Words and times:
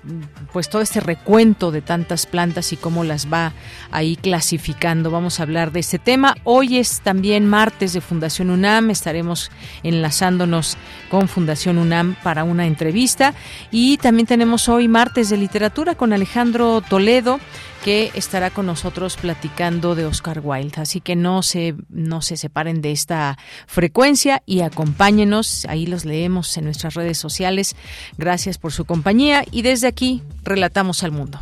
pues 0.52 0.68
todo 0.68 0.82
este 0.82 1.00
recuento 1.00 1.70
de 1.70 1.82
tantas 1.82 2.26
plantas 2.26 2.72
y 2.72 2.76
cómo 2.76 3.04
las 3.04 3.32
va 3.32 3.52
ahí 3.90 4.16
clasificando. 4.16 5.10
Vamos 5.10 5.40
a 5.40 5.44
hablar 5.44 5.72
de 5.72 5.80
este 5.80 5.98
tema. 5.98 6.36
Hoy 6.44 6.78
es 6.78 7.00
también 7.00 7.46
martes 7.46 7.92
de 7.92 8.00
Fundación 8.00 8.50
UNAM. 8.50 8.90
Estaremos 8.90 9.50
enlazándonos 9.82 10.76
con 11.10 11.28
Fundación 11.28 11.78
UNAM 11.78 12.16
para 12.22 12.44
una 12.44 12.66
entrevista. 12.66 13.34
Y 13.70 13.96
también 13.98 14.26
tenemos 14.26 14.68
hoy 14.68 14.88
martes 14.88 15.30
de 15.30 15.36
literatura 15.36 15.94
con 15.94 16.12
Alejandro 16.12 16.80
Toledo 16.80 17.40
que 17.84 18.10
estará 18.14 18.50
con 18.50 18.66
nosotros 18.66 19.16
platicando 19.16 19.94
de 19.94 20.04
Oscar 20.06 20.40
Wilde. 20.42 20.80
Así 20.80 21.00
que 21.00 21.16
no 21.16 21.42
se, 21.42 21.74
no 21.88 22.22
se 22.22 22.36
separen 22.36 22.80
de 22.82 22.92
esta 22.92 23.38
frecuencia 23.66 24.42
y 24.46 24.60
acompáñenos. 24.60 25.66
Ahí 25.68 25.86
los 25.86 26.04
leemos 26.04 26.56
en 26.56 26.64
nuestras 26.64 26.94
redes 26.94 27.18
sociales. 27.18 27.76
Gracias 28.18 28.58
por 28.58 28.72
su 28.72 28.84
compañía 28.84 29.44
y 29.50 29.62
desde 29.62 29.86
aquí 29.86 30.22
relatamos 30.44 31.02
al 31.02 31.12
mundo. 31.12 31.40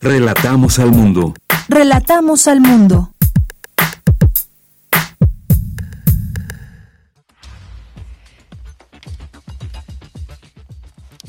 Relatamos 0.00 0.78
al 0.78 0.92
mundo. 0.92 1.34
Relatamos 1.68 2.48
al 2.48 2.60
mundo. 2.60 3.09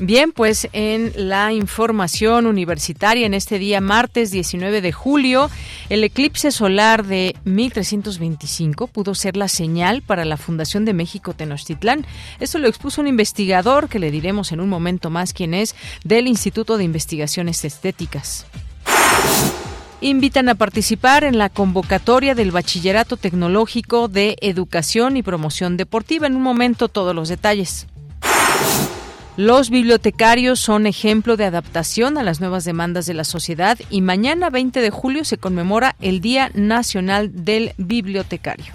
Bien, 0.03 0.31
pues 0.31 0.68
en 0.74 1.13
la 1.15 1.53
información 1.53 2.48
universitaria, 2.48 3.27
en 3.27 3.36
este 3.36 3.59
día 3.59 3.81
martes 3.81 4.31
19 4.31 4.81
de 4.81 4.92
julio, 4.92 5.51
el 5.89 6.03
eclipse 6.03 6.50
solar 6.50 7.06
de 7.06 7.36
1325 7.44 8.88
pudo 8.88 9.13
ser 9.13 9.38
la 9.38 9.48
señal 9.48 10.01
para 10.01 10.25
la 10.25 10.38
Fundación 10.38 10.86
de 10.86 10.95
México 10.95 11.36
Tenochtitlán. 11.36 12.07
Esto 12.39 12.57
lo 12.57 12.68
expuso 12.68 13.00
un 13.00 13.07
investigador, 13.07 13.89
que 13.89 14.00
le 14.00 14.09
diremos 14.09 14.51
en 14.51 14.59
un 14.59 14.69
momento 14.69 15.12
más 15.12 15.33
quién 15.33 15.53
es, 15.53 15.75
del 16.03 16.25
Instituto 16.25 16.77
de 16.77 16.83
Investigaciones 16.83 17.63
Estéticas 17.63 18.48
invitan 20.03 20.50
a 20.50 20.56
participar 20.56 21.24
en 21.24 21.38
la 21.38 21.50
convocatoria 21.50 22.33
del 22.33 22.50
Bachillerato 22.50 23.18
Tecnológico 23.18 24.07
de 24.07 24.36
Educación 24.42 25.15
y 25.15 25.21
Promoción 25.21 25.77
Deportiva. 25.77 26.25
En 26.25 26.36
un 26.36 26.42
momento 26.42 26.88
todos 26.88 27.13
los 27.13 27.30
detalles. 27.30 27.86
Los 29.37 29.69
bibliotecarios 29.69 30.59
son 30.59 30.85
ejemplo 30.85 31.37
de 31.37 31.45
adaptación 31.45 32.17
a 32.17 32.23
las 32.23 32.41
nuevas 32.41 32.65
demandas 32.65 33.05
de 33.05 33.13
la 33.13 33.23
sociedad 33.23 33.79
y 33.89 34.01
mañana 34.01 34.49
20 34.49 34.81
de 34.81 34.89
julio 34.89 35.23
se 35.23 35.37
conmemora 35.37 35.95
el 36.01 36.19
Día 36.19 36.51
Nacional 36.53 37.45
del 37.45 37.71
Bibliotecario. 37.77 38.73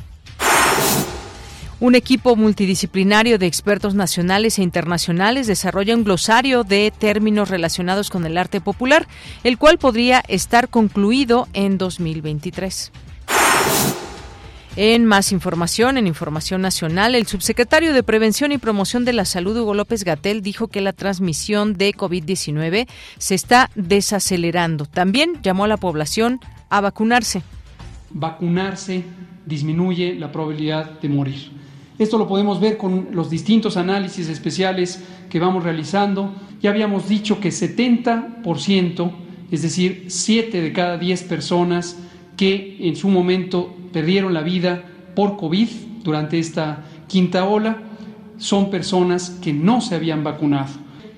Un 1.78 1.94
equipo 1.94 2.36
multidisciplinario 2.36 3.38
de 3.38 3.46
expertos 3.46 3.94
nacionales 3.94 4.58
e 4.58 4.62
internacionales 4.62 5.46
desarrolla 5.46 5.94
un 5.94 6.04
glosario 6.04 6.64
de 6.64 6.90
términos 6.90 7.50
relacionados 7.50 8.08
con 8.08 8.24
el 8.24 8.38
arte 8.38 8.62
popular, 8.62 9.06
el 9.44 9.58
cual 9.58 9.76
podría 9.76 10.22
estar 10.26 10.70
concluido 10.70 11.48
en 11.52 11.76
2023. 11.76 12.92
En 14.78 15.06
más 15.06 15.32
información, 15.32 15.96
en 15.96 16.06
Información 16.06 16.60
Nacional, 16.60 17.14
el 17.14 17.26
subsecretario 17.26 17.94
de 17.94 18.02
Prevención 18.02 18.52
y 18.52 18.58
Promoción 18.58 19.06
de 19.06 19.14
la 19.14 19.24
Salud, 19.24 19.56
Hugo 19.56 19.72
López 19.72 20.04
Gatel, 20.04 20.42
dijo 20.42 20.68
que 20.68 20.82
la 20.82 20.92
transmisión 20.92 21.72
de 21.72 21.94
COVID-19 21.94 22.86
se 23.16 23.34
está 23.34 23.70
desacelerando. 23.74 24.84
También 24.84 25.40
llamó 25.42 25.64
a 25.64 25.68
la 25.68 25.78
población 25.78 26.40
a 26.68 26.82
vacunarse. 26.82 27.40
Vacunarse 28.10 29.02
disminuye 29.46 30.14
la 30.14 30.30
probabilidad 30.30 31.00
de 31.00 31.08
morir. 31.08 31.52
Esto 31.98 32.18
lo 32.18 32.28
podemos 32.28 32.60
ver 32.60 32.76
con 32.76 33.08
los 33.12 33.30
distintos 33.30 33.78
análisis 33.78 34.28
especiales 34.28 35.02
que 35.30 35.40
vamos 35.40 35.64
realizando. 35.64 36.34
Ya 36.60 36.68
habíamos 36.68 37.08
dicho 37.08 37.40
que 37.40 37.48
70%, 37.48 39.10
es 39.50 39.62
decir, 39.62 40.04
7 40.08 40.60
de 40.60 40.72
cada 40.74 40.98
10 40.98 41.22
personas 41.22 41.96
que 42.36 42.76
en 42.80 42.94
su 42.94 43.08
momento 43.08 43.74
perdieron 43.96 44.34
la 44.34 44.42
vida 44.42 44.82
por 45.14 45.38
COVID 45.38 45.68
durante 46.04 46.38
esta 46.38 46.84
quinta 47.08 47.46
ola 47.46 47.78
son 48.36 48.68
personas 48.68 49.30
que 49.40 49.54
no 49.54 49.80
se 49.80 49.94
habían 49.94 50.22
vacunado. 50.22 50.68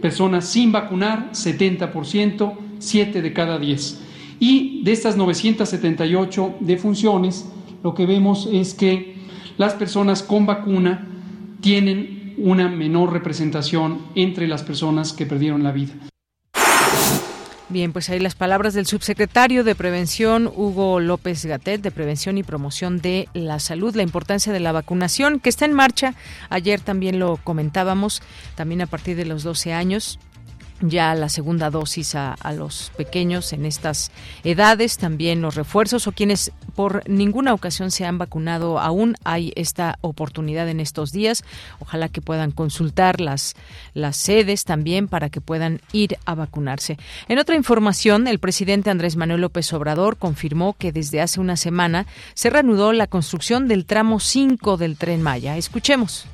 Personas 0.00 0.44
sin 0.44 0.70
vacunar, 0.70 1.32
70%, 1.32 2.52
7 2.78 3.20
de 3.20 3.32
cada 3.32 3.58
10. 3.58 4.00
Y 4.38 4.84
de 4.84 4.92
estas 4.92 5.16
978 5.16 6.54
defunciones, 6.60 7.48
lo 7.82 7.94
que 7.96 8.06
vemos 8.06 8.48
es 8.52 8.74
que 8.74 9.16
las 9.56 9.74
personas 9.74 10.22
con 10.22 10.46
vacuna 10.46 11.04
tienen 11.60 12.36
una 12.38 12.68
menor 12.68 13.12
representación 13.12 14.02
entre 14.14 14.46
las 14.46 14.62
personas 14.62 15.12
que 15.12 15.26
perdieron 15.26 15.64
la 15.64 15.72
vida. 15.72 15.94
Bien, 17.70 17.92
pues 17.92 18.08
ahí 18.08 18.18
las 18.18 18.34
palabras 18.34 18.72
del 18.72 18.86
subsecretario 18.86 19.62
de 19.62 19.74
Prevención, 19.74 20.46
Hugo 20.46 21.00
López 21.00 21.44
Gatet, 21.44 21.82
de 21.82 21.90
Prevención 21.90 22.38
y 22.38 22.42
Promoción 22.42 22.96
de 22.96 23.28
la 23.34 23.58
Salud, 23.58 23.94
la 23.94 24.02
importancia 24.02 24.54
de 24.54 24.60
la 24.60 24.72
vacunación 24.72 25.38
que 25.38 25.50
está 25.50 25.66
en 25.66 25.74
marcha. 25.74 26.14
Ayer 26.48 26.80
también 26.80 27.18
lo 27.18 27.36
comentábamos, 27.36 28.22
también 28.54 28.80
a 28.80 28.86
partir 28.86 29.18
de 29.18 29.26
los 29.26 29.42
12 29.42 29.74
años 29.74 30.18
ya 30.80 31.14
la 31.14 31.28
segunda 31.28 31.70
dosis 31.70 32.14
a, 32.14 32.36
los 32.54 32.92
pequeños 32.96 33.52
en 33.52 33.66
estas 33.66 34.10
edades, 34.44 34.96
también 34.96 35.42
los 35.42 35.54
refuerzos 35.54 36.06
o 36.06 36.12
quienes 36.12 36.52
por 36.74 37.08
ninguna 37.08 37.52
ocasión 37.54 37.90
se 37.90 38.04
han 38.04 38.18
vacunado 38.18 38.78
aún, 38.78 39.16
hay 39.24 39.52
esta 39.56 39.98
oportunidad 40.00 40.68
en 40.68 40.80
estos 40.80 41.12
días. 41.12 41.44
Ojalá 41.80 42.08
que 42.08 42.22
puedan 42.22 42.52
consultar 42.52 43.20
las, 43.20 43.54
las 43.94 44.16
sedes 44.16 44.64
también 44.64 45.08
para 45.08 45.28
que 45.28 45.40
puedan 45.40 45.80
ir 45.92 46.16
a 46.24 46.34
vacunarse. 46.34 46.98
En 47.28 47.38
otra 47.38 47.56
información, 47.56 48.28
el 48.28 48.38
presidente 48.38 48.90
Andrés 48.90 49.16
Manuel 49.16 49.40
López 49.40 49.72
Obrador 49.72 50.16
confirmó 50.16 50.76
que 50.78 50.92
desde 50.92 51.20
hace 51.20 51.40
una 51.40 51.56
semana 51.56 52.06
se 52.34 52.50
reanudó 52.50 52.92
la 52.92 53.06
construcción 53.06 53.68
del 53.68 53.84
tramo 53.84 54.20
5 54.20 54.76
del 54.76 54.96
tren 54.96 55.22
Maya. 55.22 55.56
Escuchemos. 55.56 56.26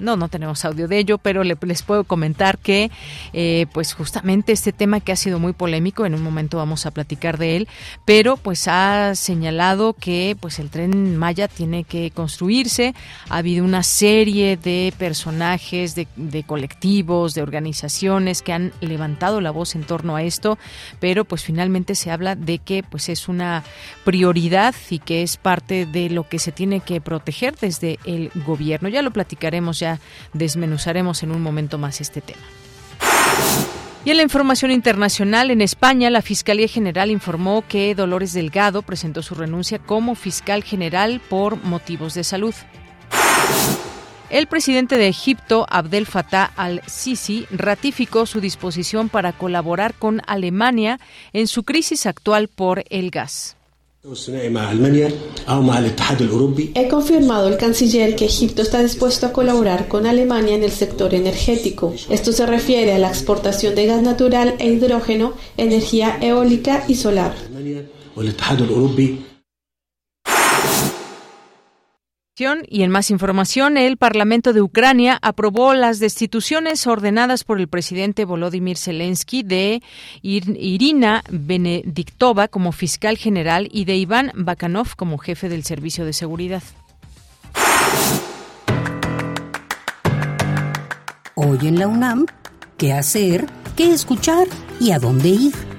No, 0.00 0.16
no 0.16 0.28
tenemos 0.28 0.64
audio 0.64 0.88
de 0.88 0.98
ello, 0.98 1.18
pero 1.18 1.44
les 1.44 1.82
puedo 1.82 2.04
comentar 2.04 2.58
que, 2.58 2.90
eh, 3.32 3.66
pues 3.72 3.92
justamente 3.94 4.52
este 4.52 4.72
tema 4.72 5.00
que 5.00 5.12
ha 5.12 5.16
sido 5.16 5.38
muy 5.38 5.52
polémico, 5.52 6.06
en 6.06 6.14
un 6.14 6.22
momento 6.22 6.56
vamos 6.56 6.86
a 6.86 6.90
platicar 6.90 7.38
de 7.38 7.56
él, 7.56 7.68
pero 8.04 8.36
pues 8.36 8.66
ha 8.66 9.14
señalado 9.14 9.92
que, 9.92 10.36
pues 10.40 10.58
el 10.58 10.70
tren 10.70 11.16
Maya 11.16 11.48
tiene 11.48 11.84
que 11.84 12.10
construirse. 12.10 12.94
Ha 13.28 13.38
habido 13.38 13.64
una 13.64 13.82
serie 13.82 14.56
de 14.56 14.92
personajes, 14.96 15.94
de, 15.94 16.08
de 16.16 16.42
colectivos, 16.42 17.34
de 17.34 17.42
organizaciones 17.42 18.42
que 18.42 18.52
han 18.52 18.72
levantado 18.80 19.40
la 19.40 19.50
voz 19.50 19.74
en 19.74 19.84
torno 19.84 20.16
a 20.16 20.22
esto, 20.22 20.58
pero 20.98 21.24
pues 21.24 21.44
finalmente 21.44 21.94
se 21.94 22.10
habla 22.10 22.34
de 22.34 22.58
que, 22.58 22.82
pues 22.82 23.08
es 23.08 23.28
una 23.28 23.62
prioridad 24.04 24.74
y 24.88 24.98
que 24.98 25.22
es 25.22 25.36
parte 25.36 25.86
de 25.86 26.10
lo 26.10 26.28
que 26.28 26.38
se 26.38 26.52
tiene 26.52 26.80
que 26.80 27.00
proteger 27.00 27.56
desde 27.56 27.98
el 28.04 28.30
gobierno. 28.46 28.88
Ya 28.88 29.02
lo 29.02 29.10
platicaremos 29.10 29.78
ya 29.78 29.89
desmenuzaremos 30.32 31.22
en 31.22 31.32
un 31.32 31.42
momento 31.42 31.78
más 31.78 32.00
este 32.00 32.20
tema. 32.20 32.42
Y 34.04 34.10
en 34.10 34.16
la 34.16 34.22
información 34.22 34.70
internacional, 34.70 35.50
en 35.50 35.60
España, 35.60 36.08
la 36.08 36.22
Fiscalía 36.22 36.68
General 36.68 37.10
informó 37.10 37.64
que 37.68 37.94
Dolores 37.94 38.32
Delgado 38.32 38.80
presentó 38.80 39.22
su 39.22 39.34
renuncia 39.34 39.78
como 39.78 40.14
fiscal 40.14 40.64
general 40.64 41.20
por 41.28 41.62
motivos 41.62 42.14
de 42.14 42.24
salud. 42.24 42.54
El 44.30 44.46
presidente 44.46 44.96
de 44.96 45.08
Egipto, 45.08 45.66
Abdel 45.68 46.06
Fattah 46.06 46.52
al-Sisi, 46.56 47.46
ratificó 47.50 48.24
su 48.24 48.40
disposición 48.40 49.08
para 49.08 49.32
colaborar 49.32 49.92
con 49.94 50.22
Alemania 50.26 50.98
en 51.32 51.46
su 51.46 51.64
crisis 51.64 52.06
actual 52.06 52.48
por 52.48 52.84
el 52.90 53.10
gas. 53.10 53.56
He 56.74 56.88
confirmado 56.88 57.48
el 57.48 57.58
canciller 57.58 58.16
que 58.16 58.24
Egipto 58.24 58.62
está 58.62 58.82
dispuesto 58.82 59.26
a 59.26 59.32
colaborar 59.34 59.88
con 59.88 60.06
Alemania 60.06 60.54
en 60.54 60.64
el 60.64 60.70
sector 60.70 61.12
energético. 61.14 61.92
Esto 62.08 62.32
se 62.32 62.46
refiere 62.46 62.94
a 62.94 62.98
la 62.98 63.08
exportación 63.08 63.74
de 63.74 63.84
gas 63.84 64.00
natural 64.00 64.54
e 64.58 64.70
hidrógeno, 64.70 65.34
energía 65.58 66.16
eólica 66.22 66.82
y 66.88 66.94
solar. 66.94 67.34
Y 72.68 72.84
en 72.84 72.90
más 72.90 73.10
información, 73.10 73.76
el 73.76 73.98
Parlamento 73.98 74.54
de 74.54 74.62
Ucrania 74.62 75.18
aprobó 75.20 75.74
las 75.74 75.98
destituciones 75.98 76.86
ordenadas 76.86 77.44
por 77.44 77.60
el 77.60 77.68
presidente 77.68 78.24
Volodymyr 78.24 78.78
Zelensky 78.78 79.42
de 79.42 79.82
Irina 80.22 81.22
Benediktova 81.28 82.48
como 82.48 82.72
fiscal 82.72 83.18
general 83.18 83.68
y 83.70 83.84
de 83.84 83.96
Iván 83.96 84.32
Bakanov 84.34 84.96
como 84.96 85.18
jefe 85.18 85.50
del 85.50 85.64
Servicio 85.64 86.06
de 86.06 86.14
Seguridad. 86.14 86.62
Hoy 91.34 91.58
en 91.62 91.78
la 91.78 91.88
UNAM, 91.88 92.24
¿qué 92.78 92.94
hacer? 92.94 93.44
¿Qué 93.76 93.92
escuchar? 93.92 94.46
¿Y 94.80 94.92
a 94.92 94.98
dónde 94.98 95.28
ir? 95.28 95.69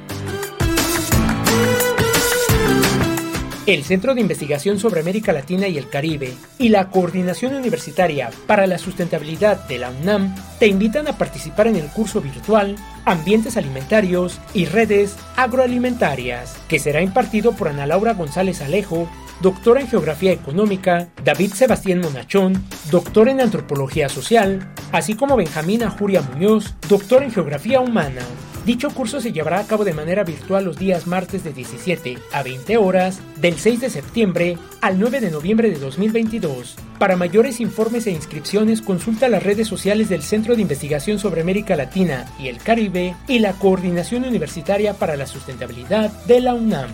El 3.67 3.83
Centro 3.83 4.15
de 4.15 4.21
Investigación 4.21 4.79
sobre 4.79 5.01
América 5.01 5.31
Latina 5.33 5.67
y 5.67 5.77
el 5.77 5.87
Caribe 5.87 6.33
y 6.57 6.69
la 6.69 6.89
Coordinación 6.89 7.53
Universitaria 7.53 8.31
para 8.47 8.65
la 8.65 8.79
Sustentabilidad 8.79 9.67
de 9.67 9.77
la 9.77 9.91
UNAM 9.91 10.35
te 10.57 10.65
invitan 10.65 11.07
a 11.07 11.15
participar 11.15 11.67
en 11.67 11.75
el 11.75 11.85
curso 11.85 12.21
virtual 12.21 12.75
Ambientes 13.05 13.57
Alimentarios 13.57 14.41
y 14.55 14.65
Redes 14.65 15.15
Agroalimentarias, 15.35 16.57
que 16.67 16.79
será 16.79 17.03
impartido 17.03 17.51
por 17.51 17.67
Ana 17.67 17.85
Laura 17.85 18.15
González 18.15 18.61
Alejo, 18.61 19.07
doctora 19.41 19.81
en 19.81 19.87
Geografía 19.87 20.31
Económica, 20.31 21.09
David 21.23 21.53
Sebastián 21.53 21.99
Monachón, 21.99 22.65
doctor 22.89 23.29
en 23.29 23.41
Antropología 23.41 24.09
Social, 24.09 24.73
así 24.91 25.13
como 25.13 25.35
Benjamín 25.35 25.83
Ajuria 25.83 26.23
Muñoz, 26.23 26.73
doctor 26.89 27.21
en 27.21 27.31
Geografía 27.31 27.79
Humana. 27.79 28.23
Dicho 28.65 28.91
curso 28.91 29.19
se 29.19 29.31
llevará 29.31 29.59
a 29.59 29.65
cabo 29.65 29.83
de 29.83 29.93
manera 29.93 30.23
virtual 30.23 30.65
los 30.65 30.77
días 30.77 31.07
martes 31.07 31.43
de 31.43 31.51
17 31.51 32.19
a 32.31 32.43
20 32.43 32.77
horas, 32.77 33.19
del 33.37 33.57
6 33.57 33.81
de 33.81 33.89
septiembre 33.89 34.57
al 34.81 34.99
9 34.99 35.19
de 35.19 35.31
noviembre 35.31 35.71
de 35.71 35.79
2022. 35.79 36.75
Para 36.99 37.15
mayores 37.15 37.59
informes 37.59 38.05
e 38.05 38.11
inscripciones 38.11 38.83
consulta 38.83 39.29
las 39.29 39.41
redes 39.41 39.67
sociales 39.67 40.09
del 40.09 40.21
Centro 40.21 40.55
de 40.55 40.61
Investigación 40.61 41.17
sobre 41.17 41.41
América 41.41 41.75
Latina 41.75 42.27
y 42.37 42.49
el 42.49 42.59
Caribe 42.59 43.15
y 43.27 43.39
la 43.39 43.53
Coordinación 43.53 44.25
Universitaria 44.25 44.93
para 44.93 45.17
la 45.17 45.25
Sustentabilidad 45.25 46.11
de 46.25 46.41
la 46.41 46.53
UNAM. 46.53 46.91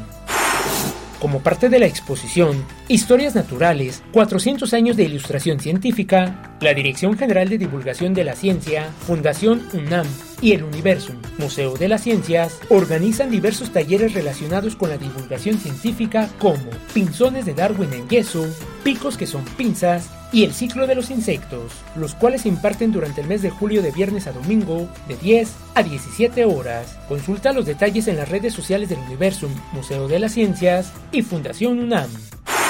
Como 1.19 1.41
parte 1.41 1.67
de 1.67 1.79
la 1.79 1.87
exposición 1.87 2.63
Historias 2.89 3.35
Naturales, 3.35 4.01
400 4.13 4.73
años 4.73 4.95
de 4.95 5.03
ilustración 5.03 5.59
científica, 5.59 6.55
la 6.61 6.73
Dirección 6.73 7.17
General 7.17 7.49
de 7.49 7.57
Divulgación 7.57 8.13
de 8.13 8.23
la 8.23 8.33
Ciencia, 8.33 8.89
Fundación 9.05 9.67
UNAM 9.73 10.07
y 10.41 10.53
el 10.53 10.63
Universum, 10.63 11.17
Museo 11.37 11.75
de 11.75 11.89
las 11.89 12.03
Ciencias, 12.03 12.57
organizan 12.69 13.29
diversos 13.29 13.73
talleres 13.73 14.13
relacionados 14.13 14.77
con 14.77 14.87
la 14.87 14.97
divulgación 14.97 15.57
científica 15.57 16.29
como 16.39 16.63
pinzones 16.93 17.45
de 17.45 17.53
Darwin 17.53 17.91
en 17.91 18.07
yeso, 18.07 18.47
picos 18.85 19.17
que 19.17 19.27
son 19.27 19.43
pinzas 19.43 20.09
y 20.31 20.45
el 20.45 20.53
ciclo 20.53 20.87
de 20.87 20.95
los 20.95 21.09
insectos, 21.09 21.73
los 21.97 22.15
cuales 22.15 22.43
se 22.43 22.49
imparten 22.49 22.93
durante 22.93 23.19
el 23.19 23.27
mes 23.27 23.41
de 23.41 23.49
julio 23.49 23.81
de 23.81 23.91
viernes 23.91 24.27
a 24.27 24.31
domingo 24.31 24.87
de 25.09 25.17
10 25.17 25.51
a 25.75 25.83
17 25.83 26.45
horas. 26.45 26.97
Consulta 27.09 27.51
los 27.51 27.65
detalles 27.65 28.07
en 28.07 28.15
las 28.15 28.29
redes 28.29 28.53
sociales 28.53 28.87
del 28.87 28.99
Universum, 28.99 29.51
Museo 29.73 30.07
de 30.07 30.19
las 30.19 30.31
Ciencias 30.31 30.93
y 31.11 31.21
Fundación 31.21 31.79
UNAM. 31.79 32.09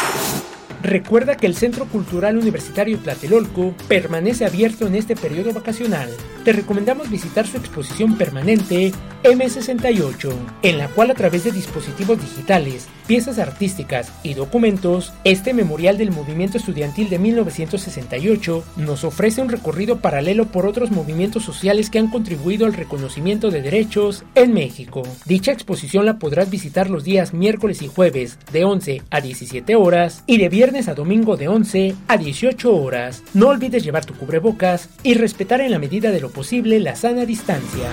you 0.08 0.47
Recuerda 0.88 1.36
que 1.36 1.48
el 1.48 1.56
Centro 1.58 1.84
Cultural 1.84 2.38
Universitario 2.38 2.98
Tlatelolco 3.00 3.75
permanece 3.89 4.46
abierto 4.46 4.88
en 4.88 4.96
este 4.96 5.17
periodo 5.17 5.51
vacacional. 5.51 6.10
Te 6.46 6.53
recomendamos 6.53 7.10
visitar 7.10 7.46
su 7.46 7.58
exposición 7.58 8.17
permanente 8.17 8.94
M68, 9.24 10.32
en 10.62 10.77
la 10.77 10.88
cual 10.88 11.12
a 11.12 11.13
través 11.13 11.44
de 11.44 11.51
dispositivos 11.51 12.22
digitales, 12.22 12.88
piezas 13.06 13.38
artísticas 13.38 14.13
y 14.24 14.34
documentos, 14.34 15.12
este 15.25 15.53
memorial 15.53 15.98
del 15.98 16.12
movimiento 16.12 16.58
estudiantil 16.58 17.10
de 17.10 17.20
1968 17.20 18.63
nos 18.77 19.03
ofrece 19.03 19.41
un 19.41 19.50
recorrido 19.50 20.00
paralelo 20.00 20.46
por 20.46 20.65
otros 20.65 20.91
movimientos 20.91 21.44
sociales 21.44 21.89
que 21.89 22.00
han 22.00 22.10
contribuido 22.10 22.65
al 22.65 22.74
reconocimiento 22.74 23.51
de 23.51 23.62
derechos 23.62 24.24
en 24.36 24.53
México. 24.53 25.03
Dicha 25.25 25.51
exposición 25.51 26.06
la 26.06 26.17
podrás 26.17 26.50
visitar 26.50 26.89
los 26.89 27.03
días 27.03 27.34
miércoles 27.34 27.82
y 27.82 27.88
jueves 27.88 28.39
de 28.53 28.63
11 28.63 29.01
a 29.10 29.20
17 29.20 29.75
horas 29.75 30.24
y 30.27 30.38
de 30.38 30.48
viernes 30.48 30.76
a 30.86 30.93
domingo 30.93 31.38
de 31.38 31.48
11 31.48 31.96
a 32.07 32.17
18 32.17 32.75
horas. 32.75 33.24
No 33.34 33.48
olvides 33.48 33.84
llevar 33.84 34.05
tu 34.05 34.13
cubrebocas 34.13 34.89
y 35.01 35.15
respetar 35.15 35.60
en 35.62 35.72
la 35.72 35.79
medida 35.79 36.12
de 36.12 36.22
lo 36.22 36.29
posible 36.29 36.79
la 36.79 36.96
sana 36.96 37.25
distancia. 37.25 37.89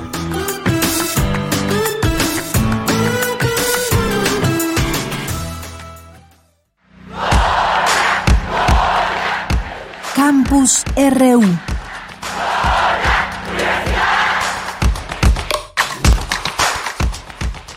Campus 10.15 10.85
RU. 10.95 11.74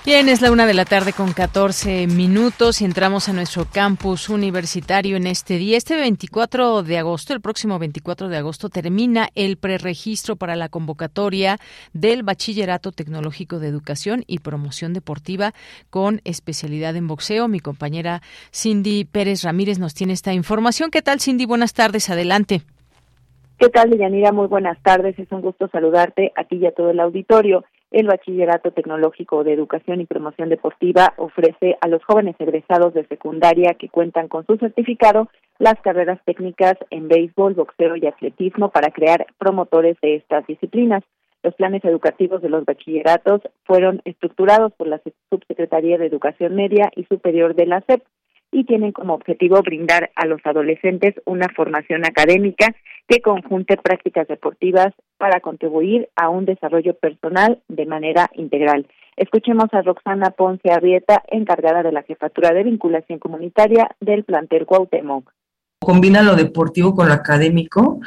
Bien, 0.07 0.29
es 0.29 0.41
la 0.41 0.53
una 0.53 0.65
de 0.65 0.73
la 0.73 0.85
tarde 0.85 1.11
con 1.11 1.33
14 1.33 2.07
minutos 2.07 2.81
y 2.81 2.85
entramos 2.85 3.27
a 3.27 3.33
nuestro 3.33 3.65
campus 3.65 4.29
universitario 4.29 5.17
en 5.17 5.27
este 5.27 5.57
día. 5.57 5.75
Este 5.75 5.97
24 5.97 6.81
de 6.81 6.97
agosto, 6.97 7.33
el 7.33 7.41
próximo 7.41 7.77
24 7.77 8.29
de 8.29 8.37
agosto, 8.37 8.69
termina 8.69 9.27
el 9.35 9.57
preregistro 9.57 10.37
para 10.37 10.55
la 10.55 10.69
convocatoria 10.69 11.57
del 11.91 12.23
Bachillerato 12.23 12.93
Tecnológico 12.93 13.59
de 13.59 13.67
Educación 13.67 14.23
y 14.27 14.39
Promoción 14.39 14.93
Deportiva 14.93 15.51
con 15.89 16.21
especialidad 16.23 16.95
en 16.95 17.09
boxeo. 17.09 17.49
Mi 17.49 17.59
compañera 17.59 18.21
Cindy 18.53 19.03
Pérez 19.03 19.43
Ramírez 19.43 19.77
nos 19.77 19.93
tiene 19.93 20.13
esta 20.13 20.31
información. 20.31 20.89
¿Qué 20.89 21.01
tal, 21.01 21.19
Cindy? 21.19 21.45
Buenas 21.45 21.73
tardes, 21.73 22.09
adelante. 22.09 22.61
¿Qué 23.59 23.67
tal, 23.67 23.89
Deyanira? 23.89 24.31
Muy 24.31 24.47
buenas 24.47 24.81
tardes. 24.83 25.19
Es 25.19 25.29
un 25.33 25.41
gusto 25.41 25.67
saludarte 25.67 26.31
aquí 26.37 26.55
y 26.55 26.65
a 26.65 26.71
todo 26.71 26.91
el 26.91 27.01
auditorio. 27.01 27.65
El 27.89 28.08
Bachillerato 28.08 28.72
Tecnológico 28.72 29.46
de 29.46 29.53
Educación 29.53 30.01
y 30.01 30.06
Promoción 30.06 30.50
Deportiva 30.50 31.13
ofrece 31.15 31.77
a 31.79 31.88
los 31.88 32.03
jóvenes 32.03 32.36
egresados 32.38 32.94
de 32.94 33.08
secundaria 33.08 33.75
que 33.75 33.88
cuentan 33.88 34.27
con 34.27 34.46
su 34.46 34.58
certificado 34.58 35.29
las 35.58 35.79
carreras 35.82 36.20
técnicas 36.25 36.74
en 36.89 37.08
béisbol, 37.08 37.53
boxeo 37.53 37.96
y 37.96 38.06
atletismo 38.06 38.72
para 38.72 38.91
crear 38.91 39.25
promotores 39.38 39.96
de 40.01 40.15
estas 40.15 40.46
disciplinas. 40.48 41.01
Los 41.44 41.56
planes 41.56 41.86
educativos 41.86 42.41
de 42.41 42.50
los 42.50 42.65
bachilleratos 42.65 43.41
fueron 43.63 44.01
estructurados 44.03 44.74
por 44.74 44.88
la 44.88 45.00
Subsecretaría 45.29 45.98
de 45.98 46.08
Educación 46.08 46.56
Media 46.56 46.91
y 46.94 47.06
Superior 47.06 47.56
de 47.56 47.67
la 47.67 47.82
SEP 47.88 48.03
y 48.51 48.63
tienen 48.63 48.91
como 48.91 49.13
objetivo 49.13 49.61
brindar 49.61 50.11
a 50.15 50.25
los 50.25 50.39
adolescentes 50.45 51.15
una 51.25 51.47
formación 51.55 52.05
académica 52.05 52.75
que 53.07 53.21
conjunte 53.21 53.77
prácticas 53.77 54.27
deportivas 54.27 54.93
para 55.17 55.39
contribuir 55.39 56.09
a 56.15 56.29
un 56.29 56.45
desarrollo 56.45 56.93
personal 56.95 57.61
de 57.67 57.85
manera 57.85 58.29
integral. 58.33 58.87
Escuchemos 59.15 59.65
a 59.71 59.81
Roxana 59.81 60.31
Ponce 60.31 60.71
Arrieta, 60.71 61.23
encargada 61.27 61.83
de 61.83 61.91
la 61.91 62.03
Jefatura 62.03 62.53
de 62.53 62.63
Vinculación 62.63 63.19
Comunitaria 63.19 63.89
del 63.99 64.23
plantel 64.23 64.65
Cuauhtémoc. 64.65 65.31
Combina 65.79 66.21
lo 66.21 66.35
deportivo 66.35 66.93
con 66.93 67.07
lo 67.07 67.13
académico 67.13 67.99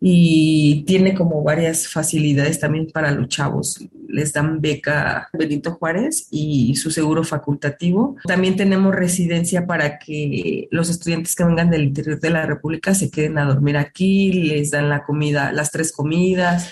y 0.00 0.82
tiene 0.86 1.14
como 1.14 1.42
varias 1.42 1.86
facilidades 1.86 2.58
también 2.58 2.88
para 2.92 3.10
los 3.10 3.28
chavos. 3.28 3.84
Les 4.08 4.32
dan 4.32 4.60
beca 4.60 5.28
Benito 5.32 5.72
Juárez 5.72 6.26
y 6.30 6.74
su 6.76 6.90
seguro 6.90 7.22
facultativo. 7.22 8.16
También 8.24 8.56
tenemos 8.56 8.94
residencia 8.94 9.66
para 9.66 9.98
que 9.98 10.68
los 10.70 10.88
estudiantes 10.88 11.36
que 11.36 11.44
vengan 11.44 11.70
del 11.70 11.84
interior 11.84 12.18
de 12.18 12.30
la 12.30 12.46
República 12.46 12.94
se 12.94 13.10
queden 13.10 13.36
a 13.36 13.44
dormir 13.44 13.76
aquí, 13.76 14.32
les 14.32 14.70
dan 14.70 14.88
la 14.88 15.04
comida, 15.04 15.52
las 15.52 15.70
tres 15.70 15.92
comidas. 15.92 16.70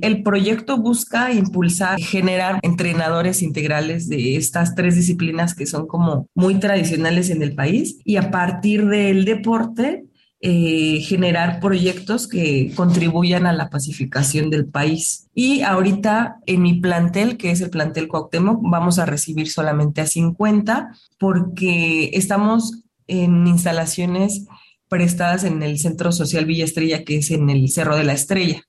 El 0.00 0.22
proyecto 0.22 0.78
busca 0.78 1.30
impulsar, 1.30 2.00
generar 2.00 2.58
entrenadores 2.62 3.42
integrales 3.42 4.08
de 4.08 4.36
estas 4.36 4.74
tres 4.74 4.96
disciplinas 4.96 5.54
que 5.54 5.66
son 5.66 5.86
como 5.86 6.28
muy 6.34 6.58
tradicionales 6.58 7.28
en 7.28 7.42
el 7.42 7.54
país 7.54 7.98
y 8.02 8.16
a 8.16 8.30
partir 8.30 8.86
del 8.86 9.26
deporte 9.26 10.06
eh, 10.44 11.00
generar 11.02 11.60
proyectos 11.60 12.26
que 12.26 12.72
contribuyan 12.74 13.46
a 13.46 13.52
la 13.52 13.70
pacificación 13.70 14.50
del 14.50 14.66
país. 14.66 15.28
Y 15.34 15.62
ahorita 15.62 16.38
en 16.46 16.62
mi 16.62 16.80
plantel, 16.80 17.36
que 17.36 17.52
es 17.52 17.60
el 17.60 17.70
plantel 17.70 18.08
Cuauhtémoc, 18.08 18.58
vamos 18.60 18.98
a 18.98 19.06
recibir 19.06 19.48
solamente 19.48 20.00
a 20.00 20.06
50 20.06 20.96
porque 21.16 22.10
estamos 22.14 22.82
en 23.06 23.46
instalaciones 23.46 24.46
prestadas 24.88 25.44
en 25.44 25.62
el 25.62 25.78
Centro 25.78 26.10
Social 26.10 26.44
Villa 26.44 26.64
Estrella, 26.64 27.04
que 27.04 27.18
es 27.18 27.30
en 27.30 27.48
el 27.48 27.70
Cerro 27.70 27.94
de 27.94 28.02
la 28.02 28.14
Estrella. 28.14 28.64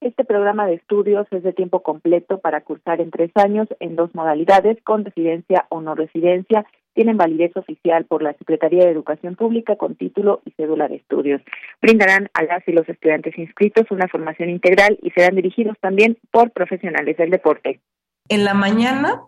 Este 0.00 0.24
programa 0.24 0.66
de 0.66 0.74
estudios 0.74 1.26
es 1.32 1.42
de 1.42 1.52
tiempo 1.52 1.82
completo 1.82 2.38
para 2.38 2.60
cursar 2.60 3.00
en 3.00 3.10
tres 3.10 3.32
años 3.34 3.66
en 3.80 3.96
dos 3.96 4.14
modalidades, 4.14 4.78
con 4.84 5.04
residencia 5.04 5.66
o 5.70 5.80
no 5.80 5.96
residencia, 5.96 6.64
tienen 6.94 7.16
validez 7.16 7.56
oficial 7.56 8.04
por 8.04 8.22
la 8.22 8.32
Secretaría 8.34 8.84
de 8.84 8.90
Educación 8.90 9.34
Pública 9.34 9.76
con 9.76 9.96
título 9.96 10.40
y 10.44 10.52
cédula 10.52 10.88
de 10.88 10.96
estudios. 10.96 11.42
Brindarán 11.82 12.28
a 12.34 12.44
las 12.44 12.66
y 12.66 12.72
los 12.72 12.88
estudiantes 12.88 13.36
inscritos 13.38 13.90
una 13.90 14.08
formación 14.08 14.50
integral 14.50 14.98
y 15.02 15.10
serán 15.10 15.36
dirigidos 15.36 15.76
también 15.80 16.16
por 16.30 16.52
profesionales 16.52 17.16
del 17.16 17.30
deporte. 17.30 17.80
En 18.28 18.44
la 18.44 18.54
mañana, 18.54 19.22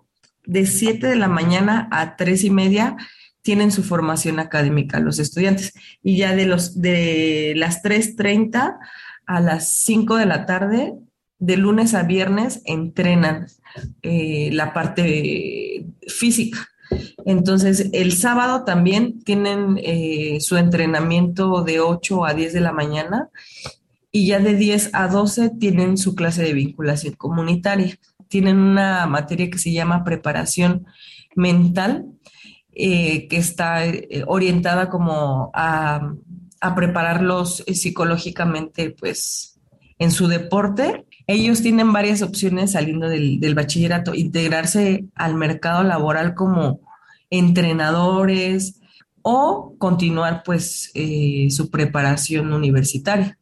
de 0.46 0.66
7 0.66 1.06
de 1.06 1.16
la 1.16 1.28
mañana 1.28 1.88
a 1.90 2.16
tres 2.16 2.44
y 2.44 2.50
media, 2.50 2.96
tienen 3.42 3.70
su 3.70 3.82
formación 3.82 4.38
académica 4.38 5.00
los 5.00 5.18
estudiantes 5.18 5.72
y 6.02 6.18
ya 6.18 6.34
de 6.34 6.46
los 6.46 6.80
de 6.80 7.54
las 7.56 7.82
3.30 7.82 8.78
a 9.30 9.38
las 9.38 9.68
5 9.84 10.16
de 10.16 10.26
la 10.26 10.44
tarde 10.44 10.94
de 11.38 11.56
lunes 11.56 11.94
a 11.94 12.02
viernes 12.02 12.62
entrenan 12.64 13.46
eh, 14.02 14.50
la 14.52 14.74
parte 14.74 15.86
física. 16.08 16.58
Entonces, 17.24 17.90
el 17.92 18.10
sábado 18.10 18.64
también 18.64 19.22
tienen 19.22 19.78
eh, 19.84 20.38
su 20.40 20.56
entrenamiento 20.56 21.62
de 21.62 21.78
8 21.78 22.24
a 22.24 22.34
10 22.34 22.52
de 22.54 22.60
la 22.60 22.72
mañana 22.72 23.28
y 24.10 24.26
ya 24.26 24.40
de 24.40 24.56
10 24.56 24.90
a 24.94 25.06
12 25.06 25.50
tienen 25.60 25.96
su 25.96 26.16
clase 26.16 26.42
de 26.42 26.52
vinculación 26.52 27.14
comunitaria. 27.14 27.96
Tienen 28.26 28.58
una 28.58 29.06
materia 29.06 29.48
que 29.48 29.58
se 29.58 29.70
llama 29.70 30.02
preparación 30.02 30.86
mental, 31.36 32.06
eh, 32.72 33.28
que 33.28 33.36
está 33.36 33.84
orientada 34.26 34.90
como 34.90 35.52
a, 35.54 36.14
a 36.60 36.74
prepararlos 36.74 37.64
psicológicamente, 37.66 38.90
pues, 38.90 39.60
en 39.98 40.10
su 40.10 40.28
deporte 40.28 41.06
ellos 41.32 41.62
tienen 41.62 41.92
varias 41.92 42.22
opciones 42.22 42.72
saliendo 42.72 43.08
del, 43.08 43.54
bachillerato, 43.54 44.14
integrarse 44.14 45.04
al 45.14 45.34
mercado 45.34 45.84
laboral 45.84 46.34
como 46.34 46.80
entrenadores 47.30 48.80
o 49.22 49.76
continuar 49.78 50.42
pues 50.44 50.90
eh, 50.96 51.48
su 51.50 51.70
preparación 51.70 52.52
universitaria. 52.52 53.38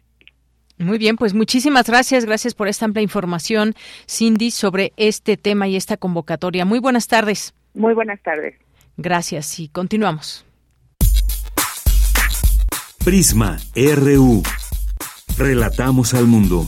Muy 0.77 0.97
bien, 0.97 1.15
pues 1.15 1.33
muchísimas 1.33 1.87
gracias. 1.87 2.25
Gracias 2.25 2.53
por 2.53 2.67
esta 2.67 2.85
amplia 2.85 3.03
información, 3.03 3.75
Cindy, 4.09 4.51
sobre 4.51 4.91
este 4.97 5.37
tema 5.37 5.67
y 5.67 5.75
esta 5.75 5.97
convocatoria. 5.97 6.65
Muy 6.65 6.79
buenas 6.79 7.07
tardes. 7.07 7.53
Muy 7.73 7.93
buenas 7.93 8.21
tardes. 8.21 8.55
Gracias 8.97 9.59
y 9.59 9.69
continuamos. 9.69 10.45
Prisma 13.03 13.57
RU. 13.75 14.41
Relatamos 15.37 16.13
al 16.13 16.25
mundo. 16.25 16.67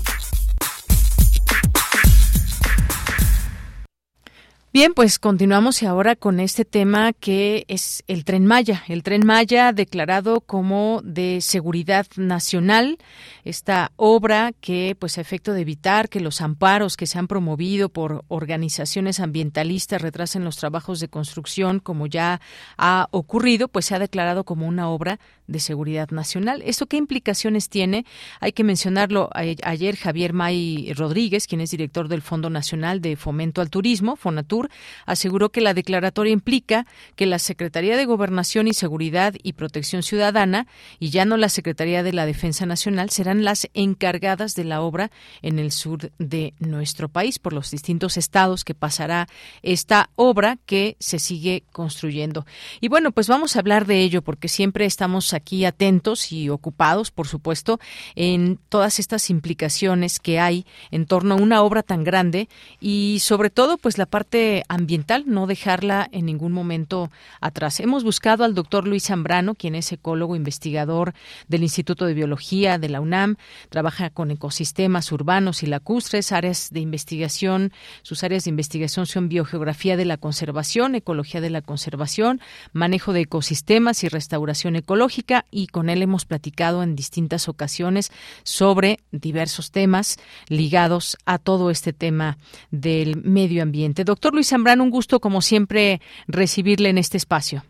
Bien, 4.77 4.93
pues 4.93 5.17
continuamos 5.17 5.81
ahora 5.81 6.15
con 6.15 6.39
este 6.39 6.63
tema 6.63 7.11
que 7.11 7.65
es 7.67 8.03
el 8.05 8.23
tren 8.25 8.45
Maya. 8.45 8.83
El 8.87 9.01
tren 9.01 9.25
Maya 9.25 9.73
declarado 9.73 10.39
como 10.39 11.01
de 11.03 11.39
seguridad 11.41 12.05
nacional. 12.15 12.99
Esta 13.43 13.91
obra 13.95 14.51
que, 14.61 14.95
pues, 14.99 15.17
a 15.17 15.21
efecto 15.21 15.53
de 15.53 15.61
evitar 15.61 16.09
que 16.09 16.19
los 16.19 16.41
amparos 16.41 16.95
que 16.95 17.07
se 17.07 17.17
han 17.17 17.25
promovido 17.25 17.89
por 17.89 18.23
organizaciones 18.27 19.19
ambientalistas 19.19 19.99
retrasen 19.99 20.43
los 20.43 20.57
trabajos 20.57 20.99
de 20.99 21.07
construcción, 21.07 21.79
como 21.79 22.05
ya 22.05 22.39
ha 22.77 23.07
ocurrido, 23.09 23.69
pues 23.69 23.87
se 23.87 23.95
ha 23.95 23.99
declarado 23.99 24.43
como 24.43 24.67
una 24.67 24.89
obra 24.89 25.19
de 25.47 25.59
seguridad 25.59 26.09
nacional. 26.11 26.61
¿Esto 26.65 26.85
qué 26.85 26.97
implicaciones 26.97 27.69
tiene? 27.69 28.05
Hay 28.39 28.51
que 28.51 28.63
mencionarlo. 28.63 29.29
Ayer 29.33 29.95
Javier 29.95 30.33
May 30.33 30.93
Rodríguez, 30.93 31.47
quien 31.47 31.61
es 31.61 31.71
director 31.71 32.07
del 32.07 32.21
Fondo 32.21 32.49
Nacional 32.49 33.01
de 33.01 33.15
Fomento 33.15 33.61
al 33.61 33.69
Turismo, 33.69 34.15
Fonatur, 34.15 34.69
aseguró 35.05 35.49
que 35.49 35.61
la 35.61 35.73
declaratoria 35.73 36.33
implica 36.33 36.85
que 37.15 37.25
la 37.25 37.39
Secretaría 37.39 37.97
de 37.97 38.05
Gobernación 38.05 38.67
y 38.67 38.73
Seguridad 38.73 39.33
y 39.41 39.53
Protección 39.53 40.03
Ciudadana 40.03 40.67
y 40.99 41.09
ya 41.09 41.25
no 41.25 41.37
la 41.37 41.49
Secretaría 41.49 42.03
de 42.03 42.13
la 42.13 42.25
Defensa 42.25 42.65
Nacional 42.65 43.09
serán 43.09 43.43
las 43.43 43.67
encargadas 43.73 44.55
de 44.55 44.63
la 44.63 44.81
obra 44.81 45.11
en 45.41 45.59
el 45.59 45.71
sur 45.71 46.11
de 46.17 46.53
nuestro 46.59 47.09
país 47.09 47.39
por 47.39 47.53
los 47.53 47.71
distintos 47.71 48.17
estados 48.17 48.63
que 48.63 48.73
pasará 48.73 49.27
esta 49.61 50.09
obra 50.15 50.57
que 50.65 50.97
se 50.99 51.19
sigue 51.19 51.63
construyendo. 51.71 52.45
Y 52.81 52.87
bueno, 52.89 53.11
pues 53.11 53.27
vamos 53.27 53.55
a 53.55 53.59
hablar 53.59 53.85
de 53.85 54.01
ello 54.01 54.21
porque 54.21 54.47
siempre 54.47 54.85
estamos 54.85 55.33
aquí 55.37 55.65
atentos 55.65 56.31
y 56.31 56.49
ocupados, 56.49 57.11
por 57.11 57.27
supuesto, 57.27 57.79
en 58.15 58.59
todas 58.69 58.99
estas 58.99 59.29
implicaciones 59.29 60.19
que 60.19 60.39
hay 60.39 60.65
en 60.91 61.05
torno 61.05 61.35
a 61.35 61.37
una 61.37 61.61
obra 61.61 61.83
tan 61.83 62.03
grande 62.03 62.49
y 62.81 63.19
sobre 63.21 63.49
todo 63.49 63.77
pues 63.77 63.97
la 63.97 64.05
parte 64.05 64.63
ambiental, 64.67 65.23
no 65.27 65.47
dejarla 65.47 66.09
en 66.11 66.25
ningún 66.25 66.51
momento 66.51 67.09
atrás. 67.39 67.79
Hemos 67.79 68.03
buscado 68.03 68.43
al 68.43 68.55
doctor 68.55 68.87
Luis 68.87 69.05
Zambrano, 69.05 69.55
quien 69.55 69.75
es 69.75 69.91
ecólogo 69.91 70.35
investigador 70.35 71.13
del 71.47 71.63
Instituto 71.63 72.05
de 72.05 72.13
Biología 72.13 72.77
de 72.77 72.89
la 72.89 73.01
UNAM, 73.01 73.37
trabaja 73.69 74.09
con 74.09 74.31
ecosistemas 74.31 75.11
urbanos 75.11 75.63
y 75.63 75.67
lacustres, 75.67 76.31
áreas 76.31 76.69
de 76.71 76.79
investigación, 76.79 77.71
sus 78.01 78.23
áreas 78.23 78.43
de 78.45 78.49
investigación 78.49 79.05
son 79.05 79.29
biogeografía 79.29 79.97
de 79.97 80.05
la 80.05 80.17
conservación, 80.17 80.95
ecología 80.95 81.41
de 81.41 81.49
la 81.49 81.61
conservación, 81.61 82.41
manejo 82.73 83.13
de 83.13 83.21
ecosistemas 83.21 84.03
y 84.03 84.09
restauración 84.09 84.75
ecológica 84.75 85.26
y 85.51 85.67
con 85.67 85.89
él 85.89 86.01
hemos 86.01 86.25
platicado 86.25 86.83
en 86.83 86.95
distintas 86.95 87.49
ocasiones 87.49 88.11
sobre 88.43 88.99
diversos 89.11 89.71
temas 89.71 90.17
ligados 90.47 91.17
a 91.25 91.37
todo 91.37 91.69
este 91.69 91.93
tema 91.93 92.37
del 92.71 93.17
medio 93.23 93.63
ambiente. 93.63 94.03
Doctor 94.03 94.33
Luis 94.33 94.49
Zambrano, 94.49 94.83
un 94.83 94.89
gusto 94.89 95.19
como 95.19 95.41
siempre 95.41 96.01
recibirle 96.27 96.89
en 96.89 96.97
este 96.97 97.17
espacio. 97.17 97.63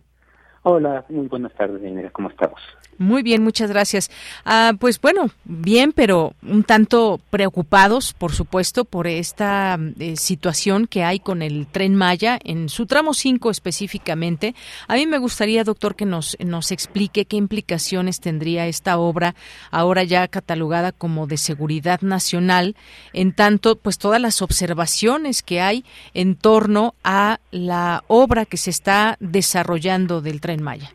Hola, 0.64 1.06
muy 1.10 1.28
buenas 1.28 1.54
tardes, 1.54 1.82
¿Cómo 2.12 2.30
estamos? 2.30 2.60
Muy 3.00 3.22
bien, 3.22 3.44
muchas 3.44 3.70
gracias. 3.70 4.10
Ah, 4.44 4.74
pues 4.80 5.00
bueno, 5.00 5.30
bien, 5.44 5.94
pero 5.94 6.34
un 6.42 6.64
tanto 6.64 7.20
preocupados, 7.30 8.14
por 8.14 8.34
supuesto, 8.34 8.86
por 8.86 9.06
esta 9.06 9.78
eh, 10.00 10.16
situación 10.18 10.88
que 10.88 11.04
hay 11.04 11.20
con 11.20 11.44
el 11.44 11.68
tren 11.68 11.94
Maya 11.94 12.40
en 12.44 12.70
su 12.70 12.88
tramo 12.88 13.14
5 13.14 13.52
específicamente. 13.52 14.56
A 14.88 14.96
mí 14.96 15.06
me 15.06 15.20
gustaría, 15.20 15.64
doctor, 15.64 15.96
que 15.96 16.06
nos, 16.06 16.38
nos 16.40 16.72
explique 16.72 17.26
qué 17.26 17.38
implicaciones 17.38 18.20
tendría 18.20 18.66
esta 18.66 18.98
obra, 18.98 19.36
ahora 19.70 20.04
ya 20.04 20.28
catalogada 20.28 20.92
como 20.92 21.28
de 21.28 21.38
seguridad 21.38 22.02
nacional, 22.02 22.76
en 23.14 23.32
tanto, 23.32 23.76
pues 23.76 24.00
todas 24.00 24.20
las 24.20 24.42
observaciones 24.42 25.44
que 25.44 25.62
hay 25.62 25.86
en 26.16 26.36
torno 26.36 26.96
a 27.04 27.40
la 27.52 28.04
obra 28.08 28.46
que 28.46 28.58
se 28.58 28.72
está 28.72 29.18
desarrollando 29.20 30.22
del 30.22 30.42
tren 30.42 30.64
Maya. 30.64 30.92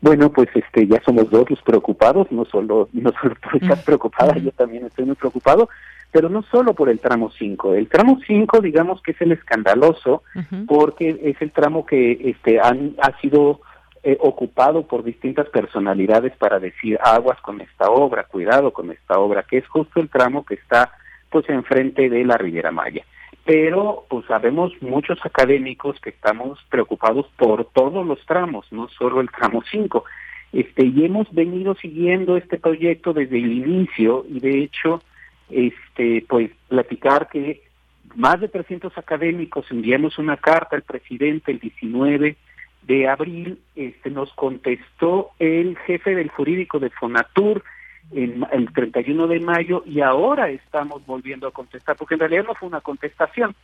Bueno, 0.00 0.30
pues 0.30 0.48
este 0.54 0.86
ya 0.86 1.00
somos 1.04 1.28
dos 1.30 1.50
los 1.50 1.60
preocupados, 1.62 2.30
no 2.30 2.44
solo 2.44 2.88
no 2.92 3.12
solo 3.20 3.34
tú 3.42 3.58
estás 3.60 3.82
preocupada, 3.84 4.36
yo 4.38 4.52
también 4.52 4.86
estoy 4.86 5.06
muy 5.06 5.16
preocupado, 5.16 5.68
pero 6.12 6.28
no 6.28 6.42
solo 6.42 6.72
por 6.74 6.88
el 6.88 7.00
tramo 7.00 7.30
5. 7.30 7.74
El 7.74 7.88
tramo 7.88 8.18
5, 8.24 8.60
digamos 8.60 9.02
que 9.02 9.10
es 9.10 9.20
el 9.20 9.32
escandaloso 9.32 10.22
porque 10.66 11.18
es 11.22 11.40
el 11.42 11.50
tramo 11.50 11.84
que 11.84 12.12
este 12.30 12.60
han, 12.60 12.94
ha 13.02 13.18
sido 13.20 13.60
eh, 14.04 14.16
ocupado 14.20 14.86
por 14.86 15.02
distintas 15.02 15.48
personalidades 15.48 16.36
para 16.36 16.60
decir 16.60 16.98
aguas 17.02 17.40
con 17.40 17.60
esta 17.60 17.90
obra, 17.90 18.24
cuidado 18.24 18.72
con 18.72 18.92
esta 18.92 19.18
obra, 19.18 19.42
que 19.42 19.58
es 19.58 19.66
justo 19.66 20.00
el 20.00 20.08
tramo 20.08 20.46
que 20.46 20.54
está 20.54 20.92
pues 21.28 21.48
enfrente 21.50 22.08
de 22.08 22.24
la 22.24 22.38
Riviera 22.38 22.70
Maya 22.70 23.04
pero 23.48 24.04
pues 24.10 24.26
sabemos 24.26 24.74
muchos 24.82 25.18
académicos 25.24 25.98
que 26.02 26.10
estamos 26.10 26.58
preocupados 26.68 27.24
por 27.38 27.64
todos 27.64 28.06
los 28.06 28.22
tramos, 28.26 28.70
no 28.70 28.90
solo 28.90 29.22
el 29.22 29.30
tramo 29.30 29.62
5. 29.70 30.04
Este, 30.52 30.84
y 30.84 31.06
hemos 31.06 31.32
venido 31.32 31.74
siguiendo 31.76 32.36
este 32.36 32.58
proyecto 32.58 33.14
desde 33.14 33.38
el 33.38 33.50
inicio 33.50 34.26
y 34.28 34.40
de 34.40 34.64
hecho 34.64 35.00
este 35.48 36.26
pues 36.28 36.50
platicar 36.68 37.30
que 37.30 37.62
más 38.16 38.38
de 38.38 38.48
300 38.48 38.98
académicos 38.98 39.64
enviamos 39.70 40.18
una 40.18 40.36
carta 40.36 40.76
al 40.76 40.82
presidente 40.82 41.50
el 41.50 41.58
19 41.58 42.36
de 42.82 43.08
abril, 43.08 43.60
este 43.74 44.10
nos 44.10 44.30
contestó 44.34 45.30
el 45.38 45.78
jefe 45.86 46.14
del 46.14 46.28
jurídico 46.28 46.80
de 46.80 46.90
Fonatur, 46.90 47.64
en 48.12 48.46
el 48.52 48.72
31 48.72 49.26
de 49.26 49.40
mayo 49.40 49.82
y 49.84 50.00
ahora 50.00 50.50
estamos 50.50 51.04
volviendo 51.06 51.46
a 51.46 51.52
contestar, 51.52 51.96
porque 51.96 52.14
en 52.14 52.20
realidad 52.20 52.44
no 52.46 52.54
fue 52.54 52.68
una 52.68 52.80
contestación, 52.80 53.54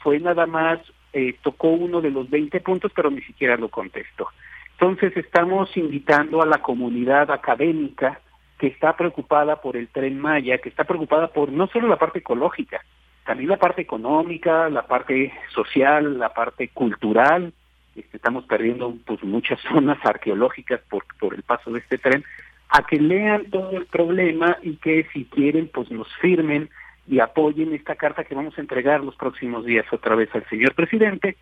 fue 0.00 0.20
nada 0.20 0.46
más, 0.46 0.78
eh, 1.12 1.36
tocó 1.42 1.68
uno 1.68 2.00
de 2.00 2.10
los 2.10 2.30
20 2.30 2.60
puntos, 2.60 2.92
pero 2.94 3.10
ni 3.10 3.20
siquiera 3.22 3.56
lo 3.56 3.68
contestó. 3.68 4.28
Entonces 4.72 5.16
estamos 5.16 5.76
invitando 5.76 6.40
a 6.40 6.46
la 6.46 6.58
comunidad 6.58 7.30
académica 7.32 8.20
que 8.58 8.68
está 8.68 8.96
preocupada 8.96 9.60
por 9.60 9.76
el 9.76 9.88
tren 9.88 10.20
Maya, 10.20 10.58
que 10.58 10.68
está 10.68 10.84
preocupada 10.84 11.28
por 11.28 11.50
no 11.50 11.66
solo 11.68 11.88
la 11.88 11.96
parte 11.96 12.20
ecológica, 12.20 12.80
también 13.24 13.50
la 13.50 13.56
parte 13.56 13.82
económica, 13.82 14.68
la 14.70 14.86
parte 14.86 15.32
social, 15.52 16.18
la 16.18 16.32
parte 16.32 16.68
cultural. 16.68 17.52
Este, 17.94 18.16
estamos 18.16 18.44
perdiendo 18.46 18.94
pues, 19.04 19.22
muchas 19.22 19.60
zonas 19.68 19.98
arqueológicas 20.04 20.80
por, 20.88 21.04
por 21.18 21.34
el 21.34 21.42
paso 21.42 21.70
de 21.72 21.80
este 21.80 21.98
tren, 21.98 22.24
a 22.68 22.82
que 22.82 22.96
lean 22.96 23.50
todo 23.50 23.70
el 23.72 23.86
problema 23.86 24.58
y 24.62 24.76
que 24.76 25.06
si 25.12 25.24
quieren 25.24 25.70
pues 25.72 25.90
nos 25.90 26.08
firmen 26.20 26.68
y 27.06 27.20
apoyen 27.20 27.72
esta 27.72 27.96
carta 27.96 28.24
que 28.24 28.34
vamos 28.34 28.56
a 28.58 28.60
entregar 28.60 29.02
los 29.02 29.16
próximos 29.16 29.64
días 29.64 29.86
otra 29.92 30.14
vez 30.14 30.28
al 30.34 30.46
señor 30.48 30.74
presidente. 30.74 31.36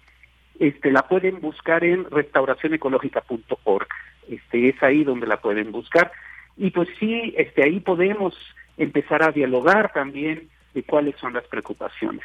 Este 0.59 0.93
la 0.93 1.09
pueden 1.09 1.41
buscar 1.41 1.85
en 1.85 2.09
restauracionecológica.org. 2.11 3.89
Este 4.29 4.69
es 4.69 4.83
ahí 4.83 5.05
donde 5.05 5.27
la 5.27 5.39
pueden 5.39 5.73
buscar 5.73 6.13
y 6.57 6.71
pues 6.71 6.89
sí, 6.99 7.35
este 7.37 7.65
ahí 7.65 7.81
podemos 7.81 8.35
empezar 8.79 9.23
a 9.23 9.33
dialogar 9.33 9.93
también 9.93 10.49
de 10.75 10.83
cuáles 10.83 11.17
son 11.17 11.35
las 11.35 11.45
preocupaciones. 11.45 12.25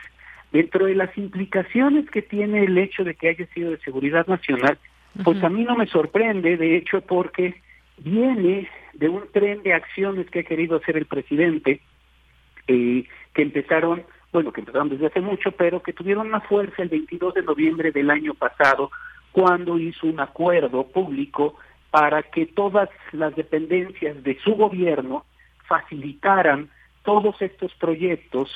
Dentro 0.51 0.85
de 0.85 0.95
las 0.95 1.17
implicaciones 1.17 2.09
que 2.09 2.21
tiene 2.21 2.65
el 2.65 2.77
hecho 2.77 3.03
de 3.03 3.15
que 3.15 3.29
haya 3.29 3.45
sido 3.47 3.71
de 3.71 3.79
seguridad 3.79 4.27
nacional, 4.27 4.77
pues 5.23 5.43
a 5.43 5.49
mí 5.49 5.63
no 5.63 5.75
me 5.75 5.87
sorprende, 5.87 6.57
de 6.57 6.75
hecho, 6.75 7.01
porque 7.01 7.61
viene 7.97 8.69
de 8.93 9.09
un 9.09 9.27
tren 9.31 9.63
de 9.63 9.73
acciones 9.73 10.29
que 10.29 10.39
ha 10.39 10.43
querido 10.43 10.77
hacer 10.77 10.97
el 10.97 11.05
presidente, 11.05 11.81
eh, 12.67 13.05
que 13.33 13.41
empezaron, 13.41 14.03
bueno, 14.31 14.51
que 14.51 14.61
empezaron 14.61 14.89
desde 14.89 15.07
hace 15.07 15.21
mucho, 15.21 15.51
pero 15.51 15.81
que 15.81 15.93
tuvieron 15.93 16.27
una 16.27 16.41
fuerza 16.41 16.81
el 16.81 16.89
22 16.89 17.33
de 17.35 17.43
noviembre 17.43 17.91
del 17.91 18.09
año 18.09 18.33
pasado, 18.33 18.91
cuando 19.31 19.79
hizo 19.79 20.07
un 20.07 20.19
acuerdo 20.19 20.87
público 20.87 21.55
para 21.89 22.23
que 22.23 22.45
todas 22.45 22.89
las 23.11 23.35
dependencias 23.35 24.23
de 24.23 24.37
su 24.39 24.55
gobierno 24.55 25.25
facilitaran 25.67 26.69
todos 27.03 27.41
estos 27.41 27.73
proyectos 27.75 28.53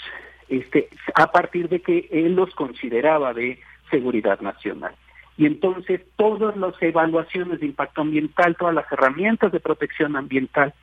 este, 0.50 0.90
a 1.16 1.32
partir 1.32 1.70
de 1.70 1.82
que 1.82 2.08
él 2.12 2.36
los 2.36 2.54
consideraba 2.56 3.34
de 3.34 3.60
seguridad 3.90 4.40
nacional. 4.42 4.96
Y 5.38 5.46
entonces 5.46 6.02
todas 6.16 6.56
las 6.56 6.74
evaluaciones 6.82 7.60
de 7.60 7.66
impacto 7.66 8.02
ambiental, 8.02 8.56
todas 8.56 8.74
las 8.74 8.90
herramientas 8.92 9.52
de 9.52 9.60
protección 9.60 10.16
ambiental 10.16 10.74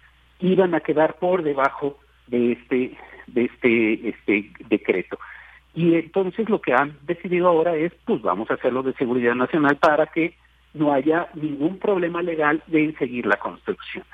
iban 0.40 0.74
a 0.74 0.80
quedar 0.80 1.14
por 1.18 1.42
debajo 1.42 1.98
de 2.26 2.52
este 2.52 2.96
de 3.28 3.44
este 3.44 4.08
este 4.08 4.50
decreto. 4.68 5.18
Y 5.74 5.94
entonces 5.94 6.48
lo 6.50 6.60
que 6.60 6.74
han 6.74 6.98
decidido 7.06 7.48
ahora 7.48 7.74
es, 7.76 7.92
pues 8.04 8.20
vamos 8.20 8.50
a 8.50 8.54
hacerlo 8.54 8.82
de 8.82 8.92
seguridad 8.94 9.34
nacional 9.34 9.76
para 9.76 10.06
que 10.06 10.34
no 10.74 10.92
haya 10.92 11.28
ningún 11.34 11.78
problema 11.78 12.22
legal 12.22 12.62
de 12.66 12.94
seguir 12.98 13.26
la 13.26 13.36
construcción. 13.36 14.04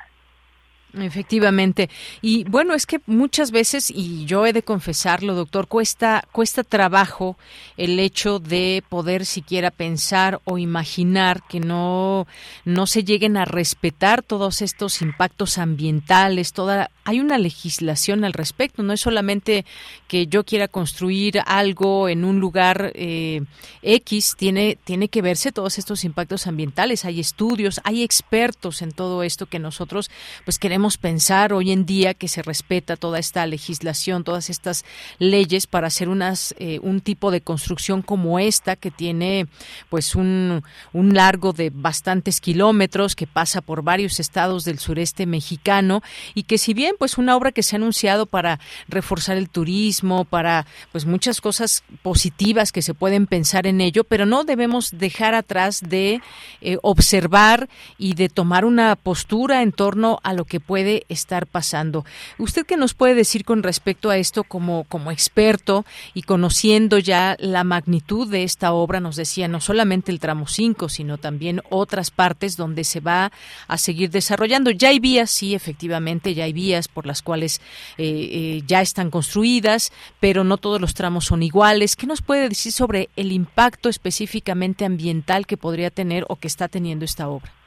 Efectivamente. 0.94 1.90
Y 2.22 2.44
bueno, 2.44 2.72
es 2.72 2.86
que 2.86 3.00
muchas 3.04 3.50
veces, 3.50 3.90
y 3.90 4.24
yo 4.24 4.46
he 4.46 4.54
de 4.54 4.62
confesarlo, 4.62 5.34
doctor, 5.34 5.68
cuesta, 5.68 6.26
cuesta 6.32 6.64
trabajo 6.64 7.36
el 7.76 8.00
hecho 8.00 8.38
de 8.38 8.82
poder 8.88 9.26
siquiera 9.26 9.70
pensar 9.70 10.40
o 10.44 10.56
imaginar 10.56 11.42
que 11.46 11.60
no, 11.60 12.26
no 12.64 12.86
se 12.86 13.04
lleguen 13.04 13.36
a 13.36 13.44
respetar 13.44 14.22
todos 14.22 14.62
estos 14.62 15.02
impactos 15.02 15.58
ambientales, 15.58 16.54
toda, 16.54 16.90
hay 17.04 17.20
una 17.20 17.36
legislación 17.36 18.24
al 18.24 18.32
respecto, 18.32 18.82
no 18.82 18.94
es 18.94 19.00
solamente 19.02 19.66
que 20.08 20.26
yo 20.26 20.44
quiera 20.44 20.68
construir 20.68 21.40
algo 21.44 22.08
en 22.08 22.24
un 22.24 22.40
lugar 22.40 22.92
eh, 22.94 23.42
X, 23.82 24.36
tiene, 24.38 24.78
tiene 24.84 25.08
que 25.08 25.20
verse 25.20 25.52
todos 25.52 25.76
estos 25.76 26.04
impactos 26.04 26.46
ambientales, 26.46 27.04
hay 27.04 27.20
estudios, 27.20 27.82
hay 27.84 28.02
expertos 28.02 28.80
en 28.80 28.92
todo 28.92 29.22
esto 29.22 29.44
que 29.44 29.58
nosotros 29.58 30.10
pues 30.46 30.58
queremos 30.58 30.77
pensar 30.98 31.52
hoy 31.52 31.72
en 31.72 31.84
día 31.84 32.14
que 32.14 32.28
se 32.28 32.42
respeta 32.42 32.96
toda 32.96 33.18
esta 33.18 33.46
legislación, 33.46 34.24
todas 34.24 34.48
estas 34.50 34.84
leyes 35.18 35.66
para 35.66 35.88
hacer 35.88 36.08
unas 36.08 36.54
eh, 36.58 36.78
un 36.82 37.00
tipo 37.00 37.30
de 37.30 37.40
construcción 37.40 38.02
como 38.02 38.38
esta 38.38 38.76
que 38.76 38.90
tiene 38.90 39.46
pues 39.90 40.14
un, 40.14 40.62
un 40.92 41.14
largo 41.14 41.52
de 41.52 41.70
bastantes 41.70 42.40
kilómetros 42.40 43.16
que 43.16 43.26
pasa 43.26 43.60
por 43.60 43.82
varios 43.82 44.20
estados 44.20 44.64
del 44.64 44.78
sureste 44.78 45.26
mexicano 45.26 46.02
y 46.34 46.44
que 46.44 46.58
si 46.58 46.74
bien 46.74 46.94
pues 46.98 47.18
una 47.18 47.36
obra 47.36 47.52
que 47.52 47.62
se 47.62 47.76
ha 47.76 47.78
anunciado 47.78 48.26
para 48.26 48.60
reforzar 48.88 49.36
el 49.36 49.50
turismo, 49.50 50.24
para 50.24 50.66
pues 50.92 51.04
muchas 51.04 51.40
cosas 51.40 51.82
positivas 52.02 52.72
que 52.72 52.82
se 52.82 52.94
pueden 52.94 53.26
pensar 53.26 53.66
en 53.66 53.80
ello, 53.80 54.04
pero 54.04 54.26
no 54.26 54.44
debemos 54.44 54.96
dejar 54.96 55.34
atrás 55.34 55.82
de 55.84 56.20
eh, 56.60 56.78
observar 56.82 57.68
y 57.98 58.14
de 58.14 58.28
tomar 58.28 58.64
una 58.64 58.94
postura 58.96 59.62
en 59.62 59.72
torno 59.72 60.20
a 60.22 60.32
lo 60.32 60.44
que 60.44 60.60
puede 60.68 61.06
estar 61.08 61.46
pasando. 61.46 62.04
¿Usted 62.36 62.66
qué 62.66 62.76
nos 62.76 62.92
puede 62.92 63.14
decir 63.14 63.46
con 63.46 63.62
respecto 63.62 64.10
a 64.10 64.18
esto 64.18 64.44
como, 64.44 64.84
como 64.84 65.10
experto 65.10 65.86
y 66.12 66.22
conociendo 66.22 66.98
ya 66.98 67.36
la 67.38 67.64
magnitud 67.64 68.30
de 68.30 68.42
esta 68.42 68.74
obra? 68.74 69.00
Nos 69.00 69.16
decía 69.16 69.48
no 69.48 69.62
solamente 69.62 70.12
el 70.12 70.20
tramo 70.20 70.46
5, 70.46 70.90
sino 70.90 71.16
también 71.16 71.62
otras 71.70 72.10
partes 72.10 72.58
donde 72.58 72.84
se 72.84 73.00
va 73.00 73.32
a 73.66 73.78
seguir 73.78 74.10
desarrollando. 74.10 74.70
Ya 74.70 74.90
hay 74.90 74.98
vías, 74.98 75.30
sí, 75.30 75.54
efectivamente, 75.54 76.34
ya 76.34 76.44
hay 76.44 76.52
vías 76.52 76.86
por 76.86 77.06
las 77.06 77.22
cuales 77.22 77.62
eh, 77.96 78.28
eh, 78.30 78.62
ya 78.66 78.82
están 78.82 79.10
construidas, 79.10 79.90
pero 80.20 80.44
no 80.44 80.58
todos 80.58 80.82
los 80.82 80.92
tramos 80.92 81.24
son 81.24 81.42
iguales. 81.42 81.96
¿Qué 81.96 82.06
nos 82.06 82.20
puede 82.20 82.50
decir 82.50 82.72
sobre 82.72 83.08
el 83.16 83.32
impacto 83.32 83.88
específicamente 83.88 84.84
ambiental 84.84 85.46
que 85.46 85.56
podría 85.56 85.88
tener 85.88 86.26
o 86.28 86.36
que 86.36 86.46
está 86.46 86.68
teniendo 86.68 87.06
esta 87.06 87.26
obra? 87.30 87.57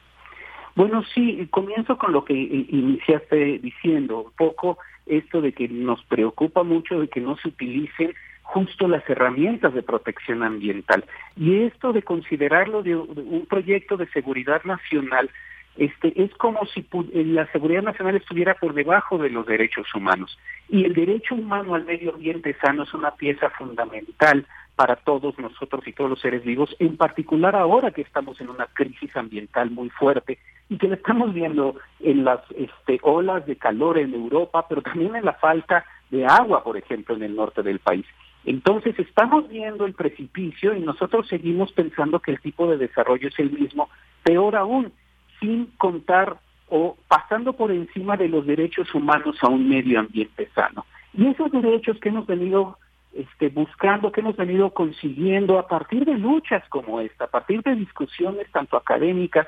Bueno, 0.76 1.04
sí, 1.14 1.48
comienzo 1.52 1.98
con 1.98 2.14
lo 2.14 2.24
que 2.24 2.34
iniciaste 2.34 3.60
diciendo, 3.60 4.20
un 4.20 4.32
poco 4.32 4.78
esto 5.06 5.42
de 5.42 5.52
que 5.52 5.68
nos 5.68 6.04
preocupa 6.06 6.64
mucho 6.64 7.00
de 7.00 7.10
que 7.10 7.20
no 7.20 7.38
se 7.38 7.50
utilicen 7.50 8.14
justo 8.44 8.88
las 8.88 9.08
herramientas 9.10 9.74
de 9.74 9.84
protección 9.84 10.44
ambiental. 10.44 11.06
Y 11.38 11.64
esto 11.64 11.94
de 11.94 12.04
considerarlo 12.04 12.84
de 12.84 12.96
un 12.96 13.46
proyecto 13.50 13.98
de 13.98 14.08
seguridad 14.08 14.64
nacional, 14.64 15.30
este, 15.78 16.22
es 16.22 16.34
como 16.36 16.66
si 16.66 16.82
eh, 16.82 17.24
la 17.26 17.50
seguridad 17.52 17.82
nacional 17.82 18.16
estuviera 18.16 18.56
por 18.56 18.74
debajo 18.74 19.18
de 19.18 19.30
los 19.30 19.46
derechos 19.46 19.88
humanos. 19.96 20.38
Y 20.70 20.86
el 20.86 20.94
derecho 20.94 21.36
humano 21.36 21.76
al 21.76 21.86
medio 21.86 22.14
ambiente 22.14 22.56
sano 22.62 22.84
es 22.84 22.94
una 22.94 23.12
pieza 23.12 23.50
fundamental 23.52 24.46
para 24.76 24.96
todos 24.96 25.38
nosotros 25.38 25.88
y 25.88 25.94
todos 25.94 26.10
los 26.10 26.20
seres 26.20 26.44
vivos, 26.44 26.76
en 26.80 26.98
particular 26.98 27.56
ahora 27.56 27.92
que 27.92 28.02
estamos 28.02 28.40
en 28.42 28.50
una 28.50 28.68
crisis 28.68 29.16
ambiental 29.16 29.70
muy 29.70 29.90
fuerte 29.90 30.40
y 30.72 30.78
que 30.78 30.88
la 30.88 30.96
estamos 30.96 31.34
viendo 31.34 31.76
en 32.00 32.24
las 32.24 32.40
este, 32.56 32.98
olas 33.04 33.46
de 33.46 33.58
calor 33.58 33.98
en 33.98 34.14
Europa, 34.14 34.66
pero 34.70 34.82
también 34.82 35.18
en 35.18 35.26
la 35.26 35.34
falta 35.34 35.84
de 36.10 36.26
agua, 36.26 36.64
por 36.64 36.78
ejemplo, 36.78 37.14
en 37.14 37.24
el 37.24 37.36
norte 37.36 37.62
del 37.62 37.80
país. 37.80 38.06
Entonces 38.46 38.98
estamos 38.98 39.50
viendo 39.50 39.86
el 39.86 39.94
precipicio 39.94 40.74
y 40.74 40.80
nosotros 40.80 41.28
seguimos 41.28 41.74
pensando 41.74 42.22
que 42.22 42.32
el 42.32 42.40
tipo 42.40 42.72
de 42.72 42.78
desarrollo 42.78 43.28
es 43.28 43.38
el 43.38 43.52
mismo, 43.52 43.90
peor 44.24 44.56
aún, 44.56 44.94
sin 45.42 45.66
contar 45.78 46.38
o 46.70 46.96
pasando 47.10 47.52
por 47.52 47.70
encima 47.74 48.16
de 48.16 48.30
los 48.30 48.46
derechos 48.46 48.96
humanos 48.96 49.36
a 49.42 49.50
un 49.50 49.68
medio 49.68 50.00
ambiente 50.00 50.48
sano. 50.56 50.86
Y 51.14 51.28
esos 51.28 51.52
derechos 51.52 52.00
que 52.00 52.08
hemos 52.08 52.28
venido 52.28 52.78
este, 53.14 53.50
buscando, 53.50 54.14
que 54.14 54.22
hemos 54.22 54.38
venido 54.38 54.70
consiguiendo 54.70 55.60
a 55.60 55.68
partir 55.68 56.06
de 56.06 56.18
luchas 56.18 56.64
como 56.70 57.02
esta, 57.02 57.26
a 57.26 57.30
partir 57.30 57.62
de 57.62 57.76
discusiones 57.76 58.50
tanto 58.54 58.78
académicas 58.78 59.48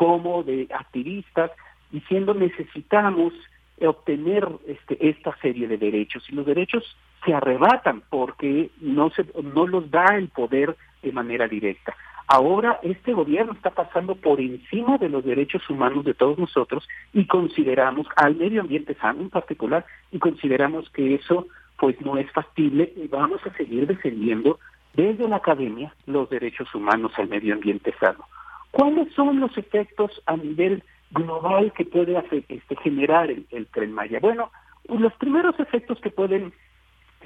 como 0.00 0.42
de 0.42 0.66
activistas, 0.70 1.50
diciendo 1.90 2.32
necesitamos 2.32 3.34
obtener 3.82 4.48
este, 4.66 4.96
esta 5.10 5.36
serie 5.42 5.68
de 5.68 5.76
derechos 5.76 6.24
y 6.30 6.34
los 6.34 6.46
derechos 6.46 6.96
se 7.22 7.34
arrebatan 7.34 8.02
porque 8.08 8.70
no 8.80 9.10
se 9.10 9.26
no 9.42 9.66
los 9.66 9.90
da 9.90 10.16
el 10.16 10.28
poder 10.28 10.74
de 11.02 11.12
manera 11.12 11.46
directa. 11.46 11.94
Ahora 12.28 12.80
este 12.82 13.12
gobierno 13.12 13.52
está 13.52 13.72
pasando 13.72 14.14
por 14.14 14.40
encima 14.40 14.96
de 14.96 15.10
los 15.10 15.22
derechos 15.22 15.68
humanos 15.68 16.06
de 16.06 16.14
todos 16.14 16.38
nosotros 16.38 16.88
y 17.12 17.26
consideramos 17.26 18.06
al 18.16 18.36
medio 18.36 18.62
ambiente 18.62 18.94
sano 18.94 19.20
en 19.20 19.28
particular 19.28 19.84
y 20.12 20.18
consideramos 20.18 20.88
que 20.90 21.16
eso 21.16 21.46
pues 21.78 22.00
no 22.00 22.16
es 22.16 22.30
factible 22.32 22.90
y 22.96 23.06
vamos 23.08 23.42
a 23.46 23.52
seguir 23.54 23.86
defendiendo 23.86 24.58
desde 24.94 25.28
la 25.28 25.36
academia 25.36 25.94
los 26.06 26.30
derechos 26.30 26.74
humanos 26.74 27.12
al 27.18 27.28
medio 27.28 27.52
ambiente 27.52 27.92
sano. 28.00 28.24
¿Cuáles 28.70 29.12
son 29.14 29.40
los 29.40 29.56
efectos 29.58 30.22
a 30.26 30.36
nivel 30.36 30.82
global 31.10 31.72
que 31.72 31.84
puede 31.84 32.16
este, 32.48 32.76
generar 32.76 33.30
el, 33.30 33.46
el 33.50 33.66
tren 33.66 33.92
Maya? 33.92 34.18
Bueno, 34.20 34.50
los 34.88 35.12
primeros 35.14 35.58
efectos 35.58 36.00
que 36.00 36.10
pueden 36.10 36.52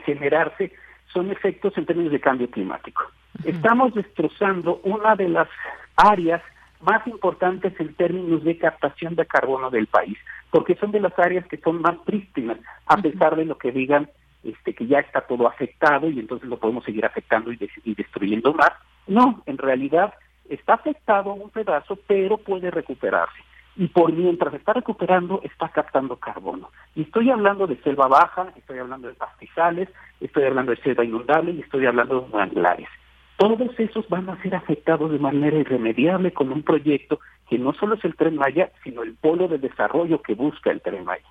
generarse 0.05 0.73
son 1.13 1.31
efectos 1.31 1.77
en 1.77 1.87
términos 1.87 2.13
de 2.13 2.21
cambio 2.21 2.51
climático. 2.51 3.05
Estamos 3.45 3.95
destrozando 3.95 4.81
una 4.85 5.17
de 5.17 5.29
las 5.29 5.49
áreas 5.97 6.43
más 6.81 7.07
importantes 7.07 7.73
en 7.79 7.95
términos 7.95 8.45
de 8.45 8.59
captación 8.59 9.15
de 9.15 9.27
carbono 9.27 9.71
del 9.71 9.87
país, 9.87 10.19
porque 10.51 10.77
son 10.77 10.93
de 10.93 11.01
las 11.01 11.19
áreas 11.19 11.47
que 11.47 11.57
son 11.59 11.81
más 11.81 11.97
prístinas, 12.05 12.59
a 12.87 12.97
pesar 12.97 13.37
de 13.37 13.45
lo 13.45 13.57
que 13.59 13.73
digan 13.73 14.09
este, 14.43 14.75
que 14.75 14.87
ya 14.87 14.99
está 14.99 15.23
todo 15.23 15.49
afectado 15.49 16.11
y 16.11 16.19
entonces 16.19 16.49
lo 16.49 16.59
podemos 16.59 16.85
seguir 16.85 17.07
afectando 17.07 17.51
y, 17.53 17.59
y 17.85 17.95
destruyendo 17.95 18.53
más. 18.53 18.73
No, 19.07 19.43
en 19.47 19.59
realidad 19.59 20.13
está 20.49 20.75
afectado 20.75 21.33
un 21.33 21.51
pedazo, 21.51 21.99
pero 22.07 22.39
puede 22.39 22.71
recuperarse. 22.71 23.39
Y 23.77 23.89
por 23.89 24.13
mientras 24.13 24.55
está 24.55 24.73
recuperando, 24.73 25.41
está 25.43 25.69
captando 25.69 26.17
carbono. 26.17 26.71
Y 26.95 27.03
estoy 27.03 27.31
hablando 27.31 27.67
de 27.67 27.77
selva 27.83 28.07
baja, 28.07 28.53
estoy 28.57 28.79
hablando 28.79 29.09
de 29.09 29.15
pastizales, 29.15 29.89
estoy 30.21 30.45
hablando 30.45 30.71
de 30.71 30.83
selva 30.83 31.05
inundable 31.05 31.53
y 31.53 31.61
estoy 31.61 31.87
hablando 31.87 32.21
de 32.21 32.37
manglares. 32.37 32.89
Todos 33.37 33.79
esos 33.81 34.09
van 34.09 34.31
a 34.31 34.41
ser 34.43 34.55
afectados 34.55 35.11
de 35.11 35.19
manera 35.19 35.57
irremediable 35.57 36.33
con 36.33 36.53
un 36.53 36.63
proyecto 36.63 37.19
que 37.49 37.59
no 37.59 37.75
solo 37.75 37.97
es 37.97 38.05
el 38.05 38.15
Tren 38.15 38.37
Maya, 38.37 38.71
sino 38.85 39.03
el 39.03 39.15
polo 39.15 39.49
de 39.49 39.59
desarrollo 39.59 40.23
que 40.23 40.35
busca 40.35 40.71
el 40.71 40.81
Tren 40.81 41.05
Maya. 41.05 41.27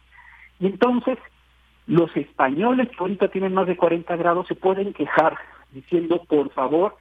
Y 0.60 0.68
entonces, 0.68 1.18
los 1.88 2.16
españoles 2.18 2.90
que 2.90 2.98
ahorita 3.00 3.30
tienen 3.30 3.54
más 3.54 3.68
de 3.68 3.78
40 3.78 4.18
grados 4.18 4.48
se 4.48 4.56
pueden 4.56 4.94
quejar 4.94 5.38
diciendo, 5.72 6.22
por 6.28 6.50
favor, 6.52 6.98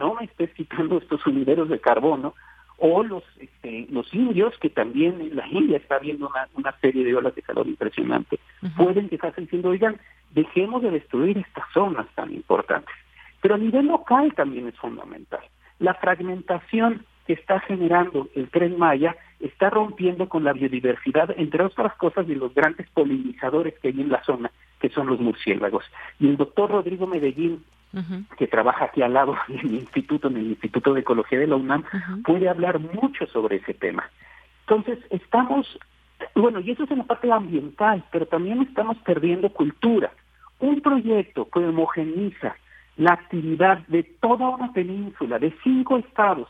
no 0.00 0.14
me 0.14 0.24
estés 0.24 0.50
quitando 0.54 0.98
estos 0.98 1.20
sumideros 1.20 1.68
de 1.68 1.78
carbono, 1.78 2.34
o 2.78 3.02
los 3.02 3.22
este, 3.38 3.86
los 3.90 4.12
indios, 4.14 4.56
que 4.58 4.70
también 4.70 5.20
en 5.20 5.36
la 5.36 5.46
India 5.46 5.76
está 5.76 5.96
habiendo 5.96 6.28
una, 6.28 6.48
una 6.54 6.72
serie 6.80 7.04
de 7.04 7.14
olas 7.14 7.34
de 7.34 7.42
calor 7.42 7.66
impresionante, 7.68 8.40
pueden 8.76 9.10
quejarse 9.10 9.42
diciendo, 9.42 9.68
oigan, 9.68 10.00
dejemos 10.30 10.82
de 10.82 10.90
destruir 10.90 11.36
estas 11.36 11.64
zonas 11.74 12.06
tan 12.14 12.32
importantes. 12.32 12.94
Pero 13.42 13.54
a 13.54 13.58
nivel 13.58 13.86
local 13.86 14.32
también 14.34 14.66
es 14.66 14.76
fundamental. 14.76 15.40
La 15.78 15.94
fragmentación 15.94 17.04
que 17.26 17.34
está 17.34 17.60
generando 17.60 18.28
el 18.34 18.48
tren 18.48 18.78
Maya 18.78 19.14
está 19.40 19.70
rompiendo 19.70 20.28
con 20.28 20.44
la 20.44 20.52
biodiversidad, 20.52 21.34
entre 21.36 21.64
otras 21.64 21.94
cosas, 21.96 22.26
de 22.26 22.36
los 22.36 22.54
grandes 22.54 22.88
polinizadores 22.90 23.78
que 23.78 23.88
hay 23.88 24.00
en 24.00 24.10
la 24.10 24.22
zona, 24.24 24.50
que 24.80 24.88
son 24.88 25.06
los 25.06 25.20
murciélagos. 25.20 25.84
Y 26.18 26.28
el 26.28 26.36
doctor 26.36 26.70
Rodrigo 26.70 27.06
Medellín, 27.06 27.62
que 28.38 28.46
trabaja 28.46 28.86
aquí 28.86 29.02
al 29.02 29.14
lado 29.14 29.36
del 29.48 29.74
instituto, 29.74 30.28
en 30.28 30.36
el 30.36 30.46
Instituto 30.46 30.94
de 30.94 31.00
Ecología 31.00 31.38
de 31.38 31.46
la 31.46 31.56
UNAM, 31.56 31.84
puede 32.24 32.48
hablar 32.48 32.78
mucho 32.78 33.26
sobre 33.26 33.56
ese 33.56 33.74
tema. 33.74 34.08
Entonces, 34.66 34.98
estamos, 35.10 35.78
bueno, 36.34 36.60
y 36.60 36.70
eso 36.70 36.84
es 36.84 36.90
en 36.90 36.98
la 36.98 37.04
parte 37.04 37.30
ambiental, 37.32 38.04
pero 38.12 38.26
también 38.26 38.62
estamos 38.62 38.96
perdiendo 38.98 39.50
cultura. 39.50 40.12
Un 40.60 40.80
proyecto 40.80 41.48
que 41.50 41.60
homogeniza 41.60 42.54
la 42.96 43.14
actividad 43.14 43.78
de 43.88 44.02
toda 44.02 44.50
una 44.50 44.72
península, 44.72 45.38
de 45.38 45.54
cinco 45.64 45.98
estados, 45.98 46.48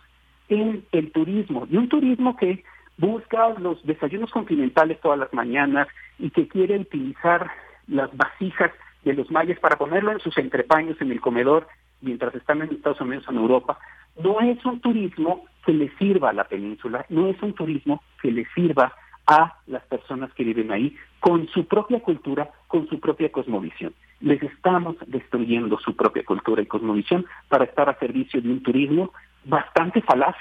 en 0.48 0.84
el 0.90 1.12
turismo, 1.12 1.66
y 1.70 1.76
un 1.76 1.88
turismo 1.88 2.36
que 2.36 2.64
busca 2.98 3.50
los 3.58 3.82
desayunos 3.86 4.30
continentales 4.30 5.00
todas 5.00 5.18
las 5.18 5.32
mañanas 5.32 5.88
y 6.18 6.30
que 6.30 6.48
quiere 6.48 6.78
utilizar 6.78 7.50
las 7.86 8.14
vasijas 8.16 8.72
de 9.04 9.14
los 9.14 9.30
mayas 9.30 9.58
para 9.58 9.76
ponerlo 9.76 10.12
en 10.12 10.20
sus 10.20 10.36
entrepaños 10.38 11.00
en 11.00 11.10
el 11.10 11.20
comedor 11.20 11.66
mientras 12.00 12.34
están 12.34 12.62
en 12.62 12.70
Estados 12.70 13.00
Unidos 13.00 13.26
o 13.28 13.30
en 13.30 13.38
Europa, 13.38 13.78
no 14.22 14.40
es 14.40 14.64
un 14.64 14.80
turismo 14.80 15.44
que 15.64 15.72
le 15.72 15.90
sirva 15.96 16.30
a 16.30 16.32
la 16.32 16.44
península, 16.44 17.04
no 17.08 17.28
es 17.28 17.40
un 17.42 17.54
turismo 17.54 18.02
que 18.22 18.30
le 18.30 18.46
sirva 18.54 18.92
a 19.26 19.58
las 19.66 19.82
personas 19.84 20.32
que 20.34 20.44
viven 20.44 20.72
ahí 20.72 20.96
con 21.20 21.46
su 21.48 21.66
propia 21.66 22.00
cultura, 22.00 22.50
con 22.66 22.88
su 22.88 22.98
propia 22.98 23.30
cosmovisión. 23.30 23.94
Les 24.20 24.42
estamos 24.42 24.96
destruyendo 25.06 25.78
su 25.78 25.94
propia 25.94 26.24
cultura 26.24 26.62
y 26.62 26.66
cosmovisión 26.66 27.26
para 27.48 27.64
estar 27.64 27.88
a 27.88 27.98
servicio 27.98 28.40
de 28.40 28.50
un 28.50 28.62
turismo 28.62 29.12
bastante 29.44 30.02
falaz, 30.02 30.36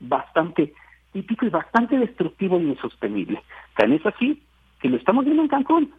bastante 0.00 0.72
típico 1.12 1.46
y 1.46 1.50
bastante 1.50 1.98
destructivo 1.98 2.56
e 2.58 2.62
insostenible. 2.62 3.42
Tan 3.76 3.92
es 3.92 4.04
así 4.06 4.42
que 4.80 4.88
lo 4.88 4.96
estamos 4.96 5.24
viendo 5.24 5.42
en 5.42 5.48
Cancún, 5.48 5.92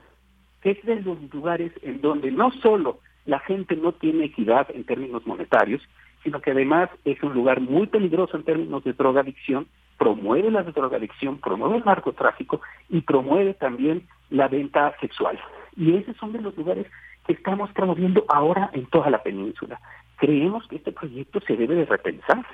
es 0.63 0.83
de 0.83 1.01
los 1.01 1.17
lugares 1.33 1.71
en 1.81 2.01
donde 2.01 2.31
no 2.31 2.51
solo 2.51 2.99
la 3.25 3.39
gente 3.39 3.75
no 3.75 3.93
tiene 3.93 4.25
equidad 4.25 4.67
en 4.73 4.83
términos 4.83 5.25
monetarios, 5.25 5.81
sino 6.23 6.41
que 6.41 6.51
además 6.51 6.89
es 7.05 7.21
un 7.21 7.33
lugar 7.33 7.59
muy 7.59 7.87
peligroso 7.87 8.37
en 8.37 8.43
términos 8.43 8.83
de 8.83 8.93
drogadicción, 8.93 9.67
promueve 9.97 10.51
la 10.51 10.63
drogadicción, 10.63 11.37
promueve 11.39 11.77
el 11.77 11.85
narcotráfico 11.85 12.61
y 12.89 13.01
promueve 13.01 13.53
también 13.53 14.07
la 14.29 14.47
venta 14.47 14.95
sexual. 14.99 15.39
Y 15.75 15.95
esos 15.95 16.15
son 16.17 16.31
de 16.33 16.41
los 16.41 16.55
lugares 16.57 16.87
que 17.25 17.33
estamos 17.33 17.71
promoviendo 17.71 18.25
ahora 18.27 18.69
en 18.73 18.85
toda 18.87 19.09
la 19.09 19.23
península. 19.23 19.79
Creemos 20.17 20.67
que 20.67 20.77
este 20.77 20.91
proyecto 20.91 21.39
se 21.41 21.55
debe 21.55 21.75
de 21.75 21.85
repensar 21.85 22.45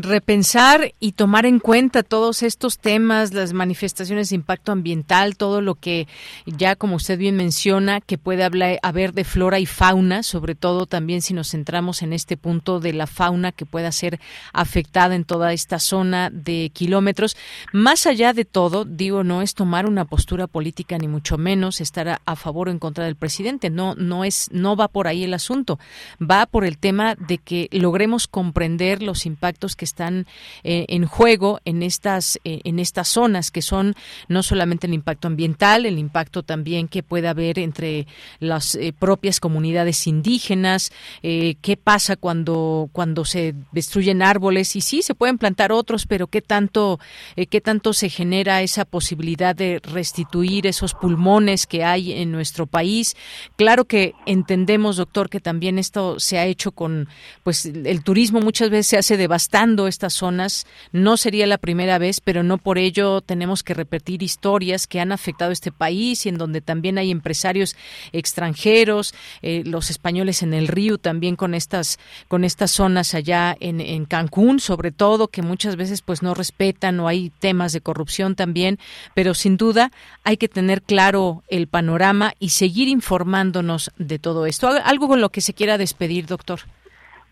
repensar 0.00 0.94
y 1.00 1.12
tomar 1.12 1.44
en 1.44 1.58
cuenta 1.58 2.04
todos 2.04 2.44
estos 2.44 2.78
temas, 2.78 3.34
las 3.34 3.52
manifestaciones 3.52 4.28
de 4.28 4.36
impacto 4.36 4.70
ambiental, 4.70 5.36
todo 5.36 5.60
lo 5.60 5.74
que 5.74 6.06
ya 6.46 6.76
como 6.76 6.96
usted 6.96 7.18
bien 7.18 7.34
menciona, 7.34 8.00
que 8.00 8.16
puede 8.16 8.44
haber 8.80 9.12
de 9.12 9.24
flora 9.24 9.58
y 9.58 9.66
fauna, 9.66 10.22
sobre 10.22 10.54
todo 10.54 10.86
también 10.86 11.20
si 11.20 11.34
nos 11.34 11.50
centramos 11.50 12.02
en 12.02 12.12
este 12.12 12.36
punto 12.36 12.78
de 12.78 12.92
la 12.92 13.08
fauna 13.08 13.50
que 13.50 13.66
pueda 13.66 13.90
ser 13.90 14.20
afectada 14.52 15.16
en 15.16 15.24
toda 15.24 15.52
esta 15.52 15.80
zona 15.80 16.30
de 16.30 16.70
kilómetros. 16.72 17.36
Más 17.72 18.06
allá 18.06 18.32
de 18.32 18.44
todo, 18.44 18.84
digo, 18.84 19.24
no 19.24 19.42
es 19.42 19.54
tomar 19.54 19.86
una 19.86 20.04
postura 20.04 20.46
política 20.46 20.96
ni 20.98 21.08
mucho 21.08 21.38
menos 21.38 21.80
estar 21.80 22.08
a, 22.08 22.20
a 22.24 22.36
favor 22.36 22.68
o 22.68 22.70
en 22.70 22.78
contra 22.78 23.04
del 23.04 23.16
presidente, 23.16 23.68
no 23.68 23.96
no 23.96 24.24
es 24.24 24.48
no 24.52 24.76
va 24.76 24.86
por 24.86 25.08
ahí 25.08 25.24
el 25.24 25.34
asunto, 25.34 25.80
va 26.22 26.46
por 26.46 26.64
el 26.64 26.78
tema 26.78 27.16
de 27.16 27.38
que 27.38 27.68
logremos 27.72 28.28
comprender 28.28 29.02
los 29.02 29.26
impactos 29.26 29.74
que 29.74 29.87
están 29.88 30.26
eh, 30.62 30.84
en 30.88 31.06
juego 31.06 31.60
en 31.64 31.82
estas 31.82 32.38
eh, 32.44 32.60
en 32.64 32.78
estas 32.78 33.08
zonas 33.08 33.50
que 33.50 33.62
son 33.62 33.94
no 34.28 34.42
solamente 34.42 34.86
el 34.86 34.94
impacto 34.94 35.28
ambiental, 35.28 35.86
el 35.86 35.98
impacto 35.98 36.42
también 36.42 36.88
que 36.88 37.02
puede 37.02 37.28
haber 37.28 37.58
entre 37.58 38.06
las 38.38 38.74
eh, 38.74 38.92
propias 38.96 39.40
comunidades 39.40 40.06
indígenas, 40.06 40.92
qué 41.22 41.78
pasa 41.82 42.16
cuando 42.16 42.88
cuando 42.92 43.24
se 43.24 43.54
destruyen 43.72 44.22
árboles 44.22 44.76
y 44.76 44.80
sí 44.80 45.02
se 45.02 45.14
pueden 45.14 45.38
plantar 45.38 45.72
otros, 45.72 46.06
pero 46.06 46.26
qué 46.26 46.42
tanto 46.42 47.00
qué 47.50 47.60
tanto 47.60 47.92
se 47.92 48.08
genera 48.08 48.62
esa 48.62 48.84
posibilidad 48.84 49.54
de 49.54 49.80
restituir 49.82 50.66
esos 50.66 50.94
pulmones 50.94 51.66
que 51.66 51.84
hay 51.84 52.12
en 52.12 52.30
nuestro 52.30 52.66
país. 52.66 53.16
Claro 53.56 53.84
que 53.84 54.14
entendemos, 54.26 54.96
doctor, 54.96 55.28
que 55.30 55.40
también 55.40 55.78
esto 55.78 56.20
se 56.20 56.38
ha 56.38 56.46
hecho 56.46 56.72
con 56.72 57.08
pues 57.42 57.64
el 57.66 58.02
turismo 58.02 58.40
muchas 58.40 58.70
veces 58.70 58.86
se 58.86 58.98
hace 58.98 59.16
devastando 59.16 59.77
estas 59.86 60.14
zonas. 60.14 60.66
No 60.92 61.16
sería 61.16 61.46
la 61.46 61.58
primera 61.58 61.98
vez, 61.98 62.20
pero 62.20 62.42
no 62.42 62.58
por 62.58 62.78
ello 62.78 63.20
tenemos 63.20 63.62
que 63.62 63.74
repetir 63.74 64.22
historias 64.22 64.86
que 64.86 65.00
han 65.00 65.12
afectado 65.12 65.52
este 65.52 65.70
país 65.70 66.26
y 66.26 66.30
en 66.30 66.38
donde 66.38 66.60
también 66.60 66.98
hay 66.98 67.10
empresarios 67.10 67.76
extranjeros, 68.12 69.14
eh, 69.42 69.62
los 69.64 69.90
españoles 69.90 70.42
en 70.42 70.54
el 70.54 70.68
río 70.68 70.98
también 70.98 71.36
con 71.36 71.54
estas 71.54 71.98
con 72.28 72.44
estas 72.44 72.70
zonas 72.70 73.14
allá 73.14 73.56
en, 73.60 73.80
en 73.80 74.04
Cancún, 74.04 74.60
sobre 74.60 74.90
todo 74.90 75.28
que 75.28 75.42
muchas 75.42 75.76
veces 75.76 76.02
pues 76.02 76.22
no 76.22 76.34
respetan 76.34 76.98
o 77.00 77.08
hay 77.08 77.30
temas 77.38 77.72
de 77.72 77.80
corrupción 77.80 78.34
también, 78.34 78.78
pero 79.14 79.34
sin 79.34 79.56
duda 79.56 79.92
hay 80.24 80.36
que 80.36 80.48
tener 80.48 80.82
claro 80.82 81.42
el 81.48 81.66
panorama 81.66 82.32
y 82.38 82.50
seguir 82.50 82.88
informándonos 82.88 83.90
de 83.98 84.18
todo 84.18 84.46
esto. 84.46 84.68
Algo 84.68 85.08
con 85.08 85.20
lo 85.20 85.30
que 85.30 85.40
se 85.40 85.54
quiera 85.54 85.78
despedir, 85.78 86.26
doctor. 86.26 86.60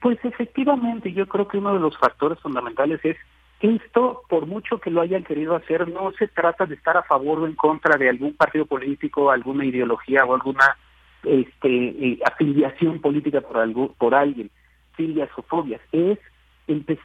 Pues 0.00 0.18
efectivamente, 0.24 1.12
yo 1.12 1.26
creo 1.26 1.48
que 1.48 1.58
uno 1.58 1.74
de 1.74 1.80
los 1.80 1.96
factores 1.98 2.38
fundamentales 2.40 3.00
es 3.04 3.16
que 3.60 3.74
esto, 3.74 4.22
por 4.28 4.46
mucho 4.46 4.78
que 4.78 4.90
lo 4.90 5.00
hayan 5.00 5.24
querido 5.24 5.56
hacer, 5.56 5.88
no 5.88 6.12
se 6.12 6.28
trata 6.28 6.66
de 6.66 6.74
estar 6.74 6.96
a 6.96 7.02
favor 7.02 7.40
o 7.40 7.46
en 7.46 7.54
contra 7.54 7.96
de 7.96 8.08
algún 8.08 8.34
partido 8.34 8.66
político, 8.66 9.30
alguna 9.30 9.64
ideología 9.64 10.24
o 10.24 10.34
alguna 10.34 10.76
este, 11.22 11.68
eh, 11.68 12.18
afiliación 12.24 13.00
política 13.00 13.40
por, 13.40 13.58
algo, 13.58 13.94
por 13.94 14.14
alguien, 14.14 14.50
filias 14.94 15.30
o 15.36 15.42
fobias, 15.42 15.80
es 15.92 16.18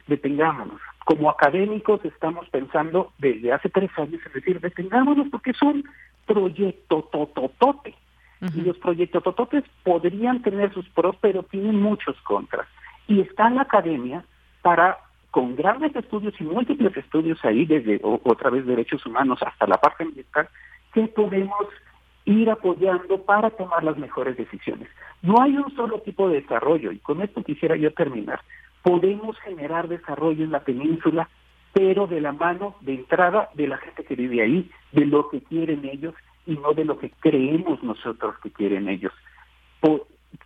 detengámonos. 0.06 0.80
Como 1.04 1.30
académicos 1.30 2.04
estamos 2.04 2.48
pensando 2.50 3.12
desde 3.18 3.52
hace 3.52 3.68
tres 3.70 3.90
años, 3.96 4.20
es 4.26 4.32
decir, 4.32 4.60
detengámonos 4.60 5.28
porque 5.30 5.52
es 5.52 5.62
un 5.62 5.84
proyecto 6.26 7.08
tototote. 7.12 7.94
Y 8.56 8.62
los 8.62 8.76
proyectos 8.78 9.22
tototes 9.22 9.62
podrían 9.84 10.42
tener 10.42 10.74
sus 10.74 10.88
pros, 10.88 11.14
pero 11.20 11.44
tienen 11.44 11.80
muchos 11.80 12.20
contras 12.22 12.66
y 13.12 13.20
está 13.20 13.48
en 13.48 13.56
la 13.56 13.62
academia 13.62 14.24
para, 14.62 14.96
con 15.30 15.54
grandes 15.54 15.94
estudios 15.94 16.32
y 16.40 16.44
múltiples 16.44 16.96
estudios 16.96 17.38
ahí, 17.44 17.66
desde 17.66 18.00
otra 18.02 18.48
vez 18.48 18.64
derechos 18.64 19.04
humanos 19.04 19.38
hasta 19.42 19.66
la 19.66 19.76
parte 19.76 20.04
ambiental, 20.04 20.48
que 20.94 21.08
podemos 21.08 21.66
ir 22.24 22.48
apoyando 22.48 23.22
para 23.22 23.50
tomar 23.50 23.84
las 23.84 23.98
mejores 23.98 24.38
decisiones. 24.38 24.88
No 25.20 25.42
hay 25.42 25.58
un 25.58 25.74
solo 25.76 26.00
tipo 26.00 26.30
de 26.30 26.40
desarrollo, 26.40 26.90
y 26.90 27.00
con 27.00 27.20
esto 27.20 27.42
quisiera 27.42 27.76
yo 27.76 27.92
terminar. 27.92 28.40
Podemos 28.82 29.38
generar 29.40 29.88
desarrollo 29.88 30.44
en 30.44 30.52
la 30.52 30.60
península, 30.60 31.28
pero 31.74 32.06
de 32.06 32.22
la 32.22 32.32
mano 32.32 32.76
de 32.80 32.94
entrada 32.94 33.50
de 33.52 33.68
la 33.68 33.76
gente 33.76 34.04
que 34.04 34.16
vive 34.16 34.40
ahí, 34.40 34.70
de 34.92 35.04
lo 35.04 35.28
que 35.28 35.42
quieren 35.42 35.84
ellos 35.84 36.14
y 36.46 36.52
no 36.52 36.72
de 36.72 36.86
lo 36.86 36.98
que 36.98 37.10
creemos 37.20 37.82
nosotros 37.82 38.36
que 38.42 38.50
quieren 38.50 38.88
ellos. 38.88 39.12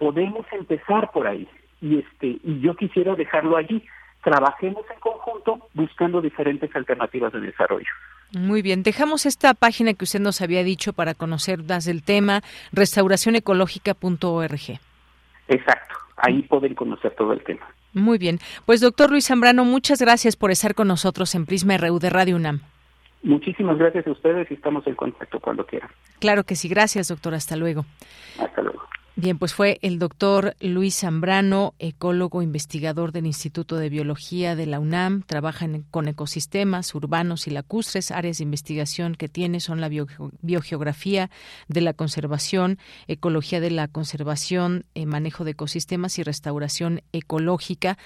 podemos 0.01 0.47
empezar 0.51 1.13
por 1.13 1.29
ahí 1.29 1.49
y 1.81 1.99
este 1.99 2.39
y 2.43 2.61
yo 2.61 2.75
quisiera 2.75 3.15
dejarlo 3.15 3.57
allí. 3.57 3.85
Trabajemos 4.23 4.85
en 4.93 5.01
conjunto 5.01 5.69
buscando 5.75 6.21
diferentes 6.21 6.75
alternativas 6.75 7.33
de 7.33 7.41
desarrollo. 7.41 7.87
Muy 8.33 8.61
bien, 8.61 8.83
dejamos 8.83 9.25
esta 9.25 9.55
página 9.55 9.95
que 9.95 10.05
usted 10.05 10.21
nos 10.21 10.41
había 10.41 10.65
dicho 10.65 10.93
para 10.93 11.15
conocer 11.15 11.63
más 11.63 11.85
del 11.85 12.03
tema, 12.03 12.43
restauracionecológica.org. 12.73 14.81
Exacto, 15.49 15.95
ahí 16.17 16.43
pueden 16.43 16.75
conocer 16.75 17.15
todo 17.15 17.33
el 17.33 17.43
tema. 17.45 17.65
Muy 17.93 18.19
bien, 18.19 18.41
pues 18.67 18.81
doctor 18.81 19.11
Luis 19.11 19.29
Zambrano, 19.29 19.65
muchas 19.65 20.01
gracias 20.01 20.37
por 20.37 20.51
estar 20.51 20.75
con 20.75 20.89
nosotros 20.89 21.35
en 21.35 21.47
Prisma 21.47 21.77
RU 21.77 21.99
de 22.01 22.11
Radio 22.11 22.37
UNAM. 22.37 22.61
Muchísimas 23.23 23.79
gracias 23.79 24.07
a 24.07 24.11
ustedes 24.11 24.51
y 24.51 24.55
estamos 24.55 24.87
en 24.87 24.95
contacto 24.95 25.41
cuando 25.41 25.65
quieran. 25.65 25.89
Claro 26.19 26.45
que 26.45 26.57
sí, 26.57 26.69
gracias 26.69 27.09
doctor, 27.09 27.35
hasta 27.35 27.57
luego. 27.57 27.87
Hasta 28.39 28.61
luego. 28.61 28.83
Bien, 29.19 29.39
pues 29.39 29.55
fue 29.55 29.79
el 29.81 29.99
doctor 29.99 30.57
Luis 30.61 31.01
Zambrano, 31.01 31.73
ecólogo 31.79 32.43
investigador 32.43 33.13
del 33.13 33.25
Instituto 33.25 33.79
de 33.79 33.89
Biología 33.89 34.55
de 34.57 34.67
la 34.67 34.79
UNAM. 34.79 35.23
Trabaja 35.23 35.67
con 35.91 36.07
ecosistemas 36.07 36.95
urbanos 36.95 37.47
y 37.47 37.51
lacustres. 37.51 38.11
Áreas 38.11 38.37
de 38.37 38.45
investigación 38.45 39.15
que 39.15 39.29
tiene 39.29 39.61
son 39.61 39.81
la 39.81 39.89
biogeografía 39.89 41.31
de 41.67 41.81
la 41.81 41.95
conservación, 41.95 42.79
ecología 43.07 43.59
de 43.59 43.71
la 43.71 43.89
conservación, 43.89 44.85
eh, 44.95 45.07
manejo 45.07 45.45
de 45.45 45.53
ecosistemas 45.53 46.19
y 46.19 46.23
restauración 46.23 47.01
ecológica. 47.13 47.97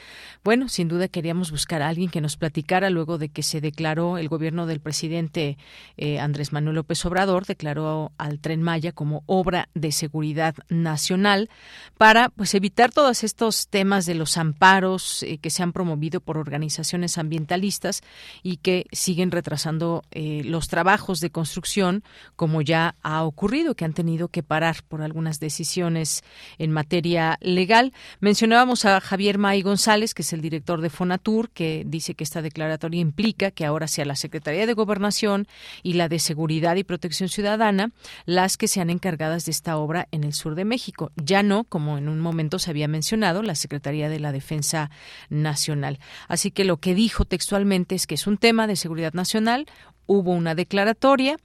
Bueno, 0.45 0.69
sin 0.69 0.87
duda 0.87 1.09
queríamos 1.09 1.51
buscar 1.51 1.83
a 1.83 1.89
alguien 1.89 2.11
que 2.11 2.21
nos 2.21 2.37
platicara 2.37 2.89
luego 2.89 3.19
de 3.19 3.31
que 3.31 3.43
se 3.43 3.61
declaró 3.61 4.17
el 4.17 4.29
gobierno 4.29 4.67
del 4.67 4.79
presidente 4.79 5.59
eh, 5.97 6.21
Andrés 6.21 6.53
Manuel 6.53 6.77
López 6.77 7.05
Obrador, 7.05 7.47
declaró 7.47 8.13
al 8.17 8.39
tren 8.39 8.63
Maya 8.63 8.93
como 8.93 9.25
obra 9.27 9.69
de 9.75 9.91
seguridad 9.91 10.55
nacional 10.69 11.00
nacional 11.01 11.49
para 11.97 12.31
pues 12.31 12.55
evitar 12.55 12.91
todos 12.93 13.25
estos 13.25 13.69
temas 13.69 14.07
de 14.07 14.15
los 14.15 14.39
amparos 14.39 15.23
eh, 15.23 15.37
que 15.37 15.51
se 15.51 15.63
han 15.63 15.73
promovido 15.73 16.21
por 16.21 16.39
organizaciones 16.39 17.19
ambientalistas 17.19 18.03
y 18.43 18.57
que 18.57 18.87
siguen 18.91 19.31
retrasando 19.31 20.03
eh, 20.11 20.43
los 20.45 20.69
trabajos 20.69 21.21
de 21.21 21.31
construcción 21.31 22.03
como 22.37 22.63
ya 22.63 22.95
ha 23.03 23.23
ocurrido 23.25 23.75
que 23.75 23.85
han 23.85 23.93
tenido 23.93 24.29
que 24.29 24.43
parar 24.43 24.77
por 24.89 25.03
algunas 25.03 25.41
decisiones 25.41 26.23
en 26.59 26.73
materia 26.73 27.39
legal. 27.43 27.93
Mencionábamos 28.21 28.87
a 28.87 29.01
Javier 29.01 29.37
May 29.37 29.61
González, 29.61 30.15
que 30.15 30.23
es 30.23 30.33
el 30.33 30.41
director 30.41 30.81
de 30.81 30.89
Fonatur, 30.89 31.51
que 31.51 31.85
dice 31.87 32.15
que 32.15 32.25
esta 32.25 32.41
declaratoria 32.41 33.01
implica 33.01 33.51
que 33.51 33.67
ahora 33.67 33.89
sea 33.89 34.07
la 34.07 34.17
Secretaría 34.17 34.67
de 34.67 34.73
Gobernación 34.73 35.47
y 35.83 35.95
la 35.95 36.09
de 36.09 36.19
Seguridad 36.19 36.77
y 36.77 36.85
Protección 36.85 37.29
Ciudadana 37.29 37.91
las 38.25 38.57
que 38.57 38.69
sean 38.69 38.91
encargadas 38.91 39.45
de 39.45 39.51
esta 39.51 39.77
obra 39.77 40.09
en 40.13 40.25
el 40.25 40.33
sur 40.33 40.55
de 40.55 40.65
México 40.65 40.90
Ya 41.17 41.43
no, 41.43 41.65
como 41.65 41.99
en 41.99 42.09
un 42.09 42.21
momento 42.21 42.59
se 42.59 42.71
había 42.71 42.89
mencionado, 42.89 43.43
la 43.43 43.55
Secretaría 43.55 44.09
de 44.09 44.21
la 44.21 44.33
Defensa 44.33 44.91
Nacional. 45.29 45.99
Así 46.29 46.51
que 46.51 46.65
lo 46.65 46.79
que 46.79 46.95
dijo 46.95 47.25
textualmente 47.25 47.95
es 47.95 48.07
que 48.07 48.15
es 48.15 48.27
un 48.27 48.39
tema 48.39 48.67
de 48.67 48.77
seguridad 48.77 49.13
nacional, 49.13 49.67
hubo 50.07 50.33
una 50.33 50.55
declaratoria 50.55 51.37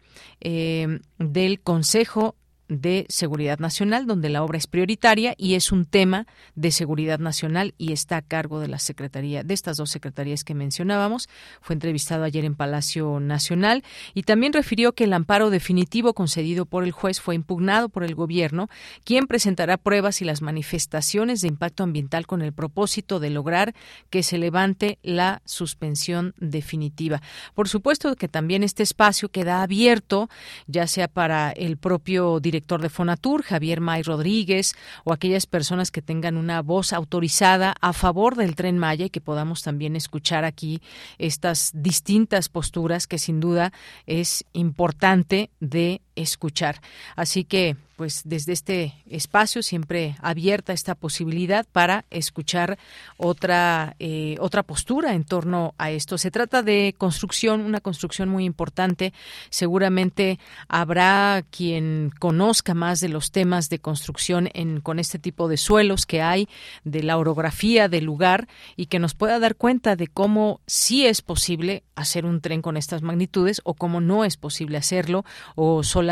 eh, 0.41 0.99
del 1.19 1.60
Consejo 1.62 2.36
de 2.67 3.06
Seguridad 3.10 3.60
Nacional, 3.60 4.08
donde 4.08 4.30
la 4.30 4.43
obra 4.43 4.58
es 4.58 4.67
prioritaria 4.67 5.36
y 5.38 5.54
es 5.54 5.71
un 5.71 5.86
tema 5.86 6.25
de 6.56 6.71
seguridad 6.71 7.19
nacional 7.19 7.75
y 7.78 7.91
está 7.91 8.17
a 8.17 8.21
cargo 8.21 8.60
de 8.60 8.67
la 8.67 8.80
Secretaría, 8.80 9.43
de 9.43 9.54
estas 9.54 9.78
dos 9.78 9.91
secretarías 9.91 10.43
que 10.43 10.56
mencionábamos. 10.56 11.30
Fue 11.62 11.73
entrevistado 11.73 12.23
ayer 12.23 12.43
en 12.43 12.56
Palacio 12.56 13.19
Nacional 13.19 13.84
y 14.13 14.23
también 14.23 14.54
refirió 14.54 14.93
que 14.93 15.04
el 15.04 15.13
amparo 15.13 15.49
definitivo 15.49 16.13
concedido 16.13 16.65
por 16.65 16.84
el 16.84 16.91
juez 16.91 17.21
fue 17.21 17.36
impugnado 17.36 17.89
por 17.89 18.04
el 18.04 18.15
gobierno, 18.15 18.69
quien 19.04 19.28
presentará 19.28 19.78
pruebas 19.78 20.21
y 20.21 20.25
las 20.25 20.41
manifestaciones 20.41 21.41
de 21.41 21.47
impacto 21.47 21.84
ambiental 21.84 22.25
con 22.25 22.41
el 22.41 22.54
propósito 22.54 23.19
de 23.19 23.30
lograr 23.30 23.75
que 24.10 24.23
se 24.23 24.38
levante 24.38 24.97
la 25.04 25.41
suspensión 25.45 26.34
definitiva. 26.38 27.21
Por 27.54 27.69
supuesto 27.69 28.15
que 28.15 28.28
también 28.28 28.63
este 28.63 28.82
espacio 28.84 29.30
queda 29.30 29.62
abierto, 29.62 30.30
ya 30.67 30.88
sea 30.88 31.08
para 31.08 31.51
el 31.51 31.78
propio 31.78 32.39
director 32.39 32.55
director 32.56 32.82
de 32.82 32.89
Fonatur, 32.89 33.44
Javier 33.44 33.82
May 33.82 34.02
Rodríguez, 34.02 34.76
o 35.04 35.12
aquellas 35.12 35.46
personas 35.46 35.91
que 35.91 36.02
tengan 36.02 36.38
una 36.38 36.62
voz 36.62 36.94
autorizada 36.94 37.76
a 37.82 37.91
favor 37.91 38.36
del 38.36 38.56
tren 38.56 38.78
Maya 38.78 39.06
y 39.06 39.10
que 39.10 39.20
podamos 39.20 39.62
también 39.62 39.98
escuchar 39.98 40.46
aquí 40.46 40.82
estas 41.18 41.72
distintas 41.74 42.48
posturas 42.48 43.08
que 43.08 43.20
sin 43.20 43.41
duda 43.41 43.74
es 44.06 44.46
importante 44.54 45.50
de 45.60 46.02
escuchar. 46.15 46.82
Así 47.15 47.43
que 47.43 47.75
pues 47.95 48.23
desde 48.25 48.51
este 48.51 48.93
espacio 49.10 49.63
siempre 49.63 50.17
abierta 50.21 50.73
esta 50.73 50.95
posibilidad 50.95 51.65
para 51.71 52.04
escuchar 52.10 52.78
otra 53.15 53.95
eh, 53.99 54.36
otra 54.39 54.63
postura 54.63 55.13
en 55.13 55.23
torno 55.23 55.73
a 55.78 55.91
esto. 55.91 56.17
Se 56.17 56.32
trata 56.32 56.62
de 56.62 56.93
construcción, 56.97 57.62
una 57.62 57.80
construcción 57.80 58.28
muy 58.28 58.43
importante. 58.43 59.13
Seguramente 59.49 60.39
habrá 60.67 61.43
quien 61.51 62.12
conozca 62.19 62.73
más 62.73 62.99
de 62.99 63.10
los 63.10 63.32
temas 63.32 63.69
de 63.69 63.80
construcción 63.80 64.49
en, 64.54 64.82
con 64.82 64.99
este 64.99 65.17
tipo 65.17 65.47
de 65.47 65.58
suelos 65.58 66.06
que 66.06 66.21
hay, 66.21 66.49
de 66.84 67.01
la 67.01 67.17
orografía 67.17 67.88
del 67.88 68.04
lugar 68.04 68.47
y 68.75 68.88
que 68.88 68.99
nos 68.99 69.13
pueda 69.13 69.39
dar 69.39 69.56
cuenta 69.56 69.95
de 69.95 70.08
cómo 70.08 70.60
sí 70.67 71.06
es 71.06 71.21
posible 71.21 71.84
hacer 71.95 72.25
un 72.25 72.41
tren 72.41 72.62
con 72.62 72.75
estas 72.75 73.01
magnitudes 73.01 73.62
o 73.63 73.73
cómo 73.73 74.01
no 74.01 74.25
es 74.25 74.36
posible 74.36 74.78
hacerlo 74.78 75.23
o 75.56 75.84
solamente 75.84 76.05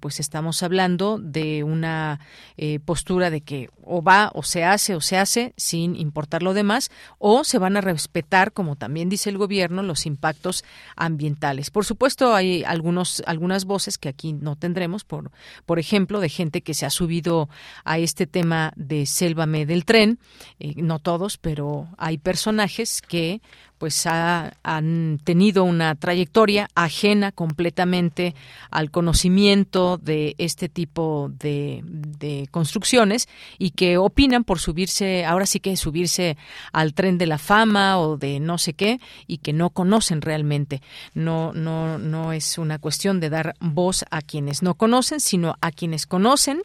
pues 0.00 0.20
estamos 0.20 0.62
hablando 0.62 1.18
de 1.18 1.64
una 1.64 2.20
eh, 2.56 2.80
postura 2.80 3.30
de 3.30 3.40
que 3.40 3.68
o 3.82 4.02
va 4.02 4.30
o 4.34 4.42
se 4.42 4.64
hace 4.64 4.94
o 4.94 5.00
se 5.00 5.16
hace 5.16 5.52
sin 5.56 5.96
importar 5.96 6.42
lo 6.42 6.54
demás 6.54 6.90
o 7.18 7.44
se 7.44 7.58
van 7.58 7.76
a 7.76 7.80
respetar, 7.80 8.52
como 8.52 8.76
también 8.76 9.08
dice 9.08 9.30
el 9.30 9.38
gobierno, 9.38 9.82
los 9.82 10.06
impactos 10.06 10.64
ambientales. 10.96 11.70
Por 11.70 11.84
supuesto, 11.84 12.34
hay 12.34 12.64
algunos 12.64 13.22
algunas 13.26 13.64
voces 13.64 13.98
que 13.98 14.08
aquí 14.08 14.32
no 14.32 14.56
tendremos, 14.56 15.04
por 15.04 15.30
por 15.66 15.78
ejemplo, 15.78 16.20
de 16.20 16.28
gente 16.28 16.62
que 16.62 16.74
se 16.74 16.86
ha 16.86 16.90
subido 16.90 17.48
a 17.84 17.98
este 17.98 18.26
tema 18.26 18.72
de 18.76 19.06
Sélvame 19.06 19.66
del 19.66 19.84
tren, 19.84 20.18
eh, 20.58 20.74
no 20.76 20.98
todos, 20.98 21.38
pero 21.38 21.88
hay 21.98 22.18
personajes 22.18 23.02
que 23.02 23.40
pues 23.80 24.06
han 24.06 25.18
tenido 25.24 25.64
una 25.64 25.94
trayectoria 25.94 26.68
ajena 26.74 27.32
completamente 27.32 28.34
al 28.70 28.90
conocimiento 28.90 29.96
de 29.96 30.34
este 30.36 30.68
tipo 30.68 31.32
de, 31.40 31.80
de, 31.82 32.46
construcciones 32.50 33.26
y 33.56 33.70
que 33.70 33.96
opinan 33.96 34.44
por 34.44 34.58
subirse, 34.58 35.24
ahora 35.24 35.46
sí 35.46 35.60
que 35.60 35.78
subirse 35.78 36.36
al 36.74 36.92
tren 36.92 37.16
de 37.16 37.26
la 37.26 37.38
fama 37.38 37.98
o 37.98 38.18
de 38.18 38.38
no 38.38 38.58
sé 38.58 38.74
qué 38.74 39.00
y 39.26 39.38
que 39.38 39.54
no 39.54 39.70
conocen 39.70 40.20
realmente. 40.20 40.82
No, 41.14 41.54
no, 41.54 41.96
no 41.96 42.34
es 42.34 42.58
una 42.58 42.78
cuestión 42.78 43.18
de 43.18 43.30
dar 43.30 43.54
voz 43.60 44.04
a 44.10 44.20
quienes 44.20 44.62
no 44.62 44.74
conocen, 44.74 45.20
sino 45.20 45.56
a 45.62 45.70
quienes 45.72 46.04
conocen 46.04 46.60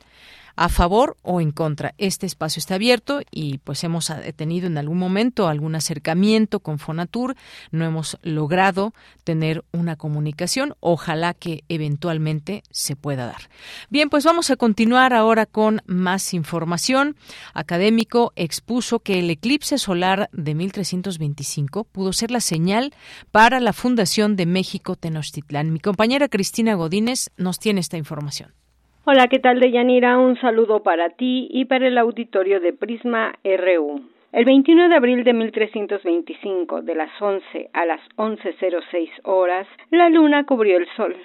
a 0.55 0.69
favor 0.69 1.17
o 1.21 1.41
en 1.41 1.51
contra. 1.51 1.93
Este 1.97 2.25
espacio 2.25 2.59
está 2.59 2.75
abierto 2.75 3.21
y 3.31 3.59
pues 3.59 3.83
hemos 3.83 4.11
tenido 4.35 4.67
en 4.67 4.77
algún 4.77 4.97
momento 4.97 5.47
algún 5.47 5.75
acercamiento 5.75 6.59
con 6.59 6.79
Fonatur, 6.79 7.35
no 7.71 7.85
hemos 7.85 8.17
logrado 8.21 8.93
tener 9.23 9.63
una 9.71 9.95
comunicación, 9.95 10.75
ojalá 10.79 11.33
que 11.33 11.63
eventualmente 11.69 12.63
se 12.71 12.95
pueda 12.95 13.25
dar. 13.25 13.49
Bien, 13.89 14.09
pues 14.09 14.23
vamos 14.23 14.49
a 14.49 14.55
continuar 14.55 15.13
ahora 15.13 15.45
con 15.45 15.81
más 15.85 16.33
información. 16.33 17.15
Académico 17.53 18.33
expuso 18.35 18.99
que 18.99 19.19
el 19.19 19.29
eclipse 19.29 19.77
solar 19.77 20.29
de 20.31 20.55
1325 20.55 21.85
pudo 21.85 22.13
ser 22.13 22.31
la 22.31 22.41
señal 22.41 22.93
para 23.31 23.59
la 23.59 23.73
fundación 23.73 24.35
de 24.35 24.45
México 24.45 24.95
Tenochtitlán. 24.95 25.73
Mi 25.73 25.79
compañera 25.79 26.29
Cristina 26.29 26.75
Godínez 26.75 27.29
nos 27.37 27.59
tiene 27.59 27.81
esta 27.81 27.97
información. 27.97 28.64
Hola, 29.07 29.27
¿qué 29.27 29.37
tal, 29.37 29.59
Deyanira? 29.59 30.17
Un 30.17 30.35
saludo 30.41 30.81
para 30.81 31.11
ti 31.11 31.47
y 31.51 31.65
para 31.65 31.87
el 31.87 31.99
auditorio 31.99 32.59
de 32.59 32.73
Prisma 32.73 33.35
RU. 33.43 34.01
El 34.31 34.45
21 34.45 34.89
de 34.89 34.95
abril 34.95 35.23
de 35.23 35.31
1325, 35.31 36.81
de 36.81 36.95
las 36.95 37.11
11 37.21 37.69
a 37.71 37.85
las 37.85 38.01
11.06 38.15 39.09
horas, 39.21 39.67
la 39.91 40.09
luna 40.09 40.45
cubrió 40.45 40.77
el 40.77 40.87
sol. 40.97 41.15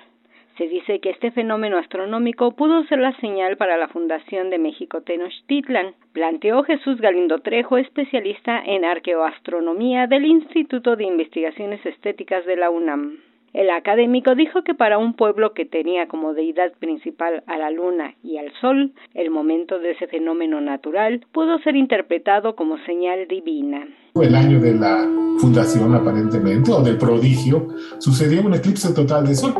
Se 0.58 0.68
dice 0.68 1.00
que 1.00 1.08
este 1.08 1.30
fenómeno 1.30 1.78
astronómico 1.78 2.54
pudo 2.54 2.84
ser 2.84 2.98
la 2.98 3.16
señal 3.16 3.56
para 3.56 3.78
la 3.78 3.88
fundación 3.88 4.50
de 4.50 4.58
México 4.58 5.00
Tenochtitlan, 5.00 5.94
planteó 6.12 6.62
Jesús 6.64 7.00
Galindo 7.00 7.38
Trejo, 7.38 7.78
especialista 7.78 8.62
en 8.62 8.84
arqueoastronomía 8.84 10.06
del 10.06 10.26
Instituto 10.26 10.96
de 10.96 11.04
Investigaciones 11.04 11.86
Estéticas 11.86 12.44
de 12.44 12.56
la 12.56 12.68
UNAM. 12.68 13.29
El 13.52 13.68
académico 13.70 14.36
dijo 14.36 14.62
que 14.62 14.74
para 14.74 14.98
un 14.98 15.14
pueblo 15.14 15.54
que 15.54 15.64
tenía 15.64 16.06
como 16.06 16.34
deidad 16.34 16.72
principal 16.78 17.42
a 17.46 17.58
la 17.58 17.70
luna 17.70 18.14
y 18.22 18.38
al 18.38 18.52
sol, 18.60 18.92
el 19.14 19.30
momento 19.30 19.80
de 19.80 19.92
ese 19.92 20.06
fenómeno 20.06 20.60
natural 20.60 21.26
pudo 21.32 21.58
ser 21.58 21.74
interpretado 21.74 22.54
como 22.54 22.78
señal 22.86 23.26
divina. 23.28 23.88
El 24.14 24.36
año 24.36 24.60
de 24.60 24.74
la 24.74 25.04
fundación 25.38 25.94
aparentemente, 25.94 26.70
o 26.70 26.80
del 26.82 26.96
prodigio, 26.96 27.66
sucedió 27.98 28.42
un 28.42 28.54
eclipse 28.54 28.94
total 28.94 29.26
de 29.26 29.34
sol. 29.34 29.54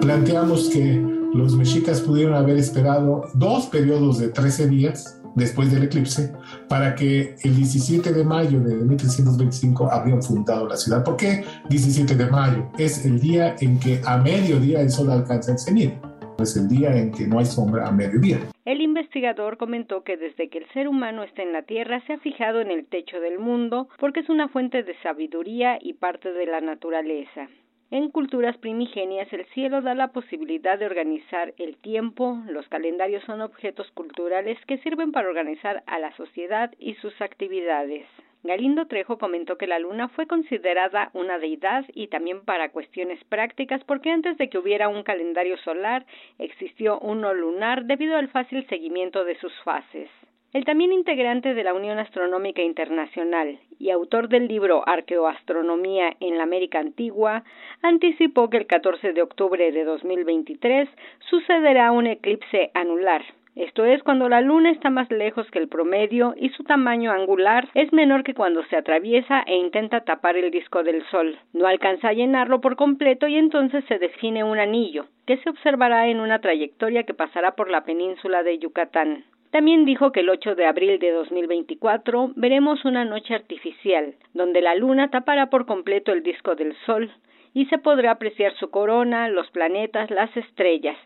Planteamos 0.00 0.70
que 0.70 1.02
los 1.34 1.56
mexicas 1.56 2.00
pudieron 2.00 2.34
haber 2.34 2.58
esperado 2.58 3.22
dos 3.34 3.66
periodos 3.66 4.20
de 4.20 4.28
13 4.28 4.68
días 4.68 5.20
después 5.34 5.72
del 5.72 5.82
eclipse, 5.82 6.32
para 6.68 6.94
que 6.94 7.36
el 7.42 7.56
17 7.56 8.12
de 8.12 8.24
mayo 8.24 8.60
de 8.60 8.74
1325 8.76 9.90
habrían 9.90 10.22
fundado 10.22 10.68
la 10.68 10.76
ciudad. 10.76 11.04
¿Por 11.04 11.16
qué 11.16 11.44
17 11.68 12.14
de 12.14 12.26
mayo? 12.26 12.70
Es 12.78 13.04
el 13.04 13.20
día 13.20 13.56
en 13.60 13.78
que 13.78 14.00
a 14.04 14.18
mediodía 14.18 14.80
el 14.80 14.90
sol 14.90 15.10
alcanza 15.10 15.52
el 15.52 15.58
cenit. 15.58 15.92
Es 16.38 16.56
el 16.56 16.68
día 16.68 16.94
en 16.96 17.12
que 17.12 17.26
no 17.26 17.38
hay 17.38 17.46
sombra 17.46 17.86
a 17.86 17.92
mediodía. 17.92 18.38
El 18.64 18.80
investigador 18.80 19.56
comentó 19.56 20.02
que 20.02 20.16
desde 20.16 20.48
que 20.48 20.58
el 20.58 20.66
ser 20.72 20.88
humano 20.88 21.22
está 21.22 21.42
en 21.42 21.52
la 21.52 21.62
Tierra 21.62 22.02
se 22.06 22.14
ha 22.14 22.18
fijado 22.18 22.60
en 22.60 22.70
el 22.70 22.86
techo 22.86 23.20
del 23.20 23.38
mundo 23.38 23.88
porque 23.98 24.20
es 24.20 24.28
una 24.28 24.48
fuente 24.48 24.82
de 24.82 24.94
sabiduría 25.02 25.78
y 25.80 25.94
parte 25.94 26.32
de 26.32 26.46
la 26.46 26.60
naturaleza. 26.60 27.48
En 27.94 28.10
culturas 28.10 28.56
primigenias 28.56 29.32
el 29.32 29.44
cielo 29.54 29.80
da 29.80 29.94
la 29.94 30.08
posibilidad 30.08 30.76
de 30.76 30.86
organizar 30.86 31.54
el 31.58 31.76
tiempo, 31.76 32.42
los 32.48 32.66
calendarios 32.66 33.22
son 33.22 33.40
objetos 33.40 33.88
culturales 33.92 34.58
que 34.66 34.78
sirven 34.78 35.12
para 35.12 35.28
organizar 35.28 35.84
a 35.86 36.00
la 36.00 36.10
sociedad 36.16 36.72
y 36.80 36.94
sus 36.94 37.14
actividades. 37.22 38.04
Galindo 38.42 38.88
Trejo 38.88 39.16
comentó 39.16 39.56
que 39.58 39.68
la 39.68 39.78
luna 39.78 40.08
fue 40.08 40.26
considerada 40.26 41.10
una 41.12 41.38
deidad 41.38 41.84
y 41.94 42.08
también 42.08 42.44
para 42.44 42.72
cuestiones 42.72 43.22
prácticas 43.28 43.84
porque 43.84 44.10
antes 44.10 44.38
de 44.38 44.50
que 44.50 44.58
hubiera 44.58 44.88
un 44.88 45.04
calendario 45.04 45.56
solar 45.58 46.04
existió 46.40 46.98
uno 46.98 47.32
lunar 47.32 47.84
debido 47.84 48.16
al 48.16 48.26
fácil 48.26 48.66
seguimiento 48.66 49.24
de 49.24 49.38
sus 49.38 49.52
fases. 49.62 50.10
El 50.54 50.64
también 50.64 50.92
integrante 50.92 51.52
de 51.52 51.64
la 51.64 51.74
Unión 51.74 51.98
Astronómica 51.98 52.62
Internacional 52.62 53.58
y 53.80 53.90
autor 53.90 54.28
del 54.28 54.46
libro 54.46 54.88
Arqueoastronomía 54.88 56.14
en 56.20 56.38
la 56.38 56.44
América 56.44 56.78
Antigua, 56.78 57.42
anticipó 57.82 58.48
que 58.48 58.58
el 58.58 58.68
14 58.68 59.14
de 59.14 59.22
octubre 59.22 59.72
de 59.72 59.82
2023 59.82 60.88
sucederá 61.28 61.90
un 61.90 62.06
eclipse 62.06 62.70
anular. 62.72 63.24
Esto 63.56 63.84
es 63.84 64.00
cuando 64.04 64.28
la 64.28 64.42
luna 64.42 64.70
está 64.70 64.90
más 64.90 65.10
lejos 65.10 65.50
que 65.50 65.58
el 65.58 65.66
promedio 65.66 66.34
y 66.36 66.50
su 66.50 66.62
tamaño 66.62 67.10
angular 67.10 67.68
es 67.74 67.92
menor 67.92 68.22
que 68.22 68.34
cuando 68.34 68.64
se 68.66 68.76
atraviesa 68.76 69.42
e 69.48 69.56
intenta 69.56 70.04
tapar 70.04 70.36
el 70.36 70.52
disco 70.52 70.84
del 70.84 71.04
Sol. 71.06 71.36
No 71.52 71.66
alcanza 71.66 72.10
a 72.10 72.12
llenarlo 72.12 72.60
por 72.60 72.76
completo 72.76 73.26
y 73.26 73.34
entonces 73.38 73.84
se 73.88 73.98
define 73.98 74.44
un 74.44 74.60
anillo, 74.60 75.06
que 75.26 75.36
se 75.38 75.50
observará 75.50 76.06
en 76.06 76.20
una 76.20 76.40
trayectoria 76.40 77.02
que 77.02 77.12
pasará 77.12 77.56
por 77.56 77.70
la 77.70 77.82
península 77.84 78.44
de 78.44 78.60
Yucatán. 78.60 79.24
También 79.54 79.84
dijo 79.84 80.10
que 80.10 80.18
el 80.18 80.30
8 80.30 80.56
de 80.56 80.66
abril 80.66 80.98
de 80.98 81.12
2024 81.12 82.32
veremos 82.34 82.84
una 82.84 83.04
noche 83.04 83.36
artificial, 83.36 84.16
donde 84.32 84.60
la 84.60 84.74
luna 84.74 85.10
tapará 85.10 85.48
por 85.48 85.64
completo 85.64 86.10
el 86.10 86.24
disco 86.24 86.56
del 86.56 86.74
Sol 86.86 87.12
y 87.52 87.66
se 87.66 87.78
podrá 87.78 88.10
apreciar 88.10 88.52
su 88.56 88.70
corona, 88.70 89.28
los 89.28 89.48
planetas, 89.52 90.10
las 90.10 90.36
estrellas. 90.36 90.96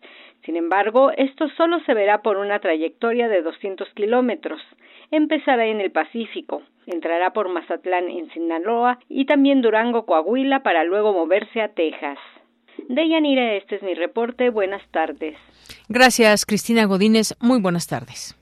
Sin 0.47 0.57
embargo, 0.57 1.11
esto 1.19 1.51
solo 1.59 1.81
se 1.81 1.93
verá 1.93 2.23
por 2.23 2.39
una 2.39 2.59
trayectoria 2.59 3.29
de 3.29 3.43
200 3.43 3.87
kilómetros. 3.91 4.63
Empezará 5.11 5.67
en 5.67 5.83
el 5.83 5.91
Pacífico, 5.91 6.63
entrará 6.87 7.35
por 7.35 7.51
Mazatlán 7.51 8.09
en 8.09 8.31
Sinaloa 8.31 8.99
y 9.11 9.27
también 9.27 9.61
Durango, 9.61 10.07
Coahuila 10.07 10.63
para 10.63 10.85
luego 10.85 11.13
moverse 11.13 11.61
a 11.61 11.69
Texas. 11.69 12.19
Deyanira, 12.89 13.57
este 13.57 13.77
es 13.77 13.83
mi 13.83 13.93
reporte. 13.93 14.49
Buenas 14.49 14.81
tardes. 14.91 15.37
Gracias, 15.91 16.47
Cristina 16.47 16.87
Godínez. 16.87 17.35
Muy 17.41 17.61
buenas 17.61 17.87
tardes. 17.87 18.38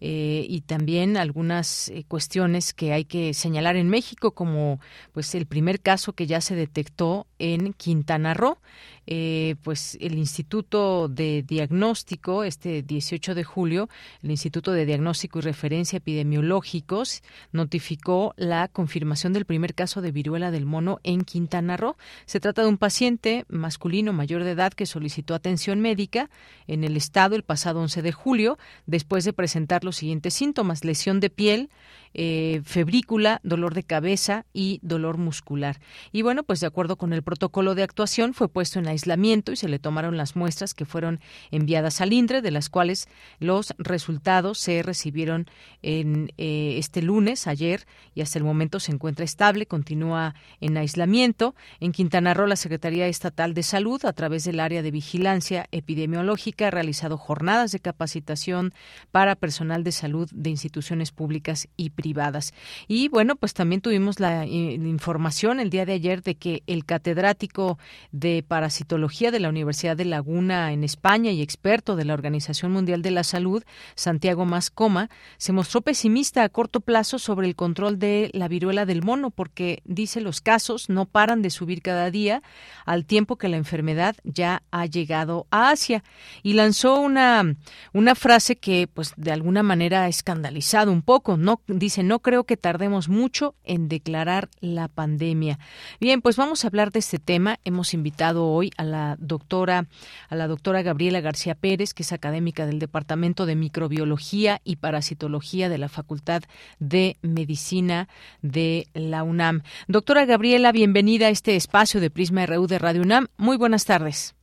Eh, 0.01 0.47
y 0.49 0.61
también 0.61 1.17
algunas 1.17 1.89
eh, 1.89 2.05
cuestiones 2.07 2.75
que 2.75 2.93
hay 2.93 3.07
que 3.07 3.33
señalar 3.33 3.77
en 3.77 3.89
México, 3.89 4.33
como 4.33 4.79
pues 5.13 5.35
el 5.35 5.47
primer 5.47 5.81
caso 5.81 6.13
que 6.13 6.27
ya 6.27 6.41
se 6.41 6.55
detectó 6.55 7.27
en 7.45 7.75
Quintana 7.75 8.33
Roo. 8.33 8.59
Eh, 9.07 9.57
pues 9.63 9.99
el 10.01 10.17
Instituto 10.17 11.09
de 11.09 11.43
Diagnóstico, 11.43 12.43
este 12.43 12.83
18 12.83 13.35
de 13.35 13.45
julio, 13.45 13.91
el 14.23 14.31
Instituto 14.31 14.73
de 14.73 14.87
Diagnóstico 14.87 15.39
y 15.39 15.43
Referencia 15.43 15.99
Epidemiológicos 15.99 17.23
notificó 17.53 18.33
la 18.39 18.69
confirmación 18.69 19.35
del 19.35 19.45
primer 19.45 19.75
caso 19.75 20.01
de 20.01 20.11
viruela 20.11 20.51
del 20.51 20.65
mono 20.65 21.01
en 21.03 21.21
Quintana 21.21 21.77
Roo. 21.77 21.97
Se 22.25 22.41
trata 22.41 22.63
de 22.63 22.69
un 22.69 22.79
paciente 22.79 23.45
masculino 23.49 24.15
mayor 24.15 24.43
de 24.43 24.53
edad 24.53 24.73
que 24.73 24.87
solicitó 24.87 25.35
atención 25.35 25.81
médica 25.81 26.31
en 26.67 26.83
el 26.83 26.97
estado 26.97 27.37
el 27.37 27.43
pasado 27.43 27.81
11 27.81 28.01
de 28.01 28.13
julio, 28.13 28.59
después 28.87 29.27
de 29.27 29.35
presentar 29.35 29.85
los 29.85 29.97
siguientes 29.97 30.33
síntomas: 30.33 30.83
lesión 30.83 31.21
de 31.21 31.29
piel, 31.29 31.69
eh, 32.17 32.63
febrícula, 32.65 33.41
dolor 33.43 33.75
de 33.75 33.83
cabeza 33.83 34.47
y 34.53 34.79
dolor 34.83 35.19
muscular. 35.19 35.81
Y 36.13 36.23
bueno, 36.23 36.45
pues 36.45 36.61
de 36.61 36.69
acuerdo 36.69 36.95
con 36.95 37.13
el 37.13 37.25
protocolo 37.25 37.75
de 37.75 37.83
actuación 37.83 38.35
fue 38.35 38.49
puesto 38.49 38.79
en 38.79 38.87
aislamiento 38.87 39.51
y 39.51 39.57
se 39.57 39.69
le 39.69 39.81
tomaron 39.81 40.17
las 40.17 40.37
muestras 40.37 40.75
que 40.75 40.85
fueron 40.85 41.19
enviadas 41.51 42.01
al 42.01 42.13
INDRE, 42.13 42.41
de 42.41 42.53
las 42.53 42.71
cuales 42.71 43.09
los 43.41 43.75
resultados 43.79 44.59
se 44.59 44.85
recibieron 44.85 45.47
en 45.83 46.31
eh, 46.39 46.77
este 46.79 47.03
lunes, 47.03 47.49
ayer, 47.49 47.85
y 48.15 48.21
hasta 48.21 48.39
el 48.39 48.45
momento 48.45 48.79
se 48.79 48.93
encuentra 48.93 49.25
estable, 49.25 49.67
continúa 49.67 50.37
en 50.61 50.77
aislamiento. 50.77 51.57
En 51.81 51.91
Quintana 51.91 52.33
Roo, 52.33 52.47
la 52.47 52.55
Secretaría 52.55 53.09
Estatal 53.09 53.55
de 53.55 53.65
Salud, 53.65 54.05
a 54.05 54.13
través 54.13 54.45
del 54.45 54.61
área 54.61 54.83
de 54.83 54.93
vigilancia 54.93 55.67
epidemiológica, 55.73 56.69
ha 56.69 56.71
realizado 56.71 57.19
jornadas 57.19 57.73
de 57.73 57.81
capacitación 57.81 58.73
para 59.11 59.35
personal 59.35 59.83
de 59.83 59.91
salud 59.91 60.31
de 60.33 60.51
instituciones 60.51 61.11
públicas 61.11 61.67
y 61.77 61.91
privadas 61.91 62.04
privadas. 62.05 62.53
Y 62.87 63.09
bueno, 63.09 63.35
pues 63.35 63.55
también 63.55 63.81
tuvimos 63.81 64.21
la, 64.21 64.45
eh, 64.45 64.75
información 64.75 65.59
el 65.59 65.71
día 65.71 65.87
de 65.87 65.95
ayer 65.95 66.23
de 66.23 66.35
que 66.35 66.63
el 66.67 66.85
catedrático 66.85 67.79
de 68.13 68.45
parasitología 68.47 69.31
de 69.31 69.41
la 69.41 69.49
Universidad 69.49 69.97
de 69.97 70.05
Laguna 70.05 70.75
en 70.75 70.85
España 70.85 71.31
y 71.31 71.41
experto 71.41 71.97
de 71.97 72.05
la 72.05 72.13
Organización 72.13 72.73
Mundial 72.73 73.01
de 73.01 73.11
la 73.11 73.25
Salud, 73.25 73.65
Santiago 73.95 74.45
Mascoma, 74.45 75.09
se 75.39 75.55
mostró 75.55 75.81
pesimista 75.81 76.43
a 76.43 76.51
corto 76.51 76.81
plazo 76.81 77.19
sobre 77.19 77.47
el 77.47 77.57
control 77.57 77.99
de 77.99 78.29
la 78.35 78.49
viruela 78.49 78.85
del 78.85 79.03
mono 79.03 79.31
porque 79.31 79.81
dice 79.87 80.21
los 80.21 80.43
casos 80.43 80.91
no 80.91 81.07
paran 81.07 81.41
de 81.41 81.49
subir 81.49 81.81
cada 81.81 82.11
día 82.11 82.43
al 82.85 83.07
tiempo 83.07 83.37
que 83.37 83.49
la 83.49 83.57
enfermedad 83.57 84.15
ya 84.25 84.63
ha 84.71 84.85
llegado 84.85 85.47
a 85.51 85.71
Asia 85.71 86.05
y 86.43 86.53
lanzó 86.53 87.01
una 87.01 87.57
una 87.95 88.15
frase 88.15 88.57
que 88.57 88.89
pues 88.93 89.15
de 89.17 89.33
alguna 89.33 89.63
manera 89.63 90.03
ha 90.03 90.09
escandalizado 90.09 90.93
un 90.93 91.01
poco, 91.01 91.39
no 91.39 91.61
dice 91.67 91.94
no 92.03 92.21
creo 92.21 92.45
que 92.45 92.57
tardemos 92.57 93.09
mucho 93.09 93.55
en 93.65 93.89
declarar 93.89 94.49
la 94.61 94.89
pandemia. 94.89 95.59
Bien, 96.01 96.21
pues 96.23 96.37
vamos 96.37 96.65
a 96.65 96.69
hablar 96.69 96.91
de 96.91 96.99
este 96.99 97.19
tema. 97.19 97.59
Hemos 97.65 97.95
invitado 97.95 98.47
hoy 98.47 98.71
a 98.77 98.85
la 98.85 99.17
doctora, 99.19 99.87
a 100.29 100.35
la 100.37 100.49
doctora 100.49 100.83
Gabriela 100.83 101.21
García 101.21 101.55
Pérez, 101.55 101.95
que 101.95 102.03
es 102.03 102.13
académica 102.13 102.67
del 102.67 102.79
Departamento 102.79 103.47
de 103.47 103.57
Microbiología 103.57 104.61
y 104.65 104.77
Parasitología 104.77 105.69
de 105.69 105.79
la 105.79 105.89
Facultad 105.89 106.43
de 106.79 107.17
Medicina 107.23 108.09
de 108.43 108.87
la 108.95 109.23
UNAM. 109.23 109.63
Doctora 109.89 110.25
Gabriela, 110.25 110.73
bienvenida 110.73 111.27
a 111.27 111.31
este 111.31 111.57
espacio 111.57 112.01
de 112.01 112.11
Prisma 112.11 112.47
RU 112.47 112.67
de 112.67 112.79
Radio 112.79 113.03
UNAM. 113.03 113.27
Muy 113.37 113.57
buenas 113.57 113.85
tardes. 113.85 114.35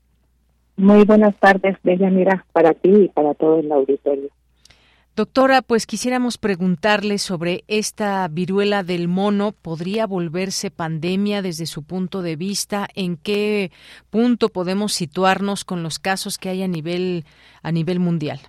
Muy 0.78 1.04
buenas 1.06 1.36
tardes, 1.38 1.78
Mira, 1.84 2.46
para 2.54 2.74
ti 2.74 2.90
y 2.90 3.08
para 3.10 3.34
todo 3.34 3.60
el 3.60 3.72
auditorio. 3.72 4.30
Doctora, 5.14 5.62
pues 5.62 5.86
quisiéramos 5.86 6.38
preguntarle 6.38 7.18
sobre 7.18 7.66
esta 7.68 8.26
viruela 8.30 8.82
del 8.82 9.10
mono. 9.10 9.52
¿Podría 9.52 10.08
volverse 10.08 10.72
pandemia 10.72 11.42
desde 11.42 11.66
su 11.66 11.84
punto 11.84 12.22
de 12.22 12.38
vista? 12.38 12.88
¿En 12.96 13.18
qué 13.18 13.72
punto 14.10 14.48
podemos 14.48 14.94
situarnos 14.94 15.66
con 15.66 15.84
los 15.84 16.00
casos 16.00 16.38
que 16.38 16.48
hay 16.48 16.64
a 16.64 16.68
nivel, 16.70 17.26
a 17.62 17.74
nivel 17.74 18.00
mundial? 18.00 18.40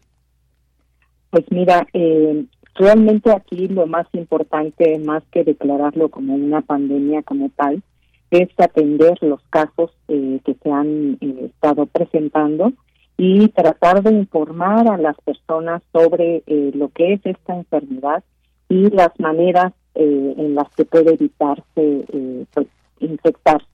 Pues 1.30 1.44
mira, 1.50 1.84
eh, 1.94 2.44
realmente 2.76 3.32
aquí 3.32 3.66
lo 3.66 3.88
más 3.88 4.06
importante, 4.12 5.00
más 5.00 5.24
que 5.32 5.42
declararlo 5.42 6.10
como 6.10 6.36
una 6.36 6.60
pandemia 6.60 7.24
como 7.24 7.50
tal, 7.56 7.82
es 8.30 8.48
atender 8.56 9.18
los 9.20 9.42
casos 9.50 9.90
eh, 10.06 10.40
que 10.44 10.54
se 10.62 10.70
han 10.70 11.18
eh, 11.20 11.46
estado 11.46 11.86
presentando 11.86 12.72
y 13.16 13.48
tratar 13.48 14.02
de 14.02 14.10
informar 14.10 14.88
a 14.88 14.96
las 14.96 15.16
personas 15.20 15.82
sobre 15.92 16.42
eh, 16.46 16.72
lo 16.74 16.88
que 16.88 17.14
es 17.14 17.20
esta 17.24 17.56
enfermedad 17.56 18.24
y 18.68 18.90
las 18.90 19.18
maneras 19.20 19.72
eh, 19.94 20.34
en 20.38 20.54
las 20.54 20.68
que 20.74 20.84
puede 20.84 21.14
evitarse 21.14 21.64
eh, 21.76 22.44
pues, 22.52 22.66
infectarse. 23.00 23.66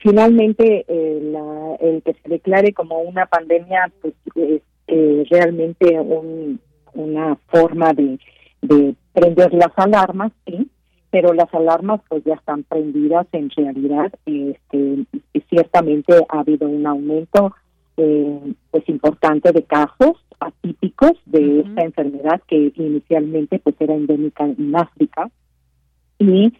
finalmente, 0.00 0.86
el 0.88 2.02
que 2.02 2.14
se 2.14 2.28
declare 2.28 2.72
como 2.72 3.00
una 3.00 3.26
pandemia 3.26 3.92
pues, 4.00 4.14
es 4.36 4.62
realmente 5.30 6.00
una 6.94 7.36
forma 7.48 7.92
de, 7.92 8.18
de 8.62 8.94
prender 9.12 9.52
las 9.52 9.72
alarmas, 9.76 10.32
sí, 10.46 10.70
pero 11.10 11.34
las 11.34 11.52
alarmas 11.52 12.00
pues 12.08 12.24
ya 12.24 12.34
están 12.34 12.62
prendidas 12.62 13.26
en 13.32 13.50
realidad. 13.50 14.12
Este, 14.24 15.04
ciertamente 15.50 16.14
ha 16.30 16.40
habido 16.40 16.66
un 16.66 16.86
aumento 16.86 17.52
eh, 17.96 18.54
pues 18.70 18.88
importante 18.88 19.52
de 19.52 19.64
casos 19.64 20.16
atípicos 20.40 21.12
de 21.26 21.60
esta 21.60 21.82
enfermedad 21.82 22.40
que 22.48 22.72
inicialmente 22.74 23.58
pues 23.58 23.76
era 23.78 23.94
endémica 23.94 24.44
en 24.44 24.74
África 24.74 25.30
y 26.18 26.52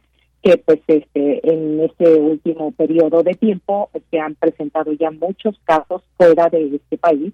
que 0.42 0.58
pues 0.58 0.80
este 0.88 1.52
en 1.52 1.80
este 1.80 2.14
último 2.14 2.72
periodo 2.72 3.22
de 3.22 3.34
tiempo 3.34 3.90
se 4.10 4.18
han 4.18 4.34
presentado 4.34 4.92
ya 4.92 5.10
muchos 5.10 5.58
casos 5.64 6.02
fuera 6.16 6.48
de 6.48 6.76
este 6.76 6.98
país 6.98 7.32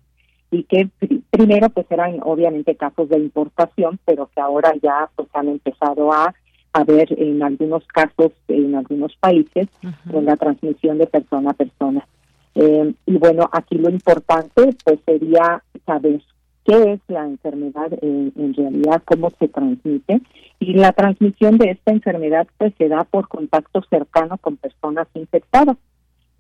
y 0.50 0.62
que 0.64 0.88
primero 1.30 1.70
pues 1.70 1.86
eran 1.90 2.20
obviamente 2.22 2.76
casos 2.76 3.08
de 3.08 3.18
importación 3.18 3.98
pero 4.04 4.30
que 4.34 4.40
ahora 4.40 4.72
ya 4.82 5.10
pues 5.16 5.28
han 5.32 5.48
empezado 5.48 6.12
a 6.12 6.34
haber 6.72 7.20
en 7.20 7.42
algunos 7.42 7.86
casos 7.88 8.32
en 8.48 8.74
algunos 8.74 9.16
países 9.16 9.68
con 10.10 10.24
la 10.24 10.36
transmisión 10.36 10.98
de 10.98 11.06
persona 11.06 11.50
a 11.50 11.54
persona 11.54 12.06
eh, 12.54 12.94
y 13.06 13.16
bueno, 13.18 13.48
aquí 13.52 13.76
lo 13.76 13.90
importante 13.90 14.74
pues 14.84 14.98
sería 15.04 15.62
saber 15.86 16.22
qué 16.64 16.92
es 16.92 17.00
la 17.08 17.24
enfermedad 17.24 17.92
en 18.02 18.54
realidad, 18.54 19.02
cómo 19.04 19.30
se 19.38 19.48
transmite. 19.48 20.20
Y 20.60 20.74
la 20.74 20.92
transmisión 20.92 21.56
de 21.56 21.70
esta 21.70 21.92
enfermedad 21.92 22.46
pues 22.58 22.74
se 22.78 22.88
da 22.88 23.04
por 23.04 23.28
contacto 23.28 23.82
cercano 23.88 24.38
con 24.38 24.56
personas 24.56 25.06
infectadas. 25.14 25.76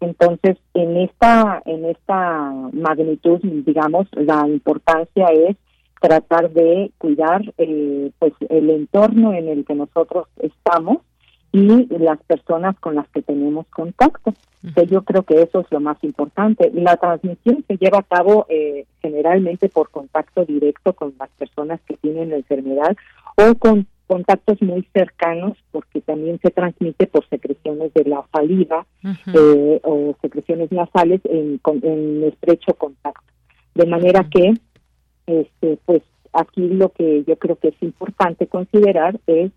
Entonces, 0.00 0.56
en 0.74 0.96
esta, 0.96 1.62
en 1.64 1.84
esta 1.84 2.52
magnitud, 2.72 3.40
digamos, 3.42 4.06
la 4.12 4.46
importancia 4.46 5.26
es 5.28 5.56
tratar 6.00 6.50
de 6.52 6.92
cuidar 6.98 7.42
eh, 7.58 8.12
pues 8.18 8.32
el 8.48 8.70
entorno 8.70 9.32
en 9.32 9.48
el 9.48 9.64
que 9.64 9.74
nosotros 9.74 10.28
estamos 10.40 10.98
y 11.52 11.86
las 11.98 12.18
personas 12.24 12.78
con 12.78 12.94
las 12.94 13.08
que 13.08 13.22
tenemos 13.22 13.66
contacto. 13.68 14.34
yo 14.88 15.02
creo 15.02 15.22
que 15.22 15.42
eso 15.42 15.60
es 15.60 15.66
lo 15.70 15.80
más 15.80 16.02
importante. 16.02 16.70
La 16.74 16.96
transmisión 16.96 17.64
se 17.66 17.76
lleva 17.78 17.98
a 17.98 18.02
cabo 18.02 18.46
eh, 18.48 18.86
generalmente 19.00 19.68
por 19.68 19.90
contacto 19.90 20.44
directo 20.44 20.92
con 20.92 21.14
las 21.18 21.30
personas 21.30 21.80
que 21.86 21.96
tienen 21.96 22.30
la 22.30 22.36
enfermedad 22.36 22.96
o 23.36 23.54
con 23.54 23.86
contactos 24.06 24.60
muy 24.62 24.88
cercanos 24.92 25.56
porque 25.70 26.00
también 26.00 26.40
se 26.40 26.50
transmite 26.50 27.06
por 27.06 27.28
secreciones 27.28 27.92
de 27.94 28.04
la 28.04 28.24
saliva 28.32 28.86
eh, 29.04 29.80
o 29.84 30.16
secreciones 30.22 30.72
nasales 30.72 31.20
en, 31.24 31.60
en 31.82 32.24
estrecho 32.24 32.74
contacto. 32.74 33.22
De 33.74 33.86
manera 33.86 34.26
que 34.28 34.54
este 35.26 35.78
pues 35.84 36.02
aquí 36.32 36.68
lo 36.68 36.90
que 36.90 37.24
yo 37.24 37.36
creo 37.36 37.56
que 37.56 37.68
es 37.68 37.82
importante 37.82 38.46
considerar 38.46 39.20
es 39.26 39.52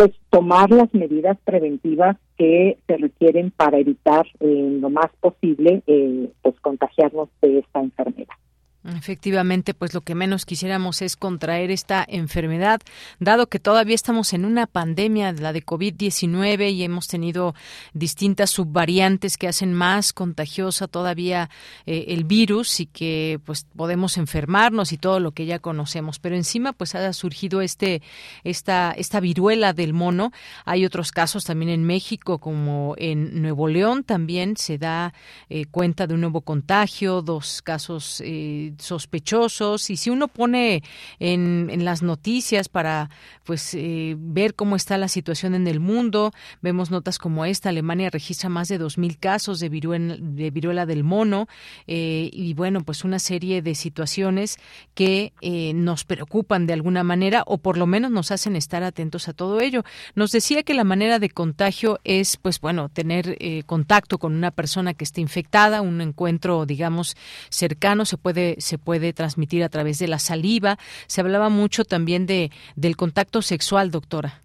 pues 0.00 0.12
tomar 0.30 0.70
las 0.70 0.94
medidas 0.94 1.36
preventivas 1.44 2.16
que 2.38 2.78
se 2.86 2.96
requieren 2.96 3.50
para 3.50 3.76
evitar 3.76 4.26
eh, 4.40 4.78
lo 4.80 4.88
más 4.88 5.10
posible 5.20 5.82
eh, 5.86 6.30
pues 6.40 6.58
contagiarnos 6.62 7.28
de 7.42 7.58
esta 7.58 7.80
enfermedad. 7.80 8.34
Efectivamente, 8.82 9.74
pues 9.74 9.92
lo 9.92 10.00
que 10.00 10.14
menos 10.14 10.46
quisiéramos 10.46 11.02
es 11.02 11.16
contraer 11.16 11.70
esta 11.70 12.02
enfermedad, 12.08 12.80
dado 13.18 13.46
que 13.46 13.58
todavía 13.58 13.94
estamos 13.94 14.32
en 14.32 14.46
una 14.46 14.66
pandemia, 14.66 15.32
la 15.32 15.52
de 15.52 15.62
COVID-19, 15.62 16.72
y 16.72 16.82
hemos 16.82 17.06
tenido 17.06 17.54
distintas 17.92 18.48
subvariantes 18.48 19.36
que 19.36 19.48
hacen 19.48 19.74
más 19.74 20.14
contagiosa 20.14 20.88
todavía 20.88 21.50
eh, 21.84 22.06
el 22.08 22.24
virus 22.24 22.80
y 22.80 22.86
que 22.86 23.38
pues 23.44 23.66
podemos 23.76 24.16
enfermarnos 24.16 24.92
y 24.92 24.96
todo 24.96 25.20
lo 25.20 25.32
que 25.32 25.44
ya 25.44 25.58
conocemos. 25.58 26.18
Pero 26.18 26.36
encima 26.36 26.72
pues 26.72 26.94
ha 26.94 27.12
surgido 27.12 27.60
este 27.60 28.00
esta 28.44 28.92
esta 28.92 29.20
viruela 29.20 29.74
del 29.74 29.92
mono. 29.92 30.32
Hay 30.64 30.86
otros 30.86 31.12
casos 31.12 31.44
también 31.44 31.70
en 31.70 31.84
México, 31.84 32.38
como 32.38 32.94
en 32.96 33.42
Nuevo 33.42 33.68
León 33.68 34.04
también 34.04 34.56
se 34.56 34.78
da 34.78 35.12
eh, 35.50 35.66
cuenta 35.66 36.06
de 36.06 36.14
un 36.14 36.22
nuevo 36.22 36.40
contagio, 36.40 37.20
dos 37.20 37.60
casos 37.60 38.22
eh, 38.24 38.69
sospechosos 38.78 39.90
y 39.90 39.96
si 39.96 40.10
uno 40.10 40.28
pone 40.28 40.82
en, 41.18 41.84
las 41.84 42.02
noticias 42.02 42.68
para 42.68 43.10
pues 43.44 43.74
eh, 43.74 44.14
ver 44.18 44.54
cómo 44.54 44.76
está 44.76 44.98
la 44.98 45.08
situación 45.08 45.54
en 45.54 45.66
el 45.66 45.80
mundo, 45.80 46.32
vemos 46.60 46.90
notas 46.90 47.18
como 47.18 47.44
esta, 47.44 47.70
Alemania 47.70 48.10
registra 48.10 48.48
más 48.48 48.68
de 48.68 48.80
2.000 48.80 49.18
casos 49.18 49.60
de 49.60 49.68
viruela, 49.68 50.16
viruela 50.20 50.86
del 50.86 51.04
mono 51.04 51.48
eh, 51.86 52.30
y 52.32 52.54
bueno, 52.54 52.82
pues 52.82 53.04
una 53.04 53.18
serie 53.18 53.62
de 53.62 53.74
situaciones 53.74 54.58
que 54.94 55.32
eh, 55.40 55.72
nos 55.74 56.04
preocupan 56.04 56.66
de 56.66 56.74
alguna 56.74 57.02
manera 57.02 57.42
o 57.46 57.58
por 57.58 57.76
lo 57.76 57.86
menos 57.86 58.10
nos 58.10 58.30
hacen 58.30 58.56
estar 58.56 58.82
atentos 58.82 59.28
a 59.28 59.32
todo 59.32 59.60
ello. 59.60 59.84
Nos 60.14 60.32
decía 60.32 60.62
que 60.62 60.74
la 60.74 60.84
manera 60.84 61.18
de 61.18 61.30
contagio 61.30 61.98
es 62.04 62.36
pues 62.36 62.60
bueno, 62.60 62.88
tener 62.88 63.38
contacto 63.66 64.18
con 64.18 64.34
una 64.34 64.50
persona 64.50 64.94
que 64.94 65.04
esté 65.04 65.20
infectada, 65.20 65.80
un 65.80 66.00
encuentro 66.00 66.66
digamos 66.66 67.16
cercano 67.48 68.04
se 68.04 68.16
puede 68.16 68.59
se 68.60 68.78
puede 68.78 69.12
transmitir 69.12 69.64
a 69.64 69.68
través 69.68 69.98
de 69.98 70.08
la 70.08 70.18
saliva. 70.18 70.78
Se 71.06 71.20
hablaba 71.20 71.48
mucho 71.48 71.84
también 71.84 72.26
de 72.26 72.50
del 72.76 72.96
contacto 72.96 73.42
sexual, 73.42 73.90
doctora. 73.90 74.40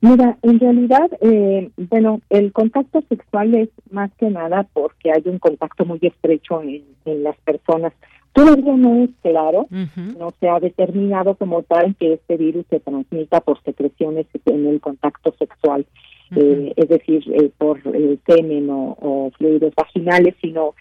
Mira, 0.00 0.36
en 0.42 0.60
realidad, 0.60 1.10
eh, 1.22 1.70
bueno, 1.76 2.20
el 2.28 2.52
contacto 2.52 3.02
sexual 3.08 3.54
es 3.54 3.70
más 3.90 4.10
que 4.18 4.28
nada 4.28 4.66
porque 4.72 5.10
hay 5.10 5.22
un 5.24 5.38
contacto 5.38 5.84
muy 5.86 5.98
estrecho 6.02 6.62
en, 6.62 6.84
las 7.22 7.36
personas. 7.38 7.92
Todavía 8.36 8.76
no 8.76 9.02
es 9.02 9.10
claro, 9.22 9.66
no 9.70 10.30
se 10.38 10.46
ha 10.46 10.60
determinado 10.60 11.36
como 11.36 11.62
tal 11.62 11.96
que 11.96 12.12
este 12.12 12.36
virus 12.36 12.66
se 12.68 12.80
transmita 12.80 13.40
por 13.40 13.62
secreciones 13.62 14.26
en 14.44 14.66
el 14.66 14.78
contacto 14.78 15.34
sexual. 15.38 15.86
Eh, 16.34 16.74
es 16.76 16.88
decir, 16.88 17.22
eh, 17.32 17.50
por 17.56 17.80
eh, 17.94 18.18
semen 18.26 18.68
o, 18.68 19.30
fluidos 19.38 19.72
vaginales, 19.74 20.34
sino 20.42 20.74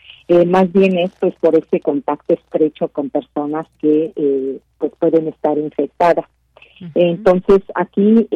más 0.47 0.70
bien 0.74 0.97
esto 0.97 1.28
es 1.28 1.36
por 1.36 1.56
ese 1.56 1.80
contacto 1.80 2.34
estrecho 2.34 2.89
con 2.89 3.10
personas 3.10 3.68
que 3.80 4.60
pues 4.78 4.91
pueden 4.99 5.30
estar 5.30 5.58
infectadas. 5.58 6.26
Entonces, 6.93 7.62
aquí, 7.74 8.28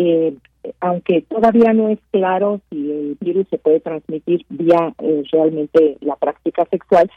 aunque 0.79 1.23
todavía 1.23 1.73
no 1.73 1.89
es 1.89 1.99
claro 2.11 2.61
si 2.69 2.89
el 2.89 3.17
virus 3.19 3.47
se 3.49 3.57
puede 3.57 3.81
transmitir 3.81 4.45
vía 4.49 4.93
realmente 5.31 5.97
la 5.99 6.15
práctica 6.15 6.65
sexual, 6.71 7.11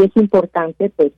sí 0.00 0.10
es 0.14 0.22
importante 0.22 0.90
pues 0.90 1.12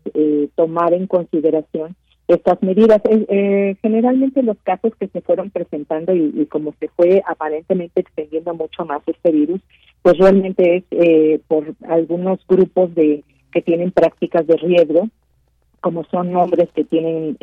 tomar 0.55 0.93
en 0.93 1.07
consideración 1.07 1.97
estas 2.35 2.63
medidas. 2.63 3.01
Eh, 3.11 3.27
eh, 3.29 3.77
generalmente 3.83 4.43
los 4.43 4.57
casos 4.63 4.93
que 4.99 5.09
se 5.09 5.21
fueron 5.21 5.51
presentando 5.51 6.15
y, 6.15 6.47
como 6.47 6.75
se 6.79 6.89
fue 6.89 7.23
aparentemente 7.27 8.01
extendiendo 8.01 8.55
mucho 8.55 8.85
más 8.85 9.03
este 9.07 9.33
virus, 9.33 9.61
pues 10.03 10.17
realmente 10.19 10.77
es 10.77 10.85
eh, 10.93 11.41
por 11.49 11.75
algunos 11.89 12.41
grupos 12.47 12.95
de 12.95 13.25
que 13.53 13.63
tienen 13.63 13.91
prácticas 13.91 14.47
de 14.47 14.57
riesgo, 14.57 15.09
como 15.81 16.05
son 16.05 16.35
hombres 16.37 16.69
que 16.75 16.85
tienen 16.85 17.37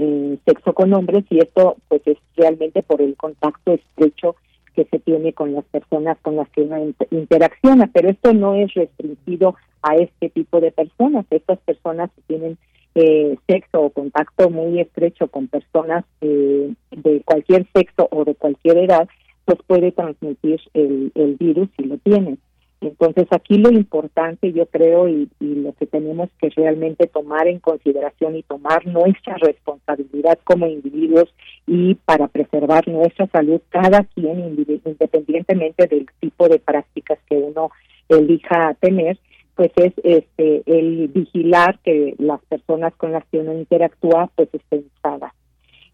sexo 0.45 0.73
con 0.73 0.93
hombres 0.93 1.25
y 1.29 1.39
esto 1.39 1.75
pues 1.89 2.01
es 2.05 2.17
realmente 2.37 2.81
por 2.81 3.01
el 3.01 3.15
contacto 3.17 3.73
estrecho 3.73 4.35
que 4.77 4.85
se 4.85 4.99
tiene 4.99 5.33
con 5.33 5.55
las 5.55 5.65
personas 5.65 6.19
con 6.21 6.35
las 6.35 6.47
que 6.49 6.61
uno 6.61 6.93
interacciona, 7.09 7.89
pero 7.91 8.09
esto 8.09 8.31
no 8.31 8.53
es 8.53 8.71
restringido 8.75 9.55
a 9.81 9.95
este 9.95 10.29
tipo 10.29 10.61
de 10.61 10.71
personas. 10.71 11.25
Estas 11.31 11.57
personas 11.61 12.11
que 12.15 12.21
tienen 12.27 12.59
eh, 12.93 13.35
sexo 13.47 13.81
o 13.81 13.89
contacto 13.89 14.51
muy 14.51 14.79
estrecho 14.79 15.29
con 15.29 15.47
personas 15.47 16.05
eh, 16.21 16.71
de 16.91 17.21
cualquier 17.25 17.65
sexo 17.73 18.07
o 18.11 18.23
de 18.23 18.35
cualquier 18.35 18.77
edad, 18.77 19.09
pues 19.45 19.57
puede 19.65 19.91
transmitir 19.91 20.61
el, 20.75 21.11
el 21.15 21.37
virus 21.37 21.69
si 21.75 21.85
lo 21.85 21.97
tiene. 21.97 22.37
Entonces 22.79 23.25
aquí 23.31 23.57
lo 23.57 23.71
importante 23.71 24.53
yo 24.53 24.67
creo 24.67 25.09
y, 25.09 25.29
lo 25.39 25.73
que 25.73 25.87
tenemos 25.87 26.29
que 26.39 26.49
realmente 26.49 27.07
tomar 27.07 27.47
en 27.47 27.59
consideración 27.59 28.35
y 28.35 28.43
tomar 28.43 28.85
nuestra 28.85 29.35
responsabilidad 29.37 30.37
como 30.43 30.67
individuos 30.67 31.33
y 31.65 31.95
para 31.95 32.27
preservar 32.27 32.87
nuestra 32.87 33.27
salud 33.27 33.59
cada 33.69 34.03
quien 34.03 34.55
independientemente 34.85 35.87
del 35.87 36.05
tipo 36.19 36.47
de 36.47 36.59
prácticas 36.59 37.19
que 37.27 37.35
uno 37.35 37.71
elija 38.09 38.75
tener, 38.79 39.17
pues 39.55 39.71
es 39.75 39.93
este 40.03 40.61
el 40.65 41.07
vigilar 41.07 41.79
que 41.83 42.13
las 42.19 42.39
personas 42.45 42.95
con 42.95 43.11
las 43.11 43.25
que 43.25 43.39
uno 43.39 43.53
interactúa 43.53 44.29
pues 44.35 44.49
estén 44.53 44.85
sanas. 45.01 45.33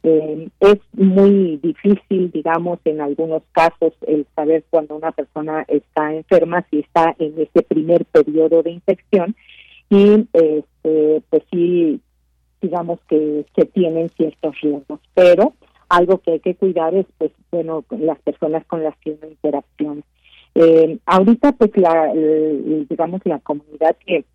Eh, 0.06 0.50
es 0.60 0.80
muy 0.92 1.58
difícil, 1.64 2.30
digamos, 2.32 2.80
en 2.84 3.00
algunos 3.00 3.42
casos 3.54 3.94
el 4.06 4.28
saber 4.36 4.66
cuando 4.70 4.98
una 4.98 5.14
persona 5.14 5.64
está 5.70 6.14
enferma, 6.14 6.66
si 6.70 6.80
está 6.80 7.16
en 7.20 7.34
ese 7.40 7.62
primer 7.64 8.04
periodo 8.06 8.64
de 8.64 8.72
infección 8.72 9.34
y 9.90 10.28
este, 10.34 11.22
pues 11.30 11.44
sí, 11.52 12.02
digamos 12.62 13.00
que 13.08 13.46
se 13.56 13.66
tienen 13.66 14.10
ciertos 14.10 14.60
riesgos, 14.62 15.00
pero 15.14 15.54
algo 15.90 16.18
que 16.18 16.32
hay 16.34 16.40
que 16.40 16.56
cuidar 16.56 16.94
es, 16.96 17.06
pues, 17.18 17.32
bueno, 17.52 17.86
las 17.90 18.20
personas 18.20 18.66
con 18.66 18.84
las 18.84 18.98
que 18.98 19.12
uno 19.12 19.28
interacciona. 19.28 20.02
Eh, 20.56 20.98
ahorita, 21.06 21.54
pues, 21.54 21.72
la, 21.78 22.12
digamos, 22.14 23.22
la 23.26 23.40
comunidad 23.40 23.96
que, 24.06 24.26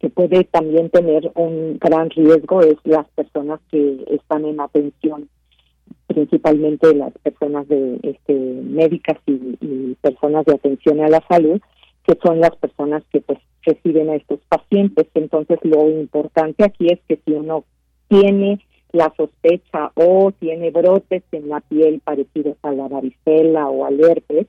que 0.00 0.10
puede 0.10 0.44
también 0.44 0.90
tener 0.90 1.30
un 1.34 1.78
gran 1.78 2.10
riesgo 2.10 2.60
es 2.60 2.76
las 2.84 3.08
personas 3.10 3.60
que 3.70 4.04
están 4.10 4.44
en 4.44 4.60
atención, 4.60 5.28
principalmente 6.06 6.94
las 6.94 7.12
personas 7.18 7.66
de 7.68 7.98
este, 8.02 8.34
médicas 8.34 9.18
y, 9.26 9.94
personas 10.00 10.44
de 10.46 10.54
atención 10.54 11.00
a 11.00 11.08
la 11.08 11.22
salud, 11.28 11.60
que 12.06 12.16
son 12.22 12.40
las 12.40 12.54
personas 12.56 13.02
que 13.12 13.20
pues 13.20 13.38
reciben 13.62 14.08
a 14.10 14.14
estos 14.14 14.38
pacientes. 14.48 15.08
Entonces, 15.14 15.58
lo 15.62 15.90
importante 15.90 16.64
aquí 16.64 16.86
es 16.86 17.00
que 17.08 17.18
si 17.24 17.32
uno 17.32 17.64
tiene 18.06 18.60
la 18.92 19.12
sospecha 19.16 19.90
o 19.94 20.32
tiene 20.38 20.70
brotes 20.70 21.24
en 21.32 21.48
la 21.48 21.60
piel 21.60 22.00
parecidos 22.00 22.56
a 22.62 22.72
la 22.72 22.88
varicela 22.88 23.68
o 23.68 23.84
al 23.84 24.00
herpes, 24.00 24.46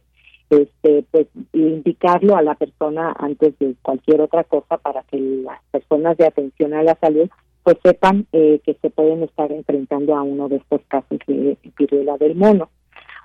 este 0.49 1.05
pues 1.11 1.27
indicarlo 1.53 2.35
a 2.35 2.41
la 2.41 2.55
persona 2.55 3.15
antes 3.17 3.57
de 3.59 3.75
cualquier 3.81 4.21
otra 4.21 4.43
cosa 4.43 4.77
para 4.77 5.03
que 5.03 5.19
las 5.19 5.61
personas 5.71 6.17
de 6.17 6.27
atención 6.27 6.73
a 6.73 6.83
la 6.83 6.95
salud 6.95 7.29
pues 7.63 7.77
sepan 7.83 8.25
eh, 8.31 8.61
que 8.65 8.75
se 8.81 8.89
pueden 8.89 9.23
estar 9.23 9.51
enfrentando 9.51 10.15
a 10.15 10.23
uno 10.23 10.49
de 10.49 10.57
estos 10.57 10.81
casos 10.87 11.19
de 11.27 11.57
viruela 11.77 12.17
del 12.17 12.35
mono. 12.35 12.69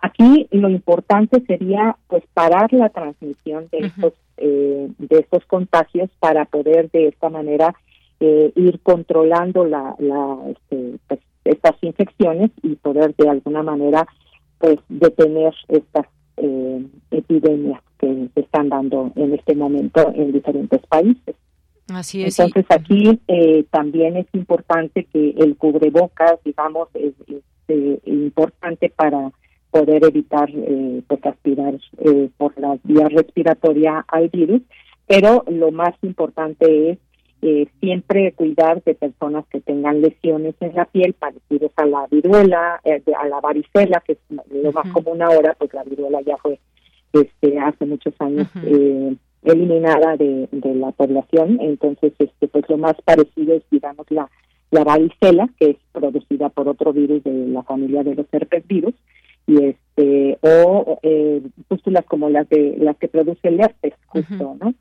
Aquí 0.03 0.49
lo 0.51 0.69
importante 0.69 1.43
sería 1.47 1.97
pues 2.09 2.23
parar 2.35 2.73
la 2.73 2.91
transmisión 2.91 3.69
de 3.73 3.79
estos 3.87 4.13
eh, 4.37 4.89
de 4.99 5.19
estos 5.19 5.45
contagios 5.47 6.11
para 6.19 6.45
poder 6.45 6.91
de 6.91 7.09
esta 7.09 7.31
manera 7.31 7.75
eh, 8.21 8.53
ir 8.57 8.81
controlando 8.81 9.65
la, 9.65 9.95
la 9.99 10.39
este, 10.49 10.99
pues, 11.07 11.21
estas 11.45 11.75
infecciones 11.83 12.51
y 12.63 12.75
poder 12.77 13.15
de 13.17 13.29
alguna 13.29 13.63
manera 13.63 14.07
pues 14.59 14.79
detener 14.89 15.55
estas 15.69 16.07
eh, 16.37 16.87
epidemias 17.11 17.81
que 17.99 18.29
se 18.35 18.41
están 18.41 18.69
dando 18.69 19.13
en 19.17 19.35
este 19.35 19.55
momento 19.55 20.13
en 20.15 20.33
diferentes 20.33 20.81
países. 20.87 21.35
Así 21.93 22.25
es. 22.25 22.39
Entonces 22.39 22.65
aquí 22.71 23.21
eh, 23.29 23.65
también 23.71 24.17
es 24.17 24.27
importante 24.33 25.05
que 25.05 25.35
el 25.39 25.57
cubrebocas, 25.57 26.39
digamos, 26.45 26.89
es, 26.95 27.13
eh, 27.69 28.01
importante 28.05 28.91
para 28.91 29.33
poder 29.71 30.05
evitar 30.05 30.49
eh, 30.51 31.03
pues 31.07 31.25
aspirar 31.27 31.75
eh, 31.99 32.29
por 32.37 32.59
la 32.59 32.79
vía 32.85 33.09
respiratoria 33.09 34.05
al 34.07 34.29
virus, 34.29 34.63
pero 35.07 35.45
lo 35.49 35.73
más 35.73 35.95
importante 36.03 36.91
es 36.91 36.99
eh, 37.47 37.69
siempre 37.79 38.33
cuidar 38.33 38.83
de 38.85 38.95
personas 38.95 39.45
que 39.51 39.61
tengan 39.61 40.01
lesiones 40.01 40.55
en 40.61 40.75
la 40.75 40.87
piel 40.87 41.13
parecidas 41.13 41.73
a 41.77 41.85
la 41.85 42.07
viruela, 42.07 42.81
eh, 42.85 43.03
a 43.21 43.29
la 43.29 43.39
varicela, 43.41 44.03
que 44.07 44.13
es 44.13 44.19
lo 44.51 44.73
más 44.73 44.91
común 44.93 45.21
ahora, 45.21 45.55
pues 45.59 45.75
la 45.75 45.85
viruela 45.85 46.23
ya 46.23 46.39
fue 46.39 46.59
este 47.13 47.59
hace 47.59 47.85
muchos 47.85 48.15
años 48.19 48.49
eh, 48.65 49.15
eliminada 49.43 50.17
de, 50.17 50.49
de 50.53 50.75
la 50.75 50.93
población, 50.93 51.59
entonces 51.61 52.15
este 52.19 52.49
pues 52.49 52.65
lo 52.71 52.79
más 52.79 52.95
parecido 53.05 53.55
es 53.55 53.63
digamos 53.71 54.07
la 54.11 54.31
la 54.71 54.83
varicela, 54.83 55.47
que 55.59 55.71
es 55.71 55.77
producida 55.93 56.49
por 56.49 56.67
otro 56.69 56.95
virus 56.95 57.23
de 57.25 57.47
la 57.49 57.63
familia 57.63 58.03
de 58.03 58.15
los 58.15 58.27
herpes 58.33 58.67
virus 58.67 58.95
y 59.47 59.65
este 59.67 60.39
o 60.41 60.99
eh, 61.03 61.43
pústulas 61.69 62.07
como 62.07 62.31
las 62.31 62.49
de 62.49 62.77
las 62.79 62.97
que 62.97 63.09
produce 63.09 63.49
el 63.49 63.61
herpes 63.61 63.93
justo, 64.07 64.57
¿no? 64.59 64.75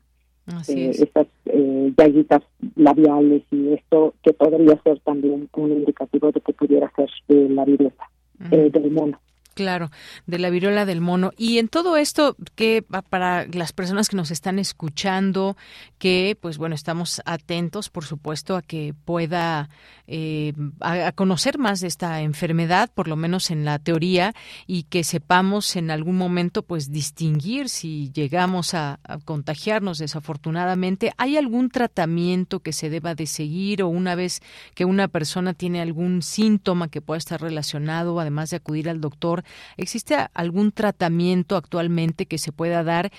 Así 0.46 0.90
estas 0.90 1.26
eh, 1.46 1.92
llaguitas 1.96 2.42
labiales 2.76 3.42
y 3.50 3.72
esto 3.72 4.14
que 4.22 4.32
podría 4.34 4.78
ser 4.82 5.00
también 5.00 5.48
un 5.54 5.72
indicativo 5.72 6.30
de 6.32 6.40
que 6.40 6.52
pudiera 6.52 6.92
ser 6.96 7.08
la 7.28 7.64
viruela 7.64 8.10
del 8.50 8.90
mono. 8.90 9.18
Claro, 9.54 9.90
de 10.26 10.38
la 10.40 10.50
viruela 10.50 10.84
del 10.84 11.00
mono. 11.00 11.30
Y 11.36 11.58
en 11.58 11.68
todo 11.68 11.96
esto, 11.96 12.36
que 12.56 12.84
para 13.08 13.46
las 13.46 13.72
personas 13.72 14.08
que 14.08 14.16
nos 14.16 14.32
están 14.32 14.58
escuchando, 14.58 15.56
que 15.98 16.36
pues 16.40 16.58
bueno, 16.58 16.74
estamos 16.74 17.22
atentos, 17.24 17.88
por 17.88 18.04
supuesto, 18.04 18.56
a 18.56 18.62
que 18.62 18.94
pueda 19.04 19.68
eh, 20.08 20.52
a, 20.80 21.12
conocer 21.12 21.58
más 21.58 21.80
de 21.80 21.86
esta 21.86 22.20
enfermedad, 22.22 22.90
por 22.92 23.06
lo 23.06 23.14
menos 23.14 23.52
en 23.52 23.64
la 23.64 23.78
teoría, 23.78 24.34
y 24.66 24.82
que 24.82 25.04
sepamos 25.04 25.76
en 25.76 25.92
algún 25.92 26.18
momento 26.18 26.62
pues 26.62 26.90
distinguir 26.90 27.68
si 27.68 28.10
llegamos 28.12 28.74
a, 28.74 28.98
a 29.04 29.18
contagiarnos 29.18 29.98
desafortunadamente. 29.98 31.12
¿Hay 31.16 31.36
algún 31.36 31.70
tratamiento 31.70 32.58
que 32.58 32.72
se 32.72 32.90
deba 32.90 33.14
de 33.14 33.26
seguir 33.26 33.84
o 33.84 33.88
una 33.88 34.16
vez 34.16 34.40
que 34.74 34.84
una 34.84 35.06
persona 35.06 35.54
tiene 35.54 35.80
algún 35.80 36.22
síntoma 36.22 36.88
que 36.88 37.00
pueda 37.00 37.18
estar 37.18 37.40
relacionado, 37.40 38.18
además 38.18 38.50
de 38.50 38.56
acudir 38.56 38.88
al 38.88 39.00
doctor? 39.00 39.43
¿Existe 39.76 40.16
algún 40.34 40.72
tratamiento 40.72 41.56
actualmente 41.56 42.26
que 42.26 42.38
se 42.38 42.52
pueda 42.52 42.82
dar 42.82 43.10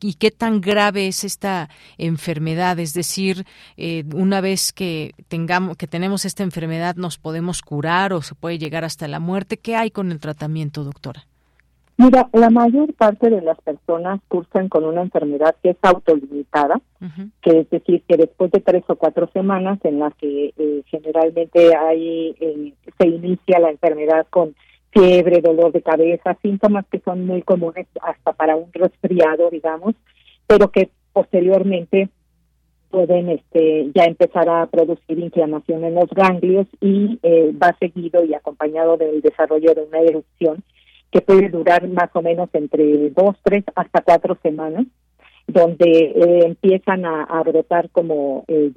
y 0.00 0.14
qué 0.14 0.30
tan 0.30 0.60
grave 0.60 1.08
es 1.08 1.24
esta 1.24 1.68
enfermedad? 1.98 2.78
Es 2.78 2.94
decir, 2.94 3.44
eh, 3.76 4.04
una 4.14 4.40
vez 4.40 4.72
que 4.72 5.12
tengamos 5.28 5.76
que 5.76 5.86
tenemos 5.86 6.24
esta 6.24 6.42
enfermedad, 6.42 6.96
nos 6.96 7.18
podemos 7.18 7.62
curar 7.62 8.12
o 8.12 8.22
se 8.22 8.34
puede 8.34 8.58
llegar 8.58 8.84
hasta 8.84 9.08
la 9.08 9.20
muerte. 9.20 9.58
¿Qué 9.58 9.76
hay 9.76 9.90
con 9.90 10.12
el 10.12 10.20
tratamiento, 10.20 10.84
doctora? 10.84 11.24
Mira, 12.00 12.30
la 12.32 12.48
mayor 12.48 12.94
parte 12.94 13.28
de 13.28 13.42
las 13.42 13.60
personas 13.60 14.20
cursan 14.26 14.70
con 14.70 14.84
una 14.84 15.02
enfermedad 15.02 15.54
que 15.62 15.70
es 15.70 15.76
autolimitada, 15.82 16.80
que 17.42 17.60
es 17.60 17.68
decir, 17.68 18.02
que 18.08 18.16
después 18.16 18.50
de 18.52 18.60
tres 18.60 18.84
o 18.86 18.96
cuatro 18.96 19.28
semanas 19.34 19.78
en 19.84 19.98
las 19.98 20.14
que 20.14 20.54
eh, 20.56 20.82
generalmente 20.86 21.76
hay 21.76 22.34
eh, 22.40 22.72
se 22.98 23.06
inicia 23.06 23.58
la 23.58 23.70
enfermedad 23.70 24.26
con 24.30 24.54
fiebre, 24.90 25.40
dolor 25.40 25.72
de 25.72 25.82
cabeza, 25.82 26.36
síntomas 26.42 26.84
que 26.90 27.00
son 27.00 27.26
muy 27.26 27.42
comunes 27.42 27.86
hasta 28.02 28.32
para 28.32 28.56
un 28.56 28.72
resfriado, 28.72 29.50
digamos, 29.50 29.94
pero 30.46 30.70
que 30.70 30.90
posteriormente 31.12 32.08
pueden 32.90 33.28
este, 33.28 33.90
ya 33.94 34.04
empezar 34.04 34.48
a 34.48 34.66
producir 34.66 35.18
inflamación 35.18 35.84
en 35.84 35.94
los 35.94 36.10
ganglios 36.10 36.66
y 36.80 37.20
eh, 37.22 37.52
va 37.52 37.76
seguido 37.78 38.24
y 38.24 38.34
acompañado 38.34 38.96
del 38.96 39.20
desarrollo 39.20 39.74
de 39.74 39.82
una 39.82 40.00
erupción 40.00 40.62
que 41.12 41.20
puede 41.20 41.48
durar 41.48 41.86
más 41.88 42.10
o 42.14 42.22
menos 42.22 42.48
entre 42.52 43.10
dos, 43.10 43.36
tres, 43.42 43.64
hasta 43.74 44.00
cuatro 44.02 44.38
semanas, 44.42 44.86
donde 45.46 45.84
eh, 45.84 46.46
empiezan 46.46 47.04
a, 47.04 47.42
brotar 47.44 47.90
como 47.90 48.44
eh, 48.46 48.72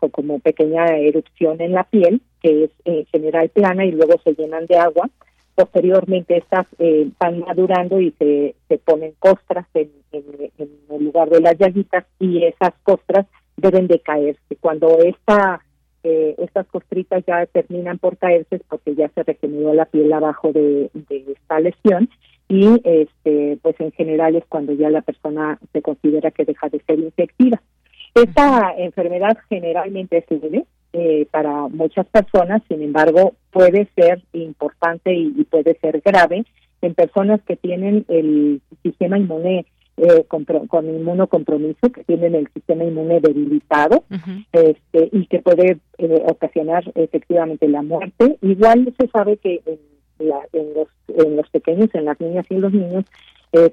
o 0.00 0.08
como 0.08 0.38
pequeña 0.40 0.86
erupción 0.98 1.60
en 1.60 1.72
la 1.72 1.84
piel, 1.84 2.20
que 2.42 2.64
es 2.64 2.70
en 2.84 3.06
general 3.06 3.48
plana 3.50 3.84
y 3.84 3.92
luego 3.92 4.20
se 4.24 4.34
llenan 4.34 4.66
de 4.66 4.76
agua 4.76 5.08
posteriormente 5.54 6.36
estas 6.36 6.66
eh, 6.78 7.10
van 7.18 7.40
madurando 7.40 8.00
y 8.00 8.12
se, 8.18 8.54
se 8.68 8.78
ponen 8.78 9.14
costras 9.18 9.66
en, 9.74 9.90
el 10.12 11.04
lugar 11.04 11.30
de 11.30 11.40
las 11.40 11.56
llaguitas 11.58 12.04
y 12.18 12.44
esas 12.44 12.72
costras 12.82 13.26
deben 13.56 13.86
de 13.86 14.00
caerse. 14.00 14.56
Cuando 14.60 14.98
esta, 14.98 15.60
eh, 16.02 16.34
estas 16.38 16.66
costritas 16.66 17.24
ya 17.26 17.46
terminan 17.46 17.98
por 17.98 18.16
caerse 18.16 18.56
es 18.56 18.62
porque 18.68 18.94
ya 18.94 19.08
se 19.10 19.22
regeneró 19.22 19.74
la 19.74 19.84
piel 19.86 20.12
abajo 20.12 20.52
de, 20.52 20.90
esta 21.08 21.60
lesión 21.60 22.08
y 22.48 22.80
este 22.82 23.58
pues 23.62 23.78
en 23.80 23.92
general 23.92 24.34
es 24.34 24.44
cuando 24.48 24.72
ya 24.72 24.90
la 24.90 25.02
persona 25.02 25.58
se 25.72 25.82
considera 25.82 26.30
que 26.30 26.44
deja 26.44 26.68
de 26.68 26.80
ser 26.80 26.98
infectiva. 26.98 27.60
Esta 28.14 28.74
enfermedad 28.76 29.38
generalmente 29.48 30.24
es 30.28 30.42
leve, 30.42 30.64
eh, 30.92 31.26
para 31.30 31.68
muchas 31.68 32.06
personas, 32.08 32.62
sin 32.68 32.82
embargo, 32.82 33.34
puede 33.52 33.88
ser 33.94 34.22
importante 34.32 35.14
y, 35.14 35.44
puede 35.44 35.78
ser 35.78 36.00
grave 36.04 36.44
en 36.82 36.94
personas 36.94 37.40
que 37.42 37.56
tienen 37.56 38.04
el 38.08 38.60
sistema 38.82 39.16
inmune 39.16 39.66
eh, 39.96 40.24
con, 40.26 40.44
inmunocompromiso, 40.88 41.92
que 41.92 42.02
tienen 42.04 42.34
el 42.34 42.48
sistema 42.52 42.84
inmune 42.84 43.20
debilitado 43.20 44.04
este, 44.52 45.10
y 45.12 45.26
que 45.26 45.40
puede 45.40 45.78
eh, 45.98 46.22
ocasionar 46.26 46.90
efectivamente 46.96 47.68
la 47.68 47.82
muerte. 47.82 48.38
Igual 48.42 48.92
se 48.98 49.06
sabe 49.08 49.36
que 49.36 49.60
en, 49.66 50.74
los, 50.74 50.88
en 51.08 51.36
los 51.36 51.48
pequeños, 51.50 51.88
en 51.94 52.06
las 52.06 52.20
niñas 52.20 52.46
y 52.50 52.54
en 52.54 52.60
los 52.62 52.72
niños, 52.72 53.04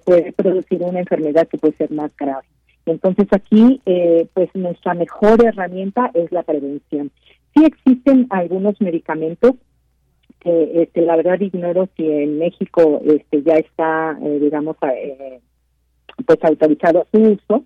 puede 0.05 0.33
producir 0.33 0.81
una 0.81 0.99
enfermedad 0.99 1.47
que 1.47 1.57
puede 1.57 1.75
ser 1.77 1.91
más 1.91 2.15
grave. 2.15 2.45
Entonces 2.87 3.27
aquí, 3.31 3.81
eh, 3.85 4.27
pues 4.33 4.49
nuestra 4.53 4.93
mejor 4.93 5.45
herramienta 5.45 6.09
es 6.13 6.31
la 6.31 6.43
prevención. 6.43 7.11
Sí 7.53 7.65
existen 7.65 8.27
algunos 8.29 8.79
medicamentos 8.79 9.55
que 10.39 10.83
este, 10.83 11.01
la 11.01 11.15
verdad 11.17 11.39
ignoro 11.39 11.89
si 11.97 12.09
en 12.09 12.39
México 12.39 13.01
este, 13.05 13.43
ya 13.43 13.55
está, 13.55 14.17
eh, 14.21 14.39
digamos, 14.39 14.77
eh, 14.81 15.39
pues 16.25 16.37
autorizado 16.43 17.05
su 17.11 17.19
uso, 17.19 17.65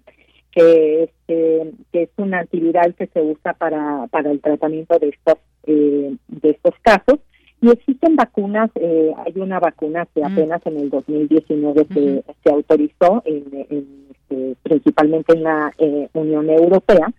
que, 0.52 1.04
este, 1.04 1.72
que 1.92 2.04
es 2.04 2.10
un 2.18 2.34
antiviral 2.34 2.96
que 2.96 3.08
se 3.08 3.22
usa 3.22 3.54
para, 3.54 4.08
para 4.08 4.32
el 4.32 4.42
tratamiento 4.42 4.98
de 5.00 5.10
estos, 5.10 5.38
de 5.66 6.50
estos 6.50 6.74
casos. 6.82 7.20
Y 7.62 7.70
existen 7.70 8.16
vacunas, 8.16 8.72
hay 8.76 9.34
una 9.36 9.60
vacuna 9.60 10.08
que 10.14 10.22
mm. 10.22 10.26
apenas 10.26 10.66
en 10.66 10.78
el 10.78 10.90
2019 10.90 11.88
se, 11.94 12.24
se 12.44 12.50
autorizó 12.50 13.22
en, 13.26 13.44
en 13.70 14.02
eh, 14.32 14.56
principalmente 14.64 15.34
en 15.34 15.44
la 15.44 15.74
eh, 15.78 16.08
Unión 16.14 16.50
Europea, 16.50 17.12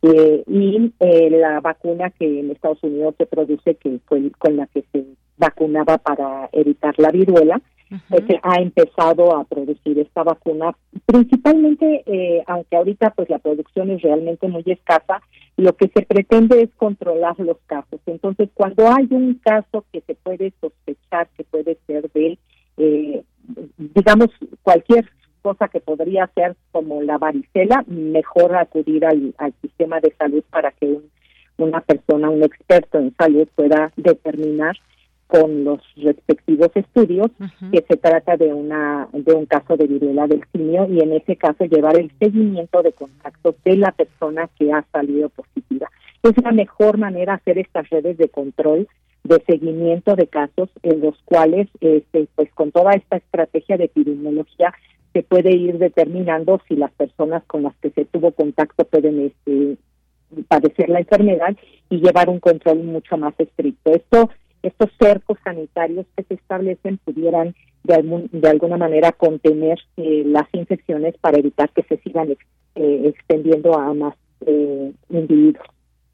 eh, 0.00 0.42
y 0.46 0.90
la 1.30 1.60
vacuna 1.60 2.08
que 2.10 2.40
en 2.40 2.50
Estados 2.50 2.82
Unidos 2.82 3.14
se 3.18 3.26
produce, 3.26 3.74
que 3.74 3.98
fue 4.06 4.30
con 4.38 4.56
la 4.56 4.66
que 4.68 4.82
se 4.90 5.04
vacunaba 5.36 5.98
para 5.98 6.48
evitar 6.52 6.94
la 6.98 7.10
viruela, 7.10 7.60
que 8.10 8.40
ha 8.42 8.60
empezado 8.60 9.36
a 9.36 9.44
producir 9.44 9.98
esta 9.98 10.22
vacuna, 10.24 10.76
principalmente, 11.04 12.44
aunque 12.46 12.76
ahorita 12.76 13.10
pues 13.10 13.30
la 13.30 13.38
producción 13.38 13.90
es 13.90 14.02
realmente 14.02 14.48
muy 14.48 14.64
escasa, 14.66 15.22
lo 15.56 15.74
que 15.76 15.88
se 15.88 16.02
pretende 16.02 16.62
es 16.62 16.70
controlar 16.76 17.38
los 17.38 17.58
casos. 17.66 18.00
Entonces, 18.06 18.48
cuando 18.54 18.88
hay 18.88 19.06
un 19.10 19.34
caso 19.34 19.84
que 19.92 20.00
se 20.02 20.14
puede 20.14 20.52
sospechar 20.60 21.28
que 21.36 21.44
puede 21.44 21.78
ser 21.86 22.10
de, 22.12 22.38
digamos, 23.78 24.28
cualquier 24.62 25.08
cosa 25.46 25.68
que 25.68 25.78
podría 25.80 26.28
ser 26.34 26.56
como 26.72 27.02
la 27.02 27.18
varicela, 27.18 27.84
mejor 27.86 28.56
acudir 28.56 29.06
al, 29.06 29.32
sistema 29.62 30.00
de 30.00 30.12
salud 30.18 30.42
para 30.50 30.72
que 30.72 30.98
una 31.56 31.80
persona, 31.82 32.30
un 32.30 32.42
experto 32.42 32.98
en 32.98 33.14
salud 33.16 33.46
pueda 33.54 33.92
determinar 33.96 34.76
con 35.26 35.64
los 35.64 35.80
respectivos 35.96 36.70
estudios 36.74 37.28
que 37.72 37.84
se 37.88 37.96
trata 37.96 38.36
de 38.36 38.52
una 38.52 39.08
de 39.12 39.32
un 39.32 39.46
caso 39.46 39.76
de 39.76 39.86
viruela 39.86 40.26
del 40.26 40.42
simio 40.52 40.86
y 40.88 41.00
en 41.00 41.12
ese 41.12 41.36
caso 41.36 41.64
llevar 41.64 41.98
el 41.98 42.12
seguimiento 42.18 42.82
de 42.82 42.92
contacto 42.92 43.56
de 43.64 43.76
la 43.76 43.92
persona 43.92 44.48
que 44.58 44.72
ha 44.72 44.84
salido 44.92 45.28
positiva. 45.30 45.90
Es 46.22 46.32
la 46.42 46.52
mejor 46.52 46.98
manera 46.98 47.34
hacer 47.34 47.58
estas 47.58 47.88
redes 47.90 48.18
de 48.18 48.28
control 48.28 48.88
de 49.24 49.42
seguimiento 49.46 50.14
de 50.14 50.28
casos 50.28 50.68
en 50.82 51.00
los 51.00 51.16
cuales 51.24 51.68
este 51.80 52.28
pues 52.34 52.52
con 52.52 52.70
toda 52.70 52.92
esta 52.92 53.16
estrategia 53.16 53.76
de 53.76 53.84
epidemiología 53.84 54.72
se 55.12 55.22
puede 55.22 55.50
ir 55.56 55.78
determinando 55.78 56.60
si 56.68 56.76
las 56.76 56.92
personas 56.92 57.42
con 57.46 57.62
las 57.62 57.74
que 57.76 57.90
se 57.90 58.04
tuvo 58.04 58.32
contacto 58.32 58.84
pueden 58.84 59.20
este, 59.20 59.78
padecer 60.46 60.90
la 60.90 60.98
enfermedad 60.98 61.56
y 61.88 62.00
llevar 62.00 62.28
un 62.28 62.38
control 62.38 62.82
mucho 62.84 63.16
más 63.16 63.32
estricto. 63.38 63.92
Esto, 63.92 64.28
estos 64.66 64.90
cercos 64.98 65.38
sanitarios 65.44 66.06
que 66.16 66.24
se 66.24 66.34
establecen 66.34 66.98
pudieran 66.98 67.54
de, 67.84 68.28
de 68.32 68.48
alguna 68.48 68.76
manera 68.76 69.12
contener 69.12 69.78
eh, 69.96 70.24
las 70.26 70.46
infecciones 70.52 71.16
para 71.18 71.38
evitar 71.38 71.70
que 71.70 71.82
se 71.84 71.98
sigan 71.98 72.30
eh, 72.30 73.02
extendiendo 73.04 73.78
a 73.78 73.94
más 73.94 74.14
eh, 74.46 74.92
individuos. 75.10 75.66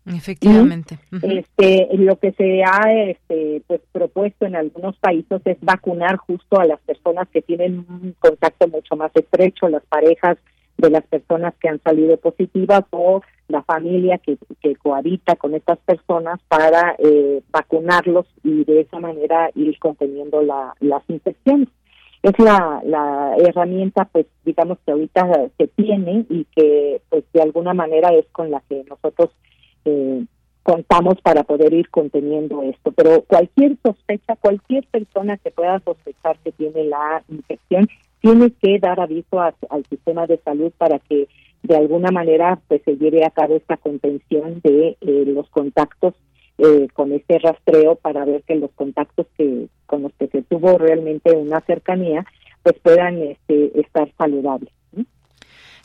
Efectivamente. 0.04 0.98
Este, 1.22 1.88
lo 1.92 2.18
que 2.18 2.32
se 2.32 2.62
ha 2.64 2.92
este, 2.92 3.62
pues 3.68 3.80
propuesto 3.92 4.46
en 4.46 4.56
algunos 4.56 4.96
países 4.98 5.40
es 5.44 5.56
vacunar 5.60 6.16
justo 6.16 6.58
a 6.58 6.66
las 6.66 6.80
personas 6.80 7.28
que 7.28 7.40
tienen 7.40 7.86
un 7.88 8.14
contacto 8.18 8.66
mucho 8.66 8.96
más 8.96 9.12
estrecho, 9.14 9.68
las 9.68 9.84
parejas 9.86 10.38
de 10.76 10.90
las 10.90 11.06
personas 11.06 11.54
que 11.60 11.68
han 11.68 11.80
salido 11.82 12.16
positivas 12.16 12.82
o 12.90 13.22
la 13.52 13.62
familia 13.62 14.18
que, 14.18 14.38
que 14.60 14.74
cohabita 14.76 15.36
con 15.36 15.54
estas 15.54 15.78
personas 15.80 16.40
para 16.48 16.96
eh, 16.98 17.42
vacunarlos 17.50 18.26
y 18.42 18.64
de 18.64 18.80
esa 18.80 18.98
manera 18.98 19.50
ir 19.54 19.78
conteniendo 19.78 20.42
la, 20.42 20.74
las 20.80 21.02
infecciones. 21.08 21.68
Es 22.22 22.38
la, 22.38 23.34
herramienta, 23.38 24.08
pues 24.10 24.26
digamos 24.44 24.78
que 24.84 24.92
ahorita 24.92 25.50
se 25.58 25.66
tiene 25.68 26.24
y 26.30 26.46
que 26.56 27.02
pues 27.10 27.24
de 27.32 27.42
alguna 27.42 27.74
manera 27.74 28.14
es 28.14 28.26
con 28.32 28.50
la 28.50 28.62
que 28.68 28.84
nosotros 28.88 29.30
eh, 29.84 30.24
contamos 30.62 31.20
para 31.20 31.42
poder 31.42 31.74
ir 31.74 31.90
conteniendo 31.90 32.62
esto. 32.62 32.92
Pero 32.92 33.22
cualquier 33.22 33.76
sospecha, 33.84 34.36
cualquier 34.36 34.86
persona 34.86 35.36
que 35.36 35.50
pueda 35.50 35.80
sospechar 35.80 36.38
que 36.38 36.52
tiene 36.52 36.84
la 36.84 37.22
infección, 37.28 37.88
tiene 38.20 38.52
que 38.52 38.78
dar 38.78 39.00
aviso 39.00 39.40
al 39.40 39.84
sistema 39.90 40.26
de 40.26 40.38
salud 40.38 40.72
para 40.78 41.00
que 41.00 41.28
de 41.62 41.76
alguna 41.76 42.10
manera 42.10 42.60
pues 42.68 42.82
se 42.84 42.96
lleve 42.96 43.24
a 43.24 43.30
cabo 43.30 43.56
esta 43.56 43.76
contención 43.76 44.60
de 44.62 44.96
eh, 45.00 45.24
los 45.26 45.48
contactos 45.50 46.14
eh, 46.58 46.88
con 46.92 47.12
este 47.12 47.38
rastreo 47.38 47.96
para 47.96 48.24
ver 48.24 48.42
que 48.42 48.56
los 48.56 48.70
contactos 48.72 49.26
que 49.36 49.68
con 49.86 50.02
los 50.02 50.12
que 50.14 50.28
se 50.28 50.42
tuvo 50.42 50.78
realmente 50.78 51.32
una 51.32 51.60
cercanía 51.62 52.24
pues 52.62 52.76
puedan 52.82 53.20
este, 53.22 53.80
estar 53.80 54.12
saludables. 54.16 54.72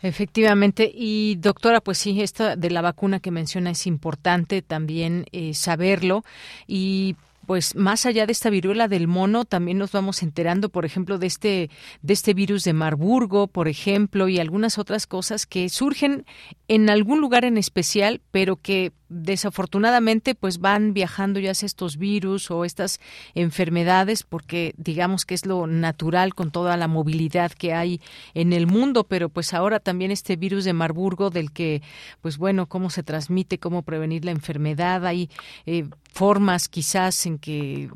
Efectivamente. 0.01 0.91
Y 0.93 1.35
doctora, 1.39 1.81
pues 1.81 1.97
sí, 1.97 2.21
esta 2.21 2.55
de 2.55 2.69
la 2.69 2.81
vacuna 2.81 3.19
que 3.19 3.31
menciona 3.31 3.71
es 3.71 3.87
importante 3.87 4.61
también 4.61 5.25
eh, 5.31 5.53
saberlo. 5.53 6.23
Y 6.67 7.15
pues 7.47 7.75
más 7.75 8.05
allá 8.05 8.25
de 8.25 8.33
esta 8.33 8.49
viruela 8.49 8.89
del 8.89 9.07
mono, 9.07 9.45
también 9.45 9.77
nos 9.77 9.93
vamos 9.93 10.21
enterando, 10.21 10.67
por 10.67 10.83
ejemplo, 10.83 11.17
de 11.17 11.27
este, 11.27 11.69
de 12.01 12.13
este 12.13 12.33
virus 12.33 12.65
de 12.65 12.73
Marburgo, 12.73 13.47
por 13.47 13.69
ejemplo, 13.69 14.27
y 14.27 14.37
algunas 14.37 14.77
otras 14.77 15.07
cosas 15.07 15.45
que 15.45 15.69
surgen 15.69 16.25
en 16.67 16.89
algún 16.89 17.21
lugar 17.21 17.45
en 17.45 17.57
especial, 17.57 18.21
pero 18.31 18.57
que 18.57 18.91
desafortunadamente 19.09 20.35
pues 20.35 20.59
van 20.59 20.93
viajando 20.93 21.39
ya 21.39 21.51
estos 21.51 21.97
virus 21.97 22.51
o 22.51 22.65
estas 22.65 22.99
enfermedades 23.35 24.23
porque 24.23 24.73
digamos 24.77 25.25
que 25.25 25.33
es 25.33 25.45
lo 25.45 25.65
natural 25.65 26.35
con 26.35 26.51
toda 26.51 26.77
la 26.77 26.87
movilidad 26.87 27.51
que 27.51 27.73
hay 27.73 28.01
en 28.33 28.53
el 28.53 28.67
mundo 28.67 29.05
pero 29.05 29.29
pues 29.29 29.53
ahora 29.53 29.79
también 29.79 30.11
este 30.11 30.35
virus 30.35 30.65
de 30.65 30.73
Marburgo 30.73 31.29
del 31.29 31.51
que 31.51 31.81
pues 32.21 32.37
bueno 32.37 32.67
cómo 32.67 32.89
se 32.89 33.03
transmite 33.03 33.59
cómo 33.59 33.81
prevenir 33.81 34.25
la 34.25 34.31
enfermedad 34.31 35.05
hay 35.05 35.29
eh, 35.65 35.87
formas 36.11 36.67
quizás 36.67 37.25
en 37.25 37.37
que 37.37 37.89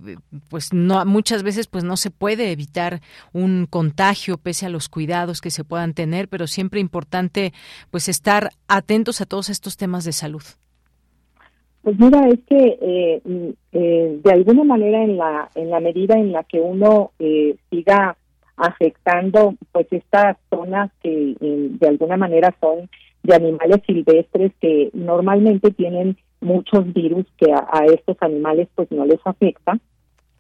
pues 0.49 0.74
no 0.74 1.05
muchas 1.05 1.43
veces 1.43 1.68
pues 1.68 1.84
no 1.84 1.97
se 1.97 2.12
puede 2.12 2.51
evitar 2.51 3.01
un 3.34 3.68
contagio 3.70 4.38
pese 4.38 4.66
a 4.66 4.70
los 4.70 4.89
cuidados 4.89 5.41
que 5.41 5.51
se 5.51 5.64
puedan 5.64 5.93
tener 5.93 6.30
pero 6.30 6.47
siempre 6.47 6.80
importante 6.80 7.53
pues 7.89 8.07
estar 8.07 8.51
atentos 8.68 9.22
a 9.22 9.26
todos 9.26 9.49
estos 9.49 9.76
temas 9.76 10.05
de 10.05 10.14
salud 10.14 10.43
pues 11.84 12.00
mira, 12.00 12.28
es 12.28 12.40
que 12.48 12.78
eh, 12.80 13.22
mm, 13.24 13.50
eh, 13.72 14.20
de 14.24 14.32
alguna 14.32 14.64
manera 14.64 15.04
en 15.04 15.18
la 15.18 15.50
en 15.56 15.70
la 15.70 15.80
medida 15.80 16.16
en 16.16 16.32
la 16.32 16.44
que 16.44 16.60
uno 16.60 17.12
eh, 17.20 17.56
siga 17.70 18.18
afectando 18.56 19.56
pues 19.72 19.88
estas 19.90 20.38
zonas 20.50 20.92
que 21.02 21.36
de 21.40 21.88
alguna 21.88 22.18
manera 22.18 22.56
son 22.62 22.90
de 23.24 23.36
animales 23.36 23.82
silvestres 23.88 24.52
que 24.62 24.92
normalmente 24.94 25.72
tienen 25.72 26.18
muchos 26.42 26.94
virus 26.94 27.26
que 27.38 27.52
a, 27.52 27.86
estos 27.86 28.18
animales 28.20 28.68
pues 28.76 28.92
no 28.92 29.06
les 29.06 29.20
afecta 29.26 29.80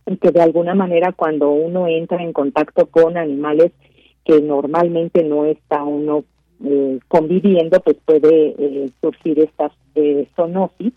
y 0.05 0.17
que 0.17 0.31
de 0.31 0.41
alguna 0.41 0.75
manera 0.75 1.13
cuando 1.13 1.49
uno 1.49 1.87
entra 1.87 2.21
en 2.21 2.33
contacto 2.33 2.85
con 2.87 3.17
animales 3.17 3.71
que 4.23 4.39
normalmente 4.41 5.23
no 5.23 5.45
está 5.45 5.83
uno 5.83 6.23
conviviendo 7.07 7.79
pues 7.79 7.97
puede 8.05 8.91
surgir 9.01 9.39
estas 9.39 9.71
zoonosis 10.35 10.93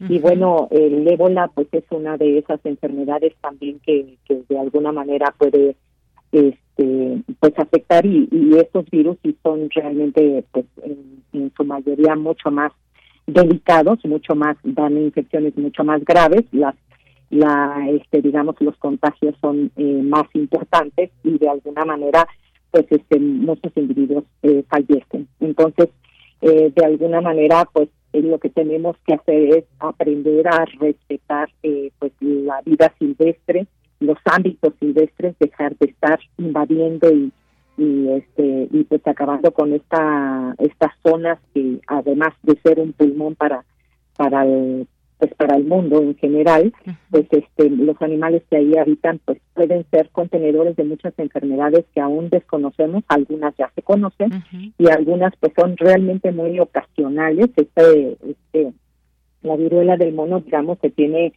y 0.00 0.18
bueno, 0.18 0.68
el 0.70 1.06
ébola 1.08 1.48
pues 1.48 1.68
es 1.72 1.84
una 1.90 2.16
de 2.16 2.38
esas 2.38 2.60
enfermedades 2.64 3.34
también 3.40 3.80
que, 3.80 4.16
que 4.24 4.42
de 4.48 4.58
alguna 4.58 4.92
manera 4.92 5.34
puede 5.36 5.76
este 6.32 7.22
pues 7.40 7.52
afectar 7.58 8.04
y, 8.06 8.28
y 8.30 8.56
estos 8.58 8.88
virus 8.90 9.16
sí 9.22 9.36
son 9.42 9.68
realmente 9.70 10.44
pues 10.52 10.66
en, 10.82 11.52
su 11.56 11.64
mayoría 11.64 12.16
mucho 12.16 12.50
más 12.50 12.72
delicados, 13.26 13.98
mucho 14.04 14.34
más 14.34 14.56
dan 14.62 14.96
infecciones 14.96 15.56
mucho 15.56 15.84
más 15.84 16.04
graves, 16.04 16.44
las 16.52 16.74
la 17.30 17.86
este 17.90 18.22
digamos 18.22 18.56
los 18.60 18.76
contagios 18.76 19.34
son 19.40 19.70
eh, 19.76 20.02
más 20.02 20.24
importantes 20.34 21.10
y 21.24 21.38
de 21.38 21.48
alguna 21.48 21.84
manera 21.84 22.26
pues 22.70 22.86
este 22.90 23.18
muchos 23.18 23.72
individuos 23.76 24.24
eh, 24.42 24.64
fallecen. 24.68 25.28
Entonces, 25.40 25.88
eh, 26.42 26.72
de 26.74 26.84
alguna 26.84 27.20
manera 27.20 27.68
pues 27.72 27.88
eh, 28.12 28.22
lo 28.22 28.38
que 28.38 28.50
tenemos 28.50 28.96
que 29.06 29.14
hacer 29.14 29.58
es 29.58 29.64
aprender 29.78 30.48
a 30.48 30.64
respetar 30.80 31.50
eh, 31.62 31.90
pues 31.98 32.12
la 32.20 32.60
vida 32.62 32.92
silvestre, 32.98 33.66
los 34.00 34.18
ámbitos 34.24 34.74
silvestres, 34.80 35.36
dejar 35.38 35.76
de 35.76 35.86
estar 35.86 36.18
invadiendo 36.38 37.10
y, 37.12 37.32
y 37.76 38.08
este 38.12 38.68
y 38.70 38.84
pues 38.84 39.06
acabando 39.06 39.52
con 39.52 39.72
esta 39.72 40.54
estas 40.58 40.92
zonas 41.02 41.38
que 41.54 41.80
además 41.86 42.34
de 42.42 42.58
ser 42.60 42.80
un 42.80 42.92
pulmón 42.92 43.34
para 43.34 43.64
para 44.16 44.44
el 44.44 44.86
pues 45.18 45.34
para 45.34 45.56
el 45.56 45.64
mundo 45.64 46.00
en 46.00 46.16
general, 46.16 46.72
pues 47.10 47.26
este 47.30 47.70
los 47.70 48.00
animales 48.00 48.42
que 48.48 48.56
ahí 48.56 48.76
habitan 48.76 49.20
pues 49.24 49.38
pueden 49.54 49.84
ser 49.90 50.08
contenedores 50.10 50.76
de 50.76 50.84
muchas 50.84 51.12
enfermedades 51.18 51.84
que 51.94 52.00
aún 52.00 52.30
desconocemos, 52.30 53.04
algunas 53.08 53.54
ya 53.56 53.70
se 53.74 53.82
conocen 53.82 54.30
y 54.78 54.88
algunas 54.88 55.34
pues 55.40 55.52
son 55.58 55.76
realmente 55.76 56.32
muy 56.32 56.58
ocasionales. 56.60 57.50
Este, 57.56 58.16
este 58.28 58.72
la 59.42 59.56
viruela 59.56 59.96
del 59.96 60.14
mono, 60.14 60.40
digamos, 60.40 60.78
que 60.78 60.90
tiene 60.90 61.32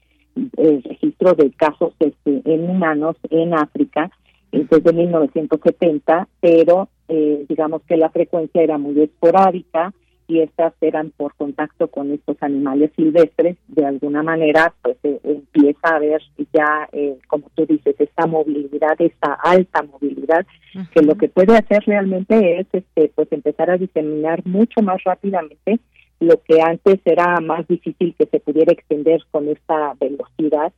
el 0.58 0.84
registro 0.84 1.34
de 1.34 1.52
casos 1.52 1.94
este, 2.00 2.42
en 2.46 2.70
humanos 2.70 3.16
en 3.30 3.54
África 3.54 4.10
desde 4.52 4.94
1970, 4.94 6.28
pero 6.40 6.90
eh, 7.08 7.46
digamos 7.48 7.82
que 7.84 7.98
la 7.98 8.10
frecuencia 8.10 8.62
era 8.62 8.78
muy 8.78 9.00
esporádica, 9.02 9.94
y 10.28 10.40
estas 10.40 10.74
eran 10.82 11.12
por 11.12 11.36
contacto 11.36 11.88
con 11.88 12.12
estos 12.12 12.38
animales 12.42 12.92
silvestres, 12.96 13.58
de 13.68 13.86
alguna 13.86 14.24
manera 14.24 14.74
pues 14.82 14.98
eh, 15.04 15.20
empieza 15.24 15.90
a 15.90 15.96
haber 15.96 16.22
ya, 16.54 16.90
eh, 16.92 17.18
como 17.28 17.50
tú 17.56 17.66
dices, 17.66 17.96
esta 18.00 18.28
movilidad, 18.28 18.96
esta 19.00 19.34
alta 19.34 19.84
movilidad, 19.84 20.46
que 20.94 21.02
lo 21.02 21.16
que 21.16 21.28
puede 21.28 21.58
hacer 21.58 21.84
realmente 21.86 22.60
es 22.60 22.68
este 22.72 23.12
pues 23.14 23.32
empezar 23.32 23.70
a 23.70 23.78
diseminar 23.78 24.46
mucho 24.46 24.82
más 24.82 25.04
rápidamente 25.04 25.80
lo 26.22 26.42
que 26.44 26.62
antes 26.62 27.00
era 27.04 27.40
más 27.42 27.68
difícil 27.68 28.16
que 28.18 28.28
se 28.28 28.40
pudiera 28.40 28.72
extender 28.72 29.22
con 29.32 29.50
esta 29.50 29.96
velocidad 30.00 30.72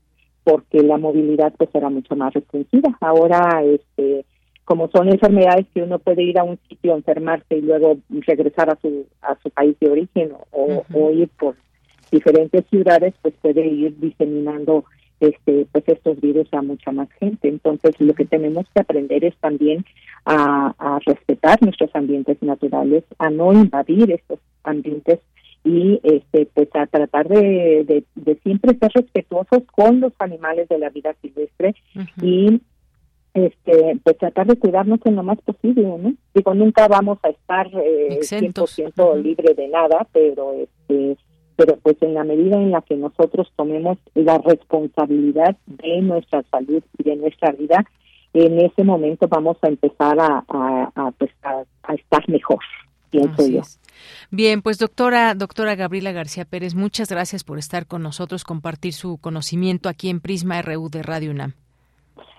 porque 0.44 0.82
la 0.82 0.98
movilidad 0.98 1.54
pues 1.58 1.70
era 1.74 1.90
mucho 1.90 2.16
más 2.16 2.34
restringida. 2.34 2.98
Ahora 3.02 3.64
este 3.64 4.26
como 4.66 4.90
son 4.90 5.10
enfermedades 5.10 5.66
que 5.74 5.84
uno 5.84 6.00
puede 6.00 6.24
ir 6.24 6.40
a 6.40 6.44
un 6.44 6.58
sitio, 6.70 6.96
enfermarse 6.96 7.58
y 7.58 7.62
luego 7.62 7.98
regresar 8.10 8.70
a 8.70 8.78
su, 8.82 9.06
a 9.22 9.38
su 9.42 9.50
país 9.50 9.76
de 9.80 9.90
origen 9.90 10.32
o, 10.52 11.12
ir 11.12 11.30
por 11.30 11.56
diferentes 12.12 12.66
ciudades, 12.70 13.14
pues 13.22 13.34
puede 13.42 13.66
ir 13.66 14.00
diseminando 14.00 14.86
este 15.20 15.66
pues 15.72 15.84
estos 15.88 16.20
virus 16.20 16.48
a 16.54 16.62
mucha 16.62 16.92
más 16.92 17.10
gente. 17.20 17.48
Entonces, 17.48 18.00
lo 18.00 18.14
que 18.14 18.26
tenemos 18.26 18.66
que 18.74 18.82
aprender 18.82 19.24
es 19.24 19.36
también 19.38 19.86
a, 20.26 20.74
a 20.78 21.00
respetar 21.06 21.62
nuestros 21.62 21.94
ambientes 21.96 22.42
naturales, 22.42 23.04
a 23.20 23.30
no 23.30 23.54
invadir 23.54 24.12
estos 24.12 24.40
ambientes 24.64 25.20
y 25.64 26.00
este 26.04 26.46
pues 26.54 26.70
a 26.74 26.88
tratar 26.88 27.28
de, 27.28 28.06
de, 28.16 28.36
siempre 28.44 28.78
ser 28.78 28.92
respetuosos 28.94 29.64
con 29.74 30.02
los 30.02 30.14
animales 30.20 30.68
de 30.68 30.78
la 30.78 30.90
vida 30.90 31.16
silvestre 31.22 31.74
y 32.22 32.62
este 33.34 34.00
pues 34.04 34.18
tratar 34.18 34.48
de 34.48 34.58
cuidarnos 34.58 35.00
en 35.06 35.16
lo 35.16 35.24
más 35.24 35.40
posible, 35.42 35.84
¿no? 35.84 36.14
Digo, 36.34 36.54
nunca 36.54 36.88
vamos 36.88 37.18
a 37.24 37.30
estar 37.30 37.68
eh, 37.74 38.20
100% 38.22 39.22
libre 39.22 39.54
de 39.54 39.68
nada, 39.68 40.08
pero 40.12 40.54
este 40.54 41.18
pero 41.56 41.78
pues 41.78 41.98
en 42.02 42.14
la 42.14 42.24
medida 42.24 42.58
en 42.58 42.72
la 42.72 42.82
que 42.82 42.96
nosotros 42.96 43.52
tomemos 43.56 43.98
la 44.16 44.38
responsabilidad 44.40 45.56
de 45.68 46.02
nuestra 46.02 46.44
salud 46.52 46.84
y 46.98 47.04
de 47.04 47.16
nuestra 47.16 47.52
vida, 47.52 47.86
en 48.34 48.60
ese 48.60 48.84
momento 48.84 49.28
vamos 49.28 49.58
a 49.62 49.68
empezar 49.68 50.20
a, 50.20 50.44
a, 50.48 51.12
pues, 51.12 51.32
a, 51.44 51.94
estar 51.94 52.28
mejor, 52.28 52.60
pienso 53.12 53.48
yo. 53.48 53.62
Bien, 54.32 54.64
pues 54.64 54.80
doctora, 54.80 55.36
doctora 55.36 55.76
Gabriela 55.76 56.12
García 56.12 56.46
Pérez, 56.46 56.74
muchas 56.74 57.10
gracias 57.10 57.44
por 57.44 57.60
estar 57.60 57.86
con 57.86 58.02
nosotros, 58.02 58.44
compartir 58.44 58.94
su 58.94 59.20
conocimiento 59.20 59.90
aquí 59.90 60.10
en 60.10 60.20
Prisma 60.20 60.62
RU 60.64 60.90
de 60.90 61.04
Radio 61.04 61.32
UNAM. 61.32 61.54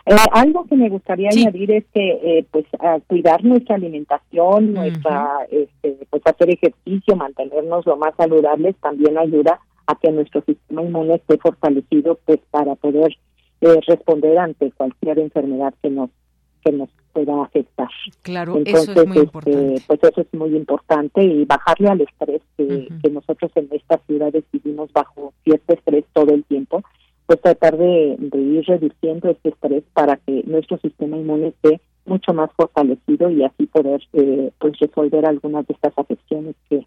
Eh, 0.07 0.15
algo 0.33 0.67
que 0.67 0.77
me 0.77 0.91
gustaría 0.91 1.31
añadir 1.31 1.71
es 1.73 1.85
que, 1.95 2.11
eh, 2.23 2.47
pues, 2.51 2.67
cuidar 3.07 3.43
nuestra 3.43 3.77
alimentación, 3.77 4.75
nuestra, 4.75 5.47
este, 5.51 6.07
pues, 6.11 6.23
hacer 6.27 6.51
ejercicio, 6.51 7.17
mantenernos 7.17 7.87
lo 7.87 7.97
más 7.97 8.15
saludables, 8.17 8.77
también 8.83 9.17
ayuda 9.17 9.61
a 9.87 9.95
que 9.95 10.13
nuestro 10.13 10.43
sistema 10.43 10.83
inmune 10.83 11.15
esté 11.15 11.39
fortalecido, 11.39 12.19
pues, 12.27 12.41
para 12.51 12.75
poder 12.75 13.17
eh, 13.63 13.81
responder 13.87 14.39
ante 14.39 14.71
cualquier 14.73 15.19
enfermedad 15.19 15.73
que 15.83 15.89
nos 15.89 16.11
que 16.63 16.73
nos 16.73 16.89
pueda 17.13 17.43
afectar. 17.43 17.89
Claro, 18.23 18.59
eso 18.65 18.93
es 18.93 19.07
muy 19.07 19.19
este, 19.19 19.21
importante. 19.21 19.83
Pues 19.87 20.01
eso 20.03 20.21
es 20.23 20.35
muy 20.35 20.57
importante 20.57 21.23
y 21.23 21.45
bajarle 21.45 21.89
al 21.89 22.01
estrés 22.01 22.41
que, 22.57 22.89
que 23.03 23.11
nosotros 23.11 23.53
en 23.55 23.69
estas 23.71 24.01
ciudades 24.07 24.45
vivimos 24.51 24.91
bajo 24.93 25.35
cierto 25.45 25.75
estrés 25.75 26.05
todo 26.15 26.33
el 26.33 26.43
tiempo 26.45 26.83
pues 27.27 27.41
tratar 27.41 27.77
de, 27.77 28.19
ir 28.33 28.65
reduciendo 28.67 29.31
este 29.31 29.51
estrés 29.51 29.83
para 29.93 30.17
que 30.17 30.43
nuestro 30.47 30.79
sistema 30.79 31.17
inmune 31.17 31.49
esté 31.49 31.81
mucho 32.07 32.35
más 32.35 32.51
fortalecido 32.53 33.31
y 33.31 33.43
así 33.45 33.67
poder 33.67 34.03
eh, 34.13 34.51
pues 34.59 34.79
resolver 34.79 35.27
algunas 35.27 35.67
de 35.67 35.75
estas 35.75 35.93
afecciones 35.97 36.55
que, 36.69 36.87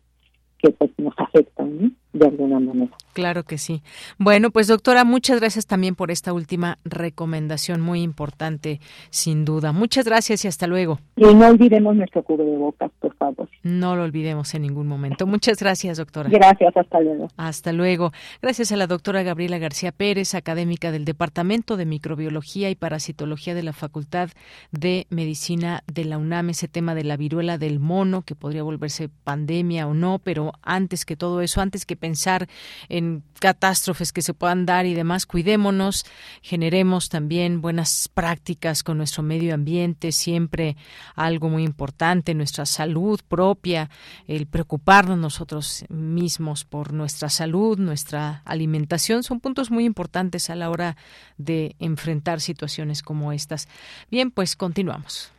que 0.60 0.72
pues 0.72 0.92
nos 0.98 1.14
afectan. 1.18 1.96
de 2.18 2.26
alguna 2.26 2.60
manera. 2.60 2.92
Claro 3.14 3.44
que 3.44 3.58
sí. 3.58 3.82
Bueno, 4.18 4.52
pues 4.52 4.68
doctora, 4.68 5.04
muchas 5.04 5.40
gracias 5.40 5.66
también 5.66 5.96
por 5.96 6.12
esta 6.12 6.34
última 6.34 6.78
recomendación 6.84 7.82
muy 7.82 8.02
importante, 8.02 8.80
sin 9.10 9.46
duda. 9.46 9.72
Muchas 9.72 10.06
gracias 10.06 10.46
y 10.46 10.48
hasta 10.48 10.68
luego. 10.68 11.00
Y 11.16 11.24
no 11.24 11.48
olvidemos 11.48 11.96
nuestro 11.96 12.24
cubrebocas, 12.24 12.92
por 13.00 13.16
favor. 13.16 13.50
No 13.64 13.96
lo 13.96 14.04
olvidemos 14.04 14.54
en 14.54 14.64
ningún 14.64 14.88
momento. 14.88 15.26
Muchas 15.26 15.60
gracias, 15.60 15.98
doctora. 15.98 16.30
Gracias, 16.30 16.76
hasta 16.76 17.00
luego. 17.00 17.28
Hasta 17.38 17.74
luego. 17.74 18.12
Gracias 18.42 18.72
a 18.72 18.78
la 18.78 18.88
doctora 18.88 19.24
Gabriela 19.24 19.58
García 19.58 19.92
Pérez, 19.92 20.36
académica 20.36 20.92
del 20.92 21.06
Departamento 21.06 21.78
de 21.78 21.86
Microbiología 21.86 22.70
y 22.70 22.76
Parasitología 22.76 23.56
de 23.56 23.64
la 23.64 23.74
Facultad 23.74 24.30
de 24.72 25.08
Medicina 25.10 25.84
de 25.92 26.06
la 26.06 26.18
UNAM, 26.18 26.50
ese 26.50 26.68
tema 26.68 26.96
de 26.96 27.04
la 27.04 27.18
viruela 27.18 27.58
del 27.58 27.80
mono, 27.80 28.22
que 28.22 28.36
podría 28.36 28.64
volverse 28.64 29.10
pandemia 29.24 29.88
o 29.88 29.94
no, 29.94 30.20
antes 30.62 31.06
que 31.06 31.16
todo 31.16 31.42
eso, 31.42 31.62
antes 31.62 31.86
que 31.86 31.96
pensar 31.96 32.48
en 32.90 33.24
catástrofes 33.40 34.12
que 34.12 34.22
se 34.22 34.34
puedan 34.34 34.66
dar 34.66 34.86
y 34.86 34.94
demás, 34.94 35.26
cuidémonos, 35.26 36.06
generemos 36.42 37.10
también 37.10 37.62
buenas 37.62 38.10
prácticas 38.14 38.84
con 38.84 38.98
nuestro 38.98 39.24
medio 39.24 39.54
ambiente, 39.54 40.12
siempre 40.12 40.76
algo 41.16 41.50
muy 41.50 41.64
importante, 41.64 42.34
nuestra 42.34 42.66
salud 42.66 43.20
propia, 43.28 43.90
el 44.28 44.48
preocuparnos 44.48 45.18
nosotros 45.18 45.86
mismos 45.90 46.66
por 46.66 46.94
nuestra 46.94 47.30
salud, 47.30 47.78
nuestra 47.78 48.42
alimentación, 48.46 49.24
son 49.24 49.40
puntos 49.40 49.72
muy 49.72 49.86
importantes 49.86 50.50
a 50.50 50.56
la 50.56 50.70
hora 50.70 50.98
de 51.38 51.76
enfrentar 51.80 52.42
situaciones 52.42 53.02
como 53.02 53.32
estas. 53.32 53.68
Bien, 54.10 54.32
pues 54.32 54.56
continuamos. 54.56 55.32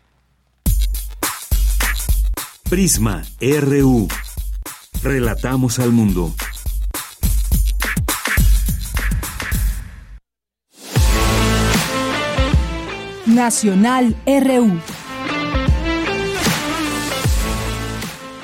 Prisma 2.68 3.24
RU. 3.40 4.09
Relatamos 5.03 5.78
al 5.78 5.92
mundo. 5.92 6.34
Nacional 13.26 14.16
RU. 14.26 14.97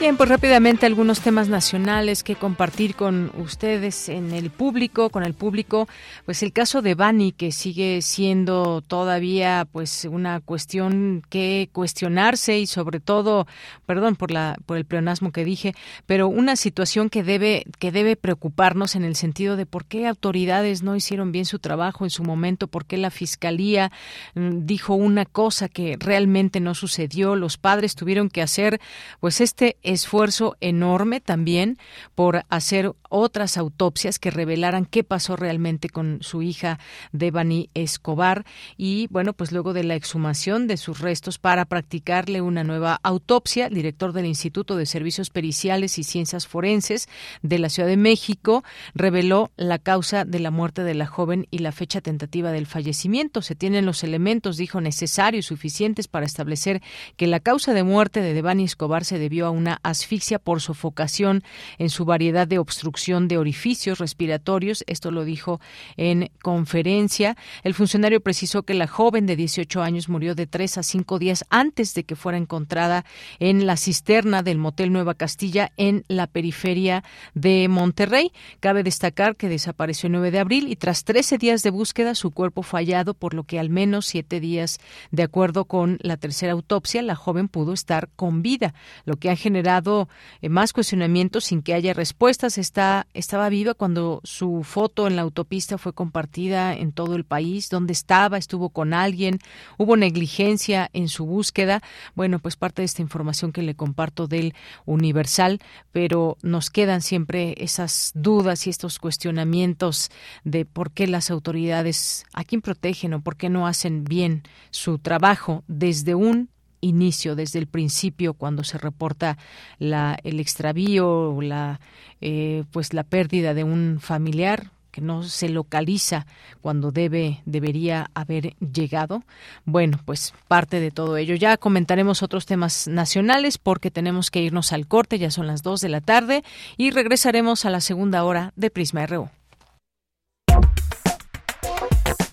Bien, 0.04 0.18
pues 0.18 0.28
rápidamente 0.28 0.84
algunos 0.84 1.22
temas 1.22 1.48
nacionales 1.48 2.22
que 2.22 2.36
compartir 2.36 2.94
con 2.94 3.32
ustedes 3.38 4.10
en 4.10 4.32
el 4.34 4.50
público, 4.50 5.08
con 5.08 5.24
el 5.24 5.32
público, 5.32 5.88
pues 6.26 6.42
el 6.42 6.52
caso 6.52 6.82
de 6.82 6.94
Bani 6.94 7.32
que 7.32 7.52
sigue 7.52 8.02
siendo 8.02 8.82
todavía 8.82 9.66
pues 9.72 10.04
una 10.04 10.40
cuestión 10.40 11.22
que 11.30 11.70
cuestionarse 11.72 12.58
y 12.58 12.66
sobre 12.66 13.00
todo, 13.00 13.46
perdón 13.86 14.14
por 14.16 14.30
la 14.30 14.58
por 14.66 14.76
el 14.76 14.84
pleonasmo 14.84 15.32
que 15.32 15.42
dije, 15.42 15.74
pero 16.04 16.28
una 16.28 16.56
situación 16.56 17.08
que 17.08 17.22
debe 17.22 17.64
que 17.78 17.90
debe 17.90 18.14
preocuparnos 18.16 18.96
en 18.96 19.04
el 19.04 19.16
sentido 19.16 19.56
de 19.56 19.64
por 19.64 19.86
qué 19.86 20.06
autoridades 20.06 20.82
no 20.82 20.96
hicieron 20.96 21.32
bien 21.32 21.46
su 21.46 21.60
trabajo 21.60 22.04
en 22.04 22.10
su 22.10 22.24
momento, 22.24 22.66
por 22.66 22.84
qué 22.84 22.98
la 22.98 23.08
fiscalía 23.08 23.90
mm, 24.34 24.66
dijo 24.66 24.92
una 24.92 25.24
cosa 25.24 25.70
que 25.70 25.96
realmente 25.98 26.60
no 26.60 26.74
sucedió, 26.74 27.36
los 27.36 27.56
padres 27.56 27.94
tuvieron 27.94 28.28
que 28.28 28.42
hacer 28.42 28.82
pues 29.18 29.40
este 29.40 29.78
esfuerzo 29.94 30.56
enorme 30.60 31.20
también 31.20 31.78
por 32.14 32.44
hacer 32.48 32.92
otras 33.16 33.56
autopsias 33.56 34.18
que 34.18 34.32
revelaran 34.32 34.86
qué 34.86 35.04
pasó 35.04 35.36
realmente 35.36 35.88
con 35.88 36.18
su 36.20 36.42
hija 36.42 36.80
Devani 37.12 37.70
Escobar 37.72 38.44
y 38.76 39.06
bueno, 39.08 39.34
pues 39.34 39.52
luego 39.52 39.72
de 39.72 39.84
la 39.84 39.94
exhumación 39.94 40.66
de 40.66 40.76
sus 40.76 40.98
restos 40.98 41.38
para 41.38 41.64
practicarle 41.64 42.40
una 42.40 42.64
nueva 42.64 42.98
autopsia, 43.04 43.66
el 43.66 43.74
director 43.74 44.12
del 44.12 44.26
Instituto 44.26 44.76
de 44.76 44.84
Servicios 44.84 45.30
Periciales 45.30 45.96
y 45.98 46.02
Ciencias 46.02 46.48
Forenses 46.48 47.08
de 47.40 47.60
la 47.60 47.68
Ciudad 47.68 47.88
de 47.88 47.96
México 47.96 48.64
reveló 48.94 49.52
la 49.56 49.78
causa 49.78 50.24
de 50.24 50.40
la 50.40 50.50
muerte 50.50 50.82
de 50.82 50.94
la 50.94 51.06
joven 51.06 51.46
y 51.52 51.58
la 51.58 51.70
fecha 51.70 52.00
tentativa 52.00 52.50
del 52.50 52.66
fallecimiento. 52.66 53.42
Se 53.42 53.54
tienen 53.54 53.86
los 53.86 54.02
elementos, 54.02 54.56
dijo, 54.56 54.80
necesarios, 54.80 55.46
suficientes 55.46 56.08
para 56.08 56.26
establecer 56.26 56.82
que 57.16 57.28
la 57.28 57.38
causa 57.38 57.74
de 57.74 57.84
muerte 57.84 58.20
de 58.20 58.34
Devani 58.34 58.64
Escobar 58.64 59.04
se 59.04 59.20
debió 59.20 59.46
a 59.46 59.50
una 59.50 59.78
asfixia 59.84 60.40
por 60.40 60.60
sofocación 60.60 61.44
en 61.78 61.90
su 61.90 62.04
variedad 62.04 62.48
de 62.48 62.58
de 63.04 63.36
orificios 63.36 63.98
respiratorios. 63.98 64.82
Esto 64.86 65.10
lo 65.10 65.24
dijo 65.24 65.60
en 65.98 66.30
conferencia. 66.42 67.36
El 67.62 67.74
funcionario 67.74 68.22
precisó 68.22 68.62
que 68.62 68.72
la 68.72 68.86
joven 68.86 69.26
de 69.26 69.36
18 69.36 69.82
años 69.82 70.08
murió 70.08 70.34
de 70.34 70.46
tres 70.46 70.78
a 70.78 70.82
cinco 70.82 71.18
días 71.18 71.44
antes 71.50 71.92
de 71.92 72.04
que 72.04 72.16
fuera 72.16 72.38
encontrada 72.38 73.04
en 73.40 73.66
la 73.66 73.76
cisterna 73.76 74.42
del 74.42 74.56
motel 74.56 74.90
Nueva 74.90 75.14
Castilla 75.14 75.70
en 75.76 76.04
la 76.08 76.26
periferia 76.26 77.04
de 77.34 77.68
Monterrey. 77.68 78.32
Cabe 78.60 78.82
destacar 78.82 79.36
que 79.36 79.50
desapareció 79.50 80.06
el 80.06 80.12
9 80.12 80.30
de 80.30 80.38
abril 80.38 80.68
y 80.68 80.76
tras 80.76 81.04
13 81.04 81.36
días 81.36 81.62
de 81.62 81.68
búsqueda 81.68 82.14
su 82.14 82.30
cuerpo 82.30 82.62
fue 82.62 82.80
hallado, 82.80 83.12
por 83.12 83.34
lo 83.34 83.44
que 83.44 83.58
al 83.58 83.68
menos 83.68 84.06
siete 84.06 84.40
días, 84.40 84.78
de 85.10 85.24
acuerdo 85.24 85.66
con 85.66 85.98
la 86.00 86.16
tercera 86.16 86.52
autopsia, 86.52 87.02
la 87.02 87.16
joven 87.16 87.48
pudo 87.48 87.74
estar 87.74 88.08
con 88.16 88.40
vida, 88.40 88.72
lo 89.04 89.16
que 89.16 89.28
ha 89.28 89.36
generado 89.36 90.08
eh, 90.40 90.48
más 90.48 90.72
cuestionamientos 90.72 91.44
sin 91.44 91.62
que 91.62 91.74
haya 91.74 91.92
respuestas. 91.92 92.58
Está, 92.58 92.93
estaba 93.14 93.48
viva 93.48 93.74
cuando 93.74 94.20
su 94.24 94.62
foto 94.62 95.06
en 95.06 95.16
la 95.16 95.22
autopista 95.22 95.78
fue 95.78 95.92
compartida 95.92 96.74
en 96.74 96.92
todo 96.92 97.14
el 97.16 97.24
país. 97.24 97.68
¿Dónde 97.68 97.92
estaba? 97.92 98.38
¿Estuvo 98.38 98.70
con 98.70 98.94
alguien? 98.94 99.38
¿Hubo 99.78 99.96
negligencia 99.96 100.90
en 100.92 101.08
su 101.08 101.26
búsqueda? 101.26 101.82
Bueno, 102.14 102.38
pues 102.38 102.56
parte 102.56 102.82
de 102.82 102.86
esta 102.86 103.02
información 103.02 103.52
que 103.52 103.62
le 103.62 103.74
comparto 103.74 104.26
del 104.26 104.54
Universal, 104.86 105.60
pero 105.92 106.36
nos 106.42 106.70
quedan 106.70 107.02
siempre 107.02 107.54
esas 107.58 108.12
dudas 108.14 108.66
y 108.66 108.70
estos 108.70 108.98
cuestionamientos 108.98 110.10
de 110.44 110.64
por 110.64 110.92
qué 110.92 111.06
las 111.06 111.30
autoridades, 111.30 112.24
a 112.32 112.44
quién 112.44 112.62
protegen 112.62 113.14
o 113.14 113.20
por 113.20 113.36
qué 113.36 113.48
no 113.48 113.66
hacen 113.66 114.04
bien 114.04 114.42
su 114.70 114.98
trabajo 114.98 115.64
desde 115.66 116.14
un 116.14 116.53
inicio, 116.84 117.34
desde 117.34 117.58
el 117.58 117.66
principio, 117.66 118.34
cuando 118.34 118.64
se 118.64 118.78
reporta 118.78 119.38
la, 119.78 120.18
el 120.22 120.40
extravío 120.40 121.34
o 121.34 121.42
la, 121.42 121.80
eh, 122.20 122.64
pues 122.70 122.92
la 122.94 123.02
pérdida 123.04 123.54
de 123.54 123.64
un 123.64 123.98
familiar 124.00 124.70
que 124.94 125.00
no 125.00 125.24
se 125.24 125.48
localiza 125.48 126.24
cuando 126.60 126.92
debe 126.92 127.42
debería 127.46 128.10
haber 128.14 128.54
llegado. 128.60 129.24
Bueno, 129.64 129.98
pues 130.04 130.32
parte 130.46 130.78
de 130.78 130.92
todo 130.92 131.16
ello. 131.16 131.34
Ya 131.34 131.56
comentaremos 131.56 132.22
otros 132.22 132.46
temas 132.46 132.86
nacionales 132.86 133.58
porque 133.58 133.90
tenemos 133.90 134.30
que 134.30 134.40
irnos 134.40 134.72
al 134.72 134.86
corte, 134.86 135.18
ya 135.18 135.32
son 135.32 135.48
las 135.48 135.64
dos 135.64 135.80
de 135.80 135.88
la 135.88 136.00
tarde 136.00 136.44
y 136.76 136.92
regresaremos 136.92 137.64
a 137.64 137.70
la 137.70 137.80
segunda 137.80 138.22
hora 138.22 138.52
de 138.54 138.70
Prisma 138.70 139.04
RU. 139.06 139.30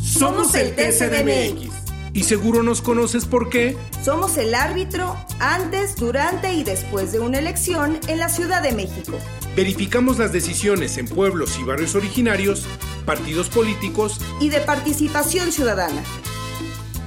Somos 0.00 0.54
el 0.54 0.76
TCDMX. 0.76 1.74
Y 2.12 2.22
seguro 2.22 2.62
nos 2.62 2.82
conoces 2.82 3.24
por 3.24 3.50
qué. 3.50 3.76
Somos 4.04 4.36
el 4.36 4.54
árbitro 4.54 5.16
antes, 5.40 5.96
durante 5.96 6.52
y 6.52 6.62
después 6.62 7.10
de 7.10 7.18
una 7.18 7.40
elección 7.40 7.98
en 8.06 8.18
la 8.20 8.28
Ciudad 8.28 8.62
de 8.62 8.70
México. 8.70 9.18
Verificamos 9.56 10.18
las 10.18 10.32
decisiones 10.32 10.98
en 10.98 11.08
pueblos 11.08 11.58
y 11.58 11.64
barrios 11.64 11.96
originarios, 11.96 12.64
partidos 13.04 13.48
políticos 13.48 14.20
y 14.40 14.50
de 14.50 14.60
participación 14.60 15.50
ciudadana. 15.50 16.02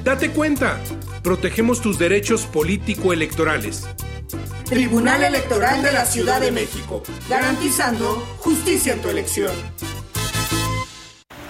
Date 0.04 0.32
cuenta, 0.32 0.80
protegemos 1.22 1.80
tus 1.80 2.00
derechos 2.00 2.48
político-electorales. 2.48 3.88
Tribunal 4.66 5.24
Electoral 5.24 5.84
de 5.84 5.92
la 5.92 6.06
Ciudad 6.06 6.42
de 6.42 6.52
México, 6.52 7.04
garantizando 7.30 8.16
justicia 8.40 8.94
en 8.94 9.02
tu 9.02 9.10
elección. 9.10 9.52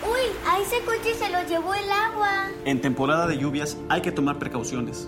Uy, 0.04 0.20
a 0.46 0.60
ese 0.60 0.82
coche 0.84 1.14
se 1.18 1.30
lo 1.30 1.48
llevó 1.48 1.74
el 1.74 1.90
agua. 1.90 2.50
En 2.66 2.82
temporada 2.82 3.26
de 3.26 3.38
lluvias 3.38 3.78
hay 3.88 4.02
que 4.02 4.12
tomar 4.12 4.38
precauciones. 4.38 5.08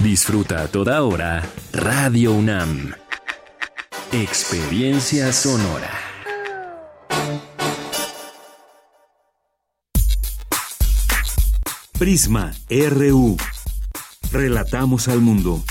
Disfruta 0.00 0.62
a 0.62 0.68
toda 0.68 1.02
hora 1.02 1.42
Radio 1.72 2.32
UNAM. 2.32 2.94
Experiencia 4.12 5.32
sonora. 5.32 5.90
Prisma 11.98 12.52
RU. 12.70 13.36
Relatamos 14.32 15.08
al 15.08 15.20
mundo. 15.20 15.62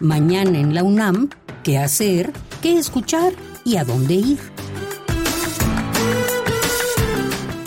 Mañana 0.00 0.58
en 0.58 0.74
la 0.74 0.82
UNAM, 0.82 1.30
¿qué 1.64 1.78
hacer? 1.78 2.30
¿Qué 2.60 2.76
escuchar? 2.76 3.32
¿Y 3.64 3.76
a 3.76 3.84
dónde 3.84 4.12
ir? 4.12 4.38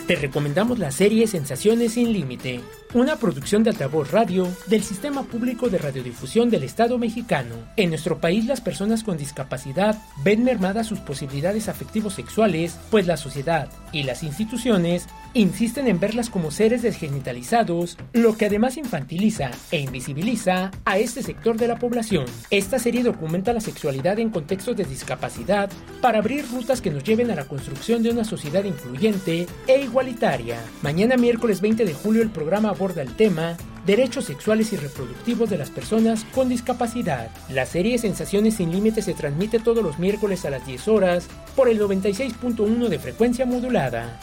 Te 0.06 0.16
recomendamos 0.16 0.78
la 0.80 0.92
serie 0.92 1.28
Sensaciones 1.28 1.94
sin 1.94 2.14
Límite, 2.14 2.62
una 2.96 3.18
producción 3.18 3.64
de 3.64 3.72
altavoz 3.72 4.12
radio 4.12 4.48
del 4.68 4.84
Sistema 4.84 5.24
Público 5.24 5.70
de 5.70 5.78
Radiodifusión 5.78 6.50
del 6.50 6.64
Estado 6.64 6.98
mexicano. 6.98 7.56
En 7.78 7.90
nuestro 7.90 8.20
país 8.20 8.46
las 8.46 8.62
personas 8.62 9.04
con 9.04 9.18
discapacidad 9.18 10.02
ven 10.24 10.44
mermadas 10.44 10.88
sus 10.88 11.00
posibilidades 11.00 11.68
afectivos 11.68 12.14
sexuales, 12.14 12.80
pues 12.90 13.06
la 13.06 13.18
sociedad 13.18 13.70
y 13.92 14.02
las 14.04 14.24
instituciones 14.24 15.08
insisten 15.34 15.88
en 15.88 16.00
verlas 16.00 16.30
como 16.30 16.52
seres 16.52 16.82
desgenitalizados, 16.82 17.98
lo 18.14 18.38
que 18.38 18.46
además 18.46 18.78
infantiliza 18.78 19.52
e 19.72 19.80
invisibiliza 19.80 20.72
a 20.86 20.98
este 20.98 21.24
sector 21.24 21.58
de 21.58 21.68
la 21.68 21.78
población. 21.78 22.26
Esta 22.50 22.80
serie 22.80 23.04
documenta 23.04 23.54
la 23.54 23.62
sexualidad 23.62 24.20
en 24.20 24.30
contextos 24.30 24.76
de 24.76 24.86
discapacidad 24.86 25.70
para 26.02 26.20
abrir 26.20 26.46
rutas 26.52 26.82
que 26.82 26.92
nos 26.92 27.04
lleven 27.04 27.32
a 27.32 27.36
la 27.36 27.46
construcción 27.46 28.04
de 28.04 28.12
una 28.12 28.24
sociedad 28.24 28.64
incluyente 28.64 29.48
e 29.68 29.82
igualitaria. 29.82 30.60
Mañana 30.82 31.18
miércoles 31.18 31.62
20 31.62 31.86
de 31.86 31.94
julio 31.94 32.22
el 32.22 32.30
programa 32.30 32.70
aborda 32.70 33.02
el 33.02 33.16
tema 33.16 33.58
Derechos 33.86 34.26
sexuales 34.26 34.74
y 34.74 34.78
reproductivos 34.78 35.50
de 35.50 35.58
las 35.58 35.70
personas 35.70 36.26
con 36.34 36.50
discapacidad. 36.50 37.30
La 37.50 37.66
serie 37.66 37.98
Sensaciones 37.98 38.56
sin 38.56 38.72
Límites 38.72 39.06
se 39.06 39.14
transmite 39.14 39.60
todos 39.60 39.84
los 39.84 40.00
miércoles 40.00 40.46
a 40.46 40.50
las 40.50 40.66
10 40.66 40.88
horas 40.88 41.28
por 41.56 41.70
el 41.70 41.80
96.1 41.80 42.88
de 42.88 43.00
frecuencia 43.00 43.46
modulada. 43.46 44.20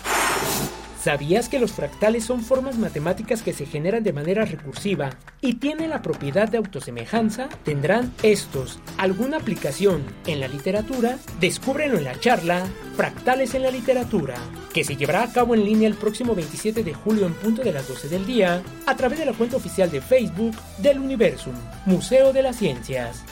¿Sabías 1.07 1.49
que 1.49 1.61
los 1.61 1.71
fractales 1.71 2.25
son 2.25 2.43
formas 2.43 2.79
matemáticas 2.79 3.41
que 3.41 3.53
se 3.53 3.65
generan 3.65 4.03
de 4.03 4.13
manera 4.13 4.45
recursiva 4.45 5.11
y 5.41 5.55
tienen 5.55 5.91
la 5.91 6.03
propiedad 6.03 6.49
de 6.49 6.59
autosemejanza? 6.59 7.49
¿Tendrán 7.63 8.13
estos 8.25 8.81
alguna 8.99 9.37
aplicación 9.37 10.03
en 10.27 10.41
la 10.41 10.49
literatura? 10.49 11.17
Descúbrenlo 11.39 11.99
en 11.99 12.05
la 12.07 12.19
charla 12.19 12.67
Fractales 12.97 13.55
en 13.55 13.63
la 13.63 13.71
literatura, 13.71 14.35
que 14.73 14.83
se 14.83 14.97
llevará 14.97 15.23
a 15.23 15.33
cabo 15.33 15.55
en 15.55 15.67
línea 15.67 15.87
el 15.87 15.95
próximo 15.95 16.35
27 16.35 16.83
de 16.83 16.95
julio 16.95 17.27
en 17.27 17.35
punto 17.35 17.63
de 17.63 17.71
las 17.71 17.87
12 17.87 18.09
del 18.09 18.25
día 18.25 18.63
a 18.87 18.97
través 18.97 19.21
de 19.21 19.27
la 19.27 19.35
cuenta 19.35 19.46
oficial 19.55 19.91
de 19.91 20.01
Facebook 20.01 20.57
del 20.79 20.99
Universum, 20.99 21.55
Museo 21.85 22.33
de 22.33 22.43
las 22.43 22.57
Ciencias. 22.57 23.25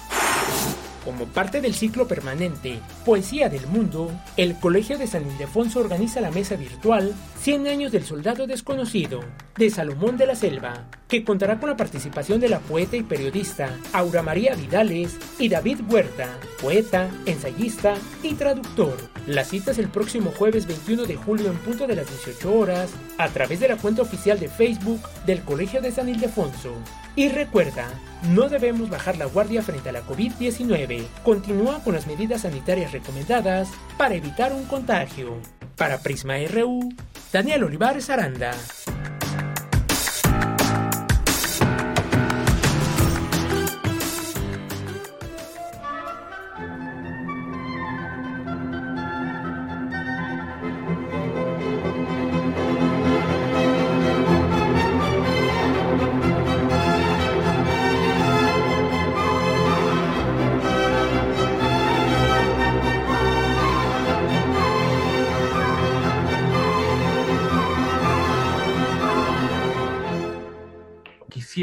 Como 1.05 1.27
parte 1.27 1.61
del 1.61 1.75
ciclo 1.75 2.09
permanente 2.09 2.81
Poesía 3.05 3.51
del 3.51 3.67
Mundo, 3.67 4.11
el 4.39 4.59
Colegio 4.59 4.97
de 4.97 5.07
San 5.07 5.27
Ildefonso 5.27 5.81
organiza 5.81 6.23
la 6.23 6.31
mesa 6.31 6.57
virtual 6.57 7.15
100 7.41 7.67
años 7.67 7.93
del 7.93 8.05
soldado 8.05 8.47
desconocido, 8.47 9.21
de 9.59 9.69
Salomón 9.69 10.17
de 10.17 10.27
la 10.27 10.35
Selva, 10.35 10.87
que 11.07 11.23
contará 11.23 11.61
con 11.61 11.69
la 11.69 11.77
participación 11.77 12.41
de 12.41 12.49
la 12.49 12.59
poeta 12.61 12.97
y 12.97 13.03
periodista 13.03 13.77
Aura 13.93 14.23
María 14.23 14.55
Vidales 14.55 15.19
y 15.39 15.51
David 15.51 15.81
Huerta, 15.91 16.39
poeta, 16.63 17.11
ensayista 17.27 17.95
y 18.23 18.33
traductor. 18.35 18.97
La 19.27 19.45
cita 19.45 19.73
es 19.73 19.79
el 19.79 19.89
próximo 19.89 20.33
jueves 20.35 20.67
21 20.67 21.05
de 21.05 21.17
julio 21.17 21.51
en 21.51 21.59
punto 21.59 21.87
de 21.87 21.97
las 21.97 22.09
18 22.09 22.51
horas 22.51 22.91
a 23.19 23.29
través 23.29 23.61
de 23.61 23.69
la 23.69 23.77
cuenta 23.77 24.01
oficial 24.01 24.41
de 24.41 24.49
Facebook 24.49 25.03
del 25.27 25.43
Colegio 25.43 25.83
de 25.83 25.93
San 25.93 26.09
Ildefonso. 26.09 26.75
Y 27.17 27.29
recuerda, 27.29 27.89
no 28.31 28.49
debemos 28.49 28.91
bajar 28.91 29.17
la 29.17 29.27
guardia 29.27 29.63
frente 29.63 29.89
a 29.91 29.93
la 29.93 30.05
COVID-19. 30.05 31.07
Continúa 31.23 31.81
con 31.85 31.95
las 31.95 32.07
medidas 32.09 32.43
sanitarias 32.43 32.93
recomendadas 32.93 33.69
para 33.97 34.17
evitar 34.17 34.53
un 34.53 34.65
contagio. 34.65 35.37
Para 35.77 35.99
Prisma 35.99 36.35
RU, 36.51 36.93
Daniel 37.33 37.65
Olivares 37.65 38.11
Aranda. 38.11 38.53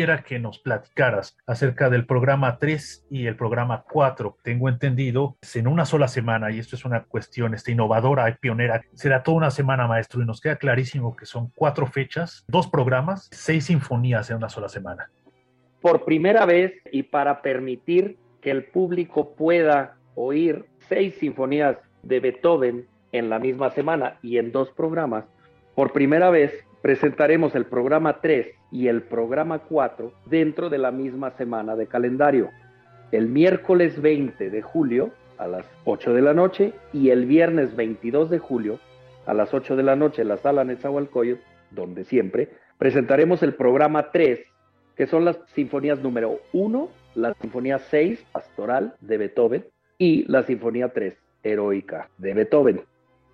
Quisiera 0.02 0.24
que 0.24 0.40
nos 0.40 0.58
platicaras 0.58 1.38
acerca 1.46 1.88
del 1.92 2.08
programa 2.08 2.58
3 2.58 3.06
y 3.12 3.28
el 3.28 3.36
programa 3.36 3.84
4. 3.88 4.36
Tengo 4.42 4.68
entendido, 4.68 5.38
en 5.54 5.68
una 5.68 5.86
sola 5.86 6.08
semana, 6.08 6.50
y 6.50 6.58
esto 6.58 6.76
es 6.76 6.86
una 6.86 7.04
cuestión 7.04 7.54
este, 7.54 7.74
innovadora 7.74 8.28
y 8.28 8.34
pionera, 8.34 8.82
será 8.96 9.22
toda 9.22 9.38
una 9.38 9.52
semana, 9.52 9.86
maestro, 9.86 10.24
y 10.24 10.26
nos 10.26 10.42
queda 10.42 10.56
clarísimo 10.56 11.16
que 11.16 11.28
son 11.28 11.52
cuatro 11.54 11.86
fechas, 11.86 12.44
dos 12.48 12.68
programas, 12.68 13.30
seis 13.32 13.66
sinfonías 13.66 14.32
en 14.32 14.38
una 14.38 14.50
sola 14.50 14.70
semana. 14.70 15.12
Por 15.82 16.04
primera 16.04 16.48
vez 16.48 16.74
y 16.92 17.04
para 17.04 17.44
permitir 17.44 18.18
que 18.42 18.50
el 18.50 18.66
público 18.66 19.36
pueda 19.36 19.98
oír 20.16 20.66
seis 20.90 21.14
sinfonías 21.20 21.78
de 22.02 22.20
Beethoven 22.22 22.88
en 23.12 23.30
la 23.30 23.38
misma 23.38 23.70
semana 23.70 24.18
y 24.24 24.40
en 24.40 24.52
dos 24.52 24.72
programas, 24.72 25.26
por 25.76 25.94
primera 25.94 26.32
vez 26.32 26.66
presentaremos 26.82 27.54
el 27.54 27.68
programa 27.68 28.20
3 28.20 28.61
y 28.72 28.88
el 28.88 29.04
programa 29.04 29.60
4 29.60 30.12
dentro 30.26 30.70
de 30.70 30.78
la 30.78 30.92
misma 30.92 31.32
semana 31.32 31.76
de 31.76 31.88
calendario. 31.88 32.50
El 33.12 33.28
miércoles 33.28 34.02
20 34.02 34.50
de 34.50 34.62
julio 34.62 35.12
a 35.38 35.48
las 35.48 35.66
8 35.86 36.14
de 36.14 36.22
la 36.22 36.34
noche 36.34 36.74
y 36.94 37.10
el 37.10 37.26
viernes 37.26 37.76
22 37.76 38.30
de 38.30 38.40
julio 38.40 38.80
a 39.26 39.34
las 39.34 39.54
8 39.54 39.76
de 39.76 39.84
la 39.84 39.96
noche 39.96 40.22
en 40.22 40.30
la 40.30 40.38
sala 40.38 40.64
Nezahualcóyotl, 40.64 41.42
donde 41.72 42.04
siempre, 42.06 42.50
presentaremos 42.78 43.44
el 43.44 43.54
programa 43.54 44.12
3, 44.12 44.40
que 44.96 45.08
son 45.08 45.26
las 45.26 45.40
sinfonías 45.54 46.00
número 46.02 46.40
1, 46.54 46.90
la 47.16 47.34
sinfonía 47.36 47.80
6, 47.80 48.26
pastoral 48.32 48.96
de 49.02 49.18
Beethoven, 49.18 49.66
y 49.98 50.26
la 50.32 50.44
sinfonía 50.44 50.90
3, 50.90 51.16
heroica 51.44 52.10
de 52.18 52.34
Beethoven. 52.34 52.82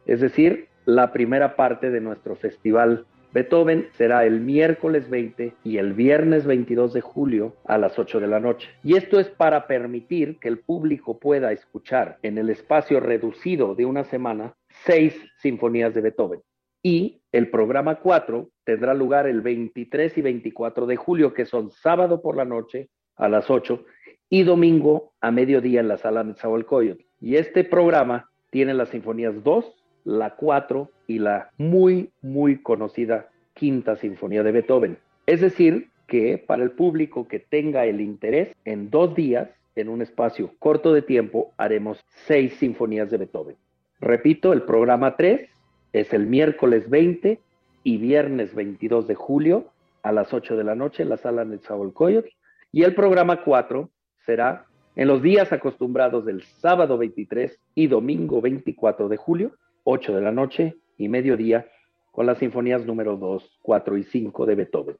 Es 0.06 0.22
decir, 0.22 0.68
la 0.86 1.12
primera 1.12 1.56
parte 1.56 1.90
de 1.90 2.02
nuestro 2.02 2.36
festival 2.36 3.06
Beethoven 3.38 3.88
será 3.92 4.26
el 4.26 4.42
miércoles 4.42 5.12
20 5.12 5.54
y 5.64 5.78
el 5.78 5.94
viernes 5.94 6.48
22 6.48 6.92
de 6.92 7.02
julio 7.02 7.56
a 7.66 7.78
las 7.78 8.00
8 8.00 8.20
de 8.20 8.26
la 8.26 8.40
noche. 8.40 8.68
Y 8.84 8.98
esto 8.98 9.20
es 9.20 9.30
para 9.30 9.68
permitir 9.68 10.40
que 10.40 10.48
el 10.48 10.58
público 10.58 11.20
pueda 11.20 11.52
escuchar 11.52 12.18
en 12.24 12.40
el 12.40 12.50
espacio 12.50 13.00
reducido 13.00 13.76
de 13.76 13.86
una 13.86 14.06
semana 14.06 14.56
seis 14.88 15.16
sinfonías 15.38 15.94
de 15.94 16.02
Beethoven. 16.02 16.42
Y 16.82 17.22
el 17.32 17.52
programa 17.52 18.00
4 18.00 18.50
tendrá 18.64 18.96
lugar 18.96 19.28
el 19.28 19.42
23 19.42 20.18
y 20.18 20.22
24 20.24 20.88
de 20.88 20.96
julio, 20.96 21.36
que 21.36 21.46
son 21.46 21.70
sábado 21.70 22.24
por 22.24 22.38
la 22.38 22.46
noche 22.46 22.90
a 23.18 23.30
las 23.30 23.52
8 23.52 23.86
y 24.32 24.46
domingo 24.46 25.14
a 25.22 25.30
mediodía 25.30 25.82
en 25.82 25.90
la 25.90 26.00
sala 26.00 26.24
Netzahualcóyotl. 26.24 27.04
Y 27.22 27.36
este 27.36 27.64
programa 27.64 28.32
tiene 28.50 28.74
las 28.74 28.90
sinfonías 28.90 29.44
2, 29.44 29.64
la 30.06 30.36
4 30.36 30.90
y 31.08 31.20
la 31.20 31.50
muy, 31.58 32.12
muy 32.22 32.62
conocida 32.62 33.30
Quinta 33.54 33.96
Sinfonía 33.96 34.44
de 34.44 34.52
Beethoven. 34.52 34.98
Es 35.26 35.42
decir, 35.42 35.90
que 36.08 36.38
para 36.38 36.64
el 36.64 36.72
público 36.72 37.28
que 37.28 37.40
tenga 37.40 37.86
el 37.86 38.02
interés, 38.02 38.56
en 38.66 38.90
dos 38.90 39.16
días, 39.16 39.50
en 39.76 39.90
un 39.90 40.02
espacio 40.02 40.54
corto 40.60 40.94
de 40.94 41.02
tiempo, 41.02 41.54
haremos 41.58 42.04
seis 42.26 42.54
sinfonías 42.54 43.12
de 43.12 43.18
Beethoven. 43.18 43.56
Repito, 44.00 44.54
el 44.54 44.64
programa 44.64 45.16
3 45.16 45.50
es 45.94 46.14
el 46.14 46.28
miércoles 46.28 46.90
20 46.90 47.40
y 47.84 47.98
viernes 47.98 48.54
22 48.54 49.08
de 49.08 49.16
julio 49.16 49.72
a 50.04 50.12
las 50.12 50.34
8 50.34 50.56
de 50.56 50.64
la 50.64 50.76
noche 50.76 51.04
en 51.04 51.10
la 51.10 51.18
sala 51.18 51.46
Netzahualcóyotl. 51.46 52.30
Y 52.72 52.84
el 52.84 52.96
programa 52.96 53.44
4 53.44 53.90
será 54.26 54.66
en 54.96 55.08
los 55.08 55.22
días 55.22 55.52
acostumbrados 55.52 56.26
del 56.26 56.44
sábado 56.44 56.98
23 56.98 57.60
y 57.76 57.88
domingo 57.88 58.42
24 58.42 59.10
de 59.10 59.18
julio, 59.18 59.52
8 59.84 60.16
de 60.16 60.22
la 60.22 60.32
noche 60.32 60.76
y 60.98 61.10
mediodía, 61.10 61.68
con 62.12 62.26
las 62.26 62.40
sinfonías 62.40 62.86
número 62.86 63.18
2, 63.18 63.60
4 63.62 63.98
y 63.98 64.04
5 64.04 64.46
de 64.46 64.56
Beethoven. 64.56 64.98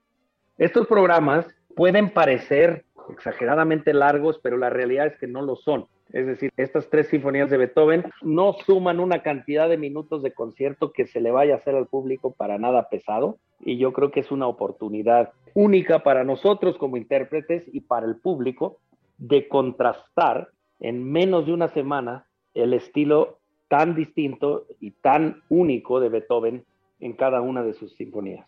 Estos 0.58 0.88
programas 0.88 1.46
pueden 1.76 2.12
parecer 2.12 2.86
exageradamente 3.10 3.94
largos, 3.94 4.40
pero 4.42 4.58
la 4.58 4.70
realidad 4.70 5.08
es 5.08 5.18
que 5.18 5.28
no 5.28 5.42
lo 5.42 5.56
son. 5.56 5.88
Es 6.14 6.26
decir, 6.26 6.52
estas 6.56 6.90
tres 6.90 7.08
sinfonías 7.08 7.50
de 7.50 7.58
Beethoven 7.58 8.06
no 8.22 8.54
suman 8.66 9.00
una 9.00 9.24
cantidad 9.24 9.68
de 9.68 9.78
minutos 9.78 10.24
de 10.24 10.34
concierto 10.34 10.94
que 10.94 11.06
se 11.06 11.20
le 11.20 11.32
vaya 11.32 11.56
a 11.56 11.58
hacer 11.58 11.76
al 11.76 11.88
público 11.88 12.32
para 12.32 12.58
nada 12.58 12.88
pesado 12.90 13.38
y 13.60 13.78
yo 13.78 13.92
creo 13.92 14.12
que 14.12 14.22
es 14.22 14.32
una 14.32 14.48
oportunidad 14.48 15.34
única 15.54 16.04
para 16.04 16.24
nosotros 16.24 16.78
como 16.78 16.98
intérpretes 16.98 17.64
y 17.74 17.82
para 17.82 18.06
el 18.06 18.16
público 18.16 18.78
de 19.18 19.48
contrastar 19.48 20.50
en 20.80 21.04
menos 21.04 21.46
de 21.46 21.54
una 21.54 21.68
semana 21.70 22.26
el 22.54 22.74
estilo 22.74 23.37
tan 23.68 23.96
distinto 23.96 24.66
y 24.80 24.92
tan 24.92 25.44
único 25.50 26.00
de 26.00 26.10
Beethoven 26.10 26.66
en 27.00 27.14
cada 27.14 27.42
una 27.42 27.64
de 27.64 27.74
sus 27.74 27.94
sinfonías. 27.96 28.48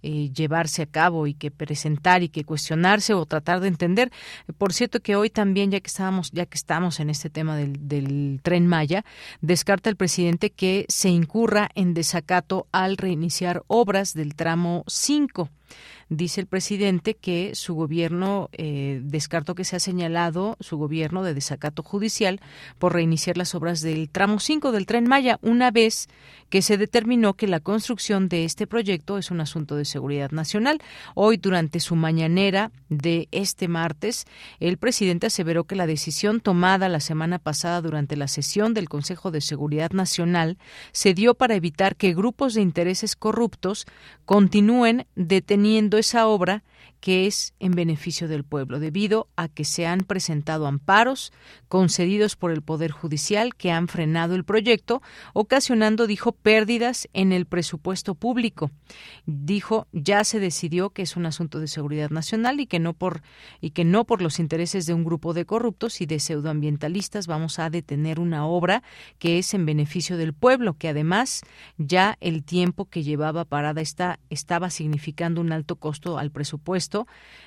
eh, 0.01 0.29
llevarse 0.33 0.81
a 0.81 0.85
cabo 0.85 1.27
y 1.27 1.33
que 1.33 1.51
presentar 1.51 2.23
y 2.23 2.29
que 2.29 2.43
cuestionarse 2.43 3.13
o 3.13 3.25
tratar 3.25 3.59
de 3.59 3.67
entender. 3.67 4.11
Por 4.57 4.73
cierto 4.73 4.99
que 4.99 5.15
hoy 5.15 5.29
también, 5.29 5.71
ya 5.71 5.79
que 5.79 5.87
estábamos, 5.87 6.31
ya 6.31 6.45
que 6.45 6.55
estamos 6.55 6.99
en 6.99 7.09
este 7.09 7.29
tema 7.29 7.55
del, 7.55 7.87
del 7.87 8.39
tren 8.43 8.67
Maya, 8.67 9.03
descarta 9.41 9.89
el 9.89 9.95
presidente 9.95 10.49
que 10.49 10.85
se 10.89 11.09
incurra 11.09 11.69
en 11.75 11.93
desacato 11.93 12.67
al 12.71 12.97
reiniciar 12.97 13.63
obras 13.67 14.13
del 14.13 14.35
tramo 14.35 14.83
5 14.87 15.49
dice 16.09 16.41
el 16.41 16.47
presidente 16.47 17.13
que 17.13 17.53
su 17.53 17.75
gobierno 17.75 18.49
eh, 18.51 18.99
descartó 19.03 19.53
que 19.55 19.63
se 19.63 19.75
ha 19.75 19.79
señalado 19.79 20.57
su 20.59 20.77
gobierno 20.77 21.23
de 21.23 21.35
desacato 21.35 21.83
judicial 21.83 22.41
por 22.79 22.93
reiniciar 22.93 23.37
las 23.37 23.53
obras 23.53 23.81
del 23.81 24.09
tramo 24.09 24.39
5 24.39 24.71
del 24.71 24.87
tren 24.87 25.07
Maya 25.07 25.37
una 25.41 25.69
vez 25.69 26.09
que 26.49 26.61
se 26.61 26.77
determinó 26.77 27.35
que 27.35 27.47
la 27.47 27.59
construcción 27.59 28.29
de 28.29 28.45
este 28.45 28.67
proyecto 28.67 29.17
es 29.17 29.31
un 29.31 29.41
asunto 29.41 29.75
de 29.75 29.85
seguridad 29.85 30.31
nacional. 30.31 30.81
Hoy, 31.15 31.37
durante 31.37 31.79
su 31.79 31.95
mañanera 31.95 32.71
de 32.89 33.27
este 33.31 33.67
martes, 33.67 34.25
el 34.59 34.77
presidente 34.77 35.27
aseveró 35.27 35.65
que 35.65 35.75
la 35.75 35.87
decisión 35.87 36.41
tomada 36.41 36.89
la 36.89 36.99
semana 36.99 37.39
pasada 37.39 37.81
durante 37.81 38.15
la 38.15 38.27
sesión 38.27 38.73
del 38.73 38.89
Consejo 38.89 39.31
de 39.31 39.41
Seguridad 39.41 39.91
Nacional 39.91 40.57
se 40.91 41.13
dio 41.13 41.35
para 41.35 41.55
evitar 41.55 41.95
que 41.95 42.13
grupos 42.13 42.53
de 42.53 42.61
intereses 42.61 43.15
corruptos 43.15 43.85
continúen 44.25 45.05
deteniendo 45.15 45.97
esa 45.97 46.27
obra 46.27 46.63
que 46.99 47.27
es 47.27 47.53
en 47.59 47.71
beneficio 47.71 48.27
del 48.27 48.43
pueblo, 48.43 48.79
debido 48.79 49.27
a 49.35 49.47
que 49.47 49.63
se 49.63 49.87
han 49.87 50.01
presentado 50.01 50.67
amparos 50.67 51.31
concedidos 51.67 52.35
por 52.35 52.51
el 52.51 52.61
Poder 52.61 52.91
Judicial 52.91 53.55
que 53.55 53.71
han 53.71 53.87
frenado 53.87 54.35
el 54.35 54.43
proyecto, 54.43 55.01
ocasionando, 55.33 56.07
dijo, 56.07 56.31
pérdidas 56.33 57.07
en 57.13 57.31
el 57.31 57.45
presupuesto 57.45 58.15
público. 58.15 58.71
Dijo, 59.25 59.87
ya 59.91 60.23
se 60.23 60.39
decidió 60.39 60.89
que 60.89 61.03
es 61.03 61.15
un 61.15 61.25
asunto 61.25 61.59
de 61.59 61.67
seguridad 61.67 62.09
nacional 62.09 62.59
y 62.59 62.67
que 62.67 62.79
no 62.79 62.93
por 62.93 63.21
y 63.61 63.71
que 63.71 63.85
no 63.85 64.05
por 64.05 64.21
los 64.21 64.39
intereses 64.39 64.85
de 64.85 64.93
un 64.93 65.03
grupo 65.03 65.33
de 65.33 65.45
corruptos 65.45 66.01
y 66.01 66.05
de 66.05 66.19
pseudoambientalistas 66.19 67.27
vamos 67.27 67.59
a 67.59 67.69
detener 67.69 68.19
una 68.19 68.45
obra 68.45 68.83
que 69.19 69.37
es 69.37 69.53
en 69.53 69.65
beneficio 69.65 70.17
del 70.17 70.33
pueblo, 70.33 70.75
que 70.77 70.89
además 70.89 71.41
ya 71.77 72.17
el 72.19 72.43
tiempo 72.43 72.85
que 72.85 73.03
llevaba 73.03 73.45
parada 73.45 73.81
está, 73.81 74.19
estaba 74.29 74.69
significando 74.69 75.41
un 75.41 75.51
alto 75.51 75.75
costo 75.75 76.17
al 76.17 76.31
presupuesto 76.31 76.88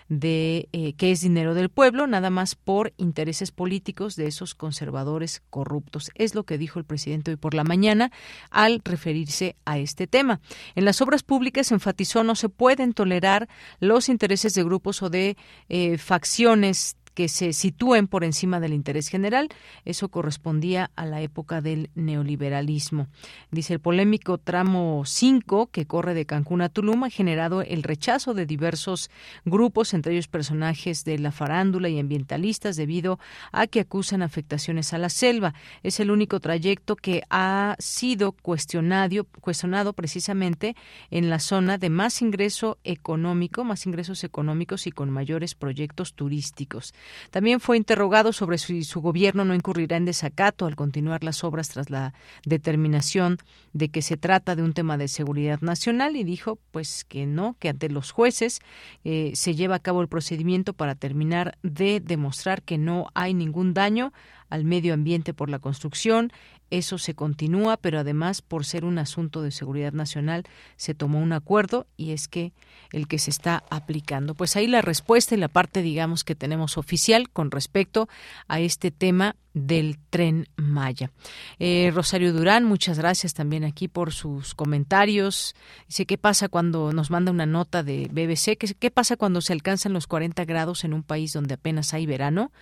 de 0.09 0.69
eh, 0.73 0.93
que 0.94 1.10
es 1.10 1.20
dinero 1.20 1.55
del 1.55 1.70
pueblo, 1.70 2.06
nada 2.06 2.31
más 2.31 2.55
por 2.55 2.93
intereses 2.97 3.51
políticos 3.51 4.16
de 4.16 4.27
esos 4.27 4.55
conservadores 4.55 5.43
corruptos. 5.51 6.10
Es 6.14 6.35
lo 6.35 6.44
que 6.44 6.59
dijo 6.59 6.78
el 6.78 6.85
presidente 6.85 7.31
hoy 7.31 7.36
por 7.36 7.55
la 7.55 7.64
mañana 7.64 8.10
al 8.51 8.82
referirse 8.85 9.56
a 9.64 9.78
este 9.78 10.06
tema. 10.06 10.40
En 10.74 10.85
las 10.85 11.01
obras 11.01 11.23
públicas 11.23 11.73
enfatizó 11.73 12.24
no 12.24 12.35
se 12.35 12.48
pueden 12.48 12.93
tolerar 12.93 13.48
los 13.81 14.09
intereses 14.09 14.55
de 14.55 14.64
grupos 14.64 15.02
o 15.02 15.10
de 15.10 15.36
eh, 15.69 15.98
facciones 15.98 16.97
que 17.14 17.28
se 17.28 17.52
sitúen 17.52 18.09
por 18.09 18.24
encima 18.24 18.60
del 18.60 18.72
interés 18.72 19.09
general. 19.09 19.48
Eso 19.84 20.09
correspondía 20.09 20.90
a 20.97 21.06
la 21.06 21.20
época 21.20 21.60
del 21.60 21.90
neoliberalismo. 21.94 23.09
Dice 23.51 23.74
el 23.74 23.80
polémico 23.80 24.39
tramo 24.39 25.02
5 25.05 25.70
que 25.70 25.86
corre 25.86 26.14
de 26.14 26.26
Cancún 26.26 26.62
a 26.62 26.68
Tulum 26.68 27.05
ha 27.05 27.10
generado 27.10 27.62
el 27.62 27.82
rechazo 27.82 28.34
de 28.34 28.47
diversos 28.47 29.10
grupos, 29.44 29.94
entre 29.94 30.12
ellos 30.12 30.28
personajes 30.28 31.05
de 31.05 31.18
la 31.18 31.32
farándula 31.32 31.89
y 31.89 31.98
ambientalistas, 31.98 32.76
debido 32.76 33.18
a 33.52 33.66
que 33.66 33.80
acusan 33.80 34.22
afectaciones 34.22 34.93
a 34.93 34.98
la 34.98 35.09
selva. 35.09 35.55
Es 35.82 36.01
el 36.01 36.10
único 36.10 36.40
trayecto 36.40 36.97
que 36.97 37.22
ha 37.30 37.76
sido 37.78 38.32
cuestionado, 38.32 39.24
cuestionado 39.40 39.93
precisamente 39.93 40.76
en 41.10 41.30
la 41.30 41.39
zona 41.39 41.78
de 41.78 41.90
más 41.90 42.22
ingreso 42.22 42.78
económico, 42.84 43.64
más 43.64 43.86
ingresos 43.86 44.24
económicos 44.24 44.86
y 44.86 44.93
con 44.93 45.10
mayores 45.10 45.55
proyectos 45.55 46.14
turísticos. 46.14 46.94
También 47.31 47.61
fue 47.61 47.77
interrogado 47.77 48.33
sobre 48.33 48.59
si 48.59 48.85
su 48.85 49.01
gobierno 49.01 49.45
no 49.45 49.55
incurrirá 49.55 49.97
en 49.97 50.05
desacato 50.05 50.66
al 50.66 50.77
continuar 50.77 51.24
las 51.24 51.45
obras 51.45 51.69
tras 51.69 51.91
la 51.91 52.15
determinación 52.45 53.39
de 53.73 53.89
que 53.89 54.03
se 54.03 54.16
trata 54.16 54.57
de 54.57 54.62
un 54.62 54.73
tema 54.73 54.99
de 54.99 55.09
seguridad 55.09 55.61
nacional 55.61 56.16
y 56.16 56.24
dijo 56.24 56.59
pues 56.70 57.05
que 57.05 57.27
no, 57.27 57.57
que 57.59 57.69
ante 57.69 57.89
los 57.89 58.11
jueces 58.11 58.61
eh, 59.05 59.33
se 59.35 59.55
lleva 59.55 59.77
a 59.77 59.81
cabo 59.81 60.03
el 60.03 60.09
procedimiento 60.09 60.73
para 60.73 60.95
terminar 60.95 61.59
de 61.62 62.01
demostrar 62.01 62.62
que 62.62 62.79
no 62.79 63.09
hay 63.15 63.35
ningún 63.35 63.74
daño 63.74 64.12
al 64.53 64.65
medio 64.65 64.93
ambiente 64.93 65.33
por 65.33 65.49
la 65.49 65.61
construcción. 65.61 66.31
Eso 66.69 66.99
se 66.99 67.15
continúa, 67.15 67.79
pero 67.79 67.99
además, 67.99 68.43
por 68.43 68.66
ser 68.66 68.85
un 68.85 68.99
asunto 68.99 69.41
de 69.41 69.51
seguridad 69.51 69.95
nacional, 69.95 70.45
se 70.77 70.95
tomó 70.95 71.20
un 71.20 71.33
acuerdo 71.33 71.87
y 71.97 72.12
es 72.12 72.29
que 72.29 72.53
el 72.93 73.09
que 73.09 73.19
se 73.19 73.31
está 73.31 73.65
aplicando. 73.70 74.35
Pues 74.35 74.55
ahí 74.55 74.66
la 74.66 74.83
respuesta 74.83 75.35
y 75.35 75.39
la 75.39 75.49
parte, 75.49 75.81
digamos, 75.81 76.23
que 76.23 76.35
tenemos 76.35 76.77
oficial 76.77 77.31
con 77.31 77.51
respecto 77.51 78.11
a 78.47 78.61
este 78.61 78.91
tema 78.91 79.37
del 79.55 79.99
tren 80.11 80.49
Maya. 80.57 81.11
Eh, 81.59 81.91
Rosario 81.95 82.33
Durán, 82.33 82.65
muchas 82.65 82.99
gracias 82.99 83.35
también 83.35 83.65
aquí 83.65 83.89
por 83.89 84.12
sus 84.12 84.55
comentarios. 84.55 85.55
Dice, 85.89 86.07
¿qué 86.07 86.19
pasa 86.19 86.49
cuando 86.49 86.93
nos 86.93 87.11
manda 87.11 87.33
una 87.33 87.47
nota 87.47 87.83
de 87.83 88.09
BBC? 88.11 88.57
¿Qué, 88.57 88.74
qué 88.79 88.91
pasa 88.91 89.16
cuando 89.16 89.41
se 89.41 89.53
alcanzan 89.53 89.93
los 89.93 90.07
40 90.07 90.45
grados 90.45 90.85
en 90.85 90.95
un 90.95 91.03
país 91.03 91.33
donde 91.33 91.55
apenas 91.55 91.95
hay 91.95 92.07
verano? 92.07 92.53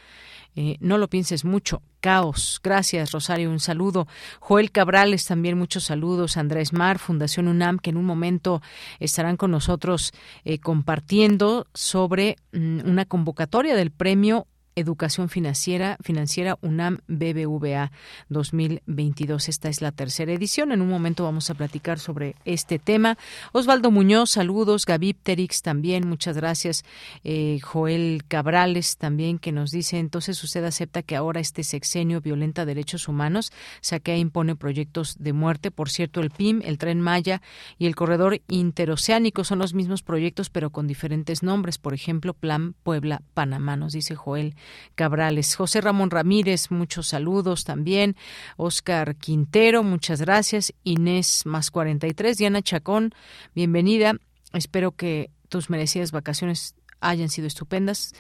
Eh, 0.57 0.77
no 0.81 0.99
lo 0.99 1.09
pienses 1.09 1.45
mucho. 1.45 1.83
Caos. 2.01 2.61
Gracias, 2.63 3.13
Rosario. 3.13 3.51
Un 3.51 3.61
saludo. 3.61 4.09
Joel 4.41 4.73
Cabrales, 4.73 5.27
también 5.27 5.57
muchos 5.57 5.85
saludos. 5.85 6.37
Andrés 6.37 6.73
Mar, 6.73 6.99
Fundación 6.99 7.47
UNAM, 7.47 7.79
que 7.79 7.91
en 7.91 7.97
un 7.97 8.05
momento 8.05 8.63
estarán 8.99 9.37
con 9.37 9.51
nosotros 9.51 10.13
eh, 10.45 10.59
compartiendo 10.59 11.67
sobre 11.75 12.37
mm, 12.53 12.89
una 12.89 13.05
convocatoria 13.05 13.77
del 13.77 13.91
premio 13.91 14.47
Educación 14.77 15.29
Financiera, 15.29 15.97
Financiera 16.03 16.59
UNAM 16.63 16.99
BBVA 17.09 17.93
2022. 18.29 19.49
Esta 19.49 19.69
es 19.69 19.83
la 19.83 19.93
tercera 19.93 20.33
edición. 20.33 20.73
En 20.73 20.81
un 20.81 20.89
momento 20.89 21.25
vamos 21.25 21.51
a 21.51 21.55
platicar 21.55 21.99
sobre 21.99 22.37
este 22.45 22.79
tema. 22.79 23.19
Osvaldo 23.53 23.91
Muñoz, 23.91 24.31
saludos. 24.31 24.87
Gaby 24.87 25.15
Pterix 25.15 25.63
también, 25.63 26.09
muchas 26.09 26.37
gracias. 26.37 26.85
Eh, 27.25 27.59
Joel 27.63 28.23
Cabrales 28.29 28.97
también, 28.97 29.39
que 29.39 29.53
nos 29.53 29.71
dice, 29.71 29.99
entonces 29.99 30.43
usted 30.43 30.65
acepta 30.65 31.03
que 31.03 31.17
ahora 31.17 31.41
este 31.41 31.65
sexenio 31.65 32.21
violenta 32.21 32.65
derechos 32.65 33.09
humanos, 33.09 33.53
saquea 33.81 34.15
e 34.15 34.19
impone 34.19 34.57
proyectos 34.57 35.17
de 35.19 35.33
muerte. 35.33 35.71
Por 35.71 35.91
cierto, 35.91 36.21
el 36.21 36.31
PIM, 36.31 36.63
el 36.65 36.79
Tren 36.79 37.01
Maya 37.01 37.43
y 37.79 37.87
el 37.87 37.97
Corredor 37.97 38.41
Interoceánico 38.49 39.45
son 39.45 39.59
los 39.59 39.75
mismos 39.75 40.03
proyectos, 40.03 40.51
pero 40.51 40.71
con 40.71 40.87
diferentes 40.87 41.43
nombres. 41.43 41.79
Por 41.79 41.95
ejemplo, 41.95 42.35
Plan 42.35 42.75
Puebla-Panamá, 42.83 43.77
nos 43.77 43.93
dice 43.93 44.15
Joel 44.15 44.55
Cabrales. 44.95 45.55
José 45.55 45.81
Ramón 45.81 46.11
Ramírez, 46.11 46.71
muchos 46.71 47.09
saludos 47.09 47.65
también. 47.65 48.17
Oscar 48.57 49.17
Quintero, 49.17 49.83
muchas 49.83 50.21
gracias. 50.21 50.73
Inés 50.85 51.47
más 51.47 51.71
43. 51.71 52.39
Diana 52.39 52.63
Chacón, 52.63 53.15
bienvenida. 53.55 54.15
Espero 54.53 54.93
que 54.93 55.31
tus 55.49 55.71
merecidas 55.71 56.13
vacaciones 56.13 56.75
hayan 57.01 57.29
sido 57.29 57.47
estupendas. 57.47 58.15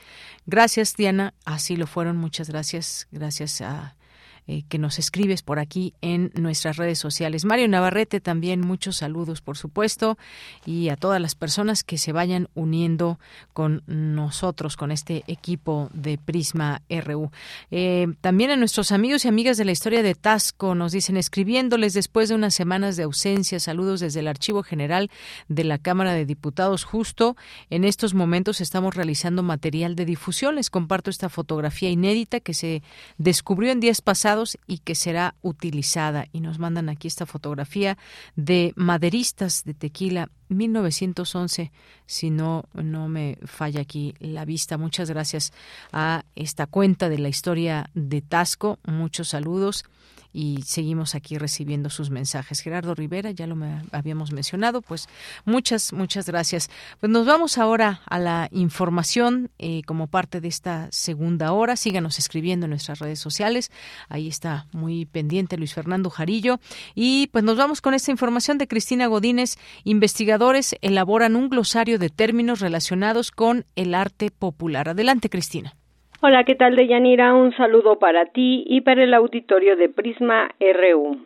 Gracias, 0.47 0.97
Diana. 0.97 1.35
Así 1.44 1.77
lo 1.77 1.86
fueron. 1.86 2.16
Muchas 2.16 2.48
gracias. 2.48 3.09
Gracias 3.10 3.60
a 3.60 3.97
eh, 4.52 4.64
que 4.68 4.78
nos 4.78 4.98
escribes 4.98 5.43
por 5.43 5.60
aquí 5.60 5.94
en 6.01 6.32
nuestras 6.35 6.77
redes 6.77 6.98
sociales. 6.98 7.44
Mario 7.44 7.68
Navarrete 7.68 8.20
también 8.20 8.60
muchos 8.60 8.97
saludos, 8.97 9.43
por 9.43 9.56
supuesto, 9.56 10.18
y 10.66 10.89
a 10.89 10.97
todas 10.97 11.20
las 11.20 11.36
personas 11.36 11.85
que 11.85 11.98
se 11.98 12.10
vayan 12.10 12.48
uniendo 12.56 13.20
con 13.52 13.85
nosotros, 13.86 14.77
con 14.77 14.90
este 14.90 15.22
equipo 15.28 15.89
de 15.94 16.18
Prisma 16.18 16.82
RU. 16.90 17.31
Eh, 17.70 18.09
también 18.22 18.51
a 18.51 18.56
nuestros 18.56 18.90
amigos 18.90 19.24
y 19.24 19.28
amigas 19.28 19.56
de 19.56 19.66
la 19.66 19.70
historia 19.70 20.02
de 20.02 20.16
Tasco 20.16 20.74
nos 20.74 20.90
dicen 20.90 21.16
escribiéndoles 21.16 21.94
después 21.94 22.28
de 22.28 22.35
unas 22.35 22.52
semanas 22.52 22.97
de 22.97 23.05
ausencia, 23.05 23.60
saludos 23.60 24.01
desde 24.01 24.18
el 24.18 24.27
Archivo 24.27 24.64
General 24.64 25.12
de 25.47 25.62
la 25.62 25.78
Cámara 25.78 26.12
de 26.12 26.27
Diputados. 26.27 26.82
Justo 26.82 27.36
en 27.68 27.85
estos 27.85 28.14
momentos 28.14 28.60
estamos 28.60 28.97
realizando 28.97 29.44
material 29.44 29.94
de 29.94 30.06
difusión. 30.06 30.56
Les 30.56 30.70
comparto 30.70 31.09
esta 31.09 31.28
fotografía 31.28 31.89
inédita 31.89 32.40
que 32.40 32.52
se 32.52 32.82
descubrió 33.16 33.70
en 33.70 33.78
días 33.78 34.01
pasados 34.02 34.40
y 34.67 34.79
que 34.79 34.95
será 34.95 35.35
utilizada. 35.43 36.27
Y 36.33 36.41
nos 36.41 36.59
mandan 36.59 36.89
aquí 36.89 37.09
esta 37.09 37.27
fotografía 37.27 37.99
de 38.37 38.73
maderistas 38.77 39.65
de 39.65 39.75
tequila 39.75 40.29
1911, 40.49 41.71
si 42.07 42.31
no, 42.31 42.65
no 42.75 43.09
me 43.09 43.39
falla 43.45 43.83
aquí 43.83 44.15
la 44.19 44.45
vista. 44.45 44.79
Muchas 44.79 45.09
gracias 45.11 45.53
a 45.93 46.25
esta 46.35 46.67
cuenta 46.67 47.09
de 47.09 47.19
la 47.19 47.29
historia 47.29 47.91
de 47.95 48.21
Tasco. 48.21 48.79
Muchos 48.85 49.29
saludos 49.29 49.85
y 50.32 50.62
seguimos 50.62 51.15
aquí 51.15 51.39
recibiendo 51.39 51.90
sus 51.90 52.11
mensajes. 52.11 52.61
Gerardo 52.61 52.94
Rivera, 52.94 53.31
ya 53.31 53.47
lo 53.47 53.57
habíamos 53.93 54.32
mencionado, 54.32 54.82
pues 54.82 55.09
muchas, 55.44 55.93
muchas 55.93 56.27
gracias. 56.27 56.70
Pues 57.01 57.11
nos 57.11 57.27
vamos 57.27 57.59
ahora 57.59 58.02
a 58.07 58.19
la 58.19 58.48
información 58.52 59.51
eh, 59.59 59.82
como 59.86 60.07
parte 60.07 60.40
de 60.40 60.48
esta 60.48 60.89
segunda 60.90 61.52
hora. 61.52 61.77
Síganos 61.77 62.19
escribiendo 62.19 62.66
en 62.66 62.70
nuestras 62.70 62.98
redes 62.98 63.19
sociales. 63.19 63.70
Ahí 64.09 64.28
está 64.28 64.66
muy 64.73 65.07
pendiente 65.07 65.57
Luis 65.57 65.74
Fernando 65.74 66.11
Jarillo. 66.11 66.61
Y 66.94 67.28
pues 67.28 67.44
nos 67.44 67.57
vamos 67.57 67.81
con 67.81 67.94
esta 67.94 68.11
información 68.11 68.59
de 68.59 68.69
Cristina 68.69 69.07
Godínez. 69.07 69.57
Investigadores 69.85 70.77
elaboran 70.81 71.36
un 71.36 71.48
glosario 71.48 71.98
de 71.98 72.11
términos 72.11 72.61
relacionados 72.61 73.31
con 73.31 73.66
el 73.77 73.94
arte 73.94 74.31
popular. 74.31 74.89
Adelante, 74.89 75.28
Cristina. 75.28 75.74
Hola, 76.23 76.45
¿qué 76.45 76.55
tal, 76.55 76.77
Deyanira? 76.77 77.33
Un 77.33 77.57
saludo 77.57 77.99
para 77.99 78.27
ti 78.27 78.63
y 78.67 78.83
para 78.83 79.05
el 79.05 79.15
auditorio 79.15 79.75
de 79.75 79.89
Prisma 79.89 80.51
RU. 80.61 81.17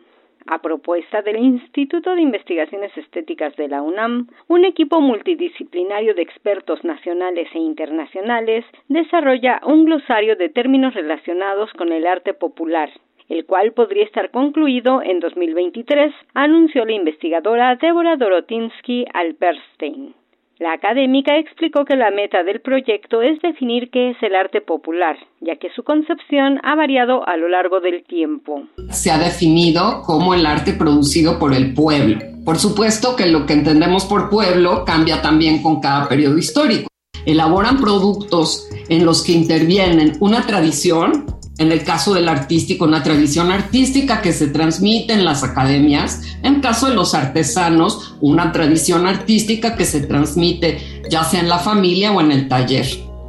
A 0.47 0.61
propuesta 0.61 1.21
del 1.21 1.35
Instituto 1.35 2.15
de 2.15 2.21
Investigaciones 2.21 2.95
Estéticas 2.95 3.53
de 3.57 3.67
la 3.67 3.81
UNAM, 3.81 4.29
un 4.47 4.63
equipo 4.63 5.01
multidisciplinario 5.01 6.15
de 6.15 6.21
expertos 6.21 6.81
nacionales 6.85 7.49
e 7.53 7.59
internacionales 7.59 8.63
desarrolla 8.87 9.59
un 9.65 9.83
glosario 9.83 10.37
de 10.37 10.47
términos 10.47 10.93
relacionados 10.93 11.73
con 11.73 11.91
el 11.91 12.07
arte 12.07 12.33
popular, 12.33 12.89
el 13.27 13.45
cual 13.45 13.73
podría 13.73 14.05
estar 14.05 14.31
concluido 14.31 15.01
en 15.01 15.19
2023, 15.19 16.13
anunció 16.35 16.85
la 16.85 16.93
investigadora 16.93 17.75
Deborah 17.75 18.15
Dorotinsky 18.15 19.05
Alperstein. 19.13 20.15
La 20.57 20.71
académica 20.71 21.37
explicó 21.37 21.83
que 21.83 21.97
la 21.97 22.11
meta 22.11 22.43
del 22.43 22.61
proyecto 22.61 23.21
es 23.21 23.41
definir 23.41 23.89
qué 23.91 24.11
es 24.11 24.17
el 24.21 24.35
arte 24.35 24.61
popular, 24.61 25.17
ya 25.41 25.57
que 25.57 25.69
su 25.75 25.83
concepción 25.83 26.61
ha 26.63 26.75
variado 26.75 27.27
a 27.27 27.35
lo 27.35 27.49
largo 27.49 27.81
del 27.81 28.05
tiempo. 28.05 28.63
Se 28.89 29.11
ha 29.11 29.17
definido 29.17 30.01
como 30.05 30.33
el 30.33 30.45
arte 30.45 30.71
producido 30.71 31.37
por 31.39 31.53
el 31.53 31.73
pueblo. 31.73 32.19
Por 32.45 32.55
supuesto 32.57 33.17
que 33.17 33.25
lo 33.25 33.45
que 33.45 33.51
entendemos 33.51 34.05
por 34.05 34.29
pueblo 34.29 34.85
cambia 34.85 35.21
también 35.21 35.61
con 35.61 35.81
cada 35.81 36.07
periodo 36.07 36.37
histórico. 36.37 36.87
elaboran 37.25 37.81
productos 37.81 38.69
en 38.87 39.03
los 39.03 39.25
que 39.25 39.31
intervienen 39.33 40.13
una 40.21 40.45
tradición, 40.45 41.25
en 41.57 41.71
el 41.71 41.83
caso 41.83 42.13
del 42.13 42.27
artístico, 42.27 42.85
una 42.85 43.03
tradición 43.03 43.51
artística 43.51 44.21
que 44.21 44.31
se 44.31 44.51
transmite 44.51 45.13
en 45.13 45.25
las 45.25 45.43
academias, 45.43 46.37
en 46.43 46.61
caso 46.61 46.89
de 46.89 46.95
los 46.95 47.13
artesanos, 47.13 48.17
una 48.21 48.51
tradición 48.51 49.07
artística 49.07 49.75
que 49.75 49.85
se 49.85 50.05
transmite 50.05 50.79
ya 51.09 51.23
sea 51.23 51.41
en 51.41 51.49
la 51.49 51.59
familia 51.59 52.11
o 52.11 52.21
en 52.21 52.31
el 52.31 52.47
taller. 52.47 52.85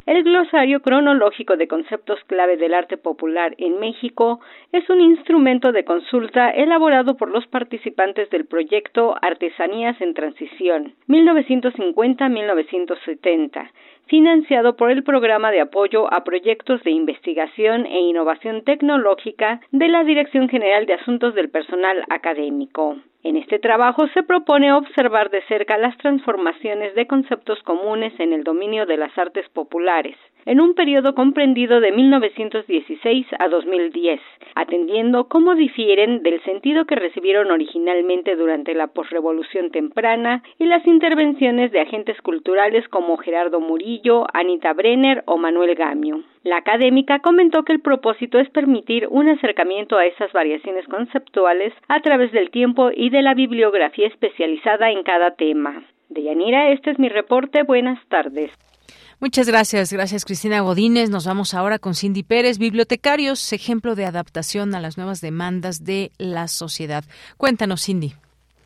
El 0.07 0.23
glosario 0.23 0.81
cronológico 0.81 1.57
de 1.57 1.67
conceptos 1.67 2.17
clave 2.27 2.55
del 2.55 2.73
arte 2.73 2.95
popular 2.95 3.53
en 3.57 3.77
México 3.77 4.39
es 4.71 4.89
un 4.89 5.01
instrumento 5.01 5.73
de 5.73 5.83
consulta 5.83 6.49
elaborado 6.49 7.17
por 7.17 7.29
los 7.29 7.45
participantes 7.47 8.29
del 8.29 8.45
proyecto 8.45 9.15
Artesanías 9.21 9.99
en 9.99 10.13
Transición 10.13 10.93
1950-1970, 11.09 13.69
financiado 14.07 14.75
por 14.75 14.91
el 14.91 15.03
Programa 15.03 15.51
de 15.51 15.61
Apoyo 15.61 16.11
a 16.13 16.23
Proyectos 16.23 16.81
de 16.83 16.91
Investigación 16.91 17.85
e 17.85 17.99
Innovación 17.99 18.63
Tecnológica 18.63 19.61
de 19.71 19.87
la 19.87 20.03
Dirección 20.03 20.49
General 20.49 20.85
de 20.85 20.93
Asuntos 20.93 21.35
del 21.35 21.49
Personal 21.49 22.03
Académico. 22.09 22.97
En 23.23 23.35
este 23.35 23.59
trabajo 23.59 24.07
se 24.13 24.23
propone 24.23 24.71
observar 24.71 25.29
de 25.29 25.41
cerca 25.43 25.77
las 25.77 25.97
transformaciones 25.97 26.95
de 26.95 27.07
conceptos 27.07 27.61
comunes 27.63 28.17
en 28.19 28.31
el 28.31 28.43
dominio 28.43 28.85
de 28.85 28.97
las 28.97 29.17
artes 29.17 29.47
populares, 29.49 30.15
en 30.47 30.61
un 30.61 30.75
periodo 30.75 31.13
comprendido 31.13 31.81
de 31.81 31.91
1916 31.91 33.27
a 33.37 33.49
2010, 33.49 34.21
atendiendo 34.55 35.27
cómo 35.27 35.55
difieren 35.55 36.23
del 36.23 36.41
sentido 36.43 36.85
que 36.85 36.95
recibieron 36.95 37.51
originalmente 37.51 38.37
durante 38.37 38.73
la 38.73 38.87
posrevolución 38.87 39.71
temprana 39.71 40.43
y 40.57 40.65
las 40.65 40.87
intervenciones 40.87 41.73
de 41.73 41.81
agentes 41.81 42.21
culturales 42.21 42.87
como 42.87 43.17
Gerardo 43.17 43.59
Murillo, 43.59 44.25
Anita 44.33 44.71
Brenner 44.71 45.21
o 45.25 45.37
Manuel 45.37 45.75
Gamio. 45.75 46.23
La 46.43 46.57
académica 46.57 47.19
comentó 47.19 47.63
que 47.63 47.73
el 47.73 47.81
propósito 47.81 48.39
es 48.39 48.49
permitir 48.49 49.07
un 49.09 49.27
acercamiento 49.27 49.97
a 49.97 50.05
esas 50.05 50.31
variaciones 50.31 50.87
conceptuales 50.87 51.73
a 51.89 51.99
través 51.99 52.31
del 52.31 52.51
tiempo 52.51 52.89
y 52.95 53.09
de 53.09 53.21
la 53.21 53.33
bibliografía 53.33 54.07
especializada 54.07 54.91
en 54.91 55.03
cada 55.03 55.31
tema. 55.31 55.83
Deyanira, 56.07 56.71
este 56.71 56.91
es 56.91 56.99
mi 56.99 57.09
reporte. 57.09 57.63
Buenas 57.63 57.99
tardes. 58.07 58.49
Muchas 59.19 59.47
gracias, 59.47 59.91
gracias 59.91 60.25
Cristina 60.25 60.61
Godínez. 60.61 61.09
Nos 61.09 61.25
vamos 61.25 61.55
ahora 61.55 61.79
con 61.79 61.95
Cindy 61.95 62.21
Pérez, 62.21 62.59
bibliotecarios, 62.59 63.51
ejemplo 63.51 63.95
de 63.95 64.05
adaptación 64.05 64.75
a 64.75 64.79
las 64.79 64.95
nuevas 64.97 65.21
demandas 65.21 65.83
de 65.83 66.11
la 66.19 66.47
sociedad. 66.47 67.03
Cuéntanos, 67.35 67.83
Cindy. 67.83 68.13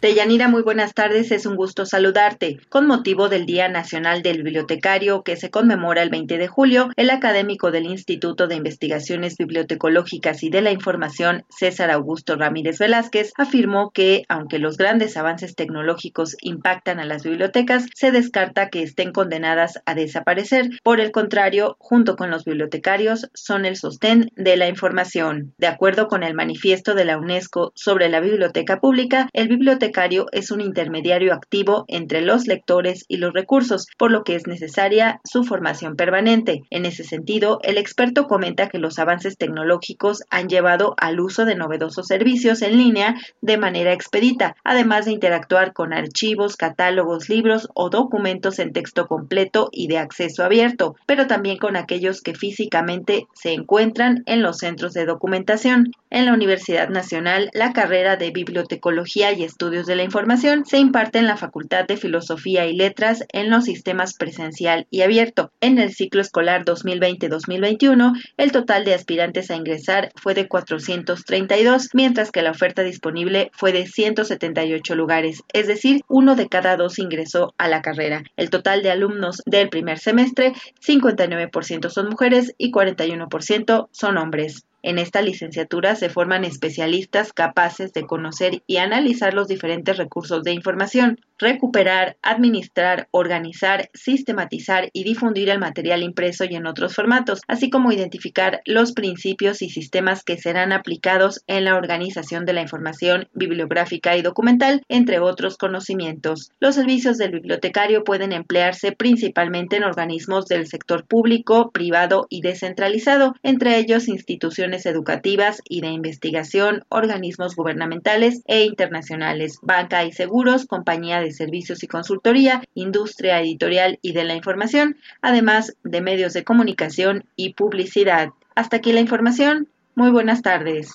Deyanira, 0.01 0.47
muy 0.47 0.63
buenas 0.63 0.95
tardes, 0.95 1.31
es 1.31 1.45
un 1.45 1.55
gusto 1.55 1.85
saludarte. 1.85 2.57
Con 2.69 2.87
motivo 2.87 3.29
del 3.29 3.45
Día 3.45 3.69
Nacional 3.69 4.23
del 4.23 4.41
Bibliotecario 4.41 5.21
que 5.21 5.35
se 5.35 5.51
conmemora 5.51 6.01
el 6.01 6.09
20 6.09 6.39
de 6.39 6.47
julio, 6.47 6.89
el 6.95 7.11
académico 7.11 7.69
del 7.69 7.85
Instituto 7.85 8.47
de 8.47 8.55
Investigaciones 8.55 9.37
Bibliotecológicas 9.37 10.41
y 10.41 10.49
de 10.49 10.63
la 10.63 10.71
Información, 10.71 11.45
César 11.49 11.91
Augusto 11.91 12.35
Ramírez 12.35 12.79
Velázquez, 12.79 13.31
afirmó 13.37 13.91
que, 13.91 14.23
aunque 14.27 14.57
los 14.57 14.75
grandes 14.75 15.17
avances 15.17 15.53
tecnológicos 15.53 16.35
impactan 16.41 16.99
a 16.99 17.05
las 17.05 17.21
bibliotecas, 17.21 17.85
se 17.93 18.09
descarta 18.09 18.69
que 18.69 18.81
estén 18.81 19.11
condenadas 19.11 19.83
a 19.85 19.93
desaparecer. 19.93 20.71
Por 20.81 20.99
el 20.99 21.11
contrario, 21.11 21.75
junto 21.77 22.15
con 22.15 22.31
los 22.31 22.43
bibliotecarios, 22.43 23.29
son 23.35 23.65
el 23.65 23.75
sostén 23.75 24.31
de 24.35 24.57
la 24.57 24.67
información. 24.67 25.53
De 25.59 25.67
acuerdo 25.67 26.07
con 26.07 26.23
el 26.23 26.33
manifiesto 26.33 26.95
de 26.95 27.05
la 27.05 27.19
UNESCO 27.19 27.71
sobre 27.75 28.09
la 28.09 28.19
biblioteca 28.19 28.79
pública, 28.79 29.29
el 29.33 29.47
bibliotecario 29.47 29.90
es 30.31 30.51
un 30.51 30.61
intermediario 30.61 31.33
activo 31.33 31.85
entre 31.87 32.21
los 32.21 32.47
lectores 32.47 33.05
y 33.07 33.17
los 33.17 33.33
recursos, 33.33 33.87
por 33.97 34.11
lo 34.11 34.23
que 34.23 34.35
es 34.35 34.47
necesaria 34.47 35.19
su 35.23 35.43
formación 35.43 35.95
permanente. 35.95 36.61
En 36.69 36.85
ese 36.85 37.03
sentido, 37.03 37.59
el 37.63 37.77
experto 37.77 38.27
comenta 38.27 38.69
que 38.69 38.79
los 38.79 38.99
avances 38.99 39.37
tecnológicos 39.37 40.23
han 40.29 40.47
llevado 40.47 40.95
al 40.97 41.19
uso 41.19 41.45
de 41.45 41.55
novedosos 41.55 42.07
servicios 42.07 42.61
en 42.61 42.77
línea 42.77 43.15
de 43.41 43.57
manera 43.57 43.93
expedita, 43.93 44.55
además 44.63 45.05
de 45.05 45.11
interactuar 45.11 45.73
con 45.73 45.93
archivos, 45.93 46.55
catálogos, 46.55 47.29
libros 47.29 47.69
o 47.73 47.89
documentos 47.89 48.59
en 48.59 48.73
texto 48.73 49.07
completo 49.07 49.69
y 49.71 49.87
de 49.87 49.97
acceso 49.97 50.43
abierto, 50.43 50.95
pero 51.05 51.27
también 51.27 51.57
con 51.57 51.75
aquellos 51.75 52.21
que 52.21 52.33
físicamente 52.33 53.27
se 53.33 53.53
encuentran 53.53 54.23
en 54.25 54.41
los 54.41 54.57
centros 54.57 54.93
de 54.93 55.05
documentación. 55.05 55.91
En 56.09 56.25
la 56.25 56.33
Universidad 56.33 56.89
Nacional, 56.89 57.49
la 57.53 57.71
carrera 57.71 58.17
de 58.17 58.31
Bibliotecología 58.31 59.31
y 59.31 59.43
Estudios 59.43 59.80
de 59.85 59.95
la 59.95 60.03
Información 60.03 60.65
se 60.65 60.77
imparte 60.77 61.19
en 61.19 61.27
la 61.27 61.37
Facultad 61.37 61.85
de 61.85 61.97
Filosofía 61.97 62.65
y 62.65 62.75
Letras 62.75 63.25
en 63.31 63.49
los 63.49 63.65
sistemas 63.65 64.15
presencial 64.15 64.87
y 64.89 65.01
abierto. 65.01 65.51
En 65.61 65.77
el 65.77 65.93
ciclo 65.93 66.21
escolar 66.21 66.65
2020-2021, 66.65 68.13
el 68.37 68.51
total 68.51 68.85
de 68.85 68.93
aspirantes 68.93 69.51
a 69.51 69.55
ingresar 69.55 70.11
fue 70.15 70.33
de 70.33 70.47
432, 70.47 71.89
mientras 71.93 72.31
que 72.31 72.41
la 72.41 72.51
oferta 72.51 72.83
disponible 72.83 73.51
fue 73.53 73.71
de 73.71 73.87
178 73.87 74.95
lugares, 74.95 75.41
es 75.53 75.67
decir, 75.67 76.01
uno 76.07 76.35
de 76.35 76.47
cada 76.47 76.77
dos 76.77 76.99
ingresó 76.99 77.53
a 77.57 77.67
la 77.67 77.81
carrera. 77.81 78.23
El 78.37 78.49
total 78.49 78.83
de 78.83 78.91
alumnos 78.91 79.41
del 79.45 79.69
primer 79.69 79.99
semestre, 79.99 80.53
59% 80.85 81.89
son 81.89 82.09
mujeres 82.09 82.53
y 82.57 82.71
41% 82.71 83.87
son 83.91 84.17
hombres. 84.17 84.65
En 84.83 84.97
esta 84.97 85.21
licenciatura 85.21 85.95
se 85.95 86.09
forman 86.09 86.43
especialistas 86.43 87.33
capaces 87.33 87.93
de 87.93 88.03
conocer 88.03 88.63
y 88.65 88.77
analizar 88.77 89.33
los 89.35 89.47
diferentes 89.47 89.97
recursos 89.97 90.43
de 90.43 90.53
información, 90.53 91.19
recuperar, 91.37 92.17
administrar, 92.23 93.07
organizar, 93.11 93.89
sistematizar 93.93 94.89
y 94.93 95.03
difundir 95.03 95.49
el 95.49 95.59
material 95.59 96.01
impreso 96.01 96.45
y 96.45 96.55
en 96.55 96.65
otros 96.65 96.95
formatos, 96.95 97.41
así 97.47 97.69
como 97.69 97.91
identificar 97.91 98.61
los 98.65 98.93
principios 98.93 99.61
y 99.61 99.69
sistemas 99.69 100.23
que 100.23 100.37
serán 100.37 100.71
aplicados 100.71 101.43
en 101.47 101.65
la 101.65 101.75
organización 101.75 102.45
de 102.45 102.53
la 102.53 102.61
información 102.61 103.27
bibliográfica 103.33 104.17
y 104.17 104.21
documental, 104.21 104.81
entre 104.89 105.19
otros 105.19 105.57
conocimientos. 105.57 106.51
Los 106.59 106.75
servicios 106.75 107.17
del 107.17 107.31
bibliotecario 107.31 108.03
pueden 108.03 108.31
emplearse 108.31 108.91
principalmente 108.91 109.77
en 109.77 109.83
organismos 109.83 110.47
del 110.47 110.67
sector 110.67 111.05
público, 111.05 111.71
privado 111.71 112.25
y 112.29 112.41
descentralizado, 112.41 113.35
entre 113.43 113.77
ellos 113.77 114.07
instituciones 114.07 114.70
educativas 114.85 115.61
y 115.67 115.81
de 115.81 115.87
investigación, 115.87 116.83
organismos 116.89 117.55
gubernamentales 117.55 118.41
e 118.47 118.63
internacionales, 118.63 119.57
banca 119.61 120.03
y 120.05 120.11
seguros, 120.11 120.65
compañía 120.65 121.19
de 121.19 121.31
servicios 121.31 121.83
y 121.83 121.87
consultoría, 121.87 122.63
industria 122.73 123.39
editorial 123.41 123.99
y 124.01 124.13
de 124.13 124.23
la 124.23 124.35
información, 124.35 124.97
además 125.21 125.75
de 125.83 126.01
medios 126.01 126.33
de 126.33 126.43
comunicación 126.43 127.25
y 127.35 127.53
publicidad. 127.53 128.29
Hasta 128.55 128.77
aquí 128.77 128.93
la 128.93 129.01
información. 129.01 129.67
Muy 129.95 130.11
buenas 130.11 130.41
tardes. 130.41 130.93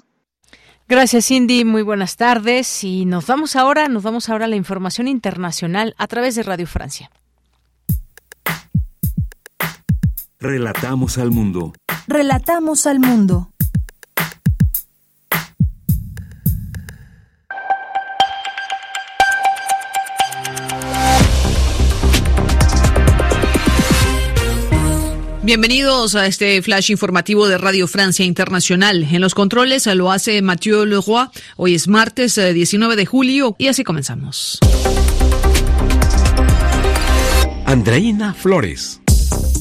Gracias, 0.89 1.27
Cindy. 1.27 1.65
Muy 1.65 1.82
buenas 1.82 2.16
tardes. 2.16 2.85
Y 2.85 3.07
nos 3.07 3.27
vamos 3.27 3.57
ahora, 3.57 3.89
nos 3.89 4.03
vamos 4.03 4.28
ahora 4.28 4.44
a 4.44 4.48
la 4.48 4.57
información 4.57 5.09
internacional 5.09 5.94
a 5.98 6.07
través 6.07 6.36
de 6.36 6.44
Radio 6.44 6.66
Francia. 6.66 7.11
Relatamos 10.39 11.19
al 11.19 11.32
mundo. 11.32 11.73
Relatamos 12.07 12.86
al 12.86 13.01
mundo. 13.01 13.51
Bienvenidos 25.47 26.16
a 26.16 26.27
este 26.27 26.60
flash 26.60 26.90
informativo 26.90 27.47
de 27.47 27.56
Radio 27.56 27.86
Francia 27.86 28.24
Internacional. 28.24 29.06
En 29.12 29.20
los 29.20 29.32
controles 29.32 29.86
lo 29.86 30.10
hace 30.10 30.43
Mathieu 30.43 30.85
Leroy. 30.85 31.28
Hoy 31.55 31.77
es 31.77 31.86
martes 31.86 32.35
19 32.35 32.93
eh, 32.93 32.97
de 32.97 33.06
julio 33.06 33.55
y 33.56 33.68
así 33.68 33.85
comenzamos. 33.85 34.59
Andreina 37.64 38.35
Flores. 38.35 39.01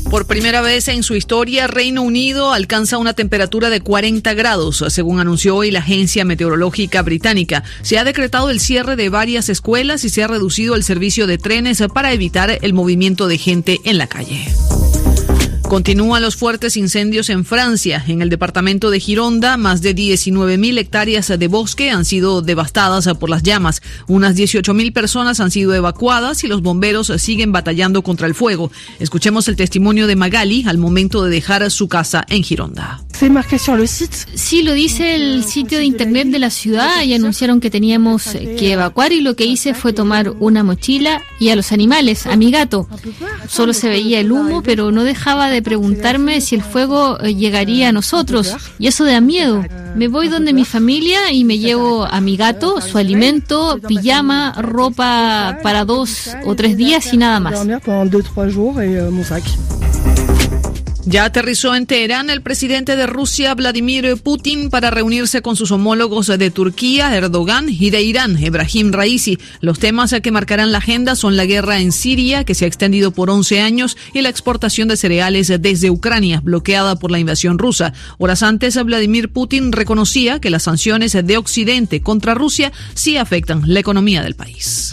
Por 0.10 0.26
primera 0.26 0.62
vez 0.62 0.88
en 0.88 1.04
su 1.04 1.14
historia, 1.14 1.68
Reino 1.68 2.02
Unido 2.02 2.52
alcanza 2.52 2.98
una 2.98 3.14
temperatura 3.14 3.70
de 3.70 3.82
40 3.82 4.34
grados, 4.34 4.84
según 4.88 5.20
anunció 5.20 5.56
hoy 5.56 5.70
la 5.70 5.80
Agencia 5.80 6.26
Meteorológica 6.26 7.04
Británica. 7.04 7.64
Se 7.84 8.00
ha 8.00 8.04
decretado 8.04 8.50
el 8.50 8.60
cierre 8.60 8.96
de 8.96 9.10
varias 9.10 9.50
escuelas 9.50 10.04
y 10.04 10.10
se 10.10 10.24
ha 10.24 10.28
reducido 10.28 10.74
el 10.74 10.84
servicio 10.84 11.28
de 11.28 11.38
trenes 11.38 11.84
para 11.94 12.12
evitar 12.12 12.58
el 12.60 12.74
movimiento 12.74 13.28
de 13.28 13.38
gente 13.38 13.82
en 13.84 14.00
la 14.00 14.08
calle. 14.08 14.48
Continúan 15.70 16.22
los 16.22 16.36
fuertes 16.36 16.78
incendios 16.78 17.30
en 17.30 17.44
Francia. 17.44 18.04
En 18.08 18.22
el 18.22 18.30
departamento 18.30 18.92
de 18.92 19.00
Gironda, 19.00 19.58
más 19.58 19.82
de 19.82 19.96
19.000 19.96 20.78
hectáreas 20.78 21.28
de 21.28 21.48
bosque 21.48 21.90
han 21.90 22.06
sido 22.06 22.42
devastadas 22.42 23.10
por 23.20 23.30
las 23.30 23.42
llamas. 23.42 23.82
Unas 24.08 24.36
18.000 24.36 24.94
personas 24.94 25.40
han 25.40 25.50
sido 25.50 25.74
evacuadas 25.74 26.44
y 26.44 26.48
los 26.48 26.62
bomberos 26.62 27.12
siguen 27.18 27.52
batallando 27.52 28.04
contra 28.04 28.28
el 28.28 28.36
fuego. 28.36 28.72
Escuchemos 29.00 29.48
el 29.48 29.56
testimonio 29.56 30.06
de 30.06 30.16
Magali 30.16 30.66
al 30.68 30.78
momento 30.78 31.24
de 31.24 31.32
dejar 31.32 31.70
su 31.72 31.88
casa 31.88 32.26
en 32.30 32.44
Gironda. 32.44 33.02
Sí, 34.36 34.62
lo 34.62 34.74
dice 34.74 35.16
el 35.16 35.44
sitio 35.46 35.78
de 35.78 35.86
internet 35.86 36.28
de 36.28 36.40
la 36.40 36.50
ciudad 36.50 37.02
y 37.04 37.14
anunciaron 37.14 37.60
que 37.60 37.70
teníamos 37.70 38.26
que 38.26 38.74
evacuar 38.74 39.14
y 39.14 39.22
lo 39.22 39.36
que 39.36 39.46
hice 39.46 39.74
fue 39.74 39.94
tomar 39.94 40.32
una 40.40 40.64
mochila 40.64 41.22
y 41.40 41.50
a 41.50 41.56
los 41.56 41.72
animales, 41.72 42.28
a 42.28 42.36
mi 42.36 42.52
gato. 42.52 42.88
Solo 43.48 43.74
se 43.74 43.88
veía 43.88 44.20
el 44.20 44.32
humo, 44.32 44.62
pero 44.64 44.92
no 44.92 45.04
dejaba 45.04 45.50
de 45.50 45.55
preguntarme 45.62 46.42
si 46.42 46.56
el 46.56 46.62
fuego 46.62 47.20
eh, 47.20 47.36
llegaría 47.36 47.90
a 47.90 47.92
nosotros 47.92 48.56
y 48.80 48.88
eso 48.88 49.06
da 49.06 49.22
miedo. 49.22 49.64
Me 49.96 50.08
voy 50.08 50.28
donde 50.28 50.54
mi 50.54 50.66
familia 50.66 51.32
y 51.32 51.44
me 51.44 51.58
llevo 51.58 52.06
a 52.06 52.22
mi 52.22 52.38
gato, 52.38 52.82
su 52.82 52.98
alimento, 52.98 53.80
pijama, 53.88 54.54
ropa 54.58 55.60
para 55.64 55.86
dos 55.86 56.30
o 56.46 56.56
tres 56.56 56.78
días 56.78 57.14
y 57.14 57.18
nada 57.18 57.40
más. 57.40 57.66
Ya 61.08 61.26
aterrizó 61.26 61.76
en 61.76 61.86
Teherán 61.86 62.32
el 62.32 62.42
presidente 62.42 62.96
de 62.96 63.06
Rusia, 63.06 63.54
Vladimir 63.54 64.18
Putin, 64.24 64.72
para 64.72 64.90
reunirse 64.90 65.44
con 65.44 65.56
sus 65.56 65.70
homólogos 65.70 66.26
de 66.26 66.50
Turquía, 66.50 67.16
Erdogan, 67.16 67.68
y 67.70 67.92
de 67.92 68.02
Irán, 68.02 68.38
Ebrahim 68.42 68.92
Raisi. 68.92 69.38
Los 69.62 69.78
temas 69.78 70.16
que 70.24 70.32
marcarán 70.32 70.72
la 70.72 70.80
agenda 70.80 71.16
son 71.16 71.38
la 71.38 71.46
guerra 71.46 71.80
en 71.80 71.92
Siria, 71.92 72.44
que 72.44 72.56
se 72.56 72.66
ha 72.66 72.68
extendido 72.68 73.12
por 73.12 73.30
11 73.30 73.62
años, 73.62 73.98
y 74.16 74.22
la 74.22 74.30
exportación 74.30 74.88
de 74.88 74.98
cereales 74.98 75.54
desde 75.60 75.92
Ucrania, 75.92 76.42
bloqueada 76.44 76.96
por 76.96 77.12
la 77.12 77.20
invasión 77.20 77.60
rusa. 77.60 77.94
Horas 78.18 78.42
antes, 78.42 78.84
Vladimir 78.84 79.30
Putin 79.30 79.74
reconocía 79.74 80.40
que 80.40 80.50
las 80.50 80.64
sanciones 80.64 81.12
de 81.12 81.38
Occidente 81.38 82.02
contra 82.02 82.34
Rusia 82.34 82.72
sí 82.96 83.18
afectan 83.18 83.62
la 83.68 83.80
economía 83.80 84.24
del 84.24 84.34
país. 84.34 84.92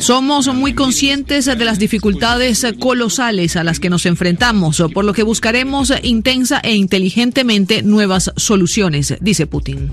Somos 0.00 0.46
muy 0.54 0.74
conscientes 0.74 1.46
de 1.46 1.64
las 1.64 1.80
dificultades 1.80 2.11
colosales 2.78 3.56
a 3.56 3.64
las 3.64 3.80
que 3.80 3.90
nos 3.90 4.06
enfrentamos, 4.06 4.82
por 4.92 5.04
lo 5.04 5.12
que 5.12 5.22
buscaremos 5.22 5.92
intensa 6.02 6.60
e 6.60 6.74
inteligentemente 6.74 7.82
nuevas 7.82 8.32
soluciones, 8.36 9.14
dice 9.20 9.46
Putin. 9.46 9.90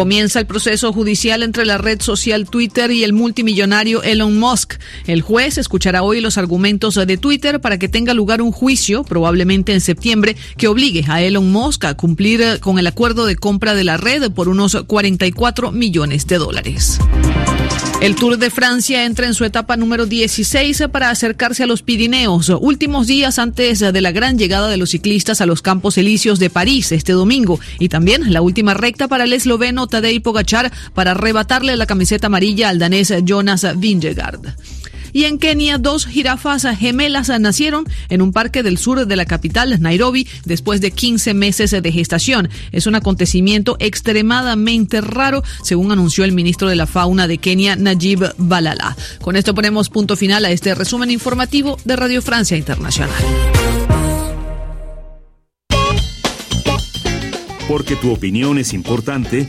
Comienza 0.00 0.40
el 0.40 0.46
proceso 0.46 0.94
judicial 0.94 1.42
entre 1.42 1.66
la 1.66 1.76
red 1.76 2.00
social 2.00 2.48
Twitter 2.48 2.90
y 2.90 3.04
el 3.04 3.12
multimillonario 3.12 4.02
Elon 4.02 4.38
Musk. 4.38 4.76
El 5.06 5.20
juez 5.20 5.58
escuchará 5.58 6.02
hoy 6.02 6.22
los 6.22 6.38
argumentos 6.38 6.94
de 6.94 7.18
Twitter 7.18 7.60
para 7.60 7.78
que 7.78 7.86
tenga 7.86 8.14
lugar 8.14 8.40
un 8.40 8.50
juicio, 8.50 9.04
probablemente 9.04 9.74
en 9.74 9.82
septiembre, 9.82 10.36
que 10.56 10.68
obligue 10.68 11.04
a 11.06 11.20
Elon 11.20 11.52
Musk 11.52 11.84
a 11.84 11.98
cumplir 11.98 12.60
con 12.60 12.78
el 12.78 12.86
acuerdo 12.86 13.26
de 13.26 13.36
compra 13.36 13.74
de 13.74 13.84
la 13.84 13.98
red 13.98 14.32
por 14.32 14.48
unos 14.48 14.74
44 14.86 15.70
millones 15.70 16.26
de 16.26 16.38
dólares. 16.38 16.98
El 18.00 18.14
Tour 18.14 18.38
de 18.38 18.48
Francia 18.48 19.04
entra 19.04 19.26
en 19.26 19.34
su 19.34 19.44
etapa 19.44 19.76
número 19.76 20.06
16 20.06 20.84
para 20.90 21.10
acercarse 21.10 21.64
a 21.64 21.66
los 21.66 21.82
Pirineos, 21.82 22.48
últimos 22.48 23.06
días 23.06 23.38
antes 23.38 23.80
de 23.80 24.00
la 24.00 24.10
gran 24.10 24.38
llegada 24.38 24.68
de 24.68 24.78
los 24.78 24.90
ciclistas 24.90 25.42
a 25.42 25.46
los 25.46 25.60
Campos 25.60 25.98
Elíseos 25.98 26.38
de 26.38 26.48
París 26.48 26.92
este 26.92 27.12
domingo 27.12 27.60
y 27.78 27.90
también 27.90 28.32
la 28.32 28.40
última 28.40 28.72
recta 28.72 29.06
para 29.06 29.24
el 29.24 29.34
esloveno 29.34 29.86
Tadej 29.90 30.22
Pogachar 30.22 30.72
para 30.94 31.10
arrebatarle 31.10 31.76
la 31.76 31.86
camiseta 31.86 32.28
amarilla 32.28 32.68
al 32.68 32.78
danés 32.78 33.12
Jonas 33.24 33.66
Vingegaard. 33.76 34.54
Y 35.12 35.24
en 35.24 35.38
Kenia, 35.38 35.78
dos 35.78 36.06
jirafas 36.06 36.66
gemelas 36.78 37.28
nacieron 37.40 37.84
en 38.08 38.22
un 38.22 38.32
parque 38.32 38.62
del 38.62 38.78
sur 38.78 39.06
de 39.06 39.16
la 39.16 39.24
capital, 39.24 39.80
Nairobi, 39.80 40.26
después 40.44 40.80
de 40.80 40.90
15 40.90 41.34
meses 41.34 41.70
de 41.70 41.92
gestación. 41.92 42.48
Es 42.72 42.86
un 42.86 42.94
acontecimiento 42.94 43.76
extremadamente 43.80 45.00
raro, 45.00 45.42
según 45.62 45.92
anunció 45.92 46.24
el 46.24 46.32
ministro 46.32 46.68
de 46.68 46.76
la 46.76 46.86
Fauna 46.86 47.26
de 47.26 47.38
Kenia, 47.38 47.76
Najib 47.76 48.34
Balala. 48.38 48.96
Con 49.20 49.36
esto 49.36 49.54
ponemos 49.54 49.88
punto 49.88 50.16
final 50.16 50.44
a 50.44 50.50
este 50.50 50.74
resumen 50.74 51.10
informativo 51.10 51.76
de 51.84 51.96
Radio 51.96 52.22
Francia 52.22 52.56
Internacional. 52.56 53.10
Porque 57.68 57.94
tu 57.94 58.12
opinión 58.12 58.58
es 58.58 58.72
importante, 58.72 59.48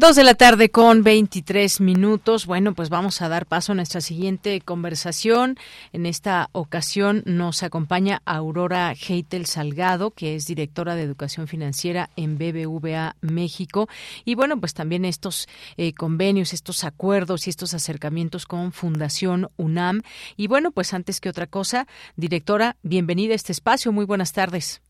Dos 0.00 0.16
de 0.16 0.24
la 0.24 0.32
tarde 0.32 0.70
con 0.70 1.02
23 1.02 1.82
minutos. 1.82 2.46
Bueno, 2.46 2.72
pues 2.72 2.88
vamos 2.88 3.20
a 3.20 3.28
dar 3.28 3.44
paso 3.44 3.72
a 3.72 3.74
nuestra 3.74 4.00
siguiente 4.00 4.62
conversación. 4.62 5.56
En 5.92 6.06
esta 6.06 6.48
ocasión 6.52 7.22
nos 7.26 7.62
acompaña 7.62 8.22
Aurora 8.24 8.94
Heitel 8.94 9.44
Salgado, 9.44 10.10
que 10.10 10.36
es 10.36 10.46
directora 10.46 10.94
de 10.94 11.02
Educación 11.02 11.48
Financiera 11.48 12.08
en 12.16 12.38
BBVA 12.38 13.16
México. 13.20 13.88
Y 14.24 14.36
bueno, 14.36 14.58
pues 14.58 14.72
también 14.72 15.04
estos 15.04 15.46
eh, 15.76 15.92
convenios, 15.92 16.54
estos 16.54 16.82
acuerdos 16.84 17.46
y 17.46 17.50
estos 17.50 17.74
acercamientos 17.74 18.46
con 18.46 18.72
Fundación 18.72 19.50
UNAM. 19.58 20.00
Y 20.34 20.46
bueno, 20.46 20.70
pues 20.70 20.94
antes 20.94 21.20
que 21.20 21.28
otra 21.28 21.46
cosa, 21.46 21.86
directora, 22.16 22.76
bienvenida 22.82 23.34
a 23.34 23.36
este 23.36 23.52
espacio. 23.52 23.92
Muy 23.92 24.06
buenas 24.06 24.32
tardes. 24.32 24.80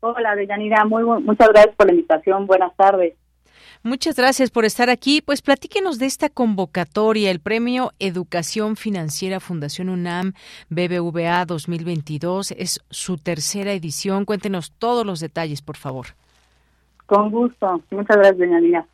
Hola, 0.00 0.36
Deyanira. 0.36 0.84
Muy, 0.84 1.04
muchas 1.22 1.48
gracias 1.48 1.74
por 1.74 1.86
la 1.86 1.94
invitación. 1.94 2.46
Buenas 2.46 2.76
tardes. 2.76 3.14
Muchas 3.86 4.16
gracias 4.16 4.50
por 4.50 4.64
estar 4.64 4.90
aquí. 4.90 5.22
Pues 5.22 5.42
platíquenos 5.42 6.00
de 6.00 6.06
esta 6.06 6.28
convocatoria, 6.28 7.30
el 7.30 7.38
Premio 7.38 7.92
Educación 8.00 8.74
Financiera 8.74 9.38
Fundación 9.38 9.90
UNAM 9.90 10.32
BBVA 10.70 11.44
2022. 11.44 12.50
Es 12.58 12.80
su 12.90 13.16
tercera 13.16 13.72
edición. 13.74 14.24
Cuéntenos 14.24 14.72
todos 14.72 15.06
los 15.06 15.20
detalles, 15.20 15.62
por 15.62 15.76
favor. 15.76 16.06
Con 17.06 17.30
gusto. 17.30 17.80
Muchas 17.92 18.16
gracias, 18.16 18.38
doña 18.38 18.58
Lina. 18.58 18.86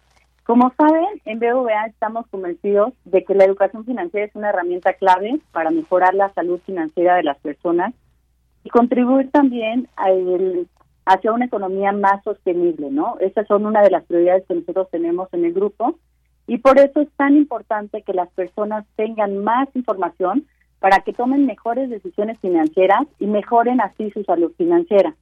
Como 0.45 0.71
saben, 0.77 1.23
en 1.25 1.39
BBVA 1.39 1.87
estamos 1.87 2.27
convencidos 2.27 2.93
de 3.07 3.25
que 3.25 3.35
la 3.35 3.45
educación 3.45 3.87
financiera 3.87 4.27
es 4.27 4.35
una 4.35 4.51
herramienta 4.51 4.93
clave 4.93 5.41
para 5.53 5.71
mejorar 5.71 6.13
la 6.13 6.35
salud 6.35 6.61
financiera 6.67 7.17
de 7.17 7.23
las 7.23 7.39
personas 7.39 7.95
y 8.63 8.69
contribuir 8.69 9.31
también 9.31 9.89
al 9.97 10.69
hacia 11.05 11.33
una 11.33 11.47
economía 11.47 11.93
más 11.93 12.23
sostenible, 12.25 12.91
¿no? 12.91 13.17
Esas 13.21 13.47
son 13.47 13.67
una 13.67 13.83
de 13.83 13.91
las 13.91 14.05
prioridades 14.05 14.45
que 14.47 14.55
nosotros 14.55 14.89
tenemos 14.91 15.29
en 15.33 15.45
el 15.45 15.53
grupo 15.53 15.99
y 16.47 16.59
por 16.59 16.79
eso 16.79 17.01
es 17.01 17.09
tan 17.17 17.37
importante 17.37 18.03
que 18.03 18.13
las 18.13 18.29
personas 18.31 18.85
tengan 18.97 19.39
más 19.39 19.69
información 19.75 20.47
para 20.81 21.01
que 21.01 21.13
tomen 21.13 21.47
mejores 21.47 21.91
decisiones 21.91 22.39
financieras 22.41 23.07
y 23.19 23.27
mejoren 23.27 23.81
así 23.81 24.11
su 24.11 24.25
salud 24.25 24.53
financiera. 24.57 25.15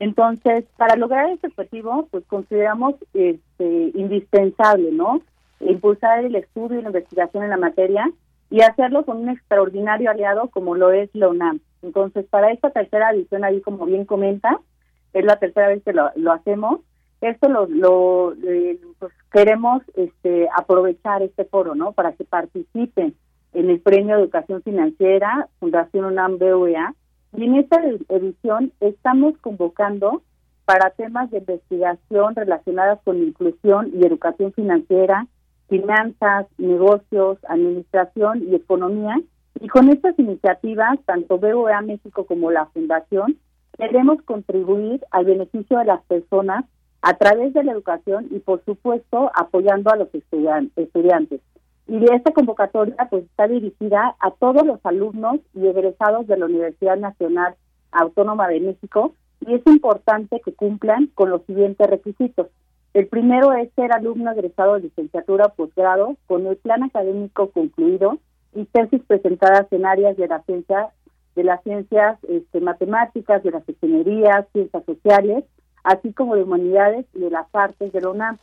Entonces, 0.00 0.64
para 0.76 0.96
lograr 0.96 1.30
este 1.30 1.46
objetivo, 1.46 2.08
pues 2.10 2.24
consideramos 2.26 2.94
este, 3.14 3.92
indispensable, 3.94 4.90
¿no? 4.90 5.20
Impulsar 5.60 6.24
el 6.24 6.34
estudio 6.34 6.80
y 6.80 6.82
la 6.82 6.88
investigación 6.88 7.44
en 7.44 7.50
la 7.50 7.56
materia 7.56 8.10
y 8.50 8.60
hacerlo 8.62 9.04
con 9.04 9.18
un 9.18 9.28
extraordinario 9.28 10.10
aliado 10.10 10.48
como 10.48 10.74
lo 10.74 10.90
es 10.90 11.08
la 11.14 11.28
UNAM. 11.28 11.60
Entonces, 11.82 12.26
para 12.26 12.50
esta 12.50 12.70
tercera 12.70 13.12
edición, 13.12 13.44
ahí 13.44 13.60
como 13.60 13.86
bien 13.86 14.04
comenta, 14.04 14.58
es 15.14 15.24
la 15.24 15.36
tercera 15.36 15.68
vez 15.68 15.82
que 15.82 15.92
lo, 15.92 16.32
hacemos. 16.32 16.80
Esto 17.20 17.48
lo, 17.48 17.66
lo 17.66 18.34
eh, 18.44 18.78
pues 18.98 19.12
queremos 19.32 19.82
este, 19.94 20.48
aprovechar 20.54 21.22
este 21.22 21.44
foro, 21.44 21.74
¿no? 21.74 21.92
Para 21.92 22.12
que 22.12 22.24
participen 22.24 23.14
en 23.54 23.70
el 23.70 23.80
Premio 23.80 24.16
Educación 24.16 24.62
Financiera 24.62 25.48
Fundación 25.60 26.04
UNAM 26.04 26.38
BUEA. 26.38 26.94
Y 27.36 27.44
en 27.44 27.56
esta 27.56 27.80
edición 28.08 28.72
estamos 28.80 29.38
convocando 29.38 30.22
para 30.64 30.90
temas 30.90 31.30
de 31.30 31.38
investigación 31.38 32.34
relacionadas 32.34 33.00
con 33.04 33.22
inclusión 33.22 33.90
y 33.94 34.04
educación 34.04 34.52
financiera, 34.52 35.26
finanzas, 35.68 36.46
negocios, 36.58 37.38
administración 37.48 38.42
y 38.48 38.54
economía. 38.54 39.20
Y 39.60 39.68
con 39.68 39.88
estas 39.88 40.18
iniciativas, 40.18 40.98
tanto 41.06 41.38
BUEA 41.38 41.80
México 41.82 42.26
como 42.26 42.50
la 42.50 42.66
Fundación 42.66 43.38
queremos 43.76 44.22
contribuir 44.22 45.04
al 45.10 45.24
beneficio 45.24 45.78
de 45.78 45.84
las 45.84 46.02
personas 46.04 46.64
a 47.02 47.14
través 47.14 47.52
de 47.52 47.62
la 47.64 47.72
educación 47.72 48.28
y, 48.30 48.38
por 48.38 48.64
supuesto, 48.64 49.30
apoyando 49.34 49.90
a 49.90 49.96
los 49.96 50.08
estudiantes. 50.14 51.40
Y 51.86 51.98
de 51.98 52.16
esta 52.16 52.32
convocatoria 52.32 52.96
pues 53.10 53.24
está 53.24 53.46
dirigida 53.46 54.16
a 54.18 54.30
todos 54.30 54.64
los 54.64 54.80
alumnos 54.84 55.40
y 55.54 55.66
egresados 55.66 56.26
de 56.26 56.38
la 56.38 56.46
Universidad 56.46 56.96
Nacional 56.96 57.56
Autónoma 57.92 58.48
de 58.48 58.60
México 58.60 59.14
y 59.46 59.54
es 59.54 59.62
importante 59.66 60.40
que 60.40 60.54
cumplan 60.54 61.08
con 61.14 61.28
los 61.28 61.44
siguientes 61.44 61.86
requisitos. 61.86 62.46
El 62.94 63.06
primero 63.08 63.52
es 63.52 63.70
ser 63.74 63.92
alumno 63.92 64.32
egresado 64.32 64.74
de 64.74 64.80
licenciatura 64.80 65.46
o 65.46 65.54
posgrado 65.54 66.16
con 66.26 66.46
el 66.46 66.56
plan 66.56 66.84
académico 66.84 67.50
concluido 67.50 68.18
y 68.54 68.64
tesis 68.64 69.02
presentadas 69.06 69.66
en 69.70 69.84
áreas 69.84 70.16
de 70.16 70.28
la 70.28 70.40
ciencia 70.42 70.88
de 71.34 71.44
las 71.44 71.62
ciencias 71.62 72.18
este, 72.28 72.60
matemáticas, 72.60 73.42
de 73.42 73.50
las 73.50 73.68
ingenierías, 73.68 74.46
ciencias 74.52 74.84
sociales, 74.84 75.44
así 75.82 76.12
como 76.12 76.34
de 76.34 76.42
humanidades 76.42 77.06
y 77.14 77.20
de 77.20 77.30
las 77.30 77.46
artes 77.52 77.92
de 77.92 78.00
la 78.00 78.10
UNAM. 78.10 78.38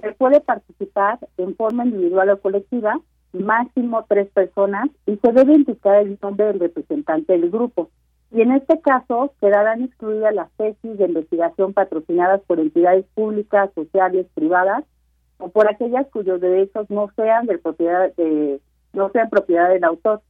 Se 0.00 0.12
puede 0.12 0.40
participar 0.40 1.18
en 1.38 1.54
forma 1.56 1.84
individual 1.84 2.30
o 2.30 2.40
colectiva, 2.40 3.00
máximo 3.32 4.04
tres 4.08 4.28
personas, 4.28 4.88
y 5.06 5.16
se 5.16 5.32
debe 5.32 5.54
indicar 5.54 5.96
el 5.96 6.18
nombre 6.22 6.46
del 6.46 6.60
representante 6.60 7.32
del 7.32 7.50
grupo. 7.50 7.90
y 8.30 8.40
en 8.40 8.50
este 8.50 8.80
caso 8.80 9.32
quedarán 9.40 9.84
excluidas 9.84 10.34
las 10.34 10.50
tesis 10.56 10.98
de 10.98 11.04
investigación 11.04 11.72
patrocinadas 11.72 12.40
por 12.48 12.58
entidades 12.58 13.04
públicas, 13.14 13.70
sociales, 13.76 14.26
privadas 14.34 14.82
o 15.38 15.50
por 15.50 15.68
aquellas 15.70 16.08
cuyos 16.08 16.40
derechos 16.40 16.90
no 16.90 17.08
sean 17.14 17.46
de 17.46 17.58
propiedad 17.58 18.12
no 18.92 19.10
sean 19.10 19.30
propiedad 19.30 19.68
del 19.68 19.84
autor. 19.84 20.20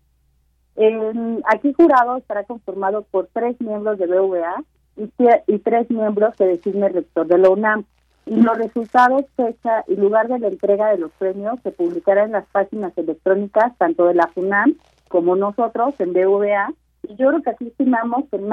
El, 0.76 1.42
aquí 1.46 1.74
jurado 1.74 2.16
estará 2.16 2.44
conformado 2.44 3.02
por 3.02 3.28
tres 3.32 3.60
miembros 3.60 3.98
de 3.98 4.06
BVA 4.06 4.64
y, 4.96 5.10
y 5.46 5.58
tres 5.58 5.90
miembros 5.90 6.34
que 6.36 6.46
designe 6.46 6.88
rector 6.88 7.26
de 7.26 7.36
la 7.36 7.50
UNAM. 7.50 7.84
Y 8.24 8.40
los 8.40 8.56
resultados, 8.56 9.24
fecha 9.36 9.84
y 9.88 9.96
lugar 9.96 10.28
de 10.28 10.38
la 10.38 10.48
entrega 10.48 10.90
de 10.90 10.98
los 10.98 11.10
premios 11.12 11.60
se 11.62 11.72
publicarán 11.72 12.26
en 12.26 12.32
las 12.32 12.46
páginas 12.46 12.96
electrónicas 12.96 13.76
tanto 13.76 14.06
de 14.06 14.14
la 14.14 14.30
UNAM 14.34 14.76
como 15.08 15.36
nosotros 15.36 15.94
en 15.98 16.12
BVA. 16.12 16.72
Yo 17.16 17.28
creo 17.28 17.42
que 17.42 17.50
aquí 17.50 17.66
estimamos 17.68 18.24
que 18.30 18.36
en, 18.36 18.50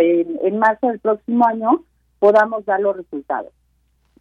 en, 0.00 0.38
en 0.42 0.58
marzo 0.58 0.88
del 0.88 0.98
próximo 1.00 1.46
año 1.46 1.82
podamos 2.18 2.64
dar 2.64 2.80
los 2.80 2.96
resultados. 2.96 3.52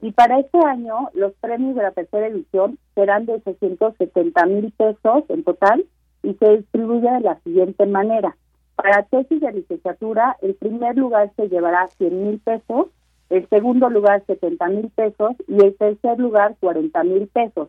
Y 0.01 0.11
para 0.11 0.39
este 0.39 0.57
año, 0.65 1.09
los 1.13 1.33
premios 1.41 1.75
de 1.75 1.83
la 1.83 1.91
tercera 1.91 2.27
edición 2.27 2.77
serán 2.95 3.25
de 3.25 3.39
670 3.41 4.45
mil 4.45 4.71
pesos 4.71 5.23
en 5.29 5.43
total 5.43 5.85
y 6.23 6.33
se 6.35 6.57
distribuye 6.57 7.09
de 7.09 7.19
la 7.19 7.39
siguiente 7.41 7.85
manera. 7.85 8.35
Para 8.75 9.03
tesis 9.03 9.41
de 9.41 9.51
licenciatura, 9.51 10.37
el 10.41 10.55
primer 10.55 10.97
lugar 10.97 11.31
se 11.35 11.49
llevará 11.49 11.87
100 11.97 12.23
mil 12.23 12.39
pesos, 12.39 12.87
el 13.29 13.47
segundo 13.49 13.89
lugar 13.89 14.23
70 14.25 14.67
mil 14.69 14.89
pesos 14.89 15.35
y 15.49 15.61
el 15.61 15.75
tercer 15.75 16.17
lugar 16.17 16.55
40 16.61 17.03
mil 17.03 17.27
pesos. 17.27 17.67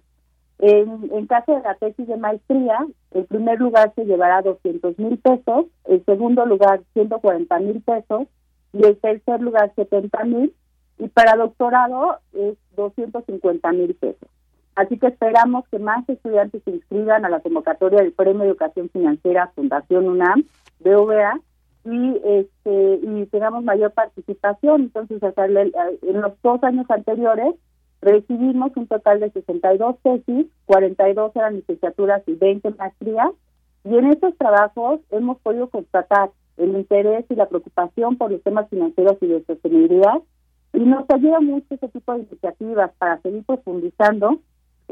En, 0.61 1.11
en, 1.13 1.27
caso 1.27 1.57
de 1.57 1.63
la 1.63 1.75
tesis 1.75 2.07
de 2.07 2.17
maestría, 2.17 2.87
el 3.13 3.25
primer 3.25 3.59
lugar 3.61 3.93
se 3.95 4.05
llevará 4.05 4.43
200 4.43 4.99
mil 4.99 5.19
pesos, 5.19 5.67
el 5.85 6.05
segundo 6.05 6.47
lugar 6.47 6.83
140 6.93 7.59
mil 7.61 7.81
pesos 7.83 8.29
y 8.73 8.85
el 8.85 8.97
tercer 8.99 9.41
lugar 9.41 9.73
70 9.75 10.25
mil 10.25 10.55
y 10.99 11.09
para 11.09 11.37
doctorado 11.37 12.19
es 12.33 12.57
250 12.77 13.73
mil 13.73 13.95
pesos. 13.95 14.29
Así 14.77 14.99
que 14.99 15.09
esperamos 15.09 15.67
que 15.69 15.79
más 15.79 16.09
estudiantes 16.09 16.63
se 16.65 16.71
inscriban 16.71 17.25
a 17.25 17.29
la 17.29 17.41
convocatoria 17.41 18.01
del 18.01 18.13
Premio 18.13 18.43
de 18.43 18.51
Educación 18.51 18.89
Financiera 18.91 19.51
Fundación 19.55 20.09
UNAM, 20.09 20.45
BVA, 20.79 21.41
y 21.85 22.21
este 22.25 23.01
y 23.03 23.27
tengamos 23.27 23.65
mayor 23.65 23.93
participación. 23.93 24.83
Entonces, 24.83 25.23
en 25.23 26.21
los 26.21 26.33
dos 26.43 26.63
años 26.63 26.87
anteriores 26.91 27.55
recibimos 28.03 28.73
un 28.77 28.87
total 28.87 29.21
de 29.21 29.31
62 29.31 29.97
tesis, 30.03 30.47
42 30.67 31.37
eran 31.37 31.57
licenciaturas 31.57 32.23
y 32.27 32.35
20 32.35 32.71
maestrías, 32.71 33.31
y 33.85 33.97
en 33.97 34.07
estos 34.07 34.37
trabajos 34.37 35.01
hemos 35.11 35.39
podido 35.41 35.69
constatar 35.69 36.31
el 36.57 36.77
interés 36.77 37.25
y 37.31 37.35
la 37.35 37.49
preocupación 37.49 38.17
por 38.17 38.31
los 38.31 38.43
temas 38.43 38.69
financieros 38.69 39.17
y 39.21 39.27
de 39.27 39.45
sostenibilidad, 39.45 40.21
y 40.73 40.81
nos 40.81 41.05
ayuda 41.11 41.41
mucho 41.41 41.67
este 41.71 41.89
tipo 41.89 42.13
de 42.13 42.21
iniciativas 42.21 42.93
para 42.99 43.21
seguir 43.23 43.45
profundizando 43.45 44.41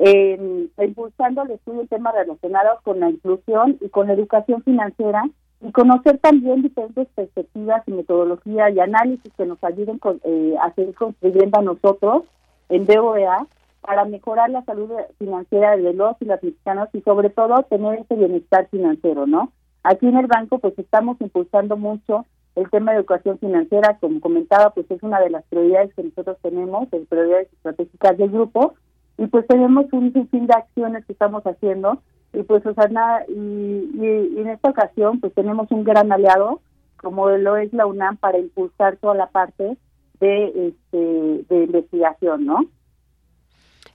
eh, 0.01 0.69
impulsando 0.79 1.43
el 1.43 1.53
estudio 1.53 1.81
de 1.81 1.89
temas 1.89 2.15
relacionados 2.15 2.81
con 2.83 3.01
la 3.01 3.11
inclusión 3.11 3.79
y 3.81 3.89
con 3.89 4.07
la 4.07 4.13
educación 4.13 4.63
financiera 4.63 5.25
y 5.61 5.73
conocer 5.73 6.19
también 6.19 6.63
diferentes 6.63 7.09
perspectivas 7.17 7.83
y 7.87 7.93
metodología 7.93 8.71
y 8.71 8.79
análisis 8.79 9.33
que 9.37 9.45
nos 9.45 9.63
ayuden 9.65 9.99
eh, 10.23 10.55
a 10.63 10.73
seguir 10.75 10.95
construyendo 10.95 11.59
a 11.59 11.63
nosotros 11.63 12.23
en 12.69 12.87
BOEA 12.87 13.47
para 13.81 14.05
mejorar 14.05 14.51
la 14.51 14.63
salud 14.65 14.91
financiera 15.19 15.77
de 15.77 15.93
los 15.93 16.17
y 16.21 16.27
las 16.27 16.43
mexicanos 16.43 16.89
y 16.93 17.01
sobre 17.03 17.31
todo 17.31 17.63
tener 17.65 18.01
ese 18.01 18.17
bienestar 18.17 18.69
financiero, 18.69 19.27
¿no? 19.27 19.53
Aquí 19.83 20.07
en 20.07 20.17
el 20.17 20.27
banco 20.27 20.59
pues 20.59 20.79
estamos 20.79 21.21
impulsando 21.21 21.77
mucho 21.77 22.27
el 22.57 22.69
tema 22.71 22.93
de 22.93 22.99
educación 22.99 23.39
financiera, 23.39 23.99
como 24.01 24.21
comentaba, 24.21 24.71
pues 24.71 24.91
es 24.91 25.03
una 25.03 25.21
de 25.21 25.31
las 25.31 25.45
prioridades 25.45 25.95
que 25.95 26.03
nosotros 26.03 26.37
tenemos, 26.43 26.91
de 26.91 27.01
prioridades 27.01 27.53
estratégicas 27.53 28.19
del 28.19 28.31
grupo, 28.31 28.75
y 29.17 29.27
pues 29.27 29.47
tenemos 29.47 29.87
un 29.93 30.13
sinfín 30.13 30.47
de 30.47 30.55
acciones 30.55 31.05
que 31.05 31.13
estamos 31.13 31.45
haciendo. 31.45 32.03
Y 32.33 32.43
pues 32.43 32.65
o 32.67 32.75
sea 32.75 33.25
y, 33.29 33.33
y, 33.33 34.39
en 34.39 34.49
esta 34.49 34.71
ocasión 34.71 35.19
pues 35.21 35.33
tenemos 35.35 35.71
un 35.71 35.83
gran 35.83 36.13
aliado 36.13 36.61
como 36.99 37.31
lo 37.31 37.57
es 37.57 37.73
la 37.73 37.87
UNAM 37.87 38.17
para 38.17 38.39
impulsar 38.39 38.97
toda 38.97 39.15
la 39.15 39.29
parte 39.29 39.79
de 40.21 40.69
este 40.69 41.55
de 41.55 41.65
investigación 41.65 42.47
no 42.47 42.65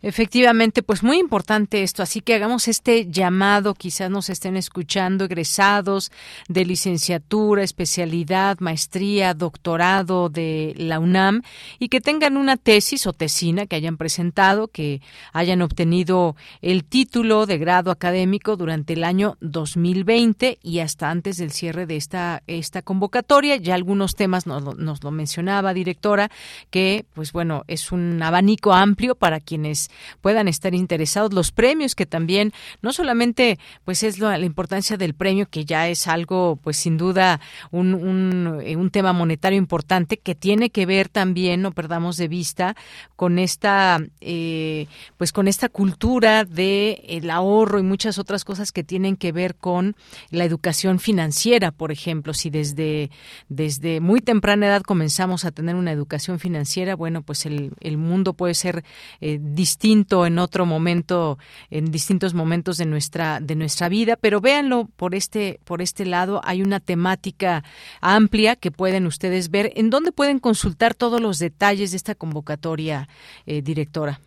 Efectivamente, 0.06 0.84
pues 0.84 1.02
muy 1.02 1.18
importante 1.18 1.82
esto, 1.82 2.04
así 2.04 2.20
que 2.20 2.36
hagamos 2.36 2.68
este 2.68 3.10
llamado, 3.10 3.74
quizás 3.74 4.12
nos 4.12 4.30
estén 4.30 4.58
escuchando 4.58 5.24
egresados 5.24 6.12
de 6.50 6.66
licenciatura, 6.66 7.64
especialidad, 7.64 8.60
maestría, 8.60 9.34
doctorado 9.34 10.28
de 10.28 10.74
la 10.76 11.00
UNAM 11.00 11.42
y 11.80 11.88
que 11.88 12.02
tengan 12.02 12.36
una 12.36 12.58
tesis 12.58 13.08
o 13.08 13.14
tesina 13.14 13.66
que 13.66 13.78
hayan 13.78 13.96
presentado, 13.96 14.68
que 14.68 15.02
hayan 15.32 15.62
obtenido 15.62 16.36
el 16.62 16.84
título 16.84 17.46
de 17.46 17.58
grado 17.58 17.90
académico 17.90 18.58
durante 18.58 18.94
el 18.94 19.06
año 19.06 19.38
2020 19.40 20.60
y 20.62 20.80
hasta 20.80 21.12
antes 21.12 21.38
del 21.38 21.52
cierre 21.52 21.86
de 21.86 21.96
esta, 21.96 22.44
esta 22.48 22.82
convocatoria. 22.82 23.56
Ya 23.56 23.76
algunos 23.76 24.16
temas 24.16 24.48
nos, 24.48 24.78
nos 24.78 25.02
lo 25.02 25.12
mencionaba, 25.12 25.74
directora, 25.74 26.30
que 26.72 27.06
pues 27.14 27.32
bueno, 27.32 27.64
es 27.68 27.94
un 27.94 28.22
abanico 28.22 28.74
amplio 28.74 29.16
para 29.16 29.40
quienes 29.40 29.93
puedan 30.22 30.48
estar 30.48 30.74
interesados. 30.74 31.34
Los 31.34 31.52
premios 31.52 31.95
que 31.95 32.06
también, 32.06 32.53
no 32.82 32.94
solamente 32.94 33.60
pues 33.86 34.03
es 34.03 34.20
la, 34.20 34.40
importancia 34.40 34.98
del 34.98 35.14
premio, 35.14 35.48
que 35.49 35.65
ya 35.65 35.88
es 35.88 36.07
algo 36.07 36.57
pues 36.61 36.78
sin 36.78 36.98
duda 36.98 37.40
un, 37.72 37.94
un, 37.94 38.61
eh, 38.64 38.76
un, 38.76 38.90
tema 38.90 39.14
monetario 39.14 39.57
importante 39.57 40.18
que 40.18 40.36
tiene 40.36 40.70
que 40.70 40.86
ver 40.86 41.10
también, 41.10 41.61
no 41.61 41.72
perdamos 41.72 42.18
de 42.18 42.28
vista, 42.28 42.76
con 43.15 43.40
esta 43.40 43.99
eh, 44.22 44.88
pues 45.18 45.32
con 45.32 45.48
esta 45.48 45.70
cultura 45.70 46.45
de 46.45 47.03
el 47.07 47.30
ahorro 47.30 47.80
y 47.80 47.84
muchas 47.84 48.18
otras 48.18 48.44
cosas 48.45 48.72
que 48.72 48.84
tienen 48.84 49.15
que 49.15 49.32
ver 49.32 49.56
con 49.56 49.95
la 50.30 50.45
educación 50.45 50.99
financiera, 50.99 51.72
por 51.72 51.91
ejemplo, 51.91 52.34
si 52.34 52.49
desde, 52.49 53.10
desde 53.49 53.99
muy 53.99 54.22
temprana 54.22 54.68
edad 54.68 54.82
comenzamos 54.82 55.45
a 55.45 55.52
tener 55.52 55.76
una 55.76 55.91
educación 55.91 56.40
financiera, 56.40 56.95
bueno, 56.95 57.22
pues 57.22 57.45
el, 57.45 57.72
el 57.80 57.98
mundo 57.98 58.34
puede 58.34 58.53
ser 58.53 58.84
eh, 59.22 59.40
distinto 59.41 59.83
distinto 59.84 60.26
en 60.26 60.40
otro 60.40 60.66
momento, 60.66 61.38
en 61.70 61.92
distintos 61.92 62.34
momentos 62.34 62.78
de 62.78 62.86
nuestra, 62.86 63.42
de 63.42 63.56
nuestra 63.56 63.90
vida, 63.90 64.16
pero 64.16 64.40
véanlo 64.40 64.88
por 64.96 65.14
este, 65.14 65.60
por 65.66 65.82
este 65.82 66.06
lado, 66.06 66.40
hay 66.46 66.62
una 66.62 66.80
temática 66.80 67.64
amplia 68.00 68.56
que 68.56 68.72
pueden 68.72 69.06
ustedes 69.06 69.52
ver. 69.52 69.72
¿En 69.76 69.90
dónde 69.90 70.14
pueden 70.14 70.40
consultar 70.40 70.94
todos 70.94 71.20
los 71.20 71.38
detalles 71.38 71.92
de 71.92 71.98
esta 71.98 72.16
convocatoria, 72.16 73.10
eh, 73.46 73.62
directora? 73.62 74.22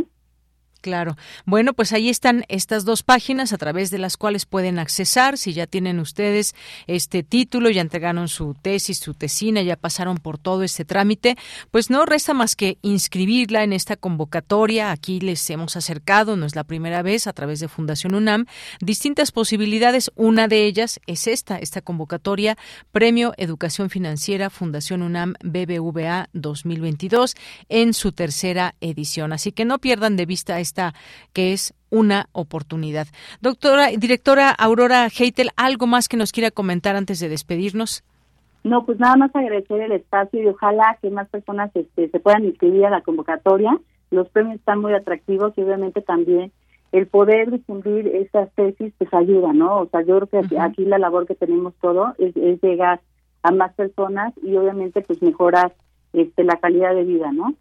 Claro. 0.86 1.18
Bueno, 1.45 1.74
pues 1.74 1.94
ahí 1.94 2.10
están 2.10 2.45
estas 2.48 2.86
dos 2.86 3.02
páginas 3.02 3.53
a 3.53 3.57
través 3.57 3.90
de 3.90 3.98
las 3.98 4.18
cuales 4.18 4.45
pueden 4.45 4.78
accesar. 4.78 5.40
Si 5.40 5.52
ya 5.52 5.66
tienen 5.66 5.99
ustedes 5.99 6.53
este 6.86 7.24
título, 7.24 7.72
ya 7.72 7.82
entregaron 7.82 8.28
su 8.28 8.53
tesis, 8.53 8.99
su 8.99 9.16
tesina, 9.16 9.64
ya 9.64 9.78
pasaron 9.78 10.20
por 10.20 10.38
todo 10.38 10.62
este 10.62 10.86
trámite, 10.86 11.38
pues 11.72 11.90
no 11.90 12.06
resta 12.06 12.36
más 12.36 12.56
que 12.56 12.78
inscribirla 12.84 13.64
en 13.64 13.74
esta 13.74 13.95
convocatoria. 13.95 14.91
Aquí 14.91 15.20
les 15.20 15.49
hemos 15.49 15.76
acercado, 15.76 16.36
no 16.36 16.45
es 16.45 16.56
la 16.56 16.64
primera 16.64 17.02
vez, 17.02 17.26
a 17.26 17.34
través 17.34 17.60
de 17.62 17.68
Fundación 17.68 18.14
UNAM, 18.14 18.45
distintas 18.80 19.32
posibilidades. 19.32 20.12
Una 20.14 20.48
de 20.48 20.68
ellas 20.68 20.99
es 21.07 21.26
esta, 21.26 21.57
esta 21.57 21.82
convocatoria, 21.82 22.60
Premio 22.91 23.34
Educación 23.38 23.90
Financiera 23.90 24.52
Fundación 24.52 25.02
UNAM 25.02 25.34
BBVA 25.44 26.30
2022, 26.34 27.34
en 27.70 27.95
su 27.95 28.12
tercera 28.12 28.76
edición. 28.82 29.34
Así 29.34 29.52
que 29.52 29.66
no 29.66 29.80
pierdan 29.80 30.16
de 30.16 30.28
vista 30.28 30.60
esta 30.76 30.93
que 31.34 31.53
es 31.53 31.73
una 31.89 32.27
oportunidad. 32.34 33.07
Doctora, 33.41 33.88
directora 33.97 34.49
Aurora 34.49 35.07
Heitel, 35.07 35.49
¿algo 35.56 35.88
más 35.88 36.10
que 36.10 36.18
nos 36.18 36.31
quiera 36.31 36.52
comentar 36.52 36.95
antes 36.95 37.19
de 37.19 37.30
despedirnos? 37.30 38.03
No, 38.64 38.85
pues 38.85 38.99
nada 38.99 39.15
más 39.15 39.35
agradecer 39.35 39.80
el 39.81 39.91
espacio 39.93 40.41
y 40.41 40.47
ojalá 40.47 40.97
que 41.02 41.10
más 41.10 41.30
personas 41.30 41.72
este, 41.76 42.10
se 42.10 42.19
puedan 42.19 42.45
inscribir 42.45 42.85
a 42.85 42.89
la 42.89 43.02
convocatoria. 43.02 43.77
Los 44.11 44.27
premios 44.30 44.56
están 44.56 44.81
muy 44.81 44.93
atractivos 44.93 45.53
y 45.56 45.61
obviamente 45.61 46.02
también 46.02 46.52
el 46.91 47.07
poder 47.07 47.52
difundir 47.52 48.07
estas 48.07 48.52
tesis 48.56 48.93
pues 48.97 49.14
ayuda, 49.14 49.53
¿no? 49.53 49.81
O 49.81 49.89
sea, 49.89 50.02
yo 50.02 50.19
creo 50.19 50.47
que 50.47 50.60
aquí 50.60 50.85
la 50.85 50.97
labor 50.97 51.27
que 51.27 51.35
tenemos 51.35 51.73
todo 51.80 52.15
es, 52.18 52.34
llegar 52.61 53.02
a 53.43 53.52
más 53.52 53.73
personas 53.76 54.34
y 54.41 54.56
obviamente 54.56 55.02
pues 55.02 55.22
mejorar 55.22 55.76
este, 56.14 56.43
la 56.43 56.57
calidad 56.57 56.95
de 56.95 57.03
vida, 57.03 57.31
¿no? 57.31 57.53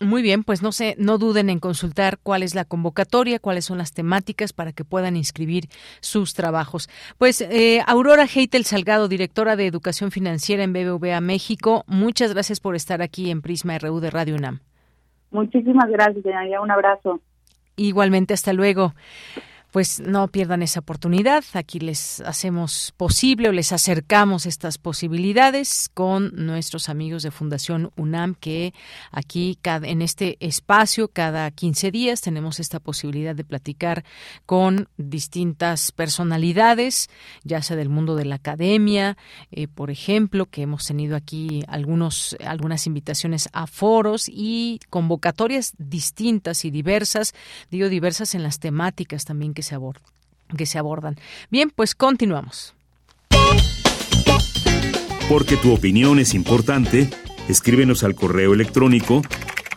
Muy 0.00 0.22
bien, 0.22 0.42
pues 0.42 0.60
no 0.60 0.72
sé, 0.72 0.96
no 0.98 1.18
duden 1.18 1.48
en 1.50 1.60
consultar 1.60 2.18
cuál 2.20 2.42
es 2.42 2.54
la 2.54 2.64
convocatoria, 2.64 3.38
cuáles 3.38 3.64
son 3.64 3.78
las 3.78 3.92
temáticas 3.92 4.52
para 4.52 4.72
que 4.72 4.84
puedan 4.84 5.16
inscribir 5.16 5.68
sus 6.00 6.34
trabajos. 6.34 6.88
Pues 7.16 7.40
eh, 7.40 7.80
Aurora 7.86 8.26
Heitel 8.26 8.64
Salgado, 8.64 9.06
directora 9.06 9.54
de 9.54 9.66
Educación 9.66 10.10
Financiera 10.10 10.64
en 10.64 10.72
BBVA 10.72 11.20
México, 11.20 11.84
muchas 11.86 12.34
gracias 12.34 12.58
por 12.58 12.74
estar 12.74 13.02
aquí 13.02 13.30
en 13.30 13.40
Prisma 13.40 13.78
RU 13.78 14.00
de 14.00 14.10
Radio 14.10 14.34
UNAM. 14.34 14.60
Muchísimas 15.30 15.88
gracias, 15.88 16.24
Un 16.60 16.70
abrazo. 16.70 17.20
Igualmente, 17.76 18.34
hasta 18.34 18.52
luego 18.52 18.94
pues 19.74 19.98
no 19.98 20.28
pierdan 20.28 20.62
esa 20.62 20.78
oportunidad. 20.78 21.42
Aquí 21.54 21.80
les 21.80 22.20
hacemos 22.20 22.94
posible 22.96 23.48
o 23.48 23.52
les 23.52 23.72
acercamos 23.72 24.46
estas 24.46 24.78
posibilidades 24.78 25.90
con 25.92 26.30
nuestros 26.36 26.88
amigos 26.88 27.24
de 27.24 27.32
Fundación 27.32 27.90
UNAM 27.96 28.36
que 28.36 28.72
aquí 29.10 29.58
en 29.64 30.00
este 30.00 30.36
espacio 30.38 31.08
cada 31.08 31.50
15 31.50 31.90
días 31.90 32.20
tenemos 32.20 32.60
esta 32.60 32.78
posibilidad 32.78 33.34
de 33.34 33.42
platicar 33.42 34.04
con 34.46 34.88
distintas 34.96 35.90
personalidades, 35.90 37.10
ya 37.42 37.60
sea 37.60 37.76
del 37.76 37.88
mundo 37.88 38.14
de 38.14 38.26
la 38.26 38.36
academia, 38.36 39.16
eh, 39.50 39.66
por 39.66 39.90
ejemplo, 39.90 40.46
que 40.46 40.62
hemos 40.62 40.86
tenido 40.86 41.16
aquí 41.16 41.64
algunos 41.66 42.36
algunas 42.46 42.86
invitaciones 42.86 43.48
a 43.52 43.66
foros 43.66 44.28
y 44.28 44.78
convocatorias 44.88 45.74
distintas 45.78 46.64
y 46.64 46.70
diversas, 46.70 47.34
digo 47.72 47.88
diversas 47.88 48.36
en 48.36 48.44
las 48.44 48.60
temáticas 48.60 49.24
también 49.24 49.52
que 49.52 49.63
se, 49.64 49.76
que 50.56 50.66
se 50.66 50.78
abordan. 50.78 51.16
Bien, 51.50 51.72
pues 51.74 51.96
continuamos. 51.96 52.74
Porque 55.28 55.56
tu 55.56 55.72
opinión 55.72 56.20
es 56.20 56.34
importante, 56.34 57.10
escríbenos 57.48 58.04
al 58.04 58.14
correo 58.14 58.54
electrónico 58.54 59.22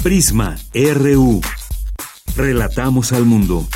Prisma 0.04 0.56
RU. 0.74 1.42
Relatamos 2.36 3.12
al 3.12 3.26
mundo. 3.26 3.68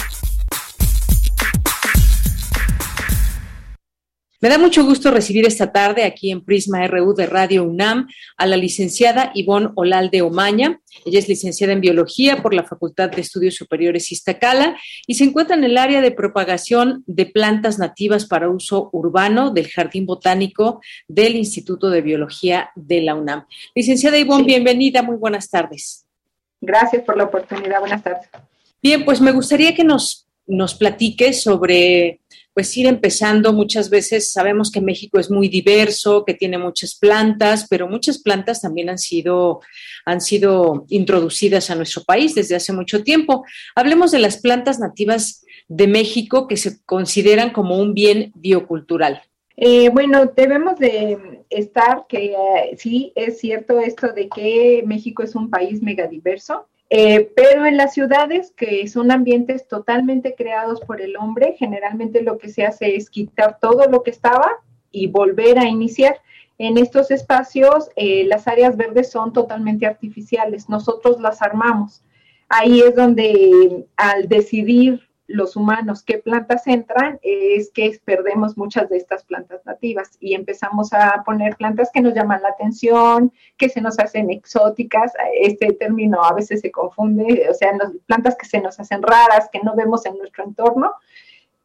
Me 4.41 4.49
da 4.49 4.57
mucho 4.57 4.83
gusto 4.83 5.11
recibir 5.11 5.45
esta 5.45 5.71
tarde 5.71 6.03
aquí 6.03 6.31
en 6.31 6.43
Prisma 6.43 6.87
RU 6.87 7.13
de 7.13 7.27
Radio 7.27 7.63
UNAM 7.63 8.07
a 8.37 8.47
la 8.47 8.57
licenciada 8.57 9.31
Ivonne 9.35 9.69
Olalde 9.75 10.23
Omaña. 10.23 10.81
Ella 11.05 11.19
es 11.19 11.29
licenciada 11.29 11.73
en 11.73 11.81
Biología 11.81 12.41
por 12.41 12.55
la 12.55 12.63
Facultad 12.63 13.11
de 13.11 13.21
Estudios 13.21 13.53
Superiores 13.53 14.11
Iztacala 14.11 14.75
y 15.05 15.13
se 15.13 15.25
encuentra 15.25 15.55
en 15.55 15.63
el 15.63 15.77
área 15.77 16.01
de 16.01 16.09
propagación 16.09 17.03
de 17.05 17.27
plantas 17.27 17.77
nativas 17.77 18.25
para 18.25 18.49
uso 18.49 18.89
urbano 18.93 19.51
del 19.51 19.67
Jardín 19.67 20.07
Botánico 20.07 20.81
del 21.07 21.35
Instituto 21.35 21.91
de 21.91 22.01
Biología 22.01 22.71
de 22.73 23.01
la 23.01 23.13
UNAM. 23.13 23.45
Licenciada 23.75 24.17
Ivonne, 24.17 24.45
bienvenida, 24.45 25.03
muy 25.03 25.17
buenas 25.17 25.51
tardes. 25.51 26.07
Gracias 26.59 27.03
por 27.03 27.15
la 27.15 27.25
oportunidad, 27.25 27.79
buenas 27.79 28.01
tardes. 28.01 28.27
Bien, 28.81 29.05
pues 29.05 29.21
me 29.21 29.33
gustaría 29.33 29.75
que 29.75 29.83
nos, 29.83 30.27
nos 30.47 30.73
platique 30.73 31.31
sobre 31.33 32.20
pues 32.53 32.75
ir 32.77 32.87
empezando. 32.87 33.53
Muchas 33.53 33.89
veces 33.89 34.31
sabemos 34.31 34.71
que 34.71 34.81
México 34.81 35.19
es 35.19 35.29
muy 35.31 35.47
diverso, 35.47 36.25
que 36.25 36.33
tiene 36.33 36.57
muchas 36.57 36.95
plantas, 36.95 37.67
pero 37.69 37.87
muchas 37.87 38.21
plantas 38.21 38.61
también 38.61 38.89
han 38.89 38.97
sido, 38.97 39.61
han 40.05 40.21
sido 40.21 40.85
introducidas 40.89 41.69
a 41.69 41.75
nuestro 41.75 42.03
país 42.03 42.35
desde 42.35 42.55
hace 42.55 42.73
mucho 42.73 43.03
tiempo. 43.03 43.45
Hablemos 43.75 44.11
de 44.11 44.19
las 44.19 44.37
plantas 44.37 44.79
nativas 44.79 45.45
de 45.67 45.87
México 45.87 46.47
que 46.47 46.57
se 46.57 46.83
consideran 46.83 47.51
como 47.51 47.79
un 47.79 47.93
bien 47.93 48.31
biocultural. 48.35 49.21
Eh, 49.57 49.89
bueno, 49.89 50.25
debemos 50.25 50.79
de 50.79 51.43
estar 51.49 52.05
que 52.07 52.33
eh, 52.33 52.77
sí 52.77 53.11
es 53.15 53.39
cierto 53.39 53.79
esto 53.79 54.11
de 54.11 54.27
que 54.27 54.83
México 54.85 55.23
es 55.23 55.35
un 55.35 55.49
país 55.49 55.81
megadiverso. 55.81 56.67
Eh, 56.93 57.31
pero 57.37 57.65
en 57.65 57.77
las 57.77 57.93
ciudades, 57.93 58.51
que 58.51 58.85
son 58.89 59.11
ambientes 59.11 59.65
totalmente 59.65 60.35
creados 60.35 60.81
por 60.81 60.99
el 60.99 61.15
hombre, 61.15 61.55
generalmente 61.57 62.21
lo 62.21 62.37
que 62.37 62.49
se 62.49 62.65
hace 62.65 62.97
es 62.97 63.09
quitar 63.09 63.59
todo 63.61 63.87
lo 63.87 64.03
que 64.03 64.11
estaba 64.11 64.59
y 64.91 65.07
volver 65.07 65.57
a 65.57 65.69
iniciar. 65.69 66.17
En 66.57 66.77
estos 66.77 67.09
espacios, 67.09 67.89
eh, 67.95 68.25
las 68.25 68.45
áreas 68.45 68.75
verdes 68.75 69.09
son 69.09 69.31
totalmente 69.31 69.87
artificiales, 69.87 70.67
nosotros 70.67 71.21
las 71.21 71.41
armamos. 71.41 72.03
Ahí 72.49 72.81
es 72.81 72.93
donde 72.93 73.87
al 73.95 74.27
decidir 74.27 74.99
los 75.33 75.55
humanos 75.55 76.03
qué 76.03 76.17
plantas 76.17 76.67
entran, 76.67 77.19
es 77.21 77.71
que 77.71 77.99
perdemos 78.03 78.57
muchas 78.57 78.89
de 78.89 78.97
estas 78.97 79.23
plantas 79.23 79.65
nativas 79.65 80.17
y 80.19 80.33
empezamos 80.33 80.93
a 80.93 81.23
poner 81.25 81.55
plantas 81.55 81.89
que 81.93 82.01
nos 82.01 82.13
llaman 82.13 82.41
la 82.41 82.49
atención, 82.49 83.31
que 83.57 83.69
se 83.69 83.81
nos 83.81 83.99
hacen 83.99 84.29
exóticas. 84.29 85.13
Este 85.39 85.73
término 85.73 86.23
a 86.23 86.33
veces 86.33 86.61
se 86.61 86.71
confunde, 86.71 87.47
o 87.49 87.53
sea, 87.53 87.71
plantas 88.05 88.35
que 88.37 88.45
se 88.45 88.61
nos 88.61 88.79
hacen 88.79 89.01
raras, 89.01 89.49
que 89.51 89.59
no 89.61 89.75
vemos 89.75 90.05
en 90.05 90.17
nuestro 90.17 90.43
entorno 90.43 90.93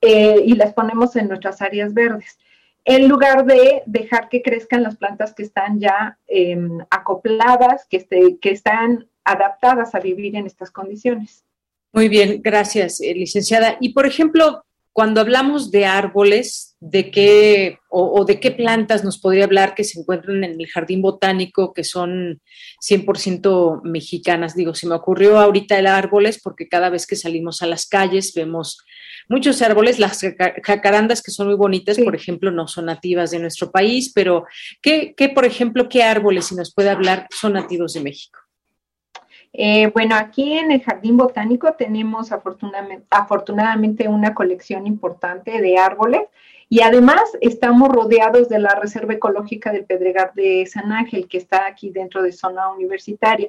eh, 0.00 0.40
y 0.44 0.54
las 0.54 0.72
ponemos 0.72 1.16
en 1.16 1.28
nuestras 1.28 1.62
áreas 1.62 1.94
verdes 1.94 2.38
en 2.86 3.08
lugar 3.08 3.44
de 3.44 3.82
dejar 3.86 4.28
que 4.28 4.42
crezcan 4.42 4.84
las 4.84 4.96
plantas 4.96 5.34
que 5.34 5.42
están 5.42 5.80
ya 5.80 6.18
em, 6.28 6.78
acopladas, 6.88 7.84
que, 7.90 7.96
este, 7.96 8.38
que 8.38 8.50
están 8.50 9.08
adaptadas 9.24 9.94
a 9.96 9.98
vivir 9.98 10.36
en 10.36 10.46
estas 10.46 10.70
condiciones. 10.70 11.44
Muy 11.92 12.08
bien, 12.08 12.40
gracias, 12.42 13.00
eh, 13.00 13.14
licenciada. 13.14 13.76
Y 13.80 13.94
por 13.94 14.06
ejemplo, 14.06 14.64
cuando 14.96 15.20
hablamos 15.20 15.70
de 15.70 15.84
árboles, 15.84 16.74
¿de 16.80 17.10
qué 17.10 17.78
o, 17.90 18.24
de 18.24 18.40
qué 18.40 18.50
plantas 18.50 19.04
nos 19.04 19.18
podría 19.18 19.44
hablar 19.44 19.74
que 19.74 19.84
se 19.84 20.00
encuentran 20.00 20.42
en 20.42 20.58
el 20.58 20.66
jardín 20.68 21.02
botánico 21.02 21.74
que 21.74 21.84
son 21.84 22.40
100% 22.80 23.82
mexicanas? 23.84 24.54
Digo, 24.56 24.74
se 24.74 24.86
me 24.86 24.94
ocurrió 24.94 25.38
ahorita 25.38 25.78
el 25.78 25.86
árboles 25.86 26.40
porque 26.42 26.66
cada 26.66 26.88
vez 26.88 27.06
que 27.06 27.14
salimos 27.14 27.60
a 27.60 27.66
las 27.66 27.86
calles 27.86 28.32
vemos 28.34 28.78
muchos 29.28 29.60
árboles, 29.60 29.98
las 29.98 30.20
jacarandas 30.62 31.20
que 31.20 31.30
son 31.30 31.48
muy 31.48 31.56
bonitas, 31.56 31.98
por 31.98 32.14
ejemplo, 32.14 32.50
no 32.50 32.66
son 32.66 32.86
nativas 32.86 33.30
de 33.30 33.38
nuestro 33.38 33.70
país, 33.70 34.12
pero 34.14 34.44
¿qué, 34.80 35.12
¿qué, 35.14 35.28
por 35.28 35.44
ejemplo, 35.44 35.90
qué 35.90 36.04
árboles, 36.04 36.46
si 36.46 36.54
nos 36.54 36.72
puede 36.72 36.88
hablar, 36.88 37.26
son 37.38 37.52
nativos 37.52 37.92
de 37.92 38.00
México? 38.00 38.45
Eh, 39.58 39.90
bueno, 39.94 40.16
aquí 40.16 40.52
en 40.52 40.70
el 40.70 40.82
Jardín 40.82 41.16
Botánico 41.16 41.72
tenemos 41.78 42.30
afortunadamente, 42.30 44.06
una 44.06 44.34
colección 44.34 44.86
importante 44.86 45.62
de 45.62 45.78
árboles 45.78 46.24
y 46.68 46.82
además 46.82 47.22
estamos 47.40 47.88
rodeados 47.88 48.50
de 48.50 48.58
la 48.58 48.74
Reserva 48.74 49.14
Ecológica 49.14 49.72
del 49.72 49.86
Pedregar 49.86 50.34
de 50.34 50.66
San 50.66 50.92
Ángel, 50.92 51.26
que 51.26 51.38
está 51.38 51.66
aquí 51.66 51.88
dentro 51.88 52.22
de 52.22 52.32
zona 52.32 52.68
universitaria. 52.68 53.48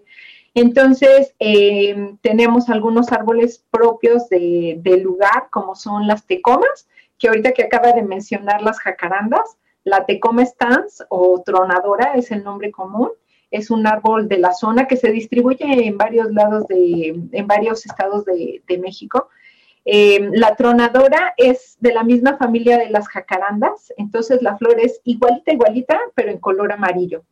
Entonces, 0.54 1.36
eh, 1.40 2.14
tenemos 2.22 2.70
algunos 2.70 3.12
árboles 3.12 3.66
propios 3.70 4.30
del 4.30 5.02
lugar, 5.02 5.50
como 5.50 5.76
son 5.76 6.08
las 6.08 6.26
tecomas, 6.26 6.88
que 7.20 7.28
ahorita 7.28 7.52
que 7.52 7.64
acaba 7.64 7.92
de 7.92 8.04
mencionar 8.04 8.62
las 8.62 8.80
jacarandas, 8.80 9.58
la 9.84 10.06
tecoma 10.06 10.46
stans 10.46 11.04
o 11.10 11.44
tronadora 11.46 12.14
es 12.14 12.32
el 12.32 12.46
nombre 12.46 12.72
común 12.72 13.10
es 13.52 13.72
un 13.72 13.88
árbol 13.88 14.28
de 14.28 14.40
la 14.40 14.54
zona 14.54 14.88
que 14.88 14.98
se 14.98 15.12
distribuye 15.12 15.88
en 15.88 15.98
varios 15.98 16.32
lados 16.32 16.68
de, 16.68 17.20
en 17.32 17.48
varios 17.48 17.86
estados 17.86 18.26
de, 18.26 18.62
México. 18.80 19.30
Eh, 19.86 20.30
la 20.34 20.56
tronadora 20.56 21.34
es 21.38 21.78
de 21.80 21.94
la 21.94 22.04
misma 22.04 22.38
familia 22.38 22.78
de 22.78 22.90
las 22.90 23.08
jacarandas, 23.08 23.94
entonces 23.98 24.42
la 24.42 24.58
flor 24.58 24.80
es 24.80 25.00
igualita, 25.06 25.54
igualita, 25.54 26.00
pero 26.14 26.32
en 26.32 26.40
color 26.40 26.74
amarillo. 26.74 27.24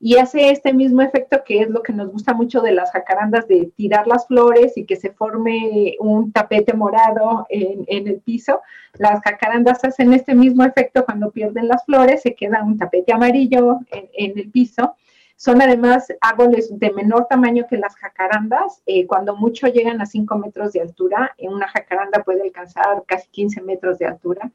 Y 0.00 0.18
hace 0.18 0.50
este 0.50 0.72
mismo 0.72 1.02
efecto 1.02 1.42
que 1.44 1.60
es 1.60 1.70
lo 1.70 1.82
que 1.82 1.92
nos 1.92 2.12
gusta 2.12 2.34
mucho 2.34 2.60
de 2.60 2.72
las 2.72 2.92
jacarandas, 2.92 3.48
de 3.48 3.72
tirar 3.74 4.06
las 4.06 4.26
flores 4.26 4.76
y 4.76 4.84
que 4.84 4.96
se 4.96 5.10
forme 5.10 5.96
un 5.98 6.30
tapete 6.30 6.74
morado 6.74 7.46
en, 7.48 7.86
el 7.88 8.20
piso. 8.20 8.60
Las 8.98 9.20
jacarandas 9.22 9.82
hacen 9.84 10.12
este 10.12 10.34
mismo 10.34 10.62
efecto 10.62 11.04
cuando 11.04 11.30
pierden 11.30 11.68
las 11.68 11.84
flores, 11.84 12.22
se 12.22 12.34
queda 12.34 12.62
un 12.62 12.76
tapete 12.76 13.12
amarillo 13.12 13.80
en 13.90 14.38
el 14.38 14.50
piso 14.50 14.94
son 15.36 15.60
además 15.60 16.06
árboles 16.20 16.70
de 16.78 16.92
menor 16.92 17.26
tamaño 17.28 17.66
que 17.68 17.76
las 17.76 17.96
jacarandas. 17.96 18.82
Eh, 18.86 19.06
cuando 19.06 19.36
mucho 19.36 19.66
llegan 19.66 20.00
a 20.00 20.06
5 20.06 20.38
metros 20.38 20.72
de 20.72 20.80
altura, 20.80 21.34
en 21.38 21.52
una 21.52 21.68
jacaranda 21.68 22.22
puede 22.22 22.42
alcanzar 22.42 23.02
casi 23.06 23.28
15 23.28 23.62
metros 23.62 23.98
de 23.98 24.06
altura. 24.06 24.50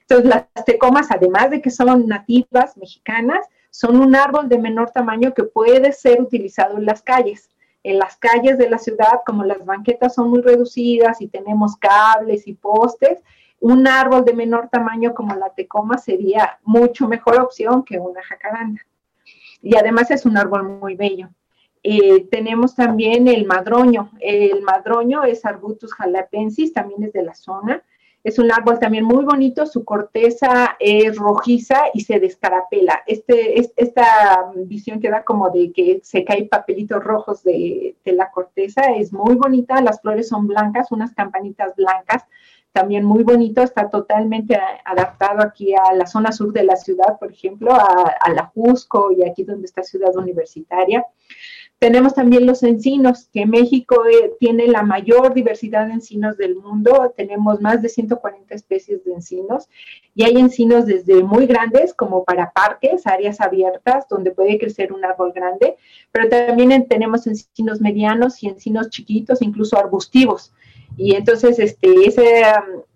Entonces, 0.00 0.28
las 0.28 0.64
tecomas, 0.66 1.10
además 1.10 1.50
de 1.50 1.62
que 1.62 1.70
son 1.70 2.06
nativas 2.06 2.76
mexicanas, 2.76 3.46
son 3.70 3.96
un 3.96 4.14
árbol 4.14 4.48
de 4.48 4.58
menor 4.58 4.90
tamaño 4.90 5.32
que 5.34 5.44
puede 5.44 5.92
ser 5.92 6.20
utilizado 6.20 6.76
en 6.78 6.86
las 6.86 7.02
calles. 7.02 7.50
En 7.82 7.98
las 7.98 8.16
calles 8.16 8.58
de 8.58 8.70
la 8.70 8.78
ciudad, 8.78 9.20
como 9.26 9.44
las 9.44 9.64
banquetas 9.64 10.14
son 10.14 10.30
muy 10.30 10.42
reducidas 10.42 11.20
y 11.20 11.28
tenemos 11.28 11.76
cables 11.76 12.46
y 12.46 12.54
postes, 12.54 13.18
un 13.60 13.86
árbol 13.86 14.24
de 14.24 14.34
menor 14.34 14.68
tamaño 14.68 15.14
como 15.14 15.34
la 15.36 15.50
tecoma 15.50 15.96
sería 15.96 16.58
mucho 16.64 17.08
mejor 17.08 17.40
opción 17.40 17.82
que 17.82 17.98
una 17.98 18.22
jacaranda. 18.22 18.80
Y 19.64 19.76
además 19.76 20.10
es 20.10 20.26
un 20.26 20.36
árbol 20.36 20.62
muy 20.62 20.94
bello. 20.94 21.30
Eh, 21.82 22.28
tenemos 22.30 22.76
también 22.76 23.26
el 23.28 23.46
madroño. 23.46 24.10
El 24.20 24.62
madroño 24.62 25.24
es 25.24 25.44
Arbutus 25.44 25.92
jalapensis, 25.94 26.74
también 26.74 27.02
es 27.02 27.12
de 27.14 27.22
la 27.22 27.34
zona. 27.34 27.82
Es 28.22 28.38
un 28.38 28.50
árbol 28.50 28.78
también 28.78 29.04
muy 29.04 29.22
bonito, 29.22 29.66
su 29.66 29.84
corteza 29.84 30.76
es 30.80 31.16
rojiza 31.16 31.84
y 31.92 32.00
se 32.00 32.18
descarapela. 32.20 33.02
Este, 33.06 33.60
esta 33.76 34.50
visión 34.56 34.98
que 34.98 35.10
da 35.10 35.24
como 35.24 35.50
de 35.50 35.72
que 35.72 36.00
se 36.02 36.24
caen 36.24 36.48
papelitos 36.48 37.04
rojos 37.04 37.42
de, 37.42 37.96
de 38.02 38.12
la 38.14 38.30
corteza 38.30 38.94
es 38.96 39.12
muy 39.12 39.34
bonita, 39.34 39.82
las 39.82 40.00
flores 40.00 40.28
son 40.28 40.46
blancas, 40.46 40.90
unas 40.90 41.12
campanitas 41.12 41.76
blancas, 41.76 42.24
también 42.74 43.04
muy 43.04 43.22
bonito, 43.22 43.62
está 43.62 43.88
totalmente 43.88 44.58
adaptado 44.84 45.42
aquí 45.42 45.72
a 45.74 45.94
la 45.94 46.06
zona 46.06 46.32
sur 46.32 46.52
de 46.52 46.64
la 46.64 46.74
ciudad, 46.74 47.20
por 47.20 47.30
ejemplo, 47.30 47.72
a, 47.72 48.30
la 48.34 48.50
Jusco 48.52 49.12
y 49.12 49.22
aquí 49.22 49.44
donde 49.44 49.66
está 49.66 49.84
Ciudad 49.84 50.14
Universitaria. 50.16 51.06
Tenemos 51.78 52.14
también 52.14 52.46
los 52.46 52.64
encinos, 52.64 53.28
que 53.32 53.46
México 53.46 54.04
eh, 54.06 54.32
tiene 54.40 54.66
la 54.66 54.82
mayor 54.82 55.34
diversidad 55.34 55.86
de 55.86 55.92
encinos 55.92 56.36
del 56.36 56.56
mundo. 56.56 57.14
Tenemos 57.16 57.60
más 57.60 57.80
de 57.80 57.88
140 57.88 58.52
especies 58.52 59.04
de 59.04 59.12
encinos 59.12 59.68
y 60.16 60.24
hay 60.24 60.36
encinos 60.36 60.84
desde 60.84 61.22
muy 61.22 61.46
grandes 61.46 61.94
como 61.94 62.24
para 62.24 62.50
parques, 62.50 63.06
áreas 63.06 63.40
abiertas 63.40 64.08
donde 64.08 64.32
puede 64.32 64.58
crecer 64.58 64.92
un 64.92 65.04
árbol 65.04 65.32
grande, 65.32 65.76
pero 66.10 66.28
también 66.28 66.88
tenemos 66.88 67.28
encinos 67.28 67.80
medianos 67.80 68.42
y 68.42 68.48
encinos 68.48 68.90
chiquitos, 68.90 69.42
incluso 69.42 69.78
arbustivos. 69.78 70.52
Y 70.96 71.16
entonces, 71.16 71.58
este, 71.58 72.06
es, 72.06 72.16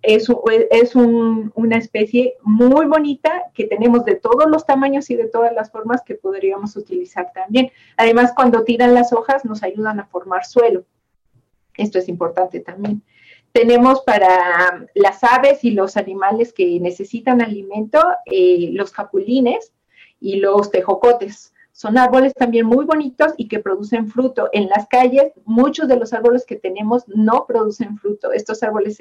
es 0.03 0.95
una 0.95 1.77
especie 1.77 2.35
muy 2.43 2.87
bonita 2.87 3.45
que 3.55 3.66
tenemos 3.66 4.05
de 4.05 4.15
todos 4.15 4.49
los 4.49 4.65
tamaños 4.65 5.11
y 5.11 5.16
de 5.16 5.27
todas 5.27 5.53
las 5.53 5.70
formas 5.70 6.03
que 6.03 6.15
podríamos 6.15 6.77
utilizar 6.77 7.33
también. 7.35 7.73
Además, 7.97 8.33
cuando 8.37 8.62
tiran 8.65 8.95
las 8.95 9.12
hojas 9.12 9.45
nos 9.45 9.62
ayudan 9.62 9.99
a 9.99 10.07
formar 10.07 10.45
suelo. 10.45 10.85
Esto 11.77 11.99
es 11.99 12.09
importante 12.09 12.61
también. 12.61 13.03
Tenemos 13.53 14.03
para 14.03 14.87
las 14.95 15.25
aves 15.25 15.65
y 15.65 15.70
los 15.73 15.97
animales 15.97 16.53
que 16.53 16.79
necesitan 16.81 17.41
alimento, 17.41 18.01
eh, 18.27 18.70
los 18.73 18.93
capulines 18.93 19.73
y 20.20 20.37
los 20.37 20.70
tejocotes. 20.70 21.55
Son 21.79 21.97
árboles 21.97 22.35
también 22.35 22.67
muy 22.67 22.85
bonitos 22.85 23.35
y 23.37 23.47
que 23.47 23.61
producen 23.61 24.09
fruto. 24.09 24.49
En 24.53 24.69
las 24.69 24.89
calles, 24.89 25.31
muchos 25.45 25.87
de 25.87 25.95
los 25.95 26.13
árboles 26.13 26.45
que 26.45 26.57
tenemos 26.57 27.05
no 27.07 27.45
producen 27.47 27.99
fruto. 27.99 28.33
Estos 28.33 28.65
árboles 28.65 28.99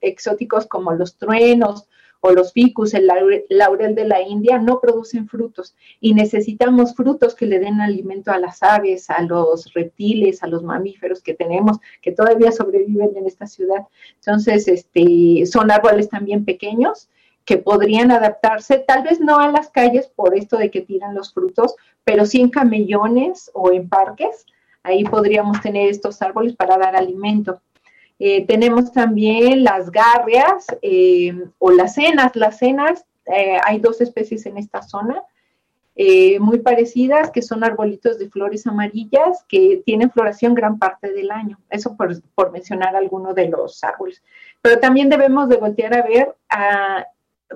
exóticos 0.00 0.66
como 0.66 0.90
los 0.94 1.16
truenos 1.16 1.88
o 2.18 2.32
los 2.32 2.52
ficus, 2.52 2.94
el 2.94 3.06
laurel 3.06 3.94
de 3.94 4.04
la 4.04 4.20
India, 4.20 4.58
no 4.58 4.80
producen 4.80 5.28
frutos 5.28 5.76
y 6.00 6.12
necesitamos 6.12 6.96
frutos 6.96 7.36
que 7.36 7.46
le 7.46 7.60
den 7.60 7.80
alimento 7.80 8.32
a 8.32 8.40
las 8.40 8.64
aves, 8.64 9.10
a 9.10 9.22
los 9.22 9.72
reptiles, 9.72 10.42
a 10.42 10.48
los 10.48 10.64
mamíferos 10.64 11.22
que 11.22 11.34
tenemos, 11.34 11.78
que 12.02 12.10
todavía 12.10 12.50
sobreviven 12.50 13.16
en 13.16 13.28
esta 13.28 13.46
ciudad. 13.46 13.86
Entonces, 14.16 14.66
este, 14.66 15.46
son 15.46 15.70
árboles 15.70 16.08
también 16.08 16.44
pequeños 16.44 17.08
que 17.48 17.56
podrían 17.56 18.10
adaptarse, 18.10 18.84
tal 18.86 19.04
vez 19.04 19.20
no 19.20 19.38
a 19.38 19.50
las 19.50 19.70
calles 19.70 20.06
por 20.14 20.36
esto 20.36 20.58
de 20.58 20.70
que 20.70 20.82
tiran 20.82 21.14
los 21.14 21.32
frutos, 21.32 21.76
pero 22.08 22.24
sí 22.24 22.40
en 22.40 22.48
camellones 22.48 23.50
o 23.52 23.70
en 23.70 23.86
parques. 23.86 24.46
Ahí 24.82 25.04
podríamos 25.04 25.60
tener 25.60 25.90
estos 25.90 26.22
árboles 26.22 26.56
para 26.56 26.78
dar 26.78 26.96
alimento. 26.96 27.60
Eh, 28.18 28.46
tenemos 28.46 28.90
también 28.92 29.62
las 29.62 29.90
garrias 29.90 30.64
eh, 30.80 31.38
o 31.58 31.70
las 31.70 31.96
cenas. 31.96 32.34
Las 32.34 32.56
cenas, 32.56 33.04
eh, 33.26 33.58
hay 33.62 33.78
dos 33.78 34.00
especies 34.00 34.46
en 34.46 34.56
esta 34.56 34.80
zona. 34.80 35.22
muy 36.40 36.60
parecidas, 36.60 37.30
que 37.30 37.42
son 37.42 37.62
arbolitos 37.62 38.18
de 38.18 38.30
flores 38.30 38.66
amarillas 38.66 39.44
que 39.46 39.82
tienen 39.84 40.10
floración 40.10 40.54
gran 40.54 40.78
parte 40.78 41.12
del 41.12 41.30
año. 41.30 41.58
Eso 41.68 41.94
por, 41.94 42.22
por 42.34 42.52
mencionar 42.52 42.96
alguno 42.96 43.34
de 43.34 43.48
los 43.50 43.84
árboles. 43.84 44.22
Pero 44.62 44.80
también 44.80 45.10
debemos 45.10 45.50
de 45.50 45.58
voltear 45.58 45.92
a 45.92 46.02
ver 46.02 46.34
a 46.48 47.04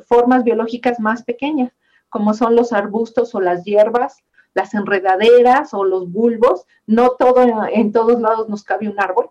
formas 0.06 0.44
biológicas 0.44 1.00
más 1.00 1.22
pequeñas, 1.22 1.72
como 2.10 2.34
son 2.34 2.54
los 2.54 2.74
arbustos 2.74 3.34
o 3.34 3.40
las 3.40 3.64
hierbas, 3.64 4.22
las 4.54 4.74
enredaderas 4.74 5.74
o 5.74 5.84
los 5.84 6.10
bulbos. 6.10 6.66
No 6.86 7.10
todo 7.10 7.46
en 7.70 7.92
todos 7.92 8.20
lados 8.20 8.48
nos 8.48 8.64
cabe 8.64 8.88
un 8.88 9.00
árbol. 9.00 9.30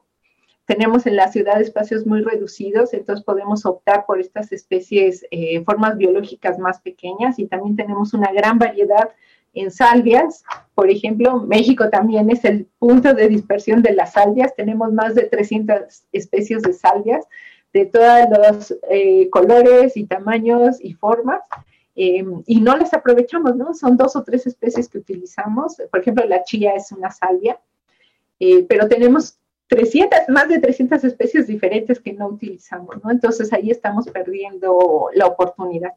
Tenemos 0.65 1.05
en 1.05 1.15
la 1.15 1.31
ciudad 1.31 1.59
espacios 1.59 2.05
muy 2.05 2.21
reducidos, 2.21 2.93
entonces 2.93 3.25
podemos 3.25 3.65
optar 3.65 4.05
por 4.05 4.21
estas 4.21 4.51
especies, 4.51 5.25
eh, 5.31 5.63
formas 5.65 5.97
biológicas 5.97 6.59
más 6.59 6.79
pequeñas 6.79 7.39
y 7.39 7.47
también 7.47 7.75
tenemos 7.75 8.13
una 8.13 8.31
gran 8.31 8.57
variedad 8.57 9.09
en 9.53 9.69
salvias. 9.71 10.43
Por 10.75 10.89
ejemplo, 10.89 11.39
México 11.39 11.89
también 11.89 12.29
es 12.29 12.45
el 12.45 12.67
punto 12.79 13.13
de 13.13 13.27
dispersión 13.27 13.81
de 13.81 13.93
las 13.93 14.13
salvias. 14.13 14.55
Tenemos 14.55 14.93
más 14.93 15.15
de 15.15 15.23
300 15.23 16.03
especies 16.13 16.61
de 16.61 16.73
salvias 16.73 17.25
de 17.73 17.85
todos 17.85 18.27
los 18.29 18.75
eh, 18.89 19.29
colores 19.29 19.95
y 19.95 20.05
tamaños 20.05 20.77
y 20.79 20.93
formas. 20.93 21.41
Em, 21.95 22.41
y 22.45 22.61
no 22.61 22.77
las 22.77 22.93
aprovechamos, 22.93 23.55
¿no? 23.55 23.73
Son 23.73 23.97
dos 23.97 24.15
o 24.15 24.23
tres 24.23 24.47
especies 24.47 24.87
que 24.87 24.99
utilizamos. 24.99 25.75
Por 25.89 25.99
ejemplo, 25.99 26.25
la 26.25 26.43
chía 26.43 26.73
es 26.73 26.91
una 26.91 27.11
salvia, 27.11 27.59
eh, 28.39 28.65
pero 28.67 28.87
tenemos 28.87 29.37
300, 29.67 30.29
más 30.29 30.49
de 30.49 30.59
300 30.59 31.03
especies 31.03 31.47
diferentes 31.47 31.99
que 31.99 32.13
no 32.13 32.27
utilizamos, 32.27 33.03
¿no? 33.03 33.11
Entonces 33.11 33.51
ahí 33.53 33.71
estamos 33.71 34.07
perdiendo 34.07 35.09
la 35.13 35.27
oportunidad. 35.27 35.93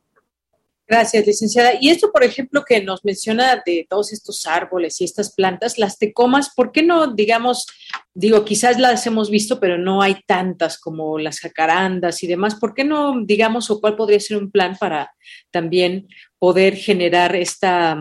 Gracias, 0.87 1.27
licenciada. 1.27 1.73
Y 1.81 1.89
esto, 1.89 2.13
por 2.13 2.25
ejemplo, 2.25 2.63
que 2.63 2.83
nos 2.83 3.03
menciona 3.07 3.63
de 3.65 3.87
todos 3.89 4.13
estos 4.13 4.47
árboles 4.47 5.01
y 5.01 5.05
estas 5.05 5.33
plantas, 5.35 5.79
las 5.79 5.99
tecomas, 5.99 6.53
¿por 6.55 6.73
qué 6.73 6.83
no, 6.83 7.15
digamos, 7.15 7.67
digo, 8.13 8.45
quizás 8.45 8.79
las 8.79 9.07
hemos 9.07 9.31
visto, 9.31 9.59
pero 9.59 9.79
no 9.79 10.03
hay 10.03 10.17
tantas 10.27 10.79
como 10.79 11.19
las 11.19 11.41
jacarandas 11.41 12.23
y 12.23 12.27
demás? 12.27 12.57
¿Por 12.57 12.75
qué 12.75 12.85
no, 12.85 13.25
digamos, 13.25 13.71
o 13.71 13.81
cuál 13.81 13.97
podría 13.97 14.21
ser 14.21 14.37
un 14.37 14.51
plan 14.51 14.77
para 14.79 15.15
también 15.51 16.07
poder 16.39 16.77
generar 16.77 17.35
esta, 17.35 17.99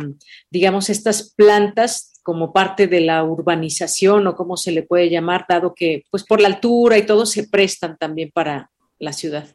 digamos, 0.49 0.89
estas 0.89 1.34
plantas 1.34 2.19
como 2.22 2.51
parte 2.51 2.88
de 2.88 2.99
la 2.99 3.23
urbanización 3.23 4.27
o 4.27 4.35
cómo 4.35 4.57
se 4.57 4.73
le 4.73 4.84
puede 4.84 5.10
llamar, 5.10 5.45
dado 5.47 5.73
que, 5.73 6.03
pues, 6.11 6.26
por 6.26 6.41
la 6.41 6.49
altura 6.49 6.97
y 6.97 7.05
todo 7.05 7.26
se 7.26 7.47
prestan 7.47 7.97
también 7.97 8.30
para 8.34 8.72
la 8.99 9.14
ciudad? 9.14 9.47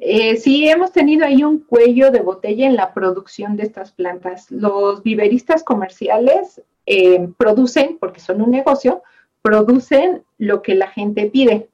Eh, 0.00 0.36
sí, 0.36 0.68
hemos 0.68 0.92
tenido 0.92 1.26
ahí 1.26 1.42
un 1.42 1.58
cuello 1.58 2.12
de 2.12 2.20
botella 2.20 2.66
en 2.66 2.76
la 2.76 2.94
producción 2.94 3.56
de 3.56 3.64
estas 3.64 3.90
plantas. 3.92 4.50
Los 4.50 5.02
viveristas 5.02 5.64
comerciales 5.64 6.62
eh, 6.86 7.28
producen, 7.36 7.98
porque 7.98 8.20
son 8.20 8.40
un 8.40 8.50
negocio, 8.50 9.02
producen 9.42 10.22
lo 10.38 10.62
que 10.62 10.76
la 10.76 10.88
gente 10.88 11.26
pide. 11.26 11.68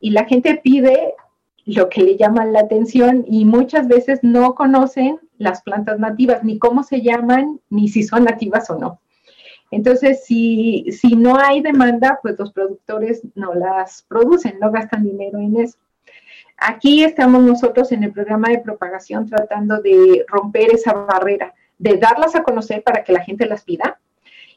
Y 0.00 0.10
la 0.10 0.24
gente 0.24 0.60
pide 0.62 1.14
lo 1.64 1.88
que 1.88 2.02
le 2.02 2.16
llama 2.16 2.44
la 2.44 2.60
atención 2.60 3.24
y 3.26 3.44
muchas 3.44 3.88
veces 3.88 4.18
no 4.22 4.54
conocen 4.54 5.18
las 5.38 5.62
plantas 5.62 5.98
nativas, 5.98 6.44
ni 6.44 6.58
cómo 6.58 6.82
se 6.82 7.02
llaman, 7.02 7.60
ni 7.70 7.88
si 7.88 8.02
son 8.02 8.24
nativas 8.24 8.68
o 8.68 8.78
no. 8.78 9.00
Entonces, 9.70 10.24
si, 10.24 10.86
si 10.90 11.16
no 11.16 11.36
hay 11.36 11.60
demanda, 11.60 12.18
pues 12.20 12.38
los 12.38 12.52
productores 12.52 13.22
no 13.34 13.54
las 13.54 14.02
producen, 14.02 14.58
no 14.60 14.70
gastan 14.70 15.04
dinero 15.04 15.38
en 15.38 15.56
eso. 15.56 15.78
Aquí 16.66 17.04
estamos 17.04 17.42
nosotros 17.42 17.92
en 17.92 18.04
el 18.04 18.12
programa 18.12 18.48
de 18.48 18.58
propagación 18.58 19.28
tratando 19.28 19.82
de 19.82 20.24
romper 20.26 20.72
esa 20.72 20.94
barrera, 20.94 21.52
de 21.76 21.98
darlas 21.98 22.34
a 22.36 22.42
conocer 22.42 22.82
para 22.82 23.04
que 23.04 23.12
la 23.12 23.22
gente 23.22 23.44
las 23.44 23.64
pida 23.64 24.00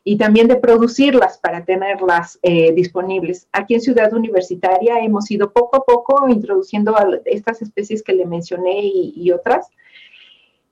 y 0.06 0.18
también 0.18 0.48
de 0.48 0.56
producirlas 0.56 1.38
para 1.38 1.66
tenerlas 1.66 2.40
eh, 2.44 2.72
disponibles. 2.72 3.50
Aquí 3.52 3.74
en 3.74 3.82
Ciudad 3.82 4.14
Universitaria 4.14 5.00
hemos 5.00 5.30
ido 5.30 5.52
poco 5.52 5.76
a 5.76 5.84
poco 5.84 6.30
introduciendo 6.30 6.96
estas 7.26 7.62
especies 7.62 8.02
que 8.02 8.14
le 8.14 8.26
mencioné 8.26 8.80
y, 8.86 9.12
y 9.14 9.32
otras. 9.34 9.68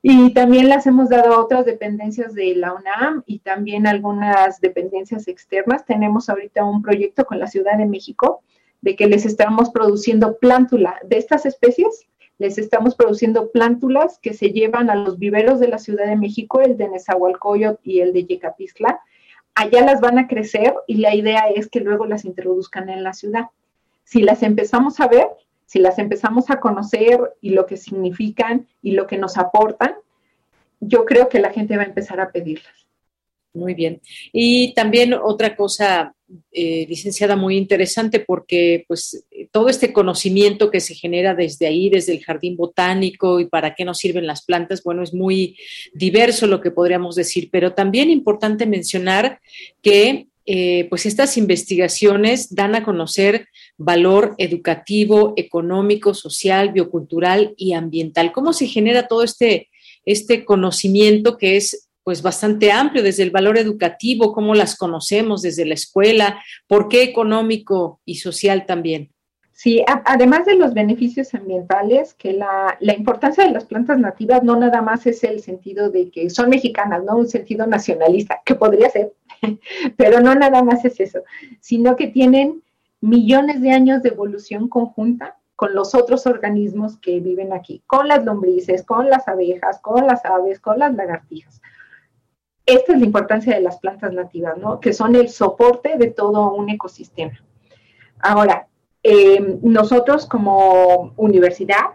Y 0.01 0.33
también 0.33 0.69
las 0.69 0.87
hemos 0.87 1.09
dado 1.09 1.33
a 1.33 1.43
otras 1.43 1.65
dependencias 1.65 2.33
de 2.33 2.55
la 2.55 2.73
UNAM 2.73 3.23
y 3.25 3.39
también 3.39 3.87
algunas 3.87 4.61
dependencias 4.61 5.27
externas. 5.27 5.83
Tenemos 5.83 6.29
ahorita 6.29 6.63
un 6.63 6.81
proyecto 6.81 7.25
con 7.25 7.39
la 7.39 7.47
Ciudad 7.47 7.77
de 7.77 7.87
México 7.87 8.41
de 8.85 8.95
que 8.95 9.07
les 9.07 9.25
estamos 9.25 9.71
produciendo 9.71 10.37
plántula 10.37 10.99
de 11.03 11.17
estas 11.17 11.47
especies, 11.47 12.05
les 12.37 12.59
estamos 12.59 12.93
produciendo 12.93 13.49
plántulas 13.49 14.19
que 14.19 14.35
se 14.35 14.51
llevan 14.51 14.91
a 14.91 14.95
los 14.95 15.17
viveros 15.17 15.59
de 15.59 15.67
la 15.67 15.79
Ciudad 15.79 16.05
de 16.05 16.15
México, 16.15 16.61
el 16.61 16.77
de 16.77 16.89
Nezahualcóyotl 16.89 17.81
y 17.83 18.01
el 18.01 18.13
de 18.13 18.25
Yecapistla. 18.25 18.99
Allá 19.55 19.83
las 19.83 20.01
van 20.01 20.19
a 20.19 20.27
crecer 20.27 20.75
y 20.85 20.97
la 20.97 21.15
idea 21.15 21.49
es 21.49 21.67
que 21.67 21.79
luego 21.79 22.05
las 22.05 22.25
introduzcan 22.25 22.89
en 22.89 23.03
la 23.03 23.13
ciudad. 23.13 23.45
Si 24.03 24.21
las 24.21 24.43
empezamos 24.43 24.99
a 24.99 25.07
ver, 25.07 25.29
si 25.65 25.79
las 25.79 25.97
empezamos 25.97 26.51
a 26.51 26.59
conocer 26.59 27.33
y 27.41 27.49
lo 27.51 27.65
que 27.65 27.77
significan 27.77 28.67
y 28.83 28.91
lo 28.91 29.07
que 29.07 29.17
nos 29.17 29.39
aportan, 29.39 29.95
yo 30.79 31.05
creo 31.05 31.27
que 31.27 31.39
la 31.39 31.49
gente 31.49 31.75
va 31.75 31.81
a 31.81 31.87
empezar 31.87 32.19
a 32.19 32.29
pedirlas. 32.29 32.84
Muy 33.55 33.73
bien. 33.73 34.01
Y 34.33 34.73
también 34.73 35.13
otra 35.13 35.55
cosa, 35.55 36.13
eh, 36.51 36.85
licenciada, 36.89 37.37
muy 37.37 37.55
interesante 37.55 38.19
porque 38.19 38.83
pues 38.85 39.25
todo 39.51 39.69
este 39.69 39.93
conocimiento 39.93 40.69
que 40.69 40.81
se 40.81 40.93
genera 40.93 41.33
desde 41.33 41.65
ahí, 41.65 41.89
desde 41.89 42.11
el 42.11 42.23
jardín 42.23 42.57
botánico 42.57 43.39
y 43.39 43.45
para 43.45 43.73
qué 43.73 43.85
nos 43.85 43.97
sirven 43.97 44.27
las 44.27 44.43
plantas, 44.43 44.83
bueno, 44.83 45.03
es 45.03 45.13
muy 45.13 45.57
diverso 45.93 46.47
lo 46.47 46.59
que 46.59 46.71
podríamos 46.71 47.15
decir, 47.15 47.47
pero 47.49 47.73
también 47.73 48.09
importante 48.09 48.65
mencionar 48.65 49.39
que 49.81 50.27
eh, 50.47 50.85
pues 50.89 51.05
estas 51.05 51.37
investigaciones 51.37 52.53
dan 52.53 52.75
a 52.75 52.83
conocer 52.83 53.47
valor 53.77 54.35
educativo, 54.37 55.33
económico, 55.37 56.13
social, 56.13 56.73
biocultural 56.73 57.55
y 57.57 57.73
ambiental. 57.73 58.31
¿Cómo 58.31 58.53
se 58.53 58.67
genera 58.67 59.07
todo 59.07 59.23
este, 59.23 59.69
este 60.05 60.45
conocimiento 60.45 61.37
que 61.37 61.55
es 61.55 61.84
pues 62.05 62.21
bastante 62.21 62.71
amplio, 62.71 63.01
desde 63.01 63.23
el 63.23 63.31
valor 63.31 63.57
educativo, 63.57 64.31
cómo 64.31 64.53
las 64.53 64.77
conocemos 64.77 65.41
desde 65.41 65.65
la 65.65 65.73
escuela, 65.73 66.39
por 66.67 66.87
qué 66.87 67.01
económico 67.01 67.99
y 68.05 68.17
social 68.17 68.67
también. 68.67 69.09
Sí, 69.53 69.83
además 69.87 70.45
de 70.45 70.53
los 70.53 70.75
beneficios 70.75 71.33
ambientales, 71.33 72.13
que 72.13 72.33
la, 72.33 72.77
la, 72.79 72.93
importancia 72.93 73.43
de 73.43 73.49
las 73.49 73.65
plantas 73.65 73.97
nativas 73.97 74.43
no 74.43 74.55
nada 74.55 74.83
más 74.83 75.07
es 75.07 75.23
el 75.23 75.39
sentido 75.39 75.89
de 75.89 76.11
que 76.11 76.29
son 76.29 76.49
mexicanas, 76.51 77.03
no 77.03 77.17
un 77.17 77.27
sentido 77.27 77.65
nacionalista, 77.65 78.39
que 78.45 78.53
podría 78.53 78.87
ser, 78.91 79.13
pero 79.97 80.19
no 80.21 80.35
nada 80.35 80.61
más 80.61 80.85
es 80.85 80.99
eso, 80.99 81.21
sino 81.59 81.95
que 81.95 82.05
tienen 82.05 82.61
millones 83.01 83.61
de 83.61 83.71
años 83.71 84.03
de 84.03 84.09
evolución 84.09 84.69
conjunta 84.69 85.37
con 85.55 85.73
los 85.73 85.95
otros 85.95 86.27
organismos 86.27 86.97
que 86.97 87.19
viven 87.19 87.51
aquí, 87.51 87.81
con 87.87 88.07
las 88.07 88.23
lombrices, 88.23 88.83
con 88.83 89.09
las 89.09 89.27
abejas, 89.27 89.79
con 89.79 90.05
las 90.05 90.23
aves, 90.23 90.59
con 90.59 90.77
las 90.77 90.93
lagartijas 90.93 91.61
esta 92.65 92.93
es 92.93 92.99
la 92.99 93.05
importancia 93.05 93.53
de 93.53 93.61
las 93.61 93.77
plantas 93.77 94.11
nativas, 94.11 94.57
¿no? 94.57 94.79
Que 94.79 94.93
son 94.93 95.15
el 95.15 95.29
soporte 95.29 95.97
de 95.97 96.11
todo 96.11 96.53
un 96.53 96.69
ecosistema. 96.69 97.39
Ahora, 98.19 98.67
eh, 99.03 99.59
nosotros 99.61 100.25
como 100.25 101.13
universidad 101.15 101.91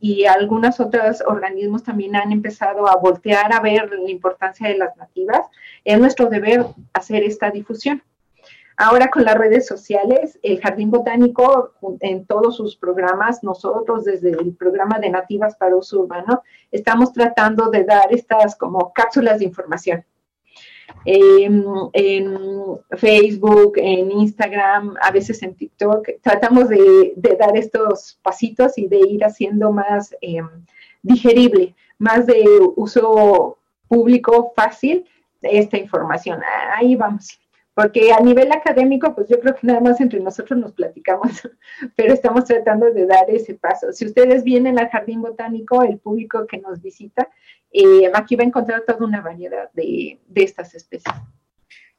y 0.00 0.24
algunos 0.24 0.80
otros 0.80 1.22
organismos 1.26 1.82
también 1.82 2.16
han 2.16 2.32
empezado 2.32 2.88
a 2.88 2.96
voltear 2.96 3.52
a 3.52 3.60
ver 3.60 3.90
la 3.90 4.10
importancia 4.10 4.68
de 4.68 4.78
las 4.78 4.96
nativas. 4.96 5.46
Es 5.84 5.98
nuestro 5.98 6.30
deber 6.30 6.66
hacer 6.94 7.22
esta 7.22 7.50
difusión. 7.50 8.02
Ahora 8.76 9.08
con 9.08 9.24
las 9.24 9.36
redes 9.36 9.66
sociales, 9.66 10.38
el 10.42 10.60
Jardín 10.60 10.90
Botánico 10.90 11.74
en 12.00 12.26
todos 12.26 12.56
sus 12.56 12.76
programas, 12.76 13.44
nosotros 13.44 14.04
desde 14.04 14.30
el 14.30 14.54
programa 14.56 14.98
de 14.98 15.10
Nativas 15.10 15.54
para 15.56 15.76
Uso 15.76 16.00
Urbano, 16.00 16.42
estamos 16.72 17.12
tratando 17.12 17.70
de 17.70 17.84
dar 17.84 18.12
estas 18.12 18.56
como 18.56 18.92
cápsulas 18.92 19.38
de 19.38 19.44
información 19.44 20.04
en 21.04 21.64
Facebook, 22.96 23.74
en 23.76 24.10
Instagram, 24.10 24.94
a 25.00 25.10
veces 25.10 25.42
en 25.42 25.54
TikTok. 25.54 26.08
Tratamos 26.22 26.68
de, 26.68 27.14
dar 27.38 27.56
estos 27.56 28.18
pasitos 28.22 28.78
y 28.78 28.88
de 28.88 28.98
ir 28.98 29.24
haciendo 29.24 29.72
más 29.72 30.14
em, 30.20 30.48
digerible, 31.02 31.74
más 31.98 32.26
de 32.26 32.44
uso 32.76 33.58
público 33.88 34.52
fácil 34.56 35.04
esta 35.42 35.76
información. 35.76 36.40
Ahí 36.74 36.96
vamos. 36.96 37.38
Porque 37.74 38.12
a 38.12 38.20
nivel 38.20 38.52
académico, 38.52 39.14
pues 39.16 39.28
yo 39.28 39.40
creo 39.40 39.56
que 39.56 39.66
nada 39.66 39.80
más 39.80 40.00
entre 40.00 40.20
nosotros 40.20 40.58
nos 40.58 40.72
platicamos, 40.72 41.42
pero 41.96 42.14
estamos 42.14 42.44
tratando 42.44 42.92
de 42.92 43.04
dar 43.04 43.28
ese 43.28 43.54
paso. 43.54 43.92
Si 43.92 44.06
ustedes 44.06 44.44
vienen 44.44 44.78
al 44.78 44.88
Jardín 44.90 45.20
Botánico, 45.20 45.82
el 45.82 45.98
público 45.98 46.46
que 46.46 46.58
nos 46.58 46.80
visita, 46.80 47.28
eh, 47.76 48.08
aquí 48.14 48.36
va 48.36 48.44
a 48.44 48.46
encontrar 48.46 48.84
toda 48.86 49.04
una 49.04 49.20
variedad 49.20 49.68
de, 49.72 50.20
estas 50.32 50.76
especies. 50.76 51.12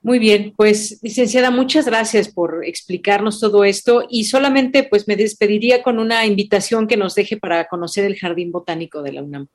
Muy 0.01 0.19
bien, 0.19 0.53
pues 0.55 0.99
licenciada, 1.03 1.51
muchas 1.51 1.85
gracias 1.85 2.29
por 2.29 2.63
explicarnos 2.63 3.41
todo 3.41 3.65
esto 3.65 4.05
y 4.09 4.23
solamente 4.23 4.83
pues 4.83 5.05
me 5.07 5.17
despediría 5.17 5.83
con 5.83 5.99
una 5.99 6.25
invitación 6.25 6.87
que 6.87 6.95
nos 6.95 7.13
deje 7.13 7.35
para 7.37 7.65
conocer 7.65 8.05
el 8.05 8.15
Jardín 8.15 8.53
Botánico 8.53 9.01
de 9.01 9.11
la 9.11 9.23
UNAM. 9.23 9.47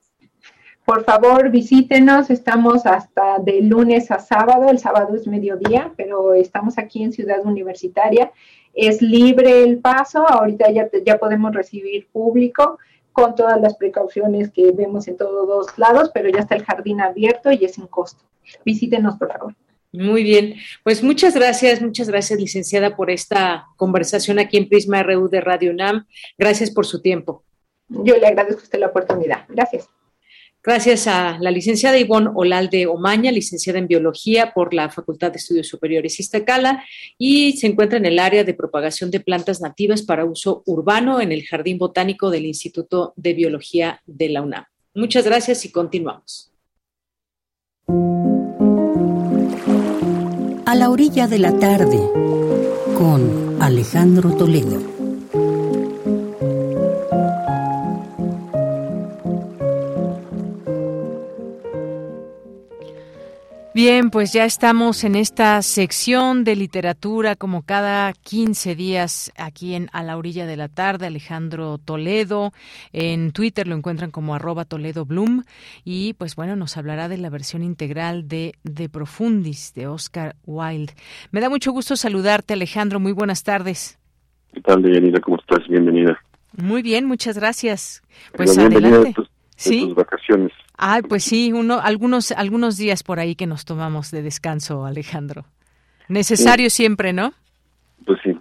Por 0.85 1.05
favor, 1.05 1.51
visítenos, 1.51 2.29
estamos 2.29 2.85
hasta 2.85 3.39
de 3.39 3.63
lunes 3.63 4.11
a 4.11 4.19
sábado, 4.19 4.69
el 4.69 4.79
sábado 4.79 5.15
es 5.15 5.27
mediodía, 5.27 5.93
pero 5.97 6.35
estamos 6.35 6.77
aquí 6.77 7.03
en 7.03 7.13
Ciudad 7.13 7.47
Universitaria. 7.47 8.31
Es 8.75 9.01
libre 9.01 9.63
el 9.63 9.79
paso, 9.79 10.29
ahorita 10.29 10.71
ya, 10.71 10.91
ya 11.07 11.19
podemos 11.19 11.55
recibir 11.55 12.09
público 12.13 12.79
con 13.13 13.35
todas 13.35 13.61
las 13.61 13.77
precauciones 13.77 14.51
que 14.51 14.73
vemos 14.73 15.09
en 15.09 15.17
todos 15.17 15.77
lados, 15.79 16.11
pero 16.13 16.29
ya 16.29 16.41
está 16.41 16.55
el 16.55 16.65
jardín 16.65 17.01
abierto 17.01 17.51
y 17.51 17.65
es 17.65 17.75
sin 17.75 17.87
costo. 17.87 18.25
Visítenos, 18.65 19.17
por 19.17 19.33
favor. 19.33 19.55
Muy 19.93 20.23
bien, 20.23 20.55
pues 20.85 21.03
muchas 21.03 21.35
gracias, 21.35 21.83
muchas 21.83 22.09
gracias, 22.09 22.39
licenciada, 22.39 22.95
por 22.95 23.11
esta 23.11 23.67
conversación 23.77 24.39
aquí 24.39 24.57
en 24.57 24.69
Prisma 24.69 25.03
RU 25.03 25.29
de 25.29 25.41
Radio 25.41 25.73
UNAM. 25.73 26.07
Gracias 26.39 26.71
por 26.71 26.87
su 26.87 27.03
tiempo. 27.03 27.43
Yo 27.89 28.17
le 28.17 28.27
agradezco 28.29 28.61
a 28.61 28.65
usted 28.65 28.79
la 28.79 28.87
oportunidad. 28.87 29.47
Gracias. 29.49 29.89
Gracias 30.63 31.07
a 31.07 31.39
la 31.41 31.51
licenciada 31.51 31.99
Ivonne 31.99 32.31
Olalde 32.35 32.87
Omaña, 32.87 33.33
licenciada 33.33 33.79
en 33.79 33.89
Biología 33.89 34.53
por 34.53 34.75
la 34.75 34.91
Facultad 34.91 35.33
de 35.33 35.39
Estudios 35.39 35.69
Superiores 35.69 36.21
Iztacala 36.21 36.85
y 37.17 37.53
se 37.53 37.67
encuentra 37.67 37.97
en 37.97 38.05
el 38.05 38.19
área 38.19 38.45
de 38.45 38.53
propagación 38.53 39.11
de 39.11 39.21
plantas 39.21 39.63
nativas 39.63 40.03
para 40.03 40.27
uso 40.27 40.63
urbano 40.67 41.21
en 41.21 41.33
el 41.33 41.47
Jardín 41.47 41.79
Botánico 41.79 42.29
del 42.31 42.45
Instituto 42.45 43.15
de 43.17 43.33
Biología 43.33 44.03
de 44.05 44.29
la 44.29 44.43
UNAM. 44.43 44.65
Muchas 44.95 45.25
gracias 45.25 45.65
y 45.65 45.73
continuamos. 45.73 46.53
A 50.67 50.75
la 50.75 50.91
orilla 50.91 51.27
de 51.27 51.39
la 51.39 51.59
tarde 51.59 51.99
con 52.99 53.57
Alejandro 53.63 54.37
Toledo. 54.37 54.90
Bien, 63.83 64.11
pues 64.11 64.35
ya 64.35 64.45
estamos 64.45 65.05
en 65.05 65.15
esta 65.15 65.63
sección 65.63 66.45
de 66.45 66.55
literatura 66.55 67.35
como 67.35 67.63
cada 67.63 68.13
15 68.13 68.75
días 68.75 69.33
aquí 69.39 69.75
en 69.75 69.89
A 69.95 70.03
la 70.03 70.19
orilla 70.19 70.45
de 70.45 70.59
la 70.59 70.69
tarde. 70.69 71.07
Alejandro 71.07 71.79
Toledo, 71.79 72.53
en 72.93 73.33
Twitter 73.33 73.67
lo 73.67 73.75
encuentran 73.75 74.11
como 74.11 74.35
arroba 74.35 74.67
Toledo 74.67 75.07
Bloom 75.07 75.45
y 75.83 76.13
pues 76.13 76.37
bueno, 76.37 76.57
nos 76.57 76.77
hablará 76.77 77.09
de 77.09 77.17
la 77.17 77.31
versión 77.31 77.63
integral 77.63 78.29
de 78.29 78.53
De 78.65 78.91
Profundis 78.91 79.73
de 79.73 79.87
Oscar 79.87 80.37
Wilde. 80.45 80.93
Me 81.31 81.41
da 81.41 81.49
mucho 81.49 81.73
gusto 81.73 81.97
saludarte 81.97 82.53
Alejandro, 82.53 83.01
muy 83.01 83.13
buenas 83.13 83.45
tardes. 83.45 83.99
¿Qué 84.53 84.61
tal, 84.61 84.83
Deyanira? 84.83 85.23
¿Cómo 85.23 85.39
estás? 85.39 85.67
Bienvenida. 85.69 86.21
Muy 86.55 86.83
bien, 86.83 87.07
muchas 87.07 87.39
gracias. 87.39 88.03
Pues 88.37 88.59
adelante. 88.59 89.15
¿Sí? 89.57 89.91
vacaciones. 89.97 90.53
Ay, 90.83 91.03
pues 91.03 91.25
sí, 91.25 91.53
uno, 91.53 91.79
algunos, 91.79 92.33
algunos 92.33 92.79
días 92.79 93.03
por 93.03 93.21
ahí 93.21 93.35
que 93.35 93.47
nos 93.47 93.67
tomamos 93.67 94.11
de 94.11 94.23
descanso, 94.23 94.87
Alejandro. 94.87 95.45
Necesario 96.09 96.71
siempre, 96.71 97.13
¿no? 97.13 97.35
Pues 98.07 98.19
sí. 98.25 98.35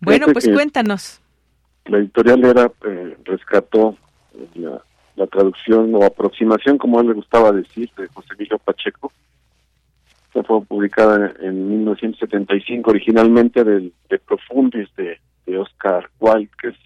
Bueno, 0.00 0.26
pues 0.32 0.48
cuéntanos. 0.48 1.22
La 1.84 1.98
editorial 1.98 2.44
era 2.44 2.72
eh, 2.84 3.16
rescató 3.24 3.96
la, 4.54 4.82
traducción 5.28 5.94
o 5.94 6.02
aproximación, 6.04 6.78
como 6.78 6.98
a 6.98 7.02
él 7.02 7.08
le 7.08 7.14
gustaba 7.14 7.52
decir, 7.52 7.90
de 7.96 8.08
José 8.08 8.34
Emilio 8.36 8.58
Pacheco. 8.58 9.12
que 10.32 10.42
fue 10.42 10.64
publicada 10.64 11.32
en, 11.40 11.68
1975 11.68 12.90
originalmente 12.90 13.62
del, 13.62 13.92
de 14.10 14.18
Profundis 14.18 14.88
de, 14.96 15.20
de 15.46 15.58
Oscar 15.58 16.10
Wilde, 16.18 16.50
que 16.60 16.68
es, 16.70 16.76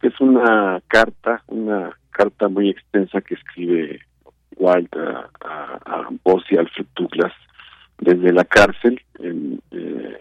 que 0.00 0.06
es 0.06 0.20
una 0.20 0.80
carta, 0.86 1.42
una 1.48 1.90
carta 2.14 2.48
muy 2.48 2.70
extensa 2.70 3.20
que 3.20 3.34
escribe 3.34 4.00
White 4.56 4.98
a, 4.98 5.28
a, 5.84 6.08
y 6.50 6.56
Alfred 6.56 6.86
Douglas 6.96 7.32
desde 7.98 8.32
la 8.32 8.44
cárcel 8.44 9.00
eh, 9.20 10.20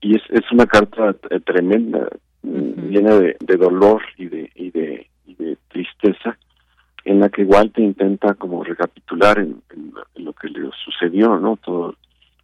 y 0.00 0.16
es, 0.16 0.22
es 0.30 0.50
una 0.52 0.66
carta 0.66 1.14
tremenda 1.44 2.08
llena 2.42 3.16
de, 3.16 3.56
dolor 3.56 4.02
y 4.16 4.26
de, 4.28 4.50
y 4.54 4.70
de 4.70 5.10
de 5.40 5.56
tristeza 5.68 6.36
en 7.04 7.20
la 7.20 7.28
que 7.28 7.44
Walter 7.44 7.82
intenta 7.82 8.34
como 8.34 8.62
recapitular 8.62 9.38
en, 9.38 9.62
lo 10.16 10.32
que 10.34 10.48
le 10.48 10.70
sucedió 10.84 11.38
no 11.38 11.56
todo 11.56 11.94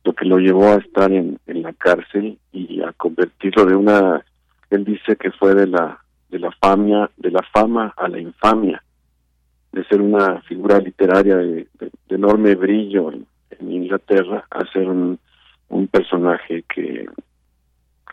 lo 0.05 0.13
que 0.13 0.25
lo 0.25 0.39
llevó 0.39 0.73
a 0.73 0.77
estar 0.77 1.13
en, 1.13 1.39
en 1.47 1.63
la 1.63 1.73
cárcel 1.73 2.39
y 2.53 2.81
a 2.83 2.93
convertirlo 2.93 3.67
de 3.67 3.77
una 3.77 4.25
él 4.71 4.85
dice 4.85 5.17
que 5.17 5.31
fue 5.33 5.55
de 5.55 5.67
la 5.67 5.99
de 6.29 6.39
la 6.39 6.51
fama, 6.53 7.11
de 7.17 7.31
la 7.31 7.43
fama 7.53 7.95
a 7.97 8.09
la 8.09 8.19
infamia, 8.19 8.83
de 9.73 9.85
ser 9.85 10.01
una 10.01 10.41
figura 10.43 10.79
literaria 10.79 11.37
de, 11.37 11.69
enorme 12.09 12.55
brillo 12.55 13.13
en, 13.13 13.27
Inglaterra 13.59 14.45
a 14.51 14.71
ser 14.71 14.87
un, 14.87 15.19
un 15.71 15.87
personaje 15.89 16.65
que 16.69 17.09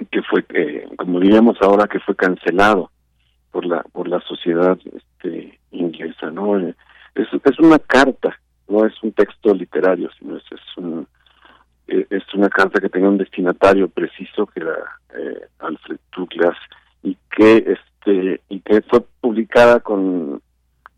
que 0.09 0.21
fue 0.23 0.45
eh, 0.53 0.87
como 0.97 1.19
diríamos 1.19 1.57
ahora 1.61 1.87
que 1.87 1.99
fue 1.99 2.15
cancelado 2.15 2.91
por 3.51 3.65
la 3.65 3.83
por 3.91 4.07
la 4.07 4.21
sociedad 4.21 4.77
este 4.95 5.59
inglesa 5.71 6.31
no 6.31 6.57
es, 6.59 6.75
es 7.15 7.59
una 7.59 7.77
carta 7.79 8.39
no 8.67 8.85
es 8.85 8.93
un 9.03 9.11
texto 9.11 9.53
literario, 9.53 10.09
sino 10.19 10.37
es, 10.37 10.43
es 10.51 10.77
un 10.77 11.07
eh, 11.87 12.07
es 12.09 12.23
una 12.33 12.49
carta 12.49 12.79
que 12.79 12.89
tenía 12.89 13.09
un 13.09 13.17
destinatario 13.17 13.89
preciso 13.89 14.45
que 14.47 14.61
era 14.61 14.75
eh, 15.15 15.47
Alfred 15.59 15.99
Douglas 16.15 16.57
y 17.03 17.17
que 17.35 17.57
este 18.05 18.41
y 18.49 18.59
que 18.61 18.81
fue 18.81 19.01
publicada 19.21 19.79
con 19.79 20.41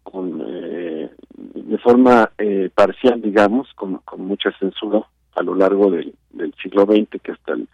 con 0.03 0.41
eh, 0.48 1.10
de 1.36 1.77
forma 1.80 2.32
parcial 2.73 3.22
digamos 3.22 3.72
con, 3.76 3.98
con 4.06 4.22
mucha 4.22 4.52
censura 4.60 5.03
a 5.36 5.44
lo 5.44 5.56
largo 5.56 5.91
del, 5.91 6.14
del 6.32 6.53
siglo 6.61 6.86
XX 6.86 7.22
que 7.22 7.32
hasta 7.32 7.53
el, 7.53 7.68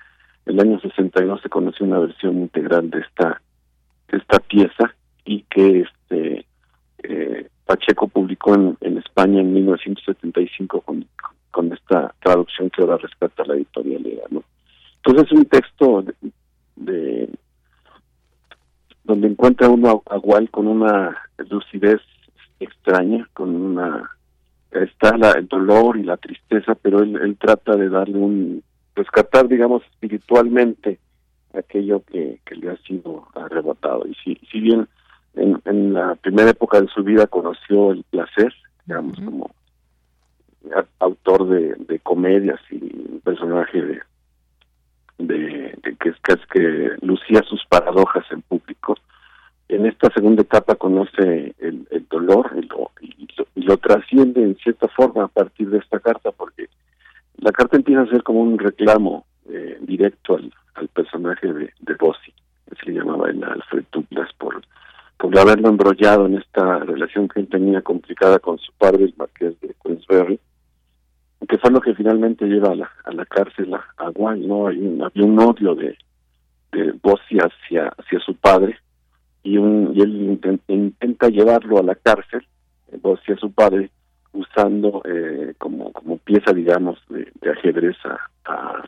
el 0.45 0.59
año 0.59 0.79
62 0.79 1.41
se 1.41 1.49
conoció 1.49 1.85
una 1.85 1.99
versión 1.99 2.37
integral 2.37 2.89
de 2.89 2.99
esta 2.99 3.41
de 4.09 4.17
esta 4.17 4.39
pieza 4.39 4.93
y 5.25 5.43
que 5.43 5.81
este 5.81 6.45
Pacheco 7.71 8.09
publicó 8.09 8.53
en, 8.53 8.77
en 8.81 8.97
España 8.97 9.39
en 9.39 9.53
1975 9.53 10.81
con, 10.81 11.05
con 11.51 11.71
esta 11.71 12.13
traducción 12.21 12.69
que 12.69 12.81
ahora 12.81 12.97
rescata 12.97 13.45
la 13.45 13.55
editorial 13.55 14.03
¿no? 14.29 14.43
Entonces 14.97 15.25
es 15.25 15.31
un 15.31 15.45
texto 15.45 16.03
de, 16.75 17.29
donde 19.03 19.27
encuentra 19.27 19.69
uno 19.69 20.03
a, 20.05 20.17
Wall 20.17 20.49
con 20.49 20.67
una 20.67 21.17
lucidez 21.49 22.01
extraña, 22.59 23.27
con 23.33 23.55
una 23.55 24.09
está 24.71 25.17
la, 25.17 25.31
el 25.31 25.47
dolor 25.47 25.97
y 25.97 26.03
la 26.03 26.17
tristeza, 26.17 26.75
pero 26.75 27.01
él, 27.01 27.17
él 27.17 27.37
trata 27.37 27.75
de 27.75 27.89
darle 27.89 28.17
un 28.17 28.63
rescatar, 28.95 29.47
digamos, 29.47 29.83
espiritualmente 29.83 30.99
aquello 31.53 32.03
que, 32.05 32.39
que 32.45 32.55
le 32.55 32.69
ha 32.69 32.77
sido 32.77 33.27
arrebatado. 33.35 34.07
Y 34.07 34.15
si, 34.15 34.35
si 34.49 34.59
bien 34.61 34.87
en, 35.35 35.61
en 35.65 35.93
la 35.93 36.15
primera 36.15 36.51
época 36.51 36.79
de 36.79 36.87
su 36.87 37.03
vida 37.03 37.27
conoció 37.27 37.91
el 37.91 38.03
placer, 38.03 38.53
digamos, 38.85 39.19
como 39.19 39.51
autor 40.99 41.49
de, 41.49 41.75
de 41.87 41.99
comedias 41.99 42.59
y 42.69 42.75
un 42.75 43.21
personaje 43.23 43.81
de, 43.81 43.99
de, 45.27 45.77
que, 45.99 46.09
es, 46.09 46.45
que 46.51 46.91
lucía 47.01 47.41
sus 47.47 47.65
paradojas 47.65 48.25
en 48.31 48.41
público. 48.41 48.95
En 49.67 49.85
esta 49.85 50.09
segunda 50.13 50.41
etapa 50.41 50.75
conoce 50.75 51.55
el, 51.59 51.87
dolor 52.09 52.51
y 52.55 52.67
lo, 52.67 52.91
y 53.55 53.61
lo, 53.63 53.77
trasciende 53.77 54.43
en 54.43 54.55
cierta 54.57 54.87
forma 54.89 55.23
a 55.23 55.27
partir 55.29 55.69
de 55.69 55.77
esta 55.77 55.99
carta, 55.99 56.31
porque 56.31 56.67
la 57.37 57.51
carta 57.51 57.77
empieza 57.77 58.01
a 58.01 58.07
ser 58.07 58.21
como 58.23 58.41
un 58.41 58.59
reclamo 58.59 59.25
eh, 59.49 59.77
directo 59.81 60.35
al, 60.35 60.51
personaje 60.93 61.53
de, 61.53 61.73
de 61.79 61.93
Bossi, 61.95 62.33
que 62.67 62.75
se 62.83 62.91
llamaba 62.91 63.27
Alfred 63.27 63.85
Douglas, 63.91 64.29
por, 64.37 64.61
por 65.17 65.37
haberlo 65.37 65.69
embrollado 65.69 66.25
en 66.25 66.37
esta 66.37 66.79
relación 66.79 67.27
que 67.27 67.39
él 67.39 67.47
tenía 67.47 67.81
complicada 67.81 68.39
con 68.39 68.57
su 68.57 68.73
padre, 68.73 69.05
el 69.05 69.13
marqués 69.15 69.59
de 69.61 69.75
Queensberry, 69.83 70.39
que 71.47 71.57
fue 71.57 71.71
lo 71.71 71.81
que 71.81 71.95
finalmente 71.95 72.45
lleva 72.45 72.71
a 72.71 72.75
la, 72.75 72.91
a 73.03 73.11
la 73.11 73.25
cárcel 73.25 73.73
a, 73.73 73.83
a 73.97 74.11
¿no? 74.11 74.67
Hay 74.67 74.79
un, 74.79 75.01
había 75.03 75.25
un 75.25 75.39
odio 75.39 75.75
de, 75.75 75.97
de 76.71 76.93
Bossi 77.01 77.37
hacia, 77.37 77.87
hacia 77.97 78.19
su 78.19 78.35
padre 78.35 78.77
y, 79.43 79.57
un, 79.57 79.91
y 79.95 80.01
él 80.01 80.39
intenta, 80.67 81.29
llevarlo 81.29 81.79
a 81.79 81.83
la 81.83 81.95
cárcel, 81.95 82.45
eh, 82.91 82.97
Bossi 83.01 83.31
a 83.31 83.37
su 83.37 83.51
padre, 83.51 83.89
usando 84.33 85.01
eh, 85.05 85.53
como, 85.57 85.91
como 85.91 86.17
pieza, 86.17 86.53
digamos, 86.53 86.99
de, 87.09 87.31
ajedrez 87.49 87.97
a, 88.05 88.19
a, 88.45 88.83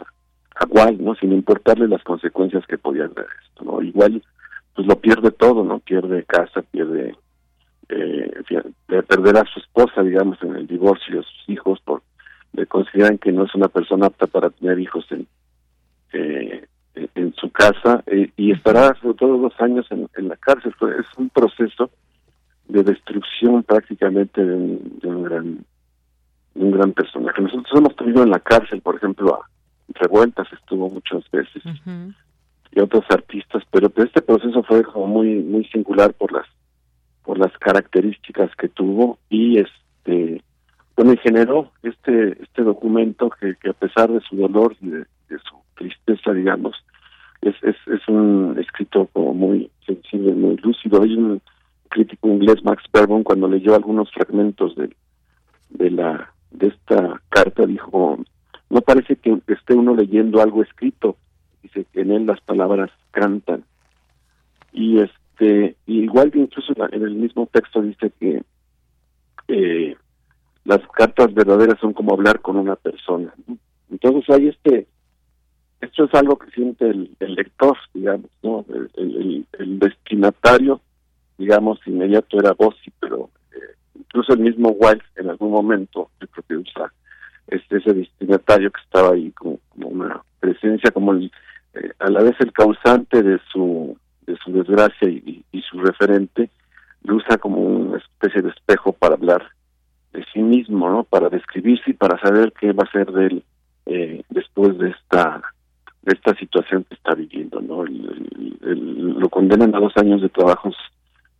a 0.55 0.91
¿no? 0.91 1.15
Sin 1.15 1.33
importarle 1.33 1.87
las 1.87 2.03
consecuencias 2.03 2.65
que 2.67 2.77
podía 2.77 3.05
haber 3.05 3.25
esto, 3.43 3.65
¿no? 3.65 3.81
Igual, 3.81 4.21
pues 4.75 4.87
lo 4.87 4.95
pierde 4.95 5.31
todo, 5.31 5.63
¿no? 5.63 5.79
Pierde 5.79 6.23
casa, 6.23 6.61
pierde... 6.61 7.15
Eh, 7.89 8.31
perder 8.87 9.37
a 9.37 9.45
su 9.45 9.59
esposa, 9.59 10.01
digamos, 10.01 10.41
en 10.41 10.55
el 10.55 10.65
divorcio, 10.65 11.19
a 11.19 11.23
sus 11.23 11.49
hijos 11.49 11.79
por 11.81 12.01
le 12.53 12.65
consideran 12.67 13.17
que 13.17 13.31
no 13.31 13.45
es 13.45 13.55
una 13.55 13.67
persona 13.67 14.07
apta 14.07 14.27
para 14.27 14.49
tener 14.49 14.79
hijos 14.79 15.05
en, 15.11 15.27
eh, 16.13 16.65
en 17.15 17.33
su 17.35 17.51
casa 17.51 18.03
eh, 18.07 18.31
y 18.37 18.51
estará 18.51 18.95
sobre 19.01 19.17
todo 19.17 19.37
dos 19.37 19.53
años 19.59 19.85
en, 19.89 20.27
la 20.27 20.37
cárcel. 20.37 20.73
Es 20.99 21.17
un 21.17 21.29
proceso 21.29 21.89
de 22.67 22.83
destrucción 22.83 23.63
prácticamente 23.63 24.43
de 24.43 24.53
un, 24.55 25.23
gran 25.23 25.65
un 26.55 26.71
gran 26.71 26.93
personaje. 26.93 27.41
Nosotros 27.41 27.73
hemos 27.75 27.95
tenido 27.95 28.23
en 28.23 28.29
la 28.29 28.39
cárcel, 28.39 28.81
por 28.81 28.95
ejemplo, 28.95 29.33
a 29.35 29.49
Revueltas 29.95 30.47
estuvo 30.53 30.89
muchas 30.89 31.29
veces 31.31 31.61
y 32.71 32.79
otros 32.79 33.03
artistas, 33.09 33.63
pero 33.69 33.91
este 33.97 34.21
proceso 34.21 34.63
fue 34.63 34.83
como 34.83 35.07
muy 35.07 35.35
muy 35.35 35.65
singular 35.65 36.13
por 36.13 36.31
las 36.31 36.47
por 37.23 37.37
las 37.37 37.51
características 37.57 38.55
que 38.55 38.69
tuvo 38.69 39.19
y 39.29 39.59
este 39.59 40.41
bueno, 40.95 41.13
y 41.13 41.17
generó 41.17 41.71
este 41.81 42.43
este 42.43 42.63
documento 42.63 43.29
que, 43.29 43.55
a 43.69 43.73
pesar 43.73 44.11
de 44.11 44.21
su 44.21 44.35
dolor 44.35 44.75
y 44.81 44.89
de, 44.89 45.05
su 45.29 45.55
tristeza, 45.75 46.31
digamos, 46.31 46.75
es, 47.41 47.55
es, 47.63 47.75
es 47.87 48.07
un 48.07 48.55
escrito 48.59 49.07
como 49.11 49.33
muy 49.33 49.71
sensible, 49.85 50.33
muy 50.33 50.57
lúcido. 50.57 51.01
Hay 51.01 51.15
un 51.15 51.41
crítico 51.89 52.27
inglés, 52.27 52.63
Max 52.63 52.83
Berbon, 52.93 53.23
cuando 53.23 53.47
leyó 53.47 53.75
algunos 53.75 54.11
fragmentos 54.11 54.75
de, 54.75 54.95
de 55.69 55.91
la 55.91 56.33
de 56.51 56.67
esta 56.67 57.21
carta, 57.29 57.65
dijo, 57.65 58.19
no 58.69 58.81
parece 58.81 59.15
que 59.15 59.39
esté 59.47 59.73
uno 59.73 59.95
leyendo 59.95 60.41
algo 60.41 60.63
escrito, 60.63 61.17
dice 61.61 61.85
que 61.91 62.01
en 62.01 62.11
él 62.11 62.25
las 62.25 62.41
palabras 62.41 62.91
cantan. 63.11 63.63
Y 64.71 64.99
este, 64.99 65.75
igual 65.85 66.31
que 66.31 66.39
incluso 66.39 66.73
en 66.91 67.03
el 67.03 67.15
mismo 67.15 67.47
texto 67.51 67.81
dice 67.81 68.11
que 68.19 68.43
eh, 69.47 69.95
las 70.65 70.79
cartas 70.89 71.33
verdaderas 71.33 71.79
son 71.79 71.93
como 71.93 72.13
hablar 72.13 72.39
con 72.39 72.57
una 72.57 72.75
persona. 72.75 73.33
Entonces 73.91 74.29
hay 74.29 74.47
este, 74.47 74.87
esto 75.81 76.05
es 76.05 76.13
algo 76.13 76.37
que 76.37 76.49
siente 76.51 76.89
el, 76.89 77.15
lector, 77.19 77.77
digamos, 77.93 78.29
¿no? 78.41 78.65
El, 78.95 79.45
destinatario, 79.79 80.79
digamos, 81.37 81.79
inmediato 81.85 82.39
era 82.39 82.53
Bossi, 82.53 82.91
pero 82.99 83.29
eh, 83.51 83.75
incluso 83.99 84.33
el 84.33 84.39
mismo 84.39 84.69
Wilde 84.69 85.03
en 85.17 85.29
algún 85.29 85.51
momento, 85.51 86.09
el 86.21 86.27
propio 86.27 86.61
usa 86.61 86.93
este, 87.47 87.77
ese 87.77 87.93
destinatario 87.93 88.71
que 88.71 88.81
estaba 88.81 89.13
ahí 89.13 89.31
como, 89.31 89.59
una 89.75 90.21
presencia, 90.39 90.91
como 90.91 91.11
el, 91.11 91.31
eh, 91.73 91.91
a 91.99 92.09
la 92.09 92.23
vez 92.23 92.35
el 92.39 92.53
causante 92.53 93.21
de 93.21 93.39
su 93.51 93.97
de 94.25 94.37
su 94.37 94.53
desgracia 94.53 95.09
y, 95.09 95.43
y 95.51 95.61
su 95.63 95.79
referente, 95.79 96.49
lo 97.03 97.15
usa 97.15 97.37
como 97.37 97.57
una 97.59 97.97
especie 97.97 98.41
de 98.41 98.51
espejo 98.51 98.93
para 98.93 99.15
hablar 99.15 99.51
de 100.13 100.23
sí 100.31 100.41
mismo, 100.41 100.89
¿no? 100.89 101.03
Para 101.03 101.29
describirse 101.29 101.91
y 101.91 101.93
para 101.93 102.19
saber 102.19 102.53
qué 102.59 102.71
va 102.71 102.83
a 102.83 102.91
ser 102.91 103.11
de 103.11 103.25
él 103.25 103.43
eh, 103.85 104.23
después 104.29 104.77
de 104.77 104.89
esta 104.91 105.41
de 106.03 106.13
esta 106.13 106.35
situación 106.35 106.83
que 106.83 106.95
está 106.95 107.15
viviendo, 107.15 107.61
¿no? 107.61 107.85
lo 107.85 109.29
condenan 109.29 109.73
a 109.73 109.79
dos 109.79 109.95
años 109.95 110.21
de 110.21 110.27
trabajos 110.27 110.75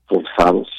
forzados. 0.08 0.70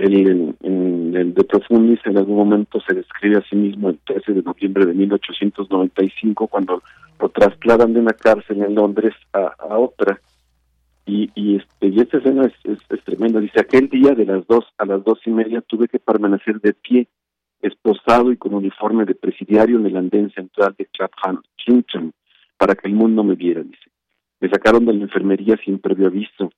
El 0.00 0.56
De 0.60 1.44
Profundis 1.44 2.00
en 2.04 2.18
algún 2.18 2.36
momento 2.36 2.80
se 2.80 2.94
describe 2.94 3.36
a 3.36 3.44
sí 3.48 3.54
mismo 3.54 3.90
el 3.90 3.98
13 3.98 4.32
de 4.32 4.42
noviembre 4.42 4.86
de 4.86 4.94
1895 4.94 6.48
cuando 6.48 6.82
lo 7.20 7.28
trasladan 7.28 7.92
de 7.92 8.00
una 8.00 8.12
cárcel 8.12 8.60
en 8.60 8.74
Londres 8.74 9.14
a 9.34 9.78
otra 9.78 10.20
y, 11.10 11.30
y 11.34 11.56
este 11.56 11.88
y 11.88 11.98
esta 11.98 12.18
escena 12.18 12.50
es, 12.64 13.04
tremenda. 13.04 13.40
Dice 13.40 13.60
aquel 13.60 13.88
día 13.88 14.12
de 14.12 14.24
las 14.24 14.46
dos 14.46 14.64
a 14.78 14.84
las 14.84 15.02
dos 15.02 15.18
y 15.26 15.30
media 15.30 15.60
tuve 15.62 15.88
que 15.88 15.98
permanecer 15.98 16.60
de 16.60 16.72
pie 16.72 17.08
esposado 17.60 18.30
y 18.30 18.36
con 18.36 18.54
uniforme 18.54 19.04
de 19.04 19.14
presidiario 19.14 19.78
en 19.78 19.86
el 19.86 19.96
andén 19.96 20.30
central 20.30 20.74
de 20.78 20.86
Clapham 20.86 21.42
Kingston 21.56 22.12
para 22.56 22.74
que 22.74 22.86
el 22.86 22.94
mundo 22.94 23.24
me 23.24 23.34
viera 23.34 23.62
dice. 23.62 23.90
Me 24.40 24.48
sacaron 24.48 24.86
de 24.86 24.94
la 24.94 25.02
enfermería 25.02 25.56
sin 25.64 25.80
previo 25.80 26.06
aviso. 26.06 26.52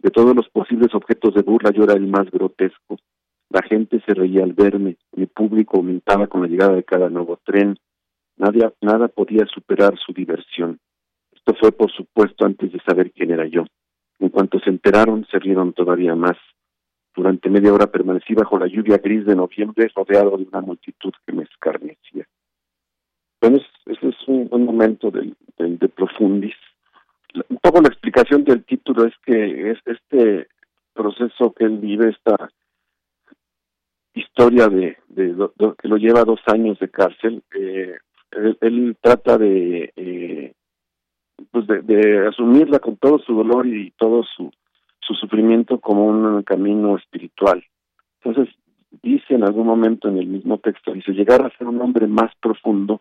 De 0.00 0.10
todos 0.10 0.36
los 0.36 0.48
posibles 0.50 0.94
objetos 0.94 1.34
de 1.34 1.42
burla 1.42 1.72
yo 1.72 1.82
era 1.82 1.94
el 1.94 2.06
más 2.06 2.30
grotesco. 2.30 2.98
La 3.50 3.62
gente 3.62 4.00
se 4.06 4.14
reía 4.14 4.44
al 4.44 4.52
verme. 4.52 4.96
Mi 5.16 5.26
público 5.26 5.78
aumentaba 5.78 6.28
con 6.28 6.42
la 6.42 6.48
llegada 6.48 6.74
de 6.74 6.84
cada 6.84 7.10
nuevo 7.10 7.38
tren. 7.44 7.76
Nadie, 8.36 8.70
nada 8.80 9.08
podía 9.08 9.46
superar 9.46 9.98
su 9.98 10.12
diversión. 10.12 10.78
Esto 11.32 11.54
fue 11.60 11.72
por 11.72 11.90
supuesto 11.90 12.46
antes 12.46 12.72
de 12.72 12.80
saber 12.80 13.12
quién 13.12 13.32
era 13.32 13.46
yo 13.46 13.64
en 14.18 14.28
cuanto 14.30 14.58
se 14.60 14.70
enteraron, 14.70 15.26
se 15.30 15.38
rieron 15.38 15.72
todavía 15.72 16.14
más. 16.14 16.36
Durante 17.14 17.48
media 17.48 17.72
hora 17.72 17.86
permanecí 17.86 18.34
bajo 18.34 18.58
la 18.58 18.66
lluvia 18.66 18.98
gris 18.98 19.24
de 19.24 19.34
noviembre, 19.34 19.90
rodeado 19.94 20.36
de 20.36 20.44
una 20.44 20.60
multitud 20.60 21.12
que 21.26 21.32
me 21.32 21.44
escarnecía. 21.44 22.26
Bueno, 23.40 23.58
ese 23.86 24.08
es 24.08 24.28
un 24.28 24.48
buen 24.48 24.64
momento 24.64 25.10
de 25.10 25.88
Profundis. 25.88 26.54
Un 27.48 27.58
poco 27.58 27.80
la 27.80 27.88
explicación 27.88 28.44
del 28.44 28.64
título 28.64 29.04
es 29.04 29.14
que 29.24 29.70
es 29.70 29.78
este 29.84 30.48
proceso 30.94 31.52
que 31.52 31.64
él 31.64 31.78
vive, 31.78 32.10
esta 32.10 32.50
historia 34.14 34.68
de, 34.68 34.96
que 35.14 35.88
lo 35.88 35.96
lleva 35.96 36.24
dos 36.24 36.40
años 36.46 36.78
de 36.78 36.88
cárcel, 36.88 37.42
eh, 37.54 37.96
él, 38.60 38.96
trata 39.00 39.38
de 39.38 39.92
eh, 39.94 40.52
pues 41.50 41.66
de, 41.66 42.26
asumirla 42.28 42.78
con 42.78 42.96
todo 42.96 43.18
su 43.18 43.34
dolor 43.34 43.66
y 43.66 43.90
todo 43.92 44.22
su, 44.24 44.50
su 45.00 45.14
sufrimiento 45.14 45.80
como 45.80 46.06
un 46.06 46.42
camino 46.42 46.96
espiritual. 46.96 47.64
Entonces, 48.22 48.54
dice 49.02 49.34
en 49.34 49.44
algún 49.44 49.66
momento 49.66 50.08
en 50.08 50.18
el 50.18 50.26
mismo 50.26 50.58
texto, 50.58 50.92
dice, 50.92 51.12
llegar 51.12 51.44
a 51.44 51.56
ser 51.56 51.66
un 51.66 51.80
hombre 51.80 52.06
más 52.06 52.34
profundo 52.40 53.00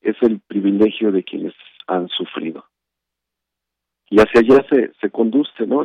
es 0.00 0.16
el 0.22 0.40
privilegio 0.40 1.10
de 1.10 1.24
quienes 1.24 1.54
han 1.86 2.08
sufrido. 2.08 2.64
Y 4.08 4.20
hacia 4.20 4.40
allá 4.40 4.64
se, 4.70 4.92
se 5.00 5.10
conduce, 5.10 5.66
¿no? 5.66 5.84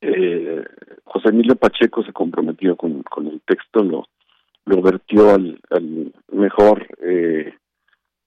eh, 0.00 0.64
José 1.04 1.28
Emilio 1.30 1.56
Pacheco 1.56 2.04
se 2.04 2.12
comprometió 2.12 2.76
con, 2.76 3.02
con 3.02 3.26
el 3.26 3.40
texto, 3.42 3.82
lo, 3.82 4.06
lo 4.66 4.82
vertió 4.82 5.30
al, 5.30 5.58
al 5.70 6.12
mejor 6.32 6.86
eh, 7.02 7.54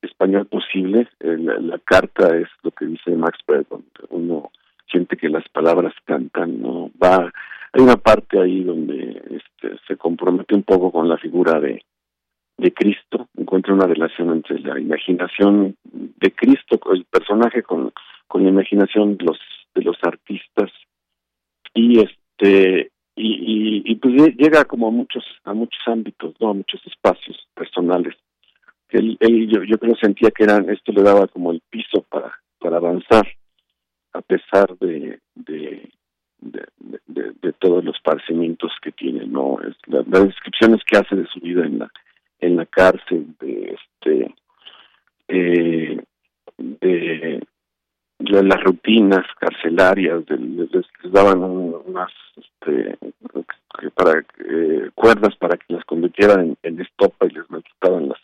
español 0.02 0.46
posible. 0.48 1.08
Eh, 1.20 1.38
la, 1.38 1.80
carta 1.80 2.36
es 2.38 2.48
lo 2.64 2.72
que 2.72 2.86
dice 2.86 3.12
Max 3.12 3.40
Brett, 3.48 3.68
uno 4.10 4.52
siente 4.90 5.18
que 5.18 5.30
las 5.30 5.48
palabras 5.50 5.94
cantan, 6.06 6.62
no 6.62 6.92
va. 7.02 7.32
Hay 7.74 7.84
una 7.84 7.98
parte 7.98 8.40
ahí 8.40 8.64
donde 8.64 9.22
este, 9.30 9.78
se 9.88 9.98
compromete 9.98 10.56
un 10.56 10.64
poco 10.64 10.92
con 10.92 11.10
la 11.10 11.18
figura 11.18 11.60
de, 11.60 11.84
de 12.58 12.74
Cristo, 12.74 13.28
encuentra 13.38 13.74
una 13.74 13.86
relación 13.86 14.32
entre 14.32 14.60
la 14.60 14.80
imaginación 14.80 15.76
de 15.84 16.32
Cristo, 16.32 16.80
el 16.92 17.06
personaje 17.06 17.64
con, 17.64 17.92
con 18.28 18.44
la 18.44 18.50
imaginación 18.50 19.18
de 19.18 19.26
los 19.26 19.40
de 19.76 19.84
los 19.84 19.98
artistas 20.02 20.72
y 21.74 22.00
este 22.00 22.92
y, 23.16 23.82
y, 23.86 23.96
pues 23.96 24.36
llega 24.38 24.66
como 24.66 24.88
a 24.88 24.92
muchos 24.92 25.24
a 25.44 25.54
muchos 25.54 25.82
ámbitos 25.88 26.36
no 26.40 26.50
a 26.50 26.54
muchos 26.54 26.82
espacios 26.86 27.48
personales 27.54 28.16
él, 28.90 29.18
yo, 29.50 29.64
yo 29.64 29.78
creo 29.78 29.96
sentía 29.96 30.32
que 30.32 30.44
eran 30.44 30.70
esto 30.70 30.92
le 30.92 31.04
daba 31.04 31.28
como 31.28 31.52
el 31.52 31.62
piso 31.70 32.04
para 32.10 32.34
para 32.60 32.78
avanzar 32.78 33.28
a 34.14 34.22
pesar 34.22 34.78
de 34.80 35.20
de, 36.40 37.54
todos 37.60 37.84
los 37.84 38.00
padecimientos 38.02 38.72
que 38.82 38.92
tiene 38.92 39.26
no 39.26 39.58
es 39.62 39.76
las 39.88 40.26
descripciones 40.26 40.82
que 40.86 40.98
hace 40.98 41.16
de 41.16 41.26
su 41.28 41.40
vida 41.40 41.66
en 41.66 41.80
la 41.80 41.92
en 42.40 42.56
la 42.56 42.66
cárcel 42.68 43.26
de 43.40 43.76
este 43.76 44.36
eh, 45.28 46.00
de 48.20 48.44
las 48.44 48.64
rutinas 48.64 49.26
carcelarias 49.40 50.24
les, 50.30 50.86
daban 51.12 51.44
unas 51.44 52.12
este, 52.36 52.98
para 53.94 54.20
eh, 54.40 54.90
cuerdas 54.96 55.36
para 55.38 55.58
que 55.58 55.74
las 55.74 55.86
convirtieran 55.86 56.58
en, 56.64 56.82
estopa 56.82 57.26
y 57.26 57.30
les 57.30 57.64
quitaban 57.64 58.10
las, 58.10 58.20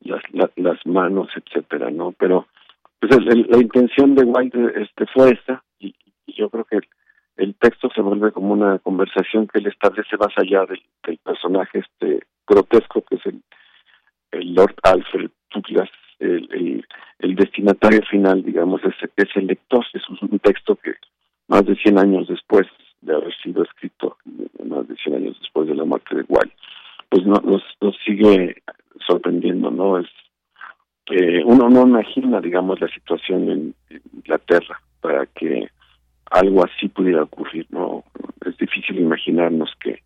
las 0.00 0.22
las, 0.56 0.86
manos 0.86 1.28
etcétera 1.36 1.90
no 1.90 2.12
pero 2.12 2.46
pues 3.00 3.12
la 3.24 3.58
intención 3.58 4.14
de 4.14 4.24
White 4.24 4.72
este 4.76 5.06
fue 5.06 5.32
esa 5.32 5.62
y, 5.78 5.94
yo 6.26 6.48
creo 6.48 6.64
que 6.64 6.80
el, 7.36 7.54
texto 7.56 7.90
se 7.94 8.00
vuelve 8.00 8.32
como 8.32 8.52
una 8.52 8.78
conversación 8.78 9.46
que 9.48 9.58
él 9.58 9.66
establece 9.66 10.16
más 10.16 10.32
allá 10.36 10.64
del, 10.66 11.18
personaje 11.18 11.80
este 11.80 12.20
grotesco 12.46 13.02
que 13.02 13.16
es 13.16 13.26
el, 13.26 13.42
el 14.32 14.54
Lord 14.54 14.74
Alfred 14.82 15.30
Douglas 15.52 15.90
el, 16.20 16.84
el, 17.18 17.34
destinatario 17.34 18.02
final, 18.02 18.42
digamos, 18.42 18.82
es, 18.84 18.94
es 19.16 19.28
el 19.36 19.46
lector. 19.46 19.84
Es 19.92 20.02
un 20.08 20.38
texto 20.38 20.76
que 20.76 20.94
más 21.48 21.64
de 21.64 21.74
100 21.74 21.98
años 21.98 22.28
después 22.28 22.66
de 23.00 23.14
haber 23.14 23.34
sido 23.42 23.64
escrito, 23.64 24.16
más 24.64 24.86
de 24.86 24.96
100 24.96 25.16
años 25.16 25.36
después 25.40 25.66
de 25.68 25.74
la 25.74 25.84
muerte 25.84 26.14
de 26.14 26.24
Wilde, 26.28 26.54
pues 27.08 27.24
no, 27.24 27.36
nos, 27.42 27.62
nos 27.80 27.96
sigue 28.04 28.62
sorprendiendo, 29.06 29.70
¿no? 29.70 29.98
Es 29.98 30.06
uno 31.44 31.68
no 31.68 31.82
imagina, 31.82 32.40
digamos, 32.40 32.80
la 32.80 32.88
situación 32.88 33.50
en, 33.50 33.74
Inglaterra 34.14 34.80
para 35.00 35.26
que 35.26 35.68
algo 36.30 36.64
así 36.64 36.88
pudiera 36.88 37.24
ocurrir, 37.24 37.66
¿no? 37.70 38.04
Es 38.46 38.56
difícil 38.58 38.98
imaginarnos 39.00 39.72
que 39.80 40.02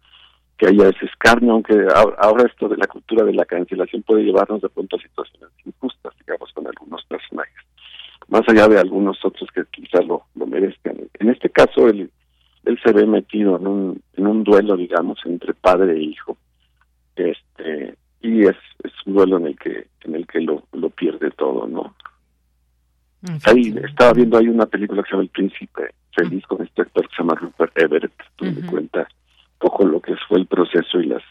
que 0.57 0.69
haya 0.69 0.89
ese 0.89 1.07
escarnio, 1.07 1.53
aunque 1.53 1.75
ahora 2.17 2.47
esto 2.47 2.69
de 2.69 2.77
la 2.77 2.87
cultura 2.87 3.25
de 3.25 3.33
la 3.35 3.45
cancelación 3.45 4.03
puede 4.03 4.23
llevarnos 4.23 4.63
de 4.63 4.69
pronto 4.69 4.97
a 4.97 5.01
situaciones 5.01 5.51
injustas, 5.65 6.13
digamos, 6.21 6.53
con 6.53 6.65
algunos 6.67 7.05
personajes, 7.07 7.57
más 8.29 8.43
allá 8.49 8.69
de 8.69 8.79
algunos 8.79 9.19
otros 9.25 9.51
que 9.53 9.65
quizás 9.73 10.07
lo, 10.07 10.23
lo 10.37 10.47
merezcan. 10.47 10.97
En 11.19 11.31
este 11.31 11.51
caso, 11.51 11.89
él, 11.89 12.09
él 12.67 12.81
se 12.85 12.93
ve 12.93 13.05
metido 13.05 13.57
en 13.57 13.67
un, 13.67 14.03
en 14.17 14.27
un 14.29 14.45
duelo, 14.45 14.77
digamos, 14.77 15.19
entre 15.25 15.55
padre 15.55 15.95
e 15.95 16.03
hijo, 16.03 16.37
este 17.17 17.97
y 18.25 18.47
es, 18.47 18.57
es 18.83 18.93
un 19.04 19.04
duelo 19.15 19.39
en 19.39 19.47
el 19.47 19.59
que 19.59 19.87
en 20.03 20.15
el 20.15 20.27
que 20.27 20.41
lo, 20.41 20.65
lo 20.73 20.91
pierde 20.91 21.31
todo, 21.31 21.67
¿no? 21.67 21.95
Ahí 23.47 23.75
estaba 23.83 24.13
viendo 24.13 24.37
ahí 24.37 24.49
una 24.49 24.67
película 24.67 25.03
que 25.03 25.09
se 25.09 25.13
llama 25.13 25.23
El 25.23 25.31
Príncipe 25.31 25.95
Feliz 26.15 26.47
con 26.47 26.63
este 26.63 26.83
actor 26.83 27.09
que 27.09 27.17
se 27.17 27.23
llama 27.23 27.35
Rupert 27.35 27.79
Everett, 27.79 28.13
donde 28.37 28.67
cuenta 28.67 29.09
poco 29.59 29.87
lo 29.87 30.01
que 30.01 30.15
fue 30.29 30.39
el 30.39 30.47
proceso 30.47 31.01
y 31.01 31.07
las 31.07 31.23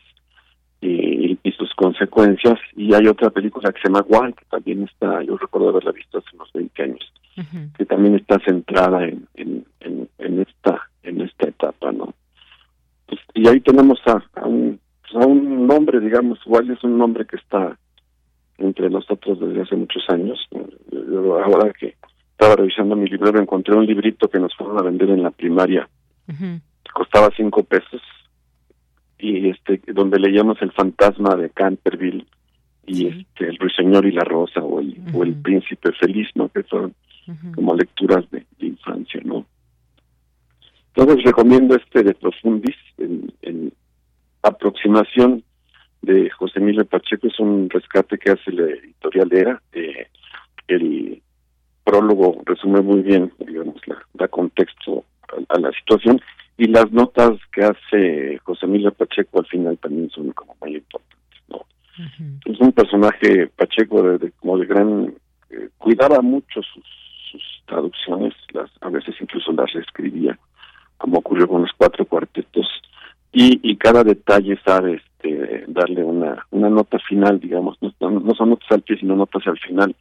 y, 0.81 1.51
sus 1.57 1.73
consecuencias. 1.76 2.60
Y 2.76 2.93
hay 2.93 3.07
otra 3.07 3.30
película 3.30 3.72
que 3.72 3.80
se 3.80 3.88
llama 3.88 4.05
One 4.10 4.34
que 4.34 4.45
también 4.49 4.84
está 4.84 5.22
yo 5.23 5.38
recuerdo 5.38 5.69
haberla 5.69 5.91
visto 5.91 6.18
hace 6.18 6.35
unos 6.35 6.51
20 6.53 6.84
años 6.84 7.14
que 7.77 7.85
también 7.85 8.15
está 8.15 8.39
centrada 8.45 9.05
en, 9.05 9.27
en, 9.35 9.65
en, 9.80 10.41
esta 10.41 10.81
en 11.01 11.22
esta 11.22 11.47
etapa 11.47 11.91
no 11.91 12.14
pues, 13.07 13.19
y 13.34 13.47
ahí 13.47 13.60
tenemos 13.61 13.99
a, 14.05 14.45
un 14.45 14.80
pues, 15.01 15.23
a 15.23 15.27
un 15.27 15.65
nombre 15.65 15.99
digamos 15.99 16.39
igual 16.45 16.69
es 16.69 16.84
un 16.84 16.97
nombre 16.97 17.26
que 17.26 17.38
está 17.38 17.77
entre 18.60 18.89
nosotros 18.89 19.39
desde 19.39 19.61
hace 19.61 19.76
muchos 19.76 20.03
años 20.10 20.47
ahora 21.43 21.73
que 21.73 21.95
estaba 22.31 22.55
revisando 22.55 22.95
mi 22.95 23.10
un 23.76 23.86
librito 23.86 24.30
que 24.30 24.40
nos 24.40 24.56
fueron 24.56 24.78
a 24.80 24.84
vender 24.84 25.10
en 25.10 25.24
la 25.24 25.32
primaria. 25.32 25.88
Costaba 26.94 27.30
cinco 27.36 27.64
pesos 27.64 28.02
y 29.18 29.50
este 29.50 29.82
donde 29.94 30.20
leíamos 30.20 30.62
el 30.62 30.72
fantasma 30.72 31.36
de 31.36 31.50
Canterville 31.50 32.26
y 32.86 33.08
este 33.08 33.48
el 33.48 33.58
ruiseñor 33.58 34.06
y 34.06 34.12
la 34.12 34.24
rosa 34.24 34.62
o 34.62 34.80
el 34.80 34.98
o 35.14 35.24
el 35.24 35.34
príncipe 35.36 35.91
feliz 35.94 36.28
no 36.36 36.50
que 36.50 36.64
son 36.64 36.94
como 37.56 37.74
lecturas 37.74 38.30
de, 38.32 38.45
infancia 38.60 39.22
no 39.24 39.45
entonces 40.94 41.24
recomiendo 41.24 41.76
este 41.76 42.04
de 42.04 42.14
profundis 42.14 42.76
en, 42.98 43.34
en 43.41 43.72
aproximación 44.44 45.44
de 46.04 46.30
José 46.30 46.60
Emilio 46.60 46.86
Pacheco. 46.86 47.28
Es 47.28 47.40
un 47.40 47.70
rescate 47.70 48.20
que 48.20 48.32
hace 48.32 48.52
la 48.52 48.64
editorial 48.64 49.34
ERA 49.34 49.62
eh, 49.72 50.08
el 50.68 51.23
prólogo 51.84 52.41
resume 52.45 52.81
muy 52.81 53.01
bien 53.01 53.31
digamos 53.39 53.76
la, 53.88 53.97
da 54.14 54.27
contexto 54.27 55.03
a 55.49 55.60
la 55.60 55.72
situación 55.72 56.22
y 56.57 56.68
las 56.68 56.91
notas 56.91 57.31
que 57.51 57.64
hace 57.64 58.38
José 58.43 58.65
Emilio 58.65 58.91
Pacheco 58.91 59.39
al 59.39 59.45
final 59.47 59.77
también 59.77 60.10
son 60.10 60.31
como 60.31 60.55
muy 60.61 60.76
importantes 60.76 61.39
no 61.49 61.65
es 62.45 62.60
un 62.60 62.72
personaje 62.72 63.47
Pacheco 63.47 64.01
de, 64.03 64.31
como 64.39 64.57
de 64.57 64.65
gran 64.65 65.14
eh, 65.49 65.69
cuidaba 65.77 66.22
mucho 66.22 66.61
sus, 66.61 66.84
traducciones 67.65 68.34
las 68.53 68.69
a 68.81 68.89
veces 68.89 69.15
incluso 69.19 69.51
las 69.53 69.72
reescribía 69.72 70.38
como 70.97 71.19
ocurrió 71.19 71.47
con 71.47 71.61
los 71.61 71.72
cuatro 71.76 72.05
cuartetos 72.05 72.68
y, 73.31 73.60
y 73.64 73.77
cada 73.77 74.03
detalle 74.03 74.60
sabe 74.64 74.95
este 74.95 75.64
darle 75.68 76.03
una 76.03 76.45
una 76.51 76.69
nota 76.69 76.99
final 76.99 77.39
digamos 77.39 77.77
no, 77.81 77.91
no 78.10 78.35
son 78.35 78.49
notas 78.49 78.69
al 78.72 78.81
pie 78.81 78.97
sino 78.97 79.15
notas 79.15 79.47
al 79.47 79.57
final 79.57 79.95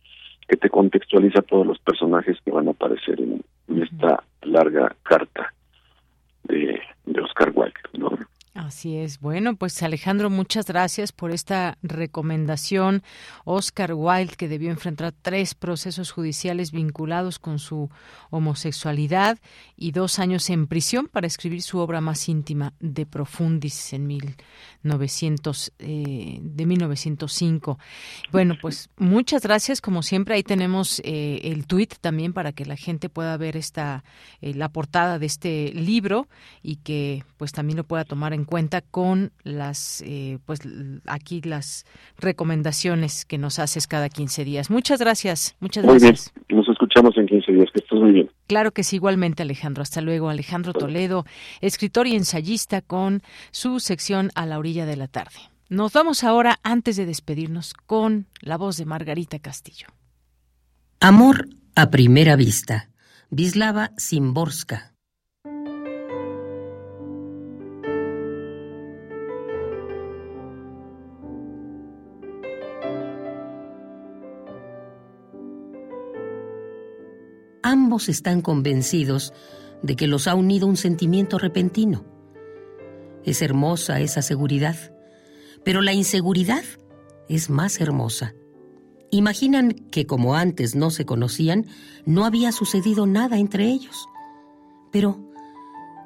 que 0.53 0.59
te 0.59 0.69
contextualiza 0.69 1.41
todos 1.41 1.67
los 1.67 1.79
personajes 1.79 2.37
que 2.45 2.51
van 2.51 2.69
a 2.69 2.73
aparecer 2.73 3.19
en 3.19 3.43
esta 3.83 4.23
larga 4.43 4.95
carta 5.03 5.55
de, 6.45 6.79
de 7.07 7.21
Oscar 7.23 7.53
Wilde. 7.55 7.73
¿no? 7.95 8.11
Así 8.55 8.99
es. 8.99 9.19
Bueno, 9.19 9.57
pues 9.57 9.83
Alejandro, 9.83 10.29
muchas 10.29 10.67
gracias 10.67 11.11
por 11.11 11.31
esta 11.31 11.79
recomendación. 11.83 13.03
Oscar 13.47 13.95
Wilde, 13.95 14.37
que 14.37 14.47
debió 14.47 14.71
enfrentar 14.71 15.15
tres 15.23 15.55
procesos 15.55 16.11
judiciales 16.11 16.71
vinculados 16.71 17.39
con 17.39 17.59
su 17.59 17.89
homosexualidad 18.29 19.39
y 19.75 19.93
dos 19.93 20.19
años 20.19 20.51
en 20.51 20.67
prisión 20.67 21.09
para 21.09 21.27
escribir 21.27 21.63
su 21.63 21.79
obra 21.79 22.03
más 22.03 22.29
íntima, 22.29 22.75
De 22.79 23.07
Profundis, 23.07 23.95
en 23.95 24.07
1900, 24.07 25.73
eh, 25.79 26.39
de 26.43 26.67
1905. 26.67 27.79
Bueno, 28.33 28.59
pues 28.61 28.91
muchas 28.99 29.45
gracias. 29.45 29.81
Como 29.81 30.03
siempre, 30.03 30.35
ahí 30.35 30.43
tenemos 30.43 31.01
eh, 31.05 31.41
el 31.45 31.67
tuit 31.67 31.95
también 32.03 32.35
para 32.35 32.53
que 32.53 32.67
la 32.67 32.77
gente 32.77 33.09
pueda 33.09 33.35
ver 33.39 33.57
esta, 33.57 34.05
eh, 34.43 34.53
la 34.53 34.69
portada 34.69 35.19
de 35.19 35.25
este 35.25 35.73
libro 35.73 36.29
y 36.63 36.77
que 36.77 37.25
pues 37.39 37.53
también 37.53 37.79
lo 37.79 37.85
pueda 37.85 38.05
tomar 38.05 38.35
en 38.35 38.42
cuenta 38.45 38.81
con 38.81 39.33
las, 39.45 40.03
eh, 40.07 40.39
pues 40.47 40.61
aquí 41.07 41.41
las 41.43 41.85
recomendaciones 42.19 43.25
que 43.25 43.39
nos 43.39 43.59
haces 43.59 43.87
cada 43.87 44.09
15 44.09 44.45
días. 44.45 44.71
Muchas 44.71 45.01
gracias, 45.01 45.57
muchas 45.61 45.85
muy 45.85 45.99
gracias. 45.99 46.33
Bien. 46.49 46.59
Nos 46.59 46.69
escuchamos 46.69 47.17
en 47.17 47.27
15 47.27 47.53
días, 47.53 47.69
que 47.73 47.81
estés 47.81 47.99
muy 47.99 48.13
bien. 48.13 48.31
Claro 48.47 48.73
que 48.73 48.85
sí, 48.85 48.97
igualmente 48.97 49.43
Alejandro. 49.43 49.83
Hasta 49.83 50.01
luego, 50.01 50.29
Alejandro 50.29 50.73
Toledo, 50.73 51.25
escritor 51.61 52.07
y 52.07 52.15
ensayista 52.15 52.83
con 52.83 53.23
su 53.51 53.81
sección 53.81 54.31
A 54.35 54.47
la 54.47 54.59
orilla 54.59 54.87
de 54.87 54.97
la 54.97 55.09
tarde. 55.09 55.39
Nos 55.69 55.95
vamos 55.95 56.23
ahora, 56.23 56.59
antes 56.63 56.97
de 56.97 57.07
despedirnos, 57.07 57.73
con 57.73 58.27
la 58.41 58.59
voz 58.59 58.77
de 58.77 58.85
Margarita 58.85 59.39
Castillo. 59.39 59.87
Amor 61.01 61.49
a 61.75 61.91
primera 61.91 62.37
vista. 62.37 62.91
Vislava 63.31 63.93
Simborska. 63.97 64.92
Ambos 77.73 78.11
están 78.11 78.43
convencidos 78.43 79.33
de 79.83 79.97
que 79.97 80.07
los 80.07 80.29
ha 80.29 80.35
unido 80.35 80.67
un 80.67 80.77
sentimiento 80.77 81.39
repentino. 81.39 82.05
Es 83.25 83.41
hermosa 83.41 83.99
esa 84.01 84.21
seguridad, 84.21 84.77
pero 85.65 85.81
la 85.81 85.95
inseguridad 85.95 86.65
es 87.31 87.49
más 87.49 87.81
hermosa. 87.81 88.35
Imaginan 89.11 89.73
que 89.91 90.05
como 90.05 90.35
antes 90.35 90.75
no 90.75 90.91
se 90.91 91.07
conocían, 91.07 91.65
no 92.05 92.27
había 92.27 92.53
sucedido 92.53 93.07
nada 93.07 93.39
entre 93.39 93.65
ellos. 93.69 94.07
Pero, 94.91 95.33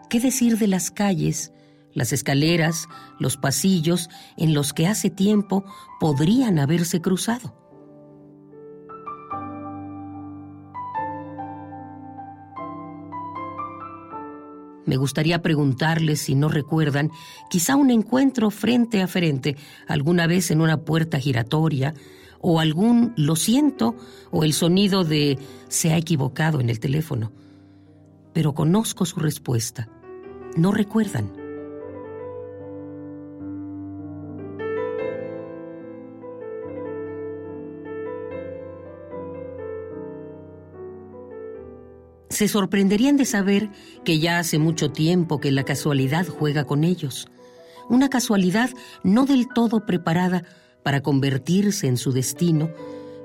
¿qué 0.09 0.21
decir 0.21 0.59
de 0.59 0.69
las 0.69 0.93
calles, 0.93 1.53
las 1.95 2.13
escaleras, 2.13 2.87
los 3.19 3.37
pasillos 3.37 4.09
en 4.37 4.55
los 4.55 4.73
que 4.73 4.87
hace 4.87 5.11
tiempo 5.11 5.65
podrían 5.99 6.61
haberse 6.61 7.01
cruzado? 7.01 7.66
Me 14.87 14.97
gustaría 14.97 15.43
preguntarles 15.43 16.21
si 16.21 16.35
no 16.35 16.49
recuerdan 16.49 17.11
quizá 17.51 17.77
un 17.77 17.91
encuentro 17.91 18.51
frente 18.51 19.03
a 19.03 19.09
frente, 19.09 19.57
alguna 19.87 20.27
vez 20.27 20.51
en 20.51 20.61
una 20.61 20.79
puerta 20.79 21.19
giratoria, 21.19 21.95
o 22.41 22.61
algún 22.61 23.13
lo 23.17 23.35
siento 23.35 23.97
o 24.31 24.45
el 24.45 24.53
sonido 24.53 25.05
de 25.05 25.39
se 25.69 25.93
ha 25.93 25.99
equivocado 25.99 26.61
en 26.61 26.71
el 26.71 26.81
teléfono. 26.81 27.33
Pero 28.33 28.55
conozco 28.55 29.05
su 29.05 29.19
respuesta. 29.19 29.89
No 30.57 30.71
recuerdan. 30.71 31.45
Se 42.37 42.49
sorprenderían 42.49 43.17
de 43.17 43.25
saber 43.25 43.71
que 44.05 44.19
ya 44.19 44.39
hace 44.39 44.59
mucho 44.59 44.93
tiempo 44.93 45.41
que 45.41 45.51
la 45.51 45.65
casualidad 45.65 46.27
juega 46.27 46.65
con 46.65 46.85
ellos. 46.85 47.29
Una 47.89 48.11
casualidad 48.11 48.69
no 49.03 49.25
del 49.25 49.49
todo 49.49 49.87
preparada 49.87 50.45
para 50.83 51.01
convertirse 51.01 51.87
en 51.87 51.97
su 51.97 52.13
destino, 52.13 52.69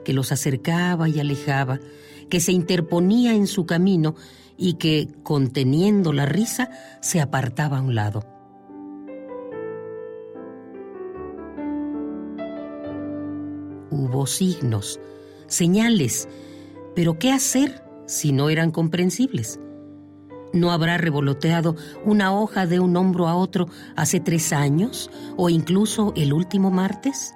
que 0.06 0.14
los 0.14 0.32
acercaba 0.32 1.10
y 1.10 1.20
alejaba, 1.20 1.82
que 2.30 2.40
se 2.40 2.54
interponía 2.54 3.34
en 3.34 3.48
su 3.48 3.66
camino 3.66 4.16
y 4.56 4.76
que, 4.76 5.10
conteniendo 5.24 6.14
la 6.14 6.26
risa, 6.26 6.70
se 7.02 7.20
apartaba 7.20 7.80
a 7.80 7.82
un 7.82 7.96
lado. 7.96 8.24
Hubo 13.90 14.26
signos, 14.26 15.02
señales, 15.48 16.30
pero 16.96 17.20
¿qué 17.20 17.34
hacer 17.34 17.91
si 18.12 18.34
no 18.34 18.50
eran 18.50 18.72
comprensibles? 18.72 19.60
¿No 20.54 20.72
habrá 20.72 20.98
revoloteado 20.98 21.78
una 22.04 22.34
hoja 22.34 22.66
de 22.68 22.82
un 22.82 22.98
hombro 22.98 23.30
a 23.30 23.36
otro 23.36 23.68
hace 23.96 24.20
tres 24.20 24.52
años 24.52 25.10
o 25.38 25.50
incluso 25.50 26.12
el 26.18 26.34
último 26.34 26.72
martes? 26.72 27.34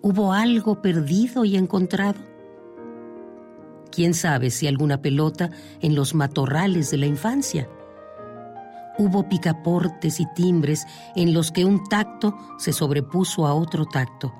¿Hubo 0.00 0.32
algo 0.32 0.80
perdido 0.80 1.44
y 1.44 1.56
encontrado? 1.56 2.20
¿Quién 3.90 4.14
sabe 4.14 4.50
si 4.50 4.66
alguna 4.66 5.02
pelota 5.02 5.50
en 5.80 5.94
los 5.94 6.14
matorrales 6.14 6.90
de 6.90 6.96
la 6.96 7.06
infancia? 7.06 7.68
Hubo 8.96 9.28
picaportes 9.28 10.20
y 10.20 10.26
timbres 10.34 10.86
en 11.16 11.34
los 11.34 11.52
que 11.52 11.66
un 11.66 11.84
tacto 11.84 12.34
se 12.58 12.72
sobrepuso 12.72 13.46
a 13.46 13.54
otro 13.54 13.84
tacto. 13.84 14.32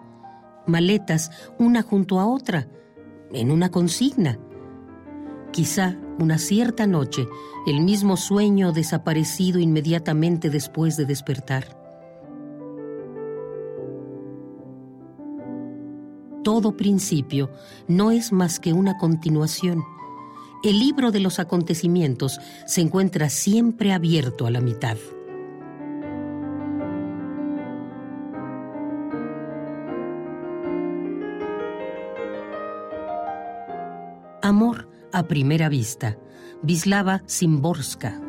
Maletas 0.66 1.30
una 1.58 1.82
junto 1.82 2.20
a 2.20 2.26
otra, 2.26 2.68
en 3.32 3.50
una 3.50 3.70
consigna. 3.70 4.38
Quizá 5.54 5.96
una 6.18 6.36
cierta 6.36 6.86
noche 6.86 7.26
el 7.66 7.80
mismo 7.80 8.18
sueño 8.18 8.72
desaparecido 8.72 9.58
inmediatamente 9.58 10.50
después 10.50 10.98
de 10.98 11.06
despertar. 11.06 11.84
todo 16.44 16.76
principio 16.76 17.50
no 17.88 18.12
es 18.12 18.30
más 18.30 18.60
que 18.60 18.72
una 18.72 18.96
continuación. 18.98 19.82
El 20.62 20.78
libro 20.78 21.10
de 21.10 21.18
los 21.18 21.40
acontecimientos 21.40 22.38
se 22.66 22.80
encuentra 22.80 23.28
siempre 23.28 23.92
abierto 23.92 24.46
a 24.46 24.50
la 24.50 24.60
mitad. 24.60 24.96
Amor 34.42 34.93
a 35.14 35.22
primera 35.22 35.68
vista. 35.68 36.16
Vislava 36.62 37.22
Simborska. 37.26 38.23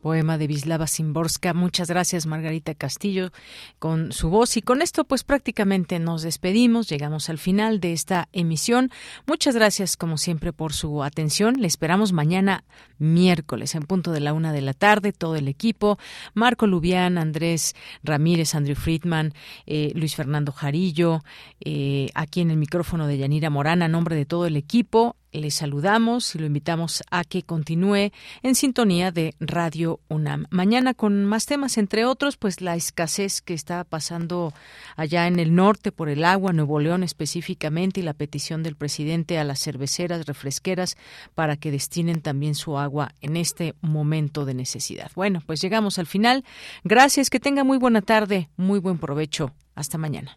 Poema 0.00 0.38
de 0.38 0.46
Vislava 0.46 0.86
Simborska. 0.86 1.54
Muchas 1.54 1.88
gracias, 1.88 2.26
Margarita 2.26 2.74
Castillo, 2.74 3.30
con 3.78 4.12
su 4.12 4.30
voz. 4.30 4.56
Y 4.56 4.62
con 4.62 4.82
esto, 4.82 5.04
pues 5.04 5.24
prácticamente 5.24 5.98
nos 5.98 6.22
despedimos. 6.22 6.88
Llegamos 6.88 7.28
al 7.28 7.38
final 7.38 7.80
de 7.80 7.92
esta 7.92 8.28
emisión. 8.32 8.90
Muchas 9.26 9.54
gracias, 9.54 9.96
como 9.96 10.18
siempre, 10.18 10.52
por 10.52 10.72
su 10.72 11.04
atención. 11.04 11.60
Le 11.60 11.66
esperamos 11.66 12.12
mañana, 12.12 12.64
miércoles, 12.98 13.74
en 13.74 13.82
punto 13.82 14.12
de 14.12 14.20
la 14.20 14.32
una 14.32 14.52
de 14.52 14.62
la 14.62 14.74
tarde, 14.74 15.12
todo 15.12 15.36
el 15.36 15.48
equipo. 15.48 15.98
Marco 16.34 16.66
Lubián, 16.66 17.18
Andrés 17.18 17.74
Ramírez, 18.02 18.54
Andrew 18.54 18.76
Friedman, 18.76 19.34
eh, 19.66 19.92
Luis 19.94 20.16
Fernando 20.16 20.52
Jarillo, 20.52 21.22
eh, 21.60 22.08
aquí 22.14 22.40
en 22.40 22.50
el 22.50 22.56
micrófono 22.56 23.06
de 23.06 23.18
Yanira 23.18 23.50
Morán, 23.50 23.82
a 23.82 23.88
nombre 23.88 24.16
de 24.16 24.26
todo 24.26 24.46
el 24.46 24.56
equipo 24.56 25.16
le 25.32 25.50
saludamos 25.50 26.34
y 26.34 26.38
lo 26.38 26.46
invitamos 26.46 27.02
a 27.10 27.24
que 27.24 27.42
continúe 27.42 28.10
en 28.42 28.54
sintonía 28.54 29.10
de 29.12 29.34
Radio 29.40 30.00
UNAM. 30.08 30.46
Mañana 30.50 30.94
con 30.94 31.24
más 31.24 31.46
temas, 31.46 31.78
entre 31.78 32.04
otros, 32.04 32.36
pues 32.36 32.60
la 32.60 32.76
escasez 32.76 33.40
que 33.42 33.54
está 33.54 33.84
pasando 33.84 34.52
allá 34.96 35.26
en 35.26 35.38
el 35.38 35.54
norte 35.54 35.92
por 35.92 36.08
el 36.08 36.24
agua, 36.24 36.52
Nuevo 36.52 36.80
León 36.80 37.02
específicamente, 37.02 38.00
y 38.00 38.02
la 38.02 38.14
petición 38.14 38.62
del 38.62 38.76
presidente 38.76 39.38
a 39.38 39.44
las 39.44 39.60
cerveceras 39.60 40.26
refresqueras 40.26 40.96
para 41.34 41.56
que 41.56 41.70
destinen 41.70 42.20
también 42.20 42.54
su 42.54 42.78
agua 42.78 43.14
en 43.20 43.36
este 43.36 43.74
momento 43.80 44.44
de 44.44 44.54
necesidad. 44.54 45.10
Bueno, 45.14 45.42
pues 45.46 45.60
llegamos 45.60 45.98
al 45.98 46.06
final. 46.06 46.44
Gracias, 46.84 47.30
que 47.30 47.40
tenga 47.40 47.64
muy 47.64 47.78
buena 47.78 48.02
tarde, 48.02 48.48
muy 48.56 48.78
buen 48.78 48.98
provecho. 48.98 49.52
Hasta 49.74 49.98
mañana. 49.98 50.36